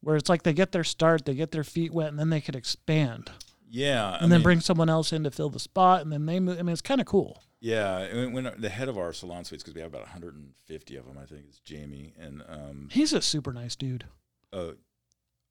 where 0.00 0.16
it's 0.16 0.28
like 0.28 0.42
they 0.42 0.52
get 0.52 0.72
their 0.72 0.84
start, 0.84 1.24
they 1.24 1.34
get 1.34 1.52
their 1.52 1.64
feet 1.64 1.92
wet, 1.92 2.08
and 2.08 2.18
then 2.18 2.30
they 2.30 2.40
could 2.40 2.56
expand 2.56 3.30
yeah, 3.74 4.10
I 4.10 4.16
and 4.18 4.30
then 4.30 4.40
mean, 4.40 4.42
bring 4.42 4.60
someone 4.60 4.90
else 4.90 5.14
in 5.14 5.24
to 5.24 5.30
fill 5.30 5.48
the 5.48 5.58
spot, 5.58 6.02
and 6.02 6.12
then 6.12 6.26
they 6.26 6.38
move. 6.40 6.58
I 6.58 6.62
mean, 6.62 6.74
it's 6.74 6.82
kind 6.82 7.00
of 7.00 7.06
cool. 7.06 7.42
Yeah, 7.58 8.00
when, 8.14 8.32
when 8.32 8.54
the 8.58 8.68
head 8.68 8.90
of 8.90 8.98
our 8.98 9.14
salon 9.14 9.44
suites, 9.44 9.62
because 9.62 9.74
we 9.74 9.80
have 9.80 9.90
about 9.90 10.02
150 10.02 10.96
of 10.96 11.06
them, 11.06 11.16
I 11.16 11.24
think 11.24 11.46
is 11.48 11.58
Jamie, 11.60 12.12
and 12.20 12.42
um, 12.48 12.88
He's 12.92 13.14
a 13.14 13.22
super 13.22 13.50
nice 13.50 13.74
dude. 13.74 14.04
uh, 14.52 14.72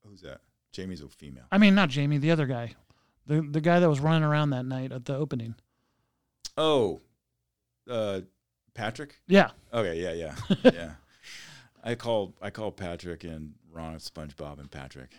who's 0.05 0.21
that? 0.21 0.41
Jamie's 0.71 1.01
a 1.01 1.07
female. 1.07 1.45
I 1.51 1.57
mean, 1.57 1.73
not 1.73 1.89
Jamie, 1.89 2.19
the 2.19 2.29
other 2.29 2.45
guy, 2.45 2.75
the 3.25 3.41
the 3.41 3.59
guy 3.61 3.79
that 3.79 3.89
was 3.89 3.99
running 3.99 4.23
around 4.23 4.51
that 4.51 4.65
night 4.67 4.91
at 4.91 5.05
the 5.05 5.15
opening. 5.15 5.55
Oh, 6.55 7.01
uh, 7.89 8.21
Patrick. 8.73 9.19
Yeah, 9.27 9.51
Okay, 9.73 10.01
yeah, 10.01 10.13
yeah, 10.13 10.35
yeah. 10.73 10.91
I 11.83 11.95
call 11.95 12.33
I 12.41 12.49
call 12.49 12.71
Patrick 12.71 13.23
and 13.23 13.53
Ron 13.71 13.95
SpongeBob 13.97 14.59
and 14.59 14.69
Patrick. 14.69 15.11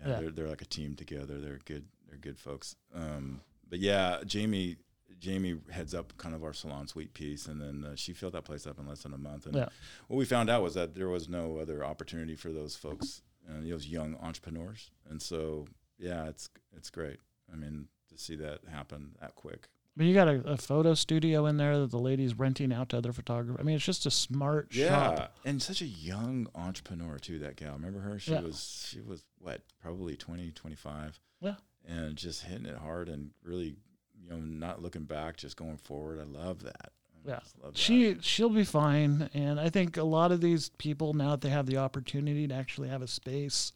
Yeah, 0.00 0.08
Yeah. 0.08 0.20
They're, 0.20 0.30
they're 0.30 0.48
like 0.48 0.62
a 0.62 0.66
team 0.66 0.94
together. 0.94 1.38
They're 1.38 1.60
good. 1.64 1.84
They're 2.08 2.18
good 2.18 2.38
folks. 2.38 2.76
Um, 2.94 3.40
but 3.68 3.78
yeah, 3.78 4.18
Jamie 4.26 4.76
Jamie 5.18 5.58
heads 5.70 5.94
up 5.94 6.16
kind 6.18 6.34
of 6.34 6.42
our 6.42 6.52
salon 6.52 6.88
suite 6.88 7.14
piece, 7.14 7.46
and 7.46 7.60
then 7.60 7.84
uh, 7.92 7.96
she 7.96 8.12
filled 8.12 8.32
that 8.34 8.44
place 8.44 8.66
up 8.66 8.78
in 8.78 8.88
less 8.88 9.02
than 9.04 9.12
a 9.14 9.18
month. 9.18 9.46
And 9.46 9.54
Yeah. 9.54 9.68
what 10.08 10.16
we 10.16 10.24
found 10.24 10.50
out 10.50 10.62
was 10.62 10.74
that 10.74 10.94
there 10.96 11.08
was 11.08 11.28
no 11.28 11.58
other 11.58 11.84
opportunity 11.84 12.34
for 12.34 12.50
those 12.52 12.74
folks, 12.76 13.22
and 13.48 13.70
those 13.70 13.86
young 13.86 14.16
entrepreneurs. 14.20 14.90
And 15.08 15.22
so 15.22 15.66
yeah, 15.98 16.26
it's 16.26 16.50
it's 16.76 16.90
great. 16.90 17.18
I 17.52 17.56
mean, 17.56 17.86
to 18.10 18.18
see 18.18 18.36
that 18.36 18.60
happen 18.70 19.12
that 19.20 19.34
quick. 19.36 19.68
But 19.96 20.06
you 20.06 20.14
got 20.14 20.28
a, 20.28 20.40
a 20.52 20.56
photo 20.56 20.94
studio 20.94 21.46
in 21.46 21.56
there 21.56 21.78
that 21.80 21.90
the 21.90 21.98
lady's 21.98 22.34
renting 22.38 22.72
out 22.72 22.88
to 22.90 22.98
other 22.98 23.12
photographers. 23.12 23.60
I 23.60 23.64
mean, 23.64 23.76
it's 23.76 23.84
just 23.84 24.06
a 24.06 24.10
smart 24.10 24.74
Yeah, 24.74 24.88
shop. 25.16 25.36
and 25.44 25.60
such 25.62 25.82
a 25.82 25.86
young 25.86 26.46
entrepreneur 26.54 27.18
too. 27.18 27.38
That 27.40 27.56
gal, 27.56 27.74
remember 27.74 28.00
her? 28.00 28.18
She 28.18 28.32
Yeah. 28.32 28.40
was 28.40 28.86
she 28.90 29.00
was 29.00 29.24
what, 29.38 29.60
probably 29.80 30.16
20, 30.16 30.50
25. 30.52 31.20
Yeah. 31.40 31.56
and 31.84 32.14
just 32.16 32.44
hitting 32.44 32.66
it 32.66 32.76
hard 32.76 33.08
and 33.08 33.30
really, 33.42 33.74
you 34.22 34.30
know, 34.30 34.36
not 34.38 34.80
looking 34.80 35.02
back, 35.04 35.36
just 35.36 35.56
going 35.56 35.76
forward. 35.78 36.20
I 36.20 36.22
love 36.24 36.62
that. 36.62 36.92
I 37.26 37.28
Yeah. 37.28 37.40
love 37.62 37.72
that. 37.74 37.76
She 37.78 38.16
she'll 38.20 38.48
be 38.50 38.64
fine, 38.64 39.28
and 39.34 39.58
I 39.60 39.68
think 39.68 39.96
a 39.96 40.04
lot 40.04 40.30
of 40.32 40.40
these 40.40 40.70
people 40.78 41.12
now 41.14 41.30
that 41.32 41.40
they 41.40 41.50
have 41.50 41.66
the 41.66 41.78
opportunity 41.78 42.46
to 42.48 42.54
actually 42.54 42.88
have 42.88 43.02
a 43.02 43.08
space, 43.08 43.72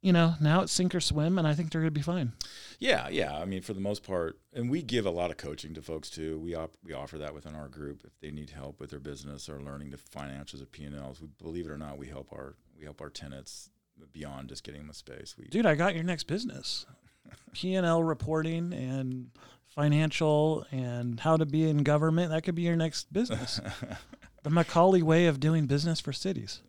you 0.00 0.12
know, 0.12 0.34
now 0.40 0.62
it's 0.62 0.72
sink 0.72 0.94
or 0.94 1.00
swim, 1.00 1.38
and 1.38 1.46
I 1.46 1.54
think 1.54 1.70
they're 1.70 1.80
gonna 1.80 1.90
be 1.90 2.02
fine. 2.02 2.32
Yeah, 2.78 3.08
yeah. 3.08 3.36
I 3.36 3.44
mean, 3.44 3.62
for 3.62 3.74
the 3.74 3.80
most 3.80 4.04
part, 4.04 4.38
and 4.52 4.70
we 4.70 4.82
give 4.82 5.06
a 5.06 5.10
lot 5.10 5.30
of 5.30 5.36
coaching 5.36 5.74
to 5.74 5.82
folks 5.82 6.08
too. 6.08 6.38
We 6.38 6.54
op- 6.54 6.76
we 6.84 6.92
offer 6.92 7.18
that 7.18 7.34
within 7.34 7.54
our 7.54 7.68
group 7.68 8.02
if 8.04 8.18
they 8.20 8.30
need 8.30 8.50
help 8.50 8.78
with 8.80 8.90
their 8.90 9.00
business 9.00 9.48
or 9.48 9.60
learning 9.60 9.90
the 9.90 9.96
financials 9.96 10.62
of 10.62 10.70
P 10.70 10.84
and 10.84 10.94
Ls. 10.94 11.20
We 11.20 11.28
believe 11.42 11.66
it 11.66 11.70
or 11.70 11.78
not, 11.78 11.98
we 11.98 12.06
help 12.06 12.32
our 12.32 12.54
we 12.78 12.84
help 12.84 13.00
our 13.00 13.10
tenants 13.10 13.70
beyond 14.12 14.48
just 14.48 14.62
getting 14.62 14.82
them 14.82 14.90
a 14.90 14.94
space. 14.94 15.34
We 15.36 15.46
dude, 15.46 15.66
I 15.66 15.74
got 15.74 15.94
your 15.94 16.04
next 16.04 16.24
business. 16.24 16.86
P 17.52 17.74
and 17.74 17.84
L 17.84 18.02
reporting 18.02 18.72
and 18.72 19.30
financial 19.66 20.64
and 20.70 21.18
how 21.20 21.36
to 21.36 21.44
be 21.44 21.68
in 21.68 21.78
government. 21.78 22.30
That 22.30 22.42
could 22.42 22.54
be 22.54 22.62
your 22.62 22.76
next 22.76 23.12
business. 23.12 23.60
the 24.42 24.50
McCauley 24.50 25.02
way 25.02 25.26
of 25.26 25.40
doing 25.40 25.66
business 25.66 26.00
for 26.00 26.12
cities. 26.12 26.62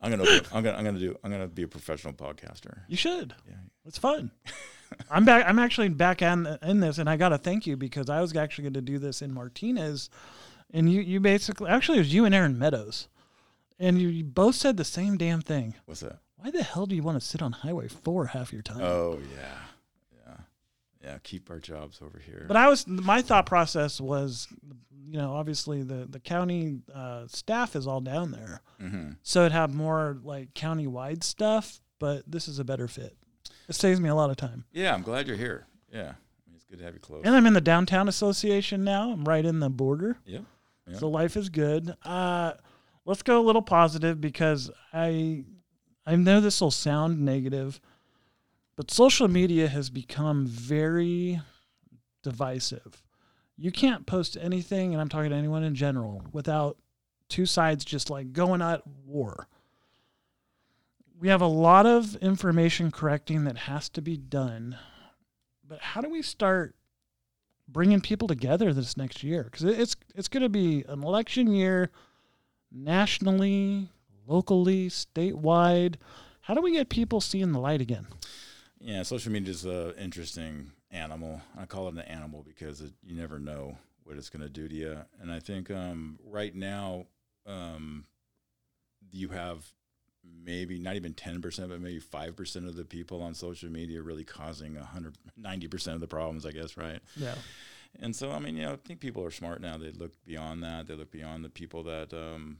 I'm 0.00 0.10
gonna 0.10 0.24
I'm 0.52 0.62
gonna 0.62 0.76
I'm 0.76 0.84
gonna 0.84 0.98
do 0.98 1.16
I'm 1.24 1.30
gonna 1.30 1.48
be 1.48 1.62
a 1.62 1.68
professional 1.68 2.12
podcaster. 2.12 2.80
You 2.88 2.96
should. 2.96 3.34
Yeah. 3.48 3.56
It's 3.84 3.98
fun. 3.98 4.30
I'm 5.10 5.24
back. 5.24 5.44
I'm 5.46 5.58
actually 5.58 5.88
back 5.88 6.22
in 6.22 6.46
in 6.62 6.80
this, 6.80 6.98
and 6.98 7.10
I 7.10 7.16
got 7.16 7.30
to 7.30 7.38
thank 7.38 7.66
you 7.66 7.76
because 7.76 8.08
I 8.08 8.20
was 8.20 8.34
actually 8.36 8.62
going 8.62 8.74
to 8.74 8.80
do 8.80 8.98
this 8.98 9.22
in 9.22 9.32
Martinez, 9.32 10.08
and 10.72 10.90
you 10.90 11.00
you 11.00 11.20
basically 11.20 11.68
actually 11.68 11.98
it 11.98 12.02
was 12.02 12.14
you 12.14 12.24
and 12.24 12.34
Aaron 12.34 12.58
Meadows, 12.58 13.08
and 13.78 14.00
you, 14.00 14.08
you 14.08 14.24
both 14.24 14.54
said 14.54 14.76
the 14.76 14.84
same 14.84 15.16
damn 15.16 15.40
thing. 15.40 15.74
What's 15.84 16.00
that? 16.00 16.20
Why 16.36 16.50
the 16.50 16.62
hell 16.62 16.86
do 16.86 16.94
you 16.94 17.02
want 17.02 17.20
to 17.20 17.26
sit 17.26 17.42
on 17.42 17.52
Highway 17.52 17.88
Four 17.88 18.26
half 18.26 18.52
your 18.52 18.62
time? 18.62 18.80
Oh 18.80 19.18
yeah, 19.34 19.58
yeah, 21.02 21.12
yeah. 21.12 21.18
keep 21.22 21.50
our 21.50 21.58
jobs 21.60 22.00
over 22.02 22.18
here. 22.18 22.44
But 22.48 22.56
I 22.56 22.68
was 22.68 22.86
my 22.86 23.22
thought 23.22 23.46
process 23.46 24.00
was, 24.00 24.48
you 25.04 25.18
know, 25.18 25.32
obviously 25.34 25.82
the 25.82 26.06
the 26.08 26.20
county 26.20 26.80
uh, 26.94 27.26
staff 27.28 27.74
is 27.76 27.86
all 27.86 28.00
down 28.00 28.30
there, 28.30 28.62
hmm 28.80 29.10
so 29.22 29.40
it'd 29.40 29.52
have 29.52 29.74
more 29.74 30.18
like 30.22 30.54
county 30.54 30.86
wide 30.86 31.22
stuff. 31.24 31.80
But 31.98 32.22
this 32.30 32.46
is 32.48 32.58
a 32.58 32.64
better 32.64 32.86
fit. 32.88 33.16
It 33.68 33.74
saves 33.74 34.00
me 34.00 34.08
a 34.08 34.14
lot 34.14 34.30
of 34.30 34.36
time. 34.36 34.64
Yeah, 34.72 34.94
I'm 34.94 35.02
glad 35.02 35.26
you're 35.26 35.36
here. 35.36 35.66
Yeah, 35.92 36.00
I 36.00 36.46
mean, 36.46 36.54
it's 36.54 36.64
good 36.64 36.78
to 36.78 36.84
have 36.84 36.94
you 36.94 37.00
close. 37.00 37.22
And 37.24 37.34
I'm 37.34 37.46
in 37.46 37.52
the 37.54 37.60
downtown 37.60 38.08
association 38.08 38.84
now. 38.84 39.10
I'm 39.12 39.24
right 39.24 39.44
in 39.44 39.60
the 39.60 39.68
border. 39.70 40.18
Yeah, 40.24 40.40
Yep. 40.86 41.00
So 41.00 41.08
life 41.08 41.36
is 41.36 41.48
good. 41.50 41.94
Uh, 42.04 42.52
let's 43.04 43.22
go 43.22 43.40
a 43.40 43.44
little 43.44 43.62
positive 43.62 44.20
because 44.20 44.70
I 44.92 45.44
I 46.06 46.16
know 46.16 46.40
this 46.40 46.60
will 46.62 46.70
sound 46.70 47.20
negative, 47.20 47.78
but 48.78 48.92
social 48.92 49.26
media 49.26 49.66
has 49.66 49.90
become 49.90 50.46
very 50.46 51.40
divisive. 52.22 53.02
You 53.56 53.72
can't 53.72 54.06
post 54.06 54.36
anything, 54.40 54.92
and 54.92 55.00
I'm 55.00 55.08
talking 55.08 55.30
to 55.30 55.36
anyone 55.36 55.64
in 55.64 55.74
general, 55.74 56.22
without 56.30 56.78
two 57.28 57.44
sides 57.44 57.84
just 57.84 58.08
like 58.08 58.32
going 58.32 58.62
at 58.62 58.86
war. 59.04 59.48
We 61.18 61.26
have 61.26 61.40
a 61.40 61.48
lot 61.48 61.86
of 61.86 62.14
information 62.22 62.92
correcting 62.92 63.42
that 63.46 63.58
has 63.58 63.88
to 63.88 64.00
be 64.00 64.16
done, 64.16 64.78
but 65.66 65.80
how 65.80 66.00
do 66.00 66.08
we 66.08 66.22
start 66.22 66.76
bringing 67.66 68.00
people 68.00 68.28
together 68.28 68.72
this 68.72 68.96
next 68.96 69.24
year 69.24 69.42
because 69.42 69.64
it's 69.64 69.96
it's 70.14 70.28
going 70.28 70.44
to 70.44 70.48
be 70.48 70.84
an 70.88 71.02
election 71.02 71.52
year 71.52 71.90
nationally 72.72 73.88
locally 74.26 74.88
statewide 74.88 75.96
how 76.40 76.54
do 76.54 76.62
we 76.62 76.72
get 76.72 76.88
people 76.88 77.20
seeing 77.20 77.52
the 77.52 77.58
light 77.58 77.82
again 77.82 78.06
Yeah, 78.80 79.02
social 79.02 79.32
media 79.32 79.50
is 79.50 79.64
an 79.64 79.92
interesting 79.98 80.72
animal. 80.90 81.40
I 81.56 81.66
call 81.66 81.88
it 81.88 81.94
an 81.94 82.00
animal 82.00 82.42
because 82.42 82.80
it, 82.80 82.92
you 83.02 83.16
never 83.16 83.38
know 83.38 83.76
what 84.04 84.16
it's 84.16 84.30
going 84.30 84.42
to 84.42 84.48
do 84.48 84.68
to 84.68 84.74
you. 84.74 84.98
And 85.20 85.32
I 85.32 85.40
think 85.40 85.70
um, 85.70 86.18
right 86.24 86.54
now 86.54 87.06
um, 87.46 88.06
you 89.10 89.28
have 89.28 89.72
maybe 90.44 90.78
not 90.78 90.96
even 90.96 91.14
10%, 91.14 91.68
but 91.68 91.80
maybe 91.80 92.00
5% 92.00 92.68
of 92.68 92.76
the 92.76 92.84
people 92.84 93.22
on 93.22 93.34
social 93.34 93.70
media 93.70 94.02
really 94.02 94.24
causing 94.24 94.76
190% 94.76 95.94
of 95.94 96.00
the 96.00 96.06
problems, 96.06 96.46
I 96.46 96.52
guess, 96.52 96.76
right? 96.76 97.00
yeah 97.16 97.34
And 98.00 98.14
so, 98.14 98.30
I 98.30 98.38
mean, 98.38 98.56
you 98.56 98.62
know, 98.62 98.74
I 98.74 98.76
think 98.76 99.00
people 99.00 99.24
are 99.24 99.30
smart 99.30 99.60
now. 99.60 99.78
They 99.78 99.90
look 99.90 100.12
beyond 100.24 100.62
that. 100.62 100.86
They 100.86 100.94
look 100.94 101.10
beyond 101.10 101.44
the 101.44 101.48
people 101.48 101.82
that, 101.84 102.12
um, 102.12 102.58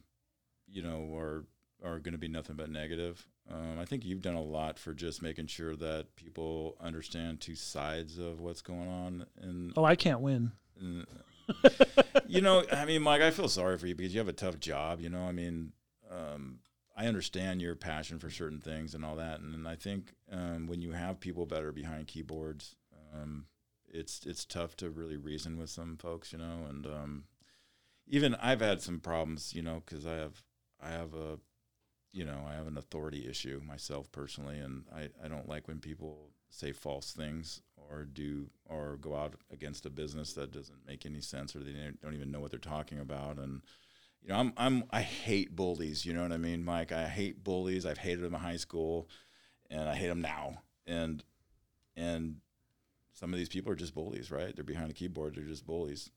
you 0.67 0.83
know, 0.83 1.15
are 1.17 1.45
are 1.85 2.01
going 2.01 2.13
to 2.13 2.19
be 2.19 2.29
nothing 2.29 2.57
but 2.57 2.71
negative. 2.71 3.25
Um, 3.51 3.79
I 3.79 3.85
think 3.85 4.05
you've 4.05 4.23
done 4.23 4.35
a 4.35 4.43
lot 4.43 4.79
for 4.79 4.93
just 4.93 5.23
making 5.23 5.47
sure 5.47 5.75
that 5.77 6.17
people 6.17 6.77
understand 6.81 7.41
two 7.41 7.55
sides 7.55 8.19
of 8.19 8.41
what's 8.41 8.61
going 8.61 8.89
on. 8.89 9.27
And, 9.41 9.73
oh 9.77 9.85
i 9.85 9.97
can't 9.97 10.21
win 10.21 10.53
you 12.27 12.41
know, 12.41 12.65
I 12.71 12.85
mean, 12.85 13.03
Mike, 13.03 13.23
I 13.23 13.31
feel 13.31 13.49
sorry 13.49 13.79
for 13.79 13.87
you 13.87 13.95
because 13.95 14.13
you 14.15 14.21
have 14.21 14.29
a 14.29 14.33
tough 14.33 14.61
job. 14.61 15.01
You 15.01 15.09
know, 15.09 15.23
I 15.23 15.33
mean, 15.33 15.73
um, 16.11 16.59
I 16.97 17.07
understand 17.07 17.63
your 17.63 17.75
passion 17.75 18.19
for 18.19 18.31
certain 18.31 18.61
things 18.61 18.95
and 18.95 19.05
all 19.05 19.17
that, 19.17 19.41
and, 19.41 19.55
and 19.55 19.69
I 19.69 19.77
think 19.77 20.15
um, 20.31 20.67
when 20.67 20.83
you 20.83 20.93
have 20.93 21.21
people 21.21 21.47
that 21.47 21.63
are 21.63 21.73
behind 21.73 22.07
keyboards, 22.07 22.77
um, 23.15 23.47
it's 23.89 24.27
it's 24.27 24.45
tough 24.45 24.77
to 24.77 24.91
really 24.91 25.17
reason 25.17 25.59
with 25.59 25.71
some 25.71 25.97
folks, 25.97 26.33
you 26.33 26.39
know, 26.39 26.67
and 26.69 26.87
um, 26.87 27.25
even 28.07 28.35
I've 28.37 28.61
had 28.61 28.83
some 28.83 29.01
problems, 29.01 29.55
you 29.55 29.63
know, 29.63 29.83
because 29.85 30.07
I 30.07 30.15
have 30.15 30.43
I 30.81 30.91
have 30.91 31.15
a 31.15 31.39
you 32.13 32.25
know 32.25 32.45
I 32.49 32.55
have 32.55 32.67
an 32.67 32.79
authority 32.79 33.27
issue 33.29 33.61
myself 33.67 34.11
personally, 34.13 34.59
and 34.59 34.85
I, 34.95 35.09
I 35.25 35.29
don't 35.29 35.49
like 35.49 35.69
when 35.69 35.79
people 35.81 36.31
say 36.51 36.73
false 36.73 37.13
things 37.13 37.61
or 37.77 38.05
do 38.05 38.49
or 38.67 38.97
go 39.01 39.15
out 39.17 39.35
against 39.53 39.87
a 39.87 39.91
business 39.91 40.33
that 40.35 40.53
doesn't 40.53 40.87
make 40.87 41.05
any 41.07 41.21
sense 41.21 41.55
or 41.55 41.61
they 41.61 41.73
don't- 41.73 42.15
even 42.15 42.31
know 42.31 42.41
what 42.41 42.51
they're 42.51 42.59
talking 42.61 42.99
about. 42.99 43.39
And 43.39 43.63
you 44.23 44.29
know 44.29 44.37
I'm 44.37 44.53
I'm 44.57 44.85
I 44.91 45.03
hate 45.03 45.55
bullies 45.55 46.05
you 46.07 46.13
know 46.13 46.23
what 46.23 46.33
I 46.33 46.39
mean 46.39 46.65
Mike? 46.65 46.93
I 46.93 47.09
hate 47.09 47.45
bullies. 47.45 47.87
I've 47.87 47.99
hated 47.99 48.23
them 48.23 48.35
in 48.35 48.41
high 48.41 48.57
school 48.57 49.09
and 49.71 49.89
I 49.89 49.95
hate 49.95 50.09
them 50.09 50.21
now. 50.23 50.63
And 50.87 51.23
and 51.97 52.37
some 53.13 53.33
of 53.33 53.39
these 53.39 53.49
people 53.49 53.73
are 53.73 53.77
just 53.77 53.95
bullies 53.95 54.31
right? 54.31 54.55
They're 54.55 54.65
behind 54.65 54.91
a 54.91 54.95
keyboard. 54.95 55.35
They're 55.37 55.45
just 55.45 55.67
bullies. 55.67 56.11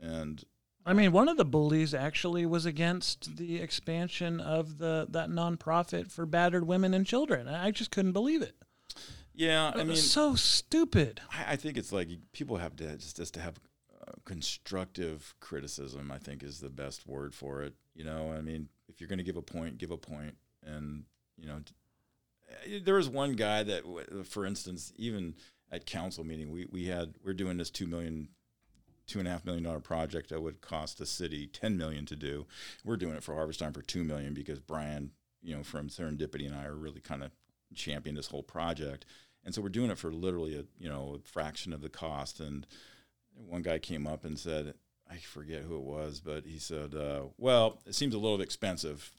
And 0.00 0.44
i 0.88 0.92
mean 0.92 1.12
one 1.12 1.28
of 1.28 1.36
the 1.36 1.44
bullies 1.44 1.94
actually 1.94 2.44
was 2.44 2.66
against 2.66 3.36
the 3.36 3.60
expansion 3.60 4.40
of 4.40 4.78
the 4.78 5.06
that 5.08 5.28
nonprofit 5.28 6.10
for 6.10 6.26
battered 6.26 6.66
women 6.66 6.94
and 6.94 7.06
children 7.06 7.46
i 7.48 7.70
just 7.70 7.90
couldn't 7.90 8.12
believe 8.12 8.42
it 8.42 8.56
yeah 9.34 9.70
I 9.74 9.84
mean 9.84 9.96
so 9.96 10.34
stupid 10.34 11.20
I, 11.30 11.52
I 11.52 11.56
think 11.56 11.76
it's 11.76 11.92
like 11.92 12.08
people 12.32 12.56
have 12.56 12.74
to 12.76 12.96
just, 12.96 13.16
just 13.16 13.34
to 13.34 13.40
have 13.40 13.54
uh, 14.08 14.12
constructive 14.24 15.34
criticism. 15.40 16.10
I 16.10 16.18
think 16.18 16.42
is 16.42 16.60
the 16.60 16.70
best 16.70 17.06
word 17.06 17.34
for 17.34 17.62
it. 17.62 17.74
You 17.94 18.04
know, 18.04 18.32
I 18.32 18.40
mean, 18.40 18.68
if 18.88 19.00
you're 19.00 19.08
going 19.08 19.18
to 19.18 19.24
give 19.24 19.36
a 19.36 19.42
point, 19.42 19.78
give 19.78 19.90
a 19.90 19.96
point. 19.96 20.36
And 20.64 21.04
you 21.36 21.46
know, 21.46 21.60
t- 21.64 22.74
eh, 22.74 22.78
there 22.84 22.94
was 22.94 23.08
one 23.08 23.32
guy 23.32 23.62
that, 23.62 23.82
w- 23.82 24.24
for 24.24 24.46
instance, 24.46 24.92
even 24.96 25.34
at 25.70 25.86
council 25.86 26.24
meeting, 26.24 26.50
we 26.50 26.66
we 26.70 26.86
had 26.86 27.14
we're 27.24 27.34
doing 27.34 27.56
this 27.56 27.70
two 27.70 27.86
million. 27.86 28.28
Two 29.08 29.18
and 29.18 29.26
a 29.26 29.30
half 29.32 29.44
million 29.44 29.64
dollar 29.64 29.80
project 29.80 30.28
that 30.28 30.40
would 30.40 30.60
cost 30.60 30.98
the 30.98 31.06
city 31.06 31.48
ten 31.48 31.76
million 31.76 32.06
to 32.06 32.14
do. 32.14 32.46
We're 32.84 32.96
doing 32.96 33.16
it 33.16 33.24
for 33.24 33.34
Harvest 33.34 33.58
Time 33.58 33.72
for 33.72 33.82
two 33.82 34.04
million 34.04 34.34
because 34.34 34.60
Brian, 34.60 35.10
you 35.42 35.56
know, 35.56 35.64
from 35.64 35.88
Serendipity 35.88 36.46
and 36.46 36.54
I 36.54 36.66
are 36.66 36.76
really 36.76 37.00
kind 37.00 37.24
of 37.24 37.32
championing 37.74 38.14
this 38.16 38.28
whole 38.28 38.44
project. 38.44 39.04
And 39.44 39.52
so 39.54 39.62
we're 39.62 39.68
doing 39.70 39.90
it 39.90 39.98
for 39.98 40.12
literally 40.12 40.56
a 40.56 40.64
you 40.78 40.88
know 40.88 41.16
a 41.18 41.28
fraction 41.28 41.72
of 41.72 41.80
the 41.80 41.88
cost. 41.88 42.38
And 42.38 42.64
one 43.34 43.62
guy 43.62 43.78
came 43.78 44.06
up 44.06 44.24
and 44.24 44.38
said 44.38 44.74
i 45.10 45.16
forget 45.16 45.62
who 45.62 45.76
it 45.76 45.82
was 45.82 46.20
but 46.20 46.44
he 46.44 46.58
said 46.58 46.94
uh, 46.94 47.22
well 47.38 47.78
it 47.86 47.94
seems 47.94 48.14
a 48.14 48.18
little 48.18 48.40
expensive 48.40 49.12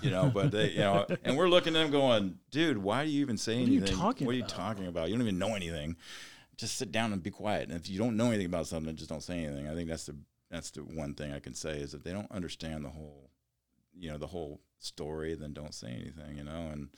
you 0.00 0.10
know 0.10 0.30
but 0.32 0.50
they 0.50 0.70
you 0.70 0.78
know 0.78 1.06
and 1.22 1.36
we're 1.36 1.48
looking 1.48 1.76
at 1.76 1.84
him 1.84 1.92
going 1.92 2.38
dude 2.50 2.78
why 2.78 3.04
do 3.04 3.10
you 3.10 3.20
even 3.20 3.36
say 3.36 3.58
What 3.60 3.68
are 3.68 3.72
anything? 3.72 3.94
talking 3.96 4.26
what 4.26 4.34
are 4.34 4.38
you 4.38 4.44
talking 4.44 4.86
about? 4.86 5.08
You 5.08 5.14
don't 5.14 5.22
even 5.22 5.38
know 5.38 5.54
anything 5.54 5.96
just 6.56 6.76
sit 6.76 6.90
down 6.92 7.12
and 7.12 7.22
be 7.22 7.30
quiet. 7.30 7.68
And 7.68 7.78
if 7.78 7.88
you 7.88 7.98
don't 7.98 8.16
know 8.16 8.28
anything 8.28 8.46
about 8.46 8.66
something 8.66 8.96
just 8.96 9.10
don't 9.10 9.22
say 9.22 9.44
anything. 9.44 9.68
I 9.68 9.74
think 9.74 9.88
that's 9.88 10.06
the 10.06 10.16
that's 10.50 10.70
the 10.70 10.80
one 10.80 11.14
thing 11.14 11.32
i 11.32 11.40
can 11.40 11.54
say 11.54 11.78
is 11.78 11.94
if 11.94 12.02
they 12.02 12.12
don't 12.12 12.30
understand 12.30 12.84
the 12.84 12.90
whole 12.90 13.30
you 13.94 14.10
know 14.10 14.18
the 14.18 14.26
whole 14.26 14.60
story 14.78 15.34
then 15.34 15.52
don't 15.52 15.74
say 15.74 15.88
anything 15.88 16.36
you 16.36 16.44
know? 16.44 16.68
And 16.72 16.88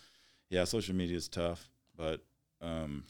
yeah 0.50 0.64
social 0.64 0.94
media 0.94 1.16
is 1.16 1.28
tough 1.28 1.70
but 1.96 2.24
um 2.60 3.04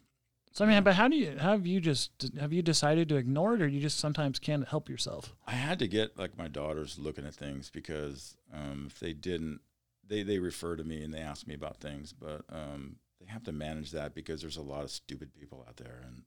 so 0.53 0.65
i 0.65 0.69
mean 0.69 0.83
but 0.83 0.95
how 0.95 1.09
do 1.09 1.17
you 1.17 1.37
have 1.37 1.67
you 1.67 1.81
just 1.81 2.31
have 2.39 2.53
you 2.53 2.63
decided 2.63 3.09
to 3.09 3.17
ignore 3.17 3.55
it 3.55 3.63
or 3.63 3.69
you 3.69 3.81
just 3.81 3.99
sometimes 3.99 4.39
can't 4.39 4.69
help 4.69 4.89
yourself? 4.89 5.35
I 5.47 5.53
had 5.53 5.79
to 5.81 5.89
get 5.89 6.19
like 6.19 6.39
my 6.39 6.49
daughters 6.49 6.99
looking 6.99 7.27
at 7.27 7.35
things 7.35 7.71
because 7.71 8.37
um, 8.53 8.87
if 8.89 8.99
they 8.99 9.13
didn't, 9.13 9.61
they 10.07 10.23
they 10.23 10.39
refer 10.39 10.75
to 10.77 10.85
me 10.85 11.03
and 11.03 11.13
they 11.13 11.21
ask 11.21 11.47
me 11.47 11.55
about 11.55 11.77
things, 11.77 12.13
but 12.13 12.43
um, 12.51 12.97
they 13.21 13.27
have 13.27 13.45
to 13.45 13.53
manage 13.53 13.93
that 13.93 14.15
because 14.15 14.41
there's 14.41 14.57
a 14.57 14.63
lot 14.63 14.85
of 14.85 14.91
stupid 14.91 15.35
people 15.39 15.65
out 15.69 15.77
there, 15.77 16.03
and 16.07 16.23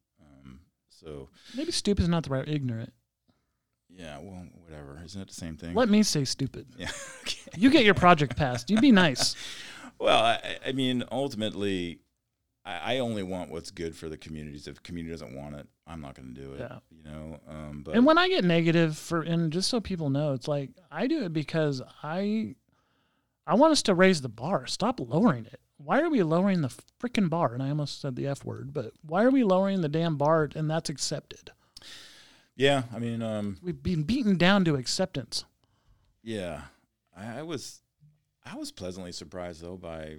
so 1.03 1.29
maybe 1.55 1.71
stupid 1.71 2.03
is 2.03 2.09
not 2.09 2.23
the 2.23 2.29
right 2.29 2.47
ignorant 2.47 2.93
yeah, 3.93 4.19
well, 4.19 4.47
whatever, 4.63 5.01
isn't 5.03 5.21
it 5.21 5.27
the 5.27 5.33
same 5.33 5.57
thing? 5.57 5.73
let 5.73 5.89
me 5.89 6.01
say 6.01 6.23
stupid 6.23 6.65
Yeah. 6.77 6.89
okay. 7.21 7.51
you 7.57 7.69
get 7.69 7.83
your 7.83 7.93
project 7.93 8.37
passed 8.37 8.69
You'd 8.69 8.81
be 8.81 8.91
nice 8.91 9.35
Well, 10.01 10.17
I, 10.17 10.57
I 10.65 10.71
mean, 10.71 11.03
ultimately, 11.11 11.99
I, 12.65 12.95
I 12.95 12.99
only 12.99 13.21
want 13.21 13.51
what's 13.51 13.69
good 13.69 13.95
for 13.95 14.09
the 14.09 14.17
communities. 14.17 14.67
If 14.67 14.75
the 14.75 14.81
community 14.81 15.13
doesn't 15.13 15.35
want 15.35 15.55
it, 15.55 15.67
I'm 15.85 16.01
not 16.01 16.15
going 16.15 16.33
to 16.33 16.41
do 16.41 16.53
it. 16.53 16.59
Yeah. 16.61 16.79
You 16.89 17.03
know, 17.03 17.39
um, 17.47 17.83
but 17.85 17.95
And 17.95 18.03
when 18.03 18.17
I 18.17 18.27
get 18.27 18.43
negative 18.43 18.97
for, 18.97 19.21
and 19.21 19.53
just 19.53 19.69
so 19.69 19.79
people 19.79 20.09
know, 20.09 20.33
it's 20.33 20.47
like 20.47 20.71
I 20.91 21.05
do 21.05 21.23
it 21.25 21.33
because 21.33 21.83
I, 22.01 22.55
I 23.45 23.53
want 23.53 23.73
us 23.73 23.83
to 23.83 23.93
raise 23.93 24.21
the 24.21 24.29
bar. 24.29 24.65
Stop 24.65 24.99
lowering 24.99 25.45
it. 25.45 25.59
Why 25.83 26.01
are 26.01 26.09
we 26.09 26.23
lowering 26.23 26.61
the 26.61 26.73
freaking 27.01 27.29
bar? 27.29 27.53
And 27.53 27.61
I 27.63 27.69
almost 27.69 28.01
said 28.01 28.15
the 28.15 28.27
f 28.27 28.43
word, 28.45 28.73
but 28.73 28.93
why 29.01 29.23
are 29.23 29.31
we 29.31 29.43
lowering 29.43 29.81
the 29.81 29.89
damn 29.89 30.17
bar? 30.17 30.49
And 30.55 30.69
that's 30.69 30.89
accepted. 30.89 31.51
yeah, 32.55 32.83
I 32.93 32.99
mean, 32.99 33.21
um, 33.21 33.57
We've 33.61 33.81
been 33.81 34.03
beaten 34.03 34.37
down 34.37 34.65
to 34.65 34.75
acceptance. 34.75 35.45
Yeah, 36.23 36.61
I, 37.17 37.39
I 37.39 37.41
was, 37.41 37.81
I 38.45 38.55
was 38.55 38.71
pleasantly 38.71 39.11
surprised 39.11 39.61
though 39.63 39.77
by 39.77 40.17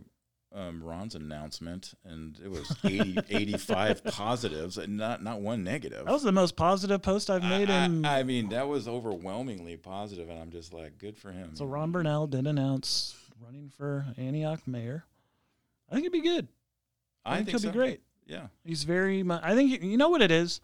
um, 0.55 0.83
Ron's 0.83 1.15
announcement, 1.15 1.95
and 2.05 2.39
it 2.45 2.51
was 2.51 2.75
80, 2.85 3.21
85 3.31 4.05
positives, 4.05 4.79
and 4.79 4.97
not 4.97 5.23
not 5.23 5.41
one 5.41 5.65
negative. 5.65 6.05
That 6.05 6.13
was 6.13 6.23
the 6.23 6.33
most 6.33 6.57
positive 6.57 7.03
post 7.03 7.31
I've 7.31 7.43
made 7.45 7.71
I, 7.71 7.85
in. 7.85 8.05
I, 8.05 8.21
I 8.21 8.23
mean, 8.23 8.49
that 8.51 8.69
was 8.69 8.89
overwhelmingly 8.89 9.77
positive, 9.77 10.29
and 10.29 10.39
I'm 10.39 10.51
just 10.51 10.73
like, 10.75 10.99
good 10.99 11.17
for 11.17 11.31
him. 11.33 11.55
so 11.55 11.65
Ron 11.65 11.93
Bernal 11.93 12.27
did 12.27 12.47
announce 12.47 13.15
running 13.41 13.71
for 13.71 14.07
Antioch 14.19 14.67
mayor. 14.67 15.05
I 15.93 15.97
think 15.97 16.07
it'd 16.07 16.13
be 16.23 16.27
good. 16.27 16.49
I, 17.25 17.37
think, 17.37 17.51
he'll 17.51 17.59
so. 17.59 17.69
be 17.69 17.77
great. 17.77 18.01
Yeah, 18.27 18.47
He's 18.65 18.85
very 18.85 19.23
much. 19.23 19.43
I 19.45 19.55
think 19.55 19.83
you 19.83 19.97
know 19.99 20.09
what 20.09 20.23
it 20.23 20.31
is. 20.31 20.61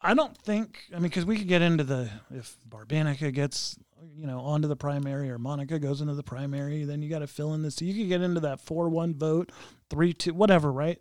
I 0.00 0.14
don't 0.14 0.36
think. 0.36 0.84
I 0.92 0.94
mean, 0.94 1.04
because 1.04 1.24
we 1.24 1.36
could 1.36 1.48
get 1.48 1.60
into 1.60 1.82
the 1.82 2.08
if 2.30 2.56
Barbanica 2.68 3.34
gets 3.34 3.76
you 4.16 4.26
know 4.26 4.38
onto 4.40 4.68
the 4.68 4.76
primary 4.76 5.28
or 5.28 5.38
Monica 5.38 5.80
goes 5.80 6.00
into 6.00 6.14
the 6.14 6.22
primary, 6.22 6.84
then 6.84 7.02
you 7.02 7.10
got 7.10 7.18
to 7.18 7.26
fill 7.26 7.52
in 7.54 7.62
this. 7.62 7.82
You 7.82 7.94
could 7.94 8.08
get 8.08 8.22
into 8.22 8.40
that 8.40 8.60
four 8.60 8.88
one 8.88 9.14
vote, 9.14 9.50
three 9.90 10.12
two, 10.12 10.34
whatever, 10.34 10.70
right? 10.70 11.00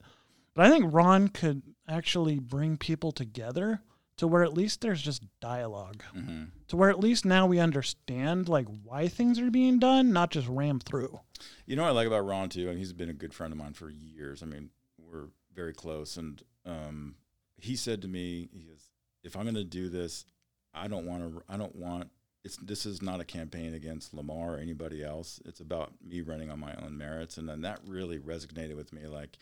But 0.56 0.66
I 0.66 0.70
think 0.70 0.86
Ron 0.92 1.28
could 1.28 1.62
actually 1.88 2.40
bring 2.40 2.78
people 2.78 3.12
together 3.12 3.82
to 4.18 4.28
where 4.28 4.44
at 4.44 4.54
least 4.54 4.82
there's 4.82 5.02
just 5.02 5.24
dialogue 5.40 6.04
hmm 6.14 6.44
to 6.68 6.76
where 6.76 6.90
at 6.90 7.00
least 7.00 7.26
now 7.26 7.46
we 7.46 7.60
understand 7.60 8.50
like 8.50 8.68
why 8.84 9.08
things 9.08 9.40
are 9.40 9.52
being 9.52 9.78
done 9.78 10.12
not 10.12 10.32
just 10.32 10.48
ram 10.48 10.80
through 10.80 11.20
You 11.66 11.76
know 11.76 11.84
what 11.84 11.90
I 11.90 11.92
like 11.92 12.08
about 12.08 12.26
Ron 12.26 12.50
too, 12.50 12.70
and 12.70 12.78
he's 12.78 12.94
been 12.94 13.10
a 13.10 13.14
good 13.14 13.34
friend 13.34 13.52
of 13.52 13.60
mine 13.60 13.74
for 13.74 13.90
years. 13.90 14.42
I 14.42 14.46
mean, 14.46 14.70
we're 14.98 15.28
very 15.54 15.74
close, 15.74 16.18
and 16.18 16.42
um, 16.66 17.16
he 17.58 17.76
said 17.76 18.02
to 18.04 18.08
me, 18.08 18.50
"He 18.54 18.64
goes, 18.66 18.90
if 19.24 19.36
I'm 19.36 19.44
going 19.44 19.56
to 19.56 19.64
do 19.64 19.90
this, 19.90 20.26
I 20.74 20.88
don't 20.88 21.06
want 21.06 21.22
to. 21.24 21.44
I 21.50 21.58
don't 21.58 21.76
want. 21.76 22.10
It's 22.44 22.58
this 22.58 22.86
is 22.86 23.02
not 23.02 23.20
a 23.20 23.26
campaign 23.26 23.74
against 23.74 24.14
Lamar 24.14 24.56
or 24.56 24.58
anybody 24.58 25.04
else. 25.04 25.40
It's 25.46 25.60
about 25.60 25.94
me 26.02 26.22
running 26.22 26.50
on 26.50 26.60
my 26.60 26.74
own 26.76 26.98
merits." 26.98 27.38
And 27.38 27.48
then 27.50 27.62
that 27.62 27.80
really 27.86 28.20
resonated 28.20 28.76
with 28.76 28.94
me. 28.94 29.08
Like, 29.08 29.38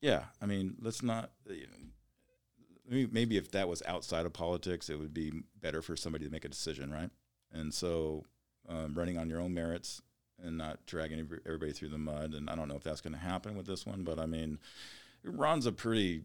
yeah, 0.00 0.24
I 0.42 0.46
mean, 0.46 0.76
let's 0.80 1.02
not. 1.02 1.30
You 1.48 1.66
know, 1.66 1.84
maybe- 2.88 3.36
if 3.36 3.50
that 3.52 3.68
was 3.68 3.82
outside 3.86 4.26
of 4.26 4.32
politics, 4.32 4.90
it 4.90 4.98
would 4.98 5.14
be 5.14 5.44
better 5.60 5.82
for 5.82 5.96
somebody 5.96 6.24
to 6.24 6.30
make 6.30 6.44
a 6.44 6.48
decision, 6.48 6.92
right? 6.92 7.10
And 7.52 7.72
so, 7.72 8.24
um, 8.68 8.94
running 8.94 9.18
on 9.18 9.28
your 9.28 9.40
own 9.40 9.54
merits 9.54 10.02
and 10.42 10.58
not 10.58 10.84
dragging 10.86 11.18
everybody 11.46 11.72
through 11.72 11.88
the 11.88 11.98
mud. 11.98 12.34
And 12.34 12.50
I 12.50 12.56
don't 12.56 12.68
know 12.68 12.76
if 12.76 12.82
that's 12.82 13.00
going 13.00 13.12
to 13.12 13.18
happen 13.18 13.56
with 13.56 13.66
this 13.66 13.86
one, 13.86 14.02
but 14.02 14.18
I 14.18 14.26
mean, 14.26 14.58
Ron's 15.22 15.66
a 15.66 15.72
pretty 15.72 16.24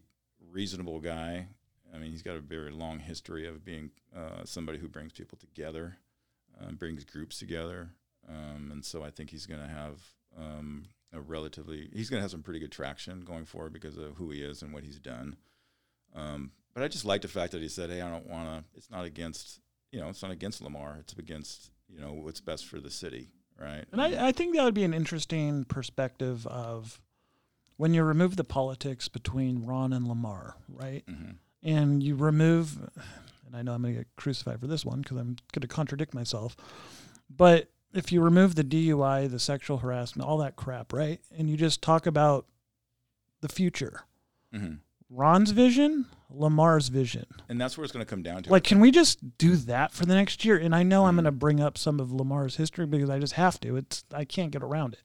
reasonable 0.50 1.00
guy. 1.00 1.46
I 1.94 1.98
mean, 1.98 2.10
he's 2.10 2.22
got 2.22 2.36
a 2.36 2.40
very 2.40 2.70
long 2.70 2.98
history 2.98 3.46
of 3.46 3.64
being 3.64 3.90
uh, 4.14 4.44
somebody 4.44 4.78
who 4.78 4.88
brings 4.88 5.12
people 5.12 5.38
together, 5.38 5.96
um, 6.60 6.76
brings 6.76 7.04
groups 7.04 7.38
together, 7.38 7.90
um, 8.28 8.70
and 8.70 8.84
so 8.84 9.02
I 9.02 9.10
think 9.10 9.30
he's 9.30 9.46
going 9.46 9.60
to 9.60 9.66
have 9.66 10.00
um, 10.38 10.84
a 11.12 11.20
relatively 11.20 11.88
he's 11.92 12.08
going 12.08 12.18
to 12.18 12.22
have 12.22 12.30
some 12.30 12.42
pretty 12.42 12.60
good 12.60 12.70
traction 12.70 13.22
going 13.22 13.44
forward 13.44 13.72
because 13.72 13.96
of 13.96 14.14
who 14.16 14.30
he 14.30 14.42
is 14.42 14.62
and 14.62 14.72
what 14.72 14.84
he's 14.84 14.98
done. 14.98 15.36
Um, 16.14 16.52
but 16.74 16.82
I 16.82 16.88
just 16.88 17.04
like 17.04 17.22
the 17.22 17.28
fact 17.28 17.52
that 17.52 17.62
he 17.62 17.68
said, 17.68 17.90
"Hey, 17.90 18.00
I 18.00 18.08
don't 18.10 18.26
want 18.28 18.48
to. 18.48 18.64
It's 18.76 18.90
not 18.90 19.04
against 19.04 19.60
you 19.92 20.00
know, 20.00 20.08
it's 20.08 20.22
not 20.22 20.30
against 20.30 20.60
Lamar. 20.62 20.96
It's 21.00 21.12
against 21.14 21.70
you 21.88 22.00
know 22.00 22.12
what's 22.12 22.40
best 22.40 22.66
for 22.66 22.80
the 22.80 22.90
city." 22.90 23.30
Right. 23.60 23.84
and 23.92 24.00
I, 24.00 24.28
I 24.28 24.32
think 24.32 24.54
that 24.56 24.64
would 24.64 24.72
be 24.72 24.84
an 24.84 24.94
interesting 24.94 25.64
perspective 25.66 26.46
of 26.46 26.98
when 27.76 27.92
you 27.92 28.02
remove 28.02 28.36
the 28.36 28.44
politics 28.44 29.06
between 29.08 29.66
ron 29.66 29.92
and 29.92 30.08
lamar 30.08 30.56
right 30.66 31.02
hmm 31.06 31.32
and 31.62 32.02
you 32.02 32.14
remove 32.16 32.78
and 33.46 33.54
i 33.54 33.60
know 33.60 33.72
i'm 33.74 33.82
going 33.82 33.92
to 33.92 34.00
get 34.00 34.06
crucified 34.16 34.58
for 34.60 34.66
this 34.66 34.82
one 34.82 35.02
because 35.02 35.18
i'm 35.18 35.36
going 35.52 35.60
to 35.60 35.66
contradict 35.66 36.14
myself 36.14 36.56
but 37.28 37.68
if 37.92 38.10
you 38.10 38.22
remove 38.22 38.54
the 38.54 38.64
dui 38.64 39.30
the 39.30 39.38
sexual 39.38 39.76
harassment 39.76 40.26
all 40.26 40.38
that 40.38 40.56
crap 40.56 40.90
right 40.90 41.20
and 41.36 41.50
you 41.50 41.56
just 41.58 41.82
talk 41.82 42.06
about 42.06 42.46
the 43.42 43.48
future 43.50 44.04
hmm 44.54 44.76
ron's 45.10 45.50
vision 45.50 46.06
lamar's 46.32 46.88
vision. 46.88 47.26
And 47.48 47.60
that's 47.60 47.76
where 47.76 47.82
it's 47.84 47.92
going 47.92 48.04
to 48.06 48.08
come 48.08 48.22
down 48.22 48.44
to. 48.44 48.50
like 48.50 48.62
can 48.64 48.78
we 48.80 48.90
just 48.92 49.36
do 49.36 49.56
that 49.56 49.90
for 49.92 50.06
the 50.06 50.14
next 50.14 50.44
year? 50.44 50.56
And 50.56 50.74
i 50.74 50.82
know 50.84 51.06
i'm 51.06 51.14
Mhm. 51.14 51.16
going 51.18 51.24
to 51.24 51.32
bring 51.32 51.60
up 51.60 51.76
some 51.76 51.98
of 52.00 52.12
lamar's 52.12 52.56
history 52.56 52.86
because 52.86 53.10
i 53.10 53.18
just 53.18 53.32
have 53.34 53.58
to. 53.60 53.76
It's 53.76 54.04
i 54.14 54.24
can't 54.24 54.52
get 54.52 54.62
around 54.62 54.94
it. 54.94 55.02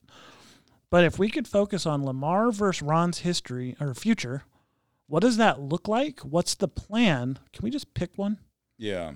But 0.91 1.03
if 1.03 1.17
we 1.17 1.29
could 1.29 1.47
focus 1.47 1.85
on 1.85 2.05
lamar 2.05 2.51
versus 2.51 2.81
ron's 2.83 3.19
history 3.19 3.75
or 3.79 3.93
future 3.93 4.43
what 5.07 5.19
does 5.21 5.37
that 5.37 5.59
look 5.59 5.87
like? 5.87 6.19
What's 6.21 6.55
the 6.55 6.67
plan? 6.67 7.37
Can 7.53 7.61
we 7.63 7.69
just 7.69 7.93
pick 7.93 8.17
one? 8.17 8.39
Yeah, 8.77 9.13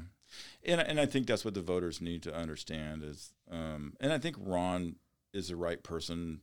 and 0.63 0.79
and 0.81 0.99
I 0.99 1.05
think 1.07 1.25
that's 1.27 1.43
what 1.43 1.55
the 1.55 1.61
voters 1.63 1.99
need 1.99 2.21
to 2.23 2.35
understand 2.35 3.03
is, 3.03 3.33
um, 3.49 3.93
and 3.99 4.13
I 4.13 4.19
think 4.19 4.35
Ron 4.39 4.97
is 5.33 5.47
the 5.47 5.55
right 5.55 5.81
person, 5.81 6.41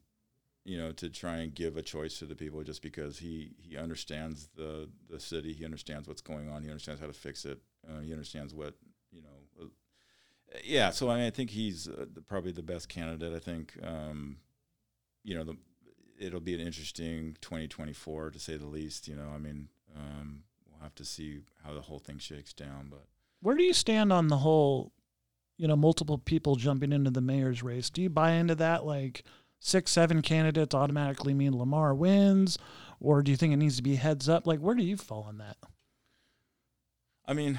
you 0.67 0.77
know, 0.77 0.91
to 0.91 1.09
try 1.09 1.37
and 1.37 1.55
give 1.55 1.77
a 1.77 1.83
choice 1.83 2.19
to 2.19 2.27
the 2.27 2.35
people 2.35 2.63
just 2.65 2.83
because 2.83 3.19
he 3.21 3.53
he 3.59 3.77
understands 3.77 4.49
the 4.57 4.89
the 5.09 5.21
city, 5.21 5.53
he 5.53 5.65
understands 5.65 6.09
what's 6.09 6.21
going 6.21 6.51
on, 6.51 6.63
he 6.63 6.69
understands 6.69 7.01
how 7.01 7.07
to 7.07 7.13
fix 7.13 7.45
it, 7.45 7.61
uh, 7.89 8.01
he 8.01 8.13
understands 8.13 8.53
what 8.53 8.75
you 9.13 9.23
know. 9.23 9.65
uh, 9.65 9.69
yeah, 10.65 10.91
so 10.91 11.09
I 11.09 11.17
mean, 11.19 11.27
I 11.27 11.31
think 11.31 11.51
he's 11.51 11.87
uh, 11.87 12.07
the, 12.13 12.21
probably 12.21 12.51
the 12.51 12.63
best 12.63 12.89
candidate. 12.89 13.33
I 13.33 13.39
think, 13.39 13.75
um, 13.83 14.39
you 15.23 15.37
know, 15.37 15.45
the, 15.45 15.57
it'll 16.19 16.41
be 16.41 16.55
an 16.55 16.61
interesting 16.61 17.37
2024 17.43 18.31
to 18.31 18.39
say 18.41 18.57
the 18.57 18.67
least. 18.67 19.07
You 19.07 19.15
know, 19.15 19.29
I 19.33 19.39
mean, 19.39 19.69
um, 19.97 20.43
we'll 20.69 20.83
have 20.83 20.97
to 20.97 21.05
see 21.05 21.43
how 21.65 21.75
the 21.75 21.83
whole 21.83 22.01
thing 22.01 22.19
shakes 22.19 22.53
down, 22.53 22.89
but. 22.91 23.07
where 23.41 23.55
do 23.57 23.63
you 23.63 23.73
stand 23.73 24.13
on 24.13 24.27
the 24.29 24.39
whole 24.39 24.93
you 25.59 25.69
know 25.69 25.77
multiple 25.77 26.19
people 26.19 26.57
jumping 26.57 26.93
into 26.93 27.11
the 27.11 27.21
mayor's 27.23 27.63
race 27.63 27.89
do 27.89 28.03
you 28.03 28.11
buy 28.11 28.33
into 28.33 28.55
that 28.55 28.85
like 28.85 29.23
six 29.67 29.91
seven 29.91 30.23
candidates 30.23 30.75
automatically 30.75 31.35
mean 31.35 31.57
lamar 31.57 31.95
wins 31.95 32.59
or 33.01 33.23
do 33.23 33.31
you 33.31 33.37
think 33.37 33.53
it 33.53 33.57
needs 33.57 33.77
to 33.77 33.83
be 33.83 33.97
heads 33.97 34.29
up 34.29 34.47
like 34.47 34.61
where 34.61 34.75
do 34.75 34.83
you 34.83 34.97
fall 34.97 35.25
on 35.29 35.39
that 35.39 35.57
I 37.27 37.33
mean, 37.33 37.59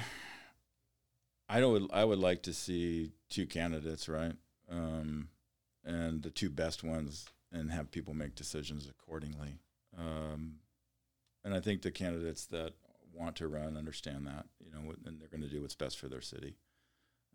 I 1.48 1.60
don't. 1.60 1.92
I 1.92 2.04
would 2.04 2.18
like 2.18 2.42
to 2.42 2.54
see 2.54 3.12
two 3.28 3.46
candidates, 3.46 4.08
right? 4.08 4.32
Um, 4.70 5.28
and 5.84 6.22
the 6.22 6.30
two 6.30 6.50
best 6.50 6.82
ones, 6.82 7.26
and 7.52 7.70
have 7.70 7.90
people 7.90 8.14
make 8.14 8.34
decisions 8.34 8.88
accordingly. 8.88 9.58
Um, 9.96 10.56
and 11.44 11.54
I 11.54 11.60
think 11.60 11.82
the 11.82 11.90
candidates 11.90 12.46
that 12.46 12.72
want 13.12 13.36
to 13.36 13.48
run 13.48 13.76
understand 13.76 14.26
that, 14.26 14.46
you 14.64 14.70
know, 14.70 14.92
and 15.04 15.20
they're 15.20 15.28
going 15.28 15.42
to 15.42 15.48
do 15.48 15.62
what's 15.62 15.74
best 15.74 15.98
for 15.98 16.08
their 16.08 16.20
city. 16.20 16.56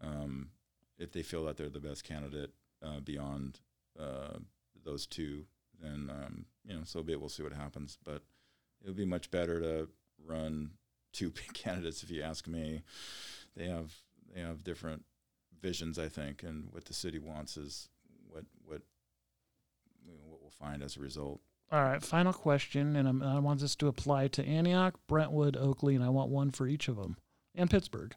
Um, 0.02 0.50
if 0.98 1.12
they 1.12 1.24
feel 1.24 1.46
that 1.46 1.58
they're 1.58 1.70
the 1.70 1.80
best 1.80 2.04
candidate 2.04 2.52
uh, 2.86 3.00
beyond 3.00 3.60
uh, 4.00 4.38
those 4.84 5.06
two, 5.06 5.46
then 5.82 6.10
um, 6.10 6.46
you 6.66 6.76
know, 6.76 6.82
so 6.84 7.04
be 7.04 7.14
it. 7.14 7.20
We'll 7.20 7.30
see 7.30 7.44
what 7.44 7.54
happens. 7.54 7.98
But 8.04 8.24
it 8.82 8.88
would 8.88 8.96
be 8.96 9.06
much 9.06 9.32
better 9.32 9.60
to 9.60 9.90
run 10.26 10.72
two 11.12 11.32
candidates, 11.54 12.04
if 12.04 12.12
you 12.12 12.22
ask 12.22 12.48
me. 12.48 12.82
They 13.56 13.66
have 13.66 13.94
they 14.34 14.42
have 14.42 14.64
different 14.64 15.04
visions, 15.62 15.98
I 15.98 16.10
think, 16.10 16.44
and 16.44 16.68
what 16.72 16.86
the 16.86 16.94
city 16.94 17.20
wants 17.20 17.58
is 17.58 17.90
what 18.30 18.46
what 18.66 18.82
you 20.06 20.14
know, 20.14 20.20
what 20.28 20.42
we'll 20.42 20.52
find 20.52 20.84
as 20.84 20.98
a 20.98 21.00
result. 21.00 21.40
All 21.72 21.82
right, 21.82 22.04
final 22.04 22.34
question, 22.34 22.96
and 22.96 23.08
I'm, 23.08 23.24
I 23.24 23.40
want 23.40 23.60
this 23.60 23.76
to 23.78 23.88
apply 23.88 24.28
to 24.28 24.46
Antioch, 24.46 24.94
Brentwood, 25.08 25.58
Oakley, 25.58 25.96
and 25.96 26.04
I 26.04 26.10
want 26.10 26.30
one 26.30 26.52
for 26.52 26.68
each 26.68 26.88
of 26.88 26.98
them, 26.98 27.18
and 27.56 27.70
Pittsburg. 27.70 28.16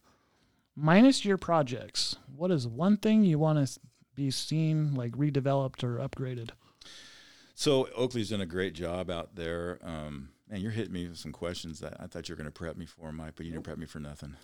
Minus 0.74 1.24
your 1.24 1.38
projects, 1.38 2.16
what 2.34 2.50
is 2.50 2.68
one 2.68 2.98
thing 2.98 3.24
you 3.24 3.38
want 3.38 3.66
to 3.66 3.80
be 4.16 4.30
seen 4.32 4.94
like 4.94 5.12
redeveloped 5.12 5.84
or 5.84 5.98
upgraded? 5.98 6.50
So 7.54 7.88
Oakley's 7.94 8.30
done 8.30 8.40
a 8.40 8.46
great 8.46 8.74
job 8.74 9.10
out 9.10 9.34
there. 9.36 9.78
Um, 9.82 10.30
man, 10.50 10.60
you're 10.60 10.72
hitting 10.72 10.92
me 10.92 11.06
with 11.08 11.18
some 11.18 11.32
questions 11.32 11.80
that 11.80 11.96
I 12.00 12.06
thought 12.06 12.28
you 12.28 12.34
were 12.34 12.36
going 12.36 12.50
to 12.50 12.50
prep 12.50 12.76
me 12.76 12.84
for, 12.86 13.12
Mike, 13.12 13.32
but 13.36 13.46
you 13.46 13.52
didn't 13.52 13.64
prep 13.64 13.78
me 13.78 13.86
for 13.86 14.00
nothing. 14.00 14.34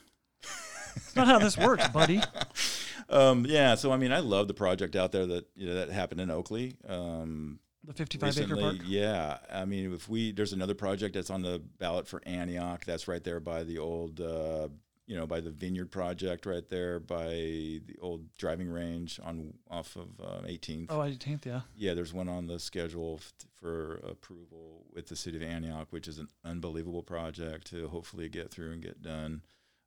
It's 0.95 1.17
not 1.17 1.27
how 1.27 1.39
this 1.39 1.57
works, 1.57 1.89
buddy. 1.89 2.21
um, 3.09 3.47
yeah, 3.49 3.75
so 3.75 3.93
I 3.93 3.97
mean, 3.97 4.13
I 4.13 4.19
love 4.21 4.47
the 4.49 4.55
project 4.55 4.95
out 4.95 5.11
there 5.13 5.27
that 5.27 5.47
you 5.57 5.67
know 5.67 5.75
that 5.75 5.91
happened 5.91 6.21
in 6.21 6.31
Oakley. 6.31 6.77
Um, 6.87 7.61
The 7.85 7.95
55 7.95 8.39
acre 8.39 8.57
park. 8.57 8.77
yeah. 8.85 9.39
I 9.51 9.65
mean, 9.65 9.95
if 9.95 10.09
we 10.09 10.33
there's 10.33 10.53
another 10.53 10.75
project 10.75 11.15
that's 11.15 11.31
on 11.31 11.43
the 11.43 11.63
ballot 11.79 12.07
for 12.07 12.23
Antioch. 12.27 12.85
That's 12.85 13.09
right 13.09 13.25
there 13.25 13.41
by 13.41 13.63
the 13.65 13.79
old, 13.79 14.21
uh, 14.21 14.69
you 15.13 15.19
know, 15.19 15.27
by 15.27 15.41
the 15.41 15.51
Vineyard 15.51 15.91
project, 15.91 16.47
right 16.47 16.67
there 16.71 16.99
by 16.99 17.27
the 17.27 17.97
old 18.01 18.35
driving 18.39 18.71
range 18.71 19.21
on 19.23 19.53
off 19.71 19.95
of 19.95 20.09
uh, 20.19 20.41
18th. 20.47 20.87
Oh, 20.89 21.01
18th, 21.01 21.45
yeah. 21.45 21.61
Yeah, 21.77 21.93
there's 21.93 22.15
one 22.15 22.31
on 22.31 22.47
the 22.47 22.59
schedule 22.59 23.17
f- 23.21 23.35
for 23.61 23.97
approval 24.09 24.87
with 24.91 25.09
the 25.09 25.17
city 25.17 25.37
of 25.37 25.43
Antioch, 25.43 25.89
which 25.91 26.09
is 26.09 26.17
an 26.17 26.29
unbelievable 26.47 27.03
project 27.03 27.67
to 27.73 27.89
hopefully 27.89 28.31
get 28.31 28.51
through 28.51 28.73
and 28.73 28.83
get 28.83 29.03
done. 29.03 29.43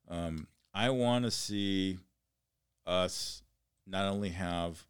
Um, 0.06 0.46
I 0.72 0.90
want 0.90 1.24
to 1.24 1.32
see 1.32 1.98
us 2.86 3.42
not 3.84 4.04
only 4.06 4.28
have 4.28 4.86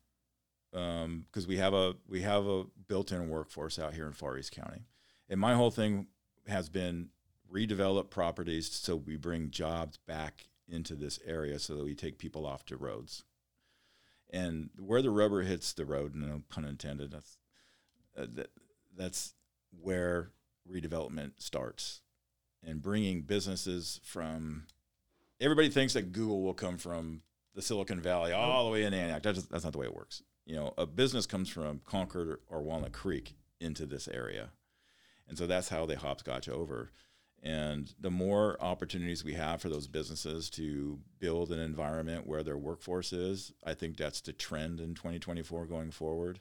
because 0.70 1.46
we 1.46 1.56
have 1.56 1.72
a 1.72 1.94
we 2.06 2.20
have 2.20 2.46
a 2.46 2.64
built-in 2.88 3.30
workforce 3.30 3.78
out 3.78 3.94
here 3.94 4.06
in 4.06 4.12
Far 4.12 4.36
East 4.36 4.52
County, 4.52 4.82
and 5.30 5.40
my 5.40 5.54
whole 5.54 5.70
thing 5.70 6.08
has 6.46 6.68
been 6.68 7.08
redevelop 7.52 8.10
properties 8.10 8.70
so 8.73 8.97
we 8.97 9.16
bring 9.16 9.51
jobs 9.51 9.98
back 10.06 10.48
into 10.68 10.94
this 10.94 11.18
area 11.24 11.59
so 11.59 11.77
that 11.77 11.85
we 11.85 11.94
take 11.94 12.18
people 12.18 12.47
off 12.47 12.66
the 12.66 12.77
roads 12.77 13.24
and 14.31 14.70
where 14.78 15.02
the 15.02 15.10
rubber 15.10 15.43
hits 15.43 15.73
the 15.73 15.85
road, 15.85 16.14
no 16.14 16.43
pun 16.48 16.64
intended, 16.64 17.12
that's 17.12 17.39
uh, 18.18 18.27
that, 18.35 18.51
that's 18.97 19.35
where 19.78 20.31
redevelopment 20.70 21.32
starts, 21.39 22.01
and 22.64 22.82
bringing 22.82 23.23
businesses 23.23 24.01
from. 24.02 24.64
Everybody 25.40 25.68
thinks 25.68 25.93
that 25.93 26.12
Google 26.12 26.43
will 26.43 26.55
come 26.55 26.78
from 26.78 27.20
the 27.55 27.60
Silicon 27.60 28.01
Valley 28.01 28.32
all 28.32 28.64
the 28.64 28.70
way 28.70 28.85
in 28.85 28.94
Antioch. 28.94 29.23
That's, 29.23 29.43
that's 29.44 29.64
not 29.64 29.74
the 29.74 29.78
way 29.78 29.86
it 29.86 29.94
works. 29.94 30.23
You 30.47 30.56
know, 30.56 30.73
a 30.78 30.86
business 30.86 31.27
comes 31.27 31.51
from 31.51 31.82
Concord 31.85 32.39
or 32.48 32.62
Walnut 32.62 32.93
Creek 32.93 33.35
into 33.60 33.85
this 33.85 34.09
area, 34.09 34.51
and 35.28 35.36
so 35.36 35.47
that's 35.47 35.68
how 35.68 35.86
they 35.86 35.94
hopscotch 35.94 36.48
over. 36.48 36.90
And 37.42 37.92
the 38.00 38.10
more 38.10 38.56
opportunities 38.60 39.22
we 39.22 39.34
have 39.34 39.60
for 39.60 39.68
those 39.68 39.86
businesses 39.86 40.50
to 40.50 40.98
build 41.20 41.52
an 41.52 41.60
environment 41.60 42.26
where 42.26 42.42
their 42.42 42.56
workforce 42.56 43.12
is, 43.12 43.52
I 43.64 43.74
think 43.74 43.96
that's 43.96 44.20
the 44.20 44.32
trend 44.32 44.80
in 44.80 44.94
2024 44.94 45.66
going 45.66 45.90
forward. 45.90 46.40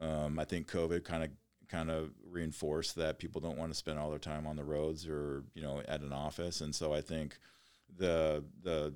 Um, 0.00 0.38
I 0.38 0.44
think 0.44 0.70
COVID 0.70 1.04
kind 1.04 1.22
of 1.22 1.30
kind 1.68 1.90
of 1.90 2.10
reinforce 2.28 2.92
that 2.94 3.20
people 3.20 3.40
don't 3.40 3.56
want 3.56 3.70
to 3.70 3.78
spend 3.78 3.98
all 3.98 4.10
their 4.10 4.18
time 4.18 4.44
on 4.46 4.56
the 4.56 4.64
roads 4.64 5.06
or 5.06 5.44
you 5.54 5.62
know 5.62 5.82
at 5.86 6.00
an 6.00 6.12
office, 6.12 6.60
and 6.60 6.74
so 6.74 6.92
I 6.92 7.00
think 7.00 7.38
the 7.96 8.42
the 8.62 8.94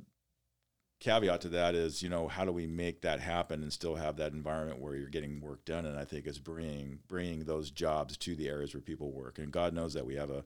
caveat 1.04 1.42
to 1.42 1.50
that 1.50 1.74
is, 1.74 2.02
you 2.02 2.08
know, 2.08 2.28
how 2.28 2.46
do 2.46 2.50
we 2.50 2.66
make 2.66 3.02
that 3.02 3.20
happen 3.20 3.62
and 3.62 3.70
still 3.70 3.94
have 3.94 4.16
that 4.16 4.32
environment 4.32 4.80
where 4.80 4.96
you're 4.96 5.08
getting 5.08 5.38
work 5.38 5.62
done? 5.66 5.84
And 5.84 5.98
I 5.98 6.04
think 6.04 6.26
it's 6.26 6.38
bringing 6.38 6.98
bringing 7.08 7.44
those 7.44 7.70
jobs 7.70 8.16
to 8.16 8.34
the 8.34 8.48
areas 8.48 8.72
where 8.72 8.80
people 8.80 9.12
work. 9.12 9.38
And 9.38 9.52
God 9.52 9.74
knows 9.74 9.92
that 9.92 10.06
we 10.06 10.14
have 10.14 10.30
a 10.30 10.44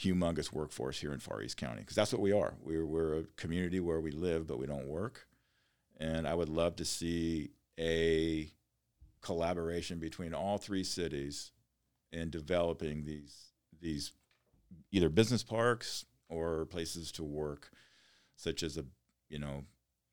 humongous 0.00 0.52
workforce 0.52 0.98
here 0.98 1.12
in 1.12 1.20
Far 1.20 1.42
East 1.42 1.56
County 1.56 1.80
because 1.82 1.94
that's 1.94 2.12
what 2.12 2.20
we 2.20 2.32
are. 2.32 2.54
We're 2.60 2.84
we're 2.84 3.18
a 3.20 3.24
community 3.36 3.78
where 3.78 4.00
we 4.00 4.10
live 4.10 4.48
but 4.48 4.58
we 4.58 4.66
don't 4.66 4.88
work. 4.88 5.28
And 6.00 6.26
I 6.26 6.34
would 6.34 6.48
love 6.48 6.74
to 6.76 6.84
see 6.84 7.50
a 7.78 8.50
collaboration 9.20 10.00
between 10.00 10.34
all 10.34 10.58
three 10.58 10.84
cities 10.84 11.52
in 12.10 12.30
developing 12.30 13.04
these 13.04 13.52
these 13.80 14.12
either 14.90 15.08
business 15.08 15.44
parks 15.44 16.04
or 16.28 16.66
places 16.66 17.12
to 17.12 17.22
work, 17.22 17.70
such 18.34 18.64
as 18.64 18.76
a 18.76 18.84
you 19.28 19.38
know 19.38 19.62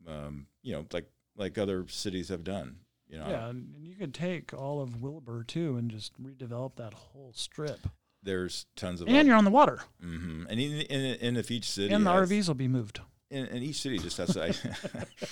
um, 0.05 0.47
you 0.61 0.73
know, 0.73 0.85
like 0.91 1.09
like 1.35 1.57
other 1.57 1.85
cities 1.87 2.29
have 2.29 2.43
done. 2.43 2.77
You 3.07 3.19
know, 3.19 3.29
yeah, 3.29 3.47
and 3.47 3.73
you 3.79 3.95
could 3.95 4.13
take 4.13 4.53
all 4.53 4.81
of 4.81 5.01
Wilbur 5.01 5.43
too 5.43 5.77
and 5.77 5.89
just 5.89 6.21
redevelop 6.21 6.75
that 6.75 6.93
whole 6.93 7.31
strip. 7.33 7.87
There's 8.21 8.65
tons 8.75 8.99
of, 8.99 9.07
and 9.07 9.27
you're 9.27 9.37
on 9.37 9.45
the 9.45 9.51
water. 9.51 9.79
Mm-hmm. 10.03 10.47
And 10.49 10.59
in, 10.59 10.81
in, 10.81 11.15
in 11.15 11.37
if 11.37 11.49
each 11.49 11.69
city 11.69 11.93
and 11.93 12.05
the 12.05 12.11
has, 12.11 12.29
RVs 12.29 12.47
will 12.47 12.55
be 12.55 12.67
moved. 12.67 12.99
And, 13.31 13.47
and 13.47 13.63
each 13.63 13.77
city 13.77 13.97
just 13.99 14.17
has 14.17 14.33
to, 14.33 14.53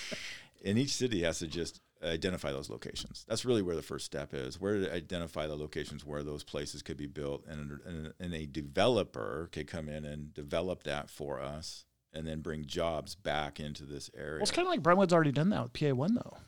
and 0.64 0.78
each 0.78 0.94
city 0.94 1.22
has 1.22 1.40
to 1.40 1.46
just 1.46 1.80
identify 2.02 2.52
those 2.52 2.70
locations. 2.70 3.24
That's 3.28 3.44
really 3.44 3.62
where 3.62 3.76
the 3.76 3.82
first 3.82 4.06
step 4.06 4.32
is. 4.32 4.60
Where 4.60 4.80
to 4.80 4.94
identify 4.94 5.46
the 5.46 5.56
locations 5.56 6.04
where 6.04 6.22
those 6.22 6.44
places 6.44 6.82
could 6.82 6.96
be 6.96 7.06
built, 7.06 7.44
and, 7.46 7.80
and, 7.84 8.12
and 8.18 8.34
a 8.34 8.46
developer 8.46 9.48
could 9.52 9.66
come 9.66 9.88
in 9.88 10.04
and 10.04 10.32
develop 10.32 10.84
that 10.84 11.10
for 11.10 11.40
us 11.40 11.85
and 12.16 12.26
then 12.26 12.40
bring 12.40 12.64
jobs 12.64 13.14
back 13.14 13.60
into 13.60 13.84
this 13.84 14.10
area. 14.16 14.34
Well, 14.34 14.42
it's 14.42 14.50
kind 14.50 14.66
of 14.66 14.70
like 14.70 14.82
Brentwood's 14.82 15.12
already 15.12 15.32
done 15.32 15.50
that 15.50 15.62
with 15.62 15.72
PA 15.72 15.94
one 15.94 16.14
though. 16.14 16.38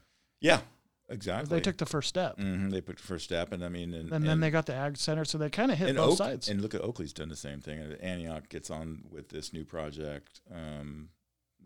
Yeah, 0.41 0.61
exactly. 1.09 1.57
They 1.57 1.63
took 1.63 1.77
the 1.77 1.87
first 1.87 2.09
step. 2.09 2.39
Mm-hmm. 2.39 2.71
They 2.71 2.81
put 2.81 2.97
the 2.97 3.03
first 3.03 3.25
step, 3.25 3.53
and 3.53 3.65
I 3.65 3.69
mean, 3.69 3.93
and, 3.93 4.05
and, 4.05 4.13
and 4.13 4.27
then 4.27 4.41
they 4.41 4.51
got 4.51 4.67
the 4.67 4.75
ag 4.75 4.97
center, 4.97 5.25
so 5.25 5.39
they 5.39 5.51
kind 5.51 5.71
of 5.71 5.79
hit 5.79 5.95
both 5.97 6.13
Oak, 6.13 6.19
sides. 6.19 6.49
And 6.49 6.63
look 6.63 6.75
at 6.75 6.81
Oakley's 6.81 7.13
done 7.13 7.29
the 7.29 7.37
same 7.37 7.61
thing. 7.61 7.79
And 7.79 8.01
Antioch 8.01 8.49
gets 8.49 8.71
on 8.71 9.05
with 9.11 9.29
this 9.29 9.53
new 9.53 9.65
project 9.65 10.41
um, 10.53 11.11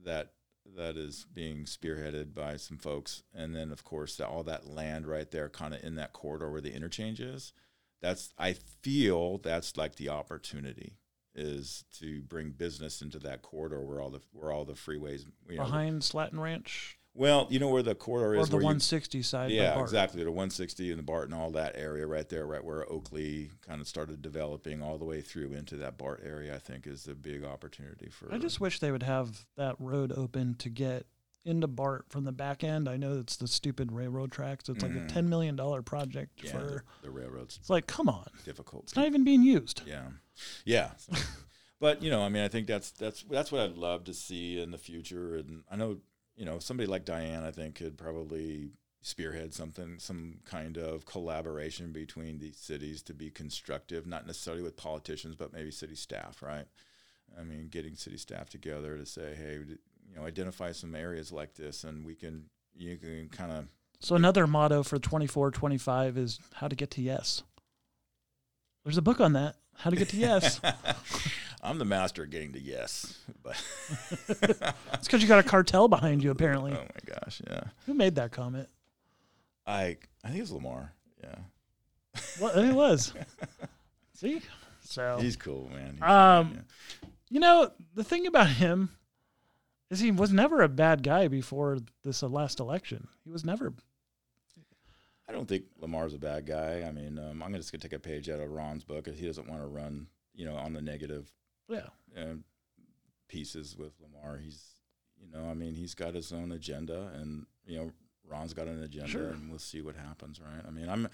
that 0.05 0.33
that 0.77 0.97
is 0.97 1.27
being 1.33 1.65
spearheaded 1.65 2.35
by 2.35 2.57
some 2.57 2.79
folks, 2.79 3.23
and 3.35 3.55
then 3.55 3.73
of 3.73 3.85
course 3.85 4.16
the, 4.16 4.27
all 4.27 4.43
that 4.45 4.66
land 4.66 5.07
right 5.07 5.31
there, 5.31 5.49
kind 5.49 5.74
of 5.74 5.83
in 5.85 5.95
that 5.97 6.12
corridor 6.12 6.51
where 6.51 6.61
the 6.61 6.74
interchange 6.74 7.20
is. 7.20 7.53
That's 8.01 8.33
I 8.37 8.55
feel 8.55 9.39
that's 9.39 9.77
like 9.77 9.95
the 9.95 10.09
opportunity 10.09 10.97
is 11.35 11.85
to 11.99 12.23
bring 12.23 12.51
business 12.51 13.03
into 13.03 13.19
that 13.21 13.43
corridor 13.43 13.81
where 13.81 14.01
all 14.01 14.11
the 14.11 14.21
where 14.33 14.53
all 14.53 14.65
the 14.65 14.75
freeways 14.75 15.25
you 15.49 15.57
know, 15.57 15.65
behind 15.65 16.03
Slatten 16.03 16.41
Ranch. 16.41 16.99
Well, 17.15 17.47
you 17.51 17.59
know 17.59 17.69
where 17.69 17.83
the 17.83 17.95
corridor 17.95 18.31
or 18.31 18.35
is, 18.37 18.49
Or 18.49 18.51
the 18.53 18.57
160 18.57 19.19
you, 19.19 19.23
side. 19.23 19.51
Yeah, 19.51 19.79
exactly. 19.83 20.25
The 20.25 20.31
160 20.31 20.91
and 20.91 20.99
the 20.99 21.03
Bart 21.03 21.27
and 21.29 21.35
all 21.35 21.51
that 21.51 21.77
area 21.77 22.07
right 22.07 22.27
there, 22.27 22.47
right 22.47 22.65
where 22.65 22.91
Oakley 22.91 23.51
kind 23.67 23.83
of 23.83 23.89
started 23.89 24.23
developing 24.23 24.83
all 24.83 24.97
the 24.97 25.05
way 25.05 25.21
through 25.21 25.53
into 25.53 25.77
that 25.77 25.99
Bart 25.99 26.23
area. 26.25 26.55
I 26.55 26.59
think 26.59 26.87
is 26.87 27.07
a 27.09 27.15
big 27.15 27.45
opportunity 27.45 28.09
for. 28.09 28.33
I 28.33 28.39
just 28.39 28.61
wish 28.61 28.79
they 28.79 28.91
would 28.91 29.03
have 29.03 29.45
that 29.57 29.77
road 29.79 30.13
open 30.17 30.55
to 30.55 30.71
get 30.71 31.07
into 31.44 31.66
Bart 31.66 32.06
from 32.09 32.24
the 32.24 32.32
back 32.32 32.62
end. 32.62 32.89
I 32.89 32.97
know 32.97 33.19
it's 33.19 33.36
the 33.36 33.48
stupid 33.48 33.93
railroad 33.93 34.32
tracks. 34.32 34.69
It's 34.69 34.82
mm-hmm. 34.82 34.98
like 34.98 35.10
a 35.10 35.12
ten 35.12 35.28
million 35.28 35.56
dollar 35.56 35.82
project 35.82 36.43
yeah, 36.43 36.52
for 36.52 36.59
the, 36.59 37.09
the, 37.09 37.10
railroads. 37.10 37.59
It's 37.60 37.70
like, 37.70 37.86
come 37.86 38.09
on, 38.09 38.27
difficult. 38.44 38.85
It's 38.85 38.97
not 38.97 39.06
even 39.06 39.24
being 39.24 39.43
used. 39.43 39.82
Yeah, 39.86 40.09
yeah. 40.64 40.90
But 41.82 42.01
you 42.01 42.10
know, 42.10 42.23
I 42.23 42.28
mean, 42.28 42.44
I 42.44 42.48
think 42.48 42.69
that's 42.69 42.93
that's 42.93 43.24
that's 43.24 43.51
what 43.51 43.62
I'd 43.62 43.77
love 43.77 44.05
to 44.05 44.14
see 44.14 44.60
in 44.60 44.70
the 44.70 44.78
future. 44.78 45.35
And 45.35 45.64
I 45.69 45.74
know, 45.74 45.98
you 46.36 46.44
know, 46.44 46.60
somebody 46.60 46.86
like 46.86 47.05
Diane, 47.05 47.43
I 47.43 47.51
think, 47.51 47.74
could 47.74 47.98
probably 47.98 48.70
spearhead 49.01 49.52
something, 49.52 49.98
some 49.98 50.39
kind 50.44 50.78
of 50.78 51.06
collaboration 51.06 51.90
between 51.90 52.39
these 52.39 52.56
cities 52.56 53.02
to 53.02 53.14
be 53.14 53.31
constructive, 53.31 54.06
not 54.06 54.28
necessarily 54.28 54.62
with 54.62 54.77
politicians, 54.77 55.35
but 55.35 55.52
maybe 55.52 55.73
city 55.73 55.97
staff, 55.97 56.40
right? 56.40 56.66
I 57.36 57.43
mean, 57.43 57.66
getting 57.69 57.97
city 57.97 58.16
staff 58.16 58.48
together 58.48 58.97
to 58.97 59.05
say, 59.05 59.35
hey, 59.35 59.59
you 60.13 60.21
know, 60.21 60.27
identify 60.27 60.73
some 60.73 60.95
areas 60.95 61.33
like 61.33 61.55
this, 61.55 61.85
and 61.85 62.05
we 62.05 62.15
can 62.15 62.45
you 62.75 62.97
can 62.97 63.29
kind 63.31 63.53
of. 63.53 63.69
So 64.01 64.17
another 64.17 64.47
motto 64.47 64.83
for 64.83 64.99
twenty 64.99 65.27
four 65.27 65.51
twenty 65.51 65.79
five 65.79 66.19
is 66.19 66.39
how 66.55 66.69
to 66.69 66.77
get 66.77 66.91
to 66.93 67.03
yes. 67.03 67.43
There's 68.85 68.99
a 68.99 69.03
book 69.03 69.21
on 69.21 69.33
that. 69.35 69.57
How 69.77 69.91
to 69.91 69.97
get 69.97 70.09
to 70.11 70.17
yes. 70.17 70.61
I'm 71.63 71.79
the 71.79 71.85
master 71.85 72.25
of 72.25 72.31
getting 72.31 72.53
to 72.55 72.61
yes, 72.61 73.19
but 73.43 73.63
it's 74.29 75.05
because 75.05 75.23
you 75.23 75.29
got 75.29 75.39
a 75.39 75.49
cartel 75.49 75.87
behind 75.87 76.23
you, 76.23 76.33
apparently. 76.33 76.73
Oh 76.73 76.81
my 76.83 77.15
gosh, 77.15 77.41
yeah. 77.47 77.63
Who 77.87 77.95
made 77.95 78.17
that 78.17 78.33
comment? 78.33 78.69
I 79.67 79.97
I 80.25 80.29
think 80.29 80.39
it 80.39 80.43
was 80.43 80.53
Lamar. 80.53 80.93
Yeah. 81.23 81.37
Well, 82.41 82.59
it 82.59 82.73
was. 82.73 83.15
See, 84.15 84.43
so 84.85 85.19
he's 85.21 85.37
cool, 85.37 85.71
man. 85.73 85.95
He's 85.95 86.03
um, 86.03 86.49
cool, 86.49 86.57
yeah. 86.57 87.09
you 87.31 87.41
know 87.41 87.71
the 87.95 88.05
thing 88.05 88.27
about 88.27 88.49
him 88.49 88.91
he 90.01 90.10
was 90.10 90.32
never 90.32 90.62
a 90.62 90.69
bad 90.69 91.02
guy 91.02 91.28
before 91.28 91.78
this 92.02 92.23
last 92.23 92.60
election. 92.60 93.09
He 93.24 93.31
was 93.31 93.44
never. 93.44 93.74
I 95.28 95.32
don't 95.32 95.47
think 95.47 95.64
Lamar's 95.81 96.14
a 96.14 96.19
bad 96.19 96.47
guy. 96.47 96.85
I 96.86 96.93
mean, 96.93 97.19
um, 97.19 97.43
I'm 97.43 97.55
just 97.55 97.73
gonna 97.73 97.82
take 97.82 97.93
a 97.93 97.98
page 97.98 98.28
out 98.28 98.40
of 98.40 98.51
Ron's 98.51 98.85
book. 98.85 99.06
He 99.06 99.27
doesn't 99.27 99.48
want 99.48 99.62
to 99.62 99.66
run, 99.66 100.09
you 100.35 100.44
know, 100.44 100.56
on 100.56 100.73
the 100.73 100.82
negative 100.82 101.31
yeah 101.69 101.89
uh, 102.16 102.35
pieces 103.28 103.77
with 103.77 103.93
Lamar. 104.01 104.39
He's 104.39 104.74
you 105.20 105.31
know 105.31 105.48
I 105.48 105.55
mean 105.55 105.74
he's 105.74 105.94
got 105.94 106.14
his 106.14 106.32
own 106.32 106.52
agenda, 106.52 107.10
and 107.14 107.47
you 107.66 107.78
know 107.78 107.93
Ron's 108.28 108.55
got 108.55 108.66
an 108.66 108.82
agenda, 108.82 109.09
sure. 109.09 109.28
and 109.28 109.48
we'll 109.48 109.59
see 109.59 109.81
what 109.81 109.97
happens. 109.97 110.40
Right? 110.40 110.64
I 110.66 110.70
mean 110.70 110.89
I'm 110.89 111.09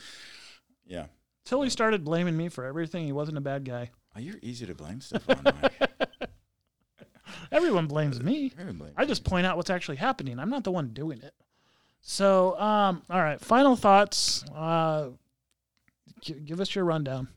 yeah. 0.86 1.06
Till 1.44 1.62
he 1.62 1.70
started 1.70 2.04
blaming 2.04 2.36
me 2.36 2.48
for 2.48 2.64
everything. 2.64 3.06
He 3.06 3.12
wasn't 3.12 3.38
a 3.38 3.42
bad 3.42 3.64
guy. 3.64 3.90
Oh, 4.14 4.20
you're 4.20 4.38
easy 4.42 4.66
to 4.66 4.74
blame, 4.74 5.00
Stefan. 5.00 5.46
Everyone 7.50 7.86
blames 7.86 8.22
me. 8.22 8.52
Everyone 8.52 8.76
blames 8.78 8.94
I 8.96 9.04
just 9.04 9.24
point 9.24 9.46
out 9.46 9.56
what's 9.56 9.70
actually 9.70 9.96
happening. 9.96 10.38
I'm 10.38 10.50
not 10.50 10.64
the 10.64 10.70
one 10.70 10.88
doing 10.88 11.20
it. 11.22 11.34
So, 12.00 12.58
um, 12.58 13.02
all 13.10 13.20
right. 13.20 13.40
Final 13.40 13.76
thoughts. 13.76 14.44
Uh, 14.54 15.10
give 16.22 16.60
us 16.60 16.74
your 16.74 16.84
rundown. 16.84 17.28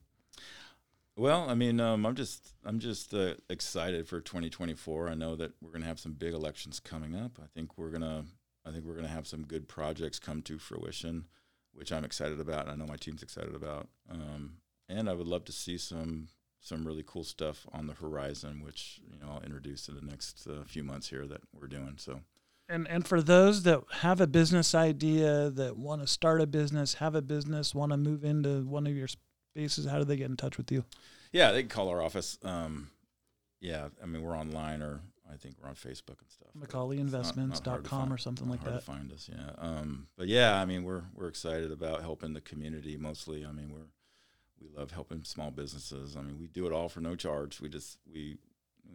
Well, 1.17 1.49
I 1.49 1.55
mean, 1.55 1.79
um, 1.79 2.05
I'm 2.05 2.15
just 2.15 2.53
I'm 2.63 2.79
just 2.79 3.13
uh, 3.13 3.35
excited 3.49 4.07
for 4.07 4.21
2024. 4.21 5.09
I 5.09 5.13
know 5.13 5.35
that 5.35 5.51
we're 5.61 5.71
going 5.71 5.81
to 5.81 5.87
have 5.87 5.99
some 5.99 6.13
big 6.13 6.33
elections 6.33 6.79
coming 6.79 7.15
up. 7.15 7.37
I 7.41 7.47
think 7.53 7.77
we're 7.77 7.91
gonna 7.91 8.25
I 8.65 8.71
think 8.71 8.85
we're 8.85 8.93
going 8.93 9.05
to 9.05 9.11
have 9.11 9.27
some 9.27 9.43
good 9.43 9.67
projects 9.67 10.19
come 10.19 10.41
to 10.43 10.57
fruition, 10.57 11.25
which 11.73 11.91
I'm 11.91 12.05
excited 12.05 12.39
about. 12.39 12.69
I 12.69 12.75
know 12.75 12.85
my 12.85 12.95
team's 12.95 13.23
excited 13.23 13.55
about, 13.55 13.89
um, 14.09 14.57
and 14.87 15.09
I 15.09 15.13
would 15.13 15.27
love 15.27 15.45
to 15.45 15.51
see 15.51 15.77
some 15.77 16.27
some 16.61 16.85
really 16.85 17.03
cool 17.05 17.23
stuff 17.23 17.65
on 17.73 17.87
the 17.87 17.93
horizon, 17.93 18.61
which 18.63 19.01
you 19.11 19.19
know 19.19 19.33
I'll 19.33 19.41
introduce 19.41 19.89
in 19.89 19.95
the 19.95 20.01
next 20.01 20.47
uh, 20.47 20.63
few 20.65 20.83
months 20.83 21.09
here 21.09 21.25
that 21.27 21.41
we're 21.59 21.67
doing. 21.67 21.95
So. 21.97 22.21
And, 22.69 22.87
and 22.87 23.05
for 23.05 23.21
those 23.21 23.63
that 23.63 23.81
have 23.99 24.21
a 24.21 24.27
business 24.27 24.73
idea 24.73 25.49
that 25.49 25.75
want 25.75 25.99
to 26.01 26.07
start 26.07 26.39
a 26.39 26.47
business, 26.47 26.93
have 26.95 27.15
a 27.15 27.21
business, 27.21 27.75
want 27.75 27.91
to 27.91 27.97
move 27.97 28.23
into 28.23 28.61
one 28.61 28.87
of 28.87 28.95
your 28.95 29.09
spaces, 29.53 29.85
how 29.87 29.97
do 29.97 30.05
they 30.05 30.15
get 30.15 30.29
in 30.29 30.37
touch 30.37 30.57
with 30.57 30.71
you? 30.71 30.85
Yeah, 31.33 31.51
they 31.51 31.63
can 31.63 31.69
call 31.69 31.89
our 31.89 32.01
office. 32.01 32.37
Um, 32.43 32.89
yeah, 33.59 33.89
I 34.01 34.05
mean, 34.05 34.21
we're 34.21 34.37
online 34.37 34.81
or 34.81 35.01
I 35.29 35.35
think 35.35 35.55
we're 35.61 35.67
on 35.67 35.75
Facebook 35.75 36.19
and 36.19 36.29
stuff. 36.29 36.49
McCauleyInvestments.com 36.57 38.13
or 38.13 38.17
something 38.17 38.49
like 38.49 38.63
that. 38.63 38.83
Find 38.83 39.11
us, 39.11 39.29
yeah. 39.31 39.51
Um, 39.57 40.07
but 40.17 40.27
yeah, 40.27 40.59
I 40.59 40.65
mean, 40.65 40.83
we're 40.83 41.03
we're 41.13 41.27
excited 41.27 41.71
about 41.71 42.01
helping 42.01 42.33
the 42.33 42.41
community 42.41 42.95
mostly. 42.95 43.45
I 43.45 43.51
mean, 43.51 43.71
we're 43.73 43.87
we 44.61 44.69
love 44.77 44.91
helping 44.91 45.23
small 45.23 45.51
businesses. 45.51 46.15
I 46.15 46.21
mean, 46.21 46.37
we 46.39 46.47
do 46.47 46.65
it 46.67 46.73
all 46.73 46.89
for 46.89 47.01
no 47.01 47.15
charge. 47.15 47.59
We 47.59 47.69
just 47.69 47.97
we 48.11 48.37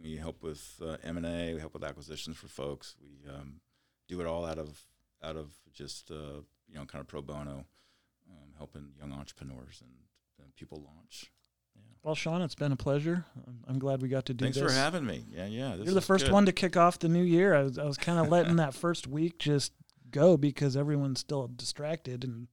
we 0.01 0.15
help 0.15 0.41
with 0.41 0.81
uh, 0.83 0.97
M 1.03 1.17
and 1.17 1.25
A. 1.25 1.53
We 1.53 1.59
help 1.59 1.73
with 1.73 1.83
acquisitions 1.83 2.37
for 2.37 2.47
folks. 2.47 2.95
We 3.01 3.29
um, 3.29 3.61
do 4.07 4.21
it 4.21 4.27
all 4.27 4.45
out 4.45 4.57
of 4.57 4.81
out 5.23 5.35
of 5.35 5.51
just 5.73 6.11
uh, 6.11 6.41
you 6.67 6.75
know 6.75 6.85
kind 6.85 7.01
of 7.01 7.07
pro 7.07 7.21
bono, 7.21 7.65
um, 8.29 8.53
helping 8.57 8.93
young 8.99 9.11
entrepreneurs 9.11 9.81
and 9.81 9.91
people 10.57 10.83
launch. 10.83 11.31
Yeah. 11.75 11.81
Well, 12.03 12.15
Sean, 12.15 12.41
it's 12.41 12.55
been 12.55 12.71
a 12.71 12.77
pleasure. 12.77 13.25
I'm 13.67 13.79
glad 13.79 14.01
we 14.01 14.09
got 14.09 14.25
to 14.25 14.33
do 14.33 14.45
Thanks 14.45 14.57
this. 14.57 14.73
for 14.73 14.77
having 14.77 15.05
me. 15.05 15.23
Yeah, 15.31 15.45
yeah. 15.45 15.75
You're 15.75 15.93
the 15.93 16.01
first 16.01 16.25
good. 16.25 16.33
one 16.33 16.45
to 16.47 16.51
kick 16.51 16.75
off 16.75 16.99
the 16.99 17.07
new 17.07 17.23
year. 17.23 17.53
I 17.53 17.63
was, 17.63 17.77
I 17.77 17.85
was 17.85 17.97
kind 17.97 18.19
of 18.19 18.29
letting 18.29 18.57
that 18.57 18.73
first 18.73 19.07
week 19.07 19.39
just 19.39 19.71
go 20.09 20.35
because 20.35 20.75
everyone's 20.75 21.19
still 21.19 21.49
distracted, 21.55 22.23
and 22.23 22.47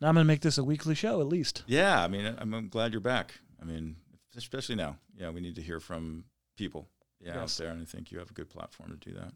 now 0.00 0.08
I'm 0.08 0.14
going 0.14 0.24
to 0.24 0.28
make 0.28 0.40
this 0.40 0.58
a 0.58 0.64
weekly 0.64 0.94
show 0.94 1.20
at 1.20 1.26
least. 1.26 1.64
Yeah, 1.66 2.02
I 2.02 2.08
mean, 2.08 2.26
I'm, 2.38 2.54
I'm 2.54 2.68
glad 2.68 2.92
you're 2.92 3.00
back. 3.00 3.34
I 3.60 3.64
mean, 3.64 3.96
especially 4.36 4.76
now. 4.76 4.98
Yeah, 5.16 5.30
we 5.30 5.40
need 5.40 5.56
to 5.56 5.62
hear 5.62 5.80
from 5.80 6.24
people. 6.56 6.88
Yeah, 7.20 7.34
yes. 7.34 7.58
out 7.60 7.64
there, 7.64 7.72
and 7.72 7.82
I 7.82 7.84
think 7.84 8.12
you 8.12 8.18
have 8.20 8.30
a 8.30 8.34
good 8.34 8.48
platform 8.48 8.90
to 8.90 9.10
do 9.10 9.16
that. 9.18 9.32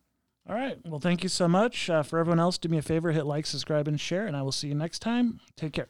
All 0.48 0.54
right. 0.54 0.78
Well, 0.84 1.00
thank 1.00 1.22
you 1.22 1.28
so 1.28 1.48
much. 1.48 1.90
Uh, 1.90 2.02
for 2.02 2.18
everyone 2.18 2.40
else, 2.40 2.58
do 2.58 2.68
me 2.68 2.78
a 2.78 2.82
favor, 2.82 3.10
hit 3.12 3.26
like, 3.26 3.46
subscribe, 3.46 3.88
and 3.88 4.00
share, 4.00 4.26
and 4.26 4.36
I 4.36 4.42
will 4.42 4.52
see 4.52 4.68
you 4.68 4.74
next 4.74 5.00
time. 5.00 5.40
Take 5.56 5.72
care. 5.72 5.88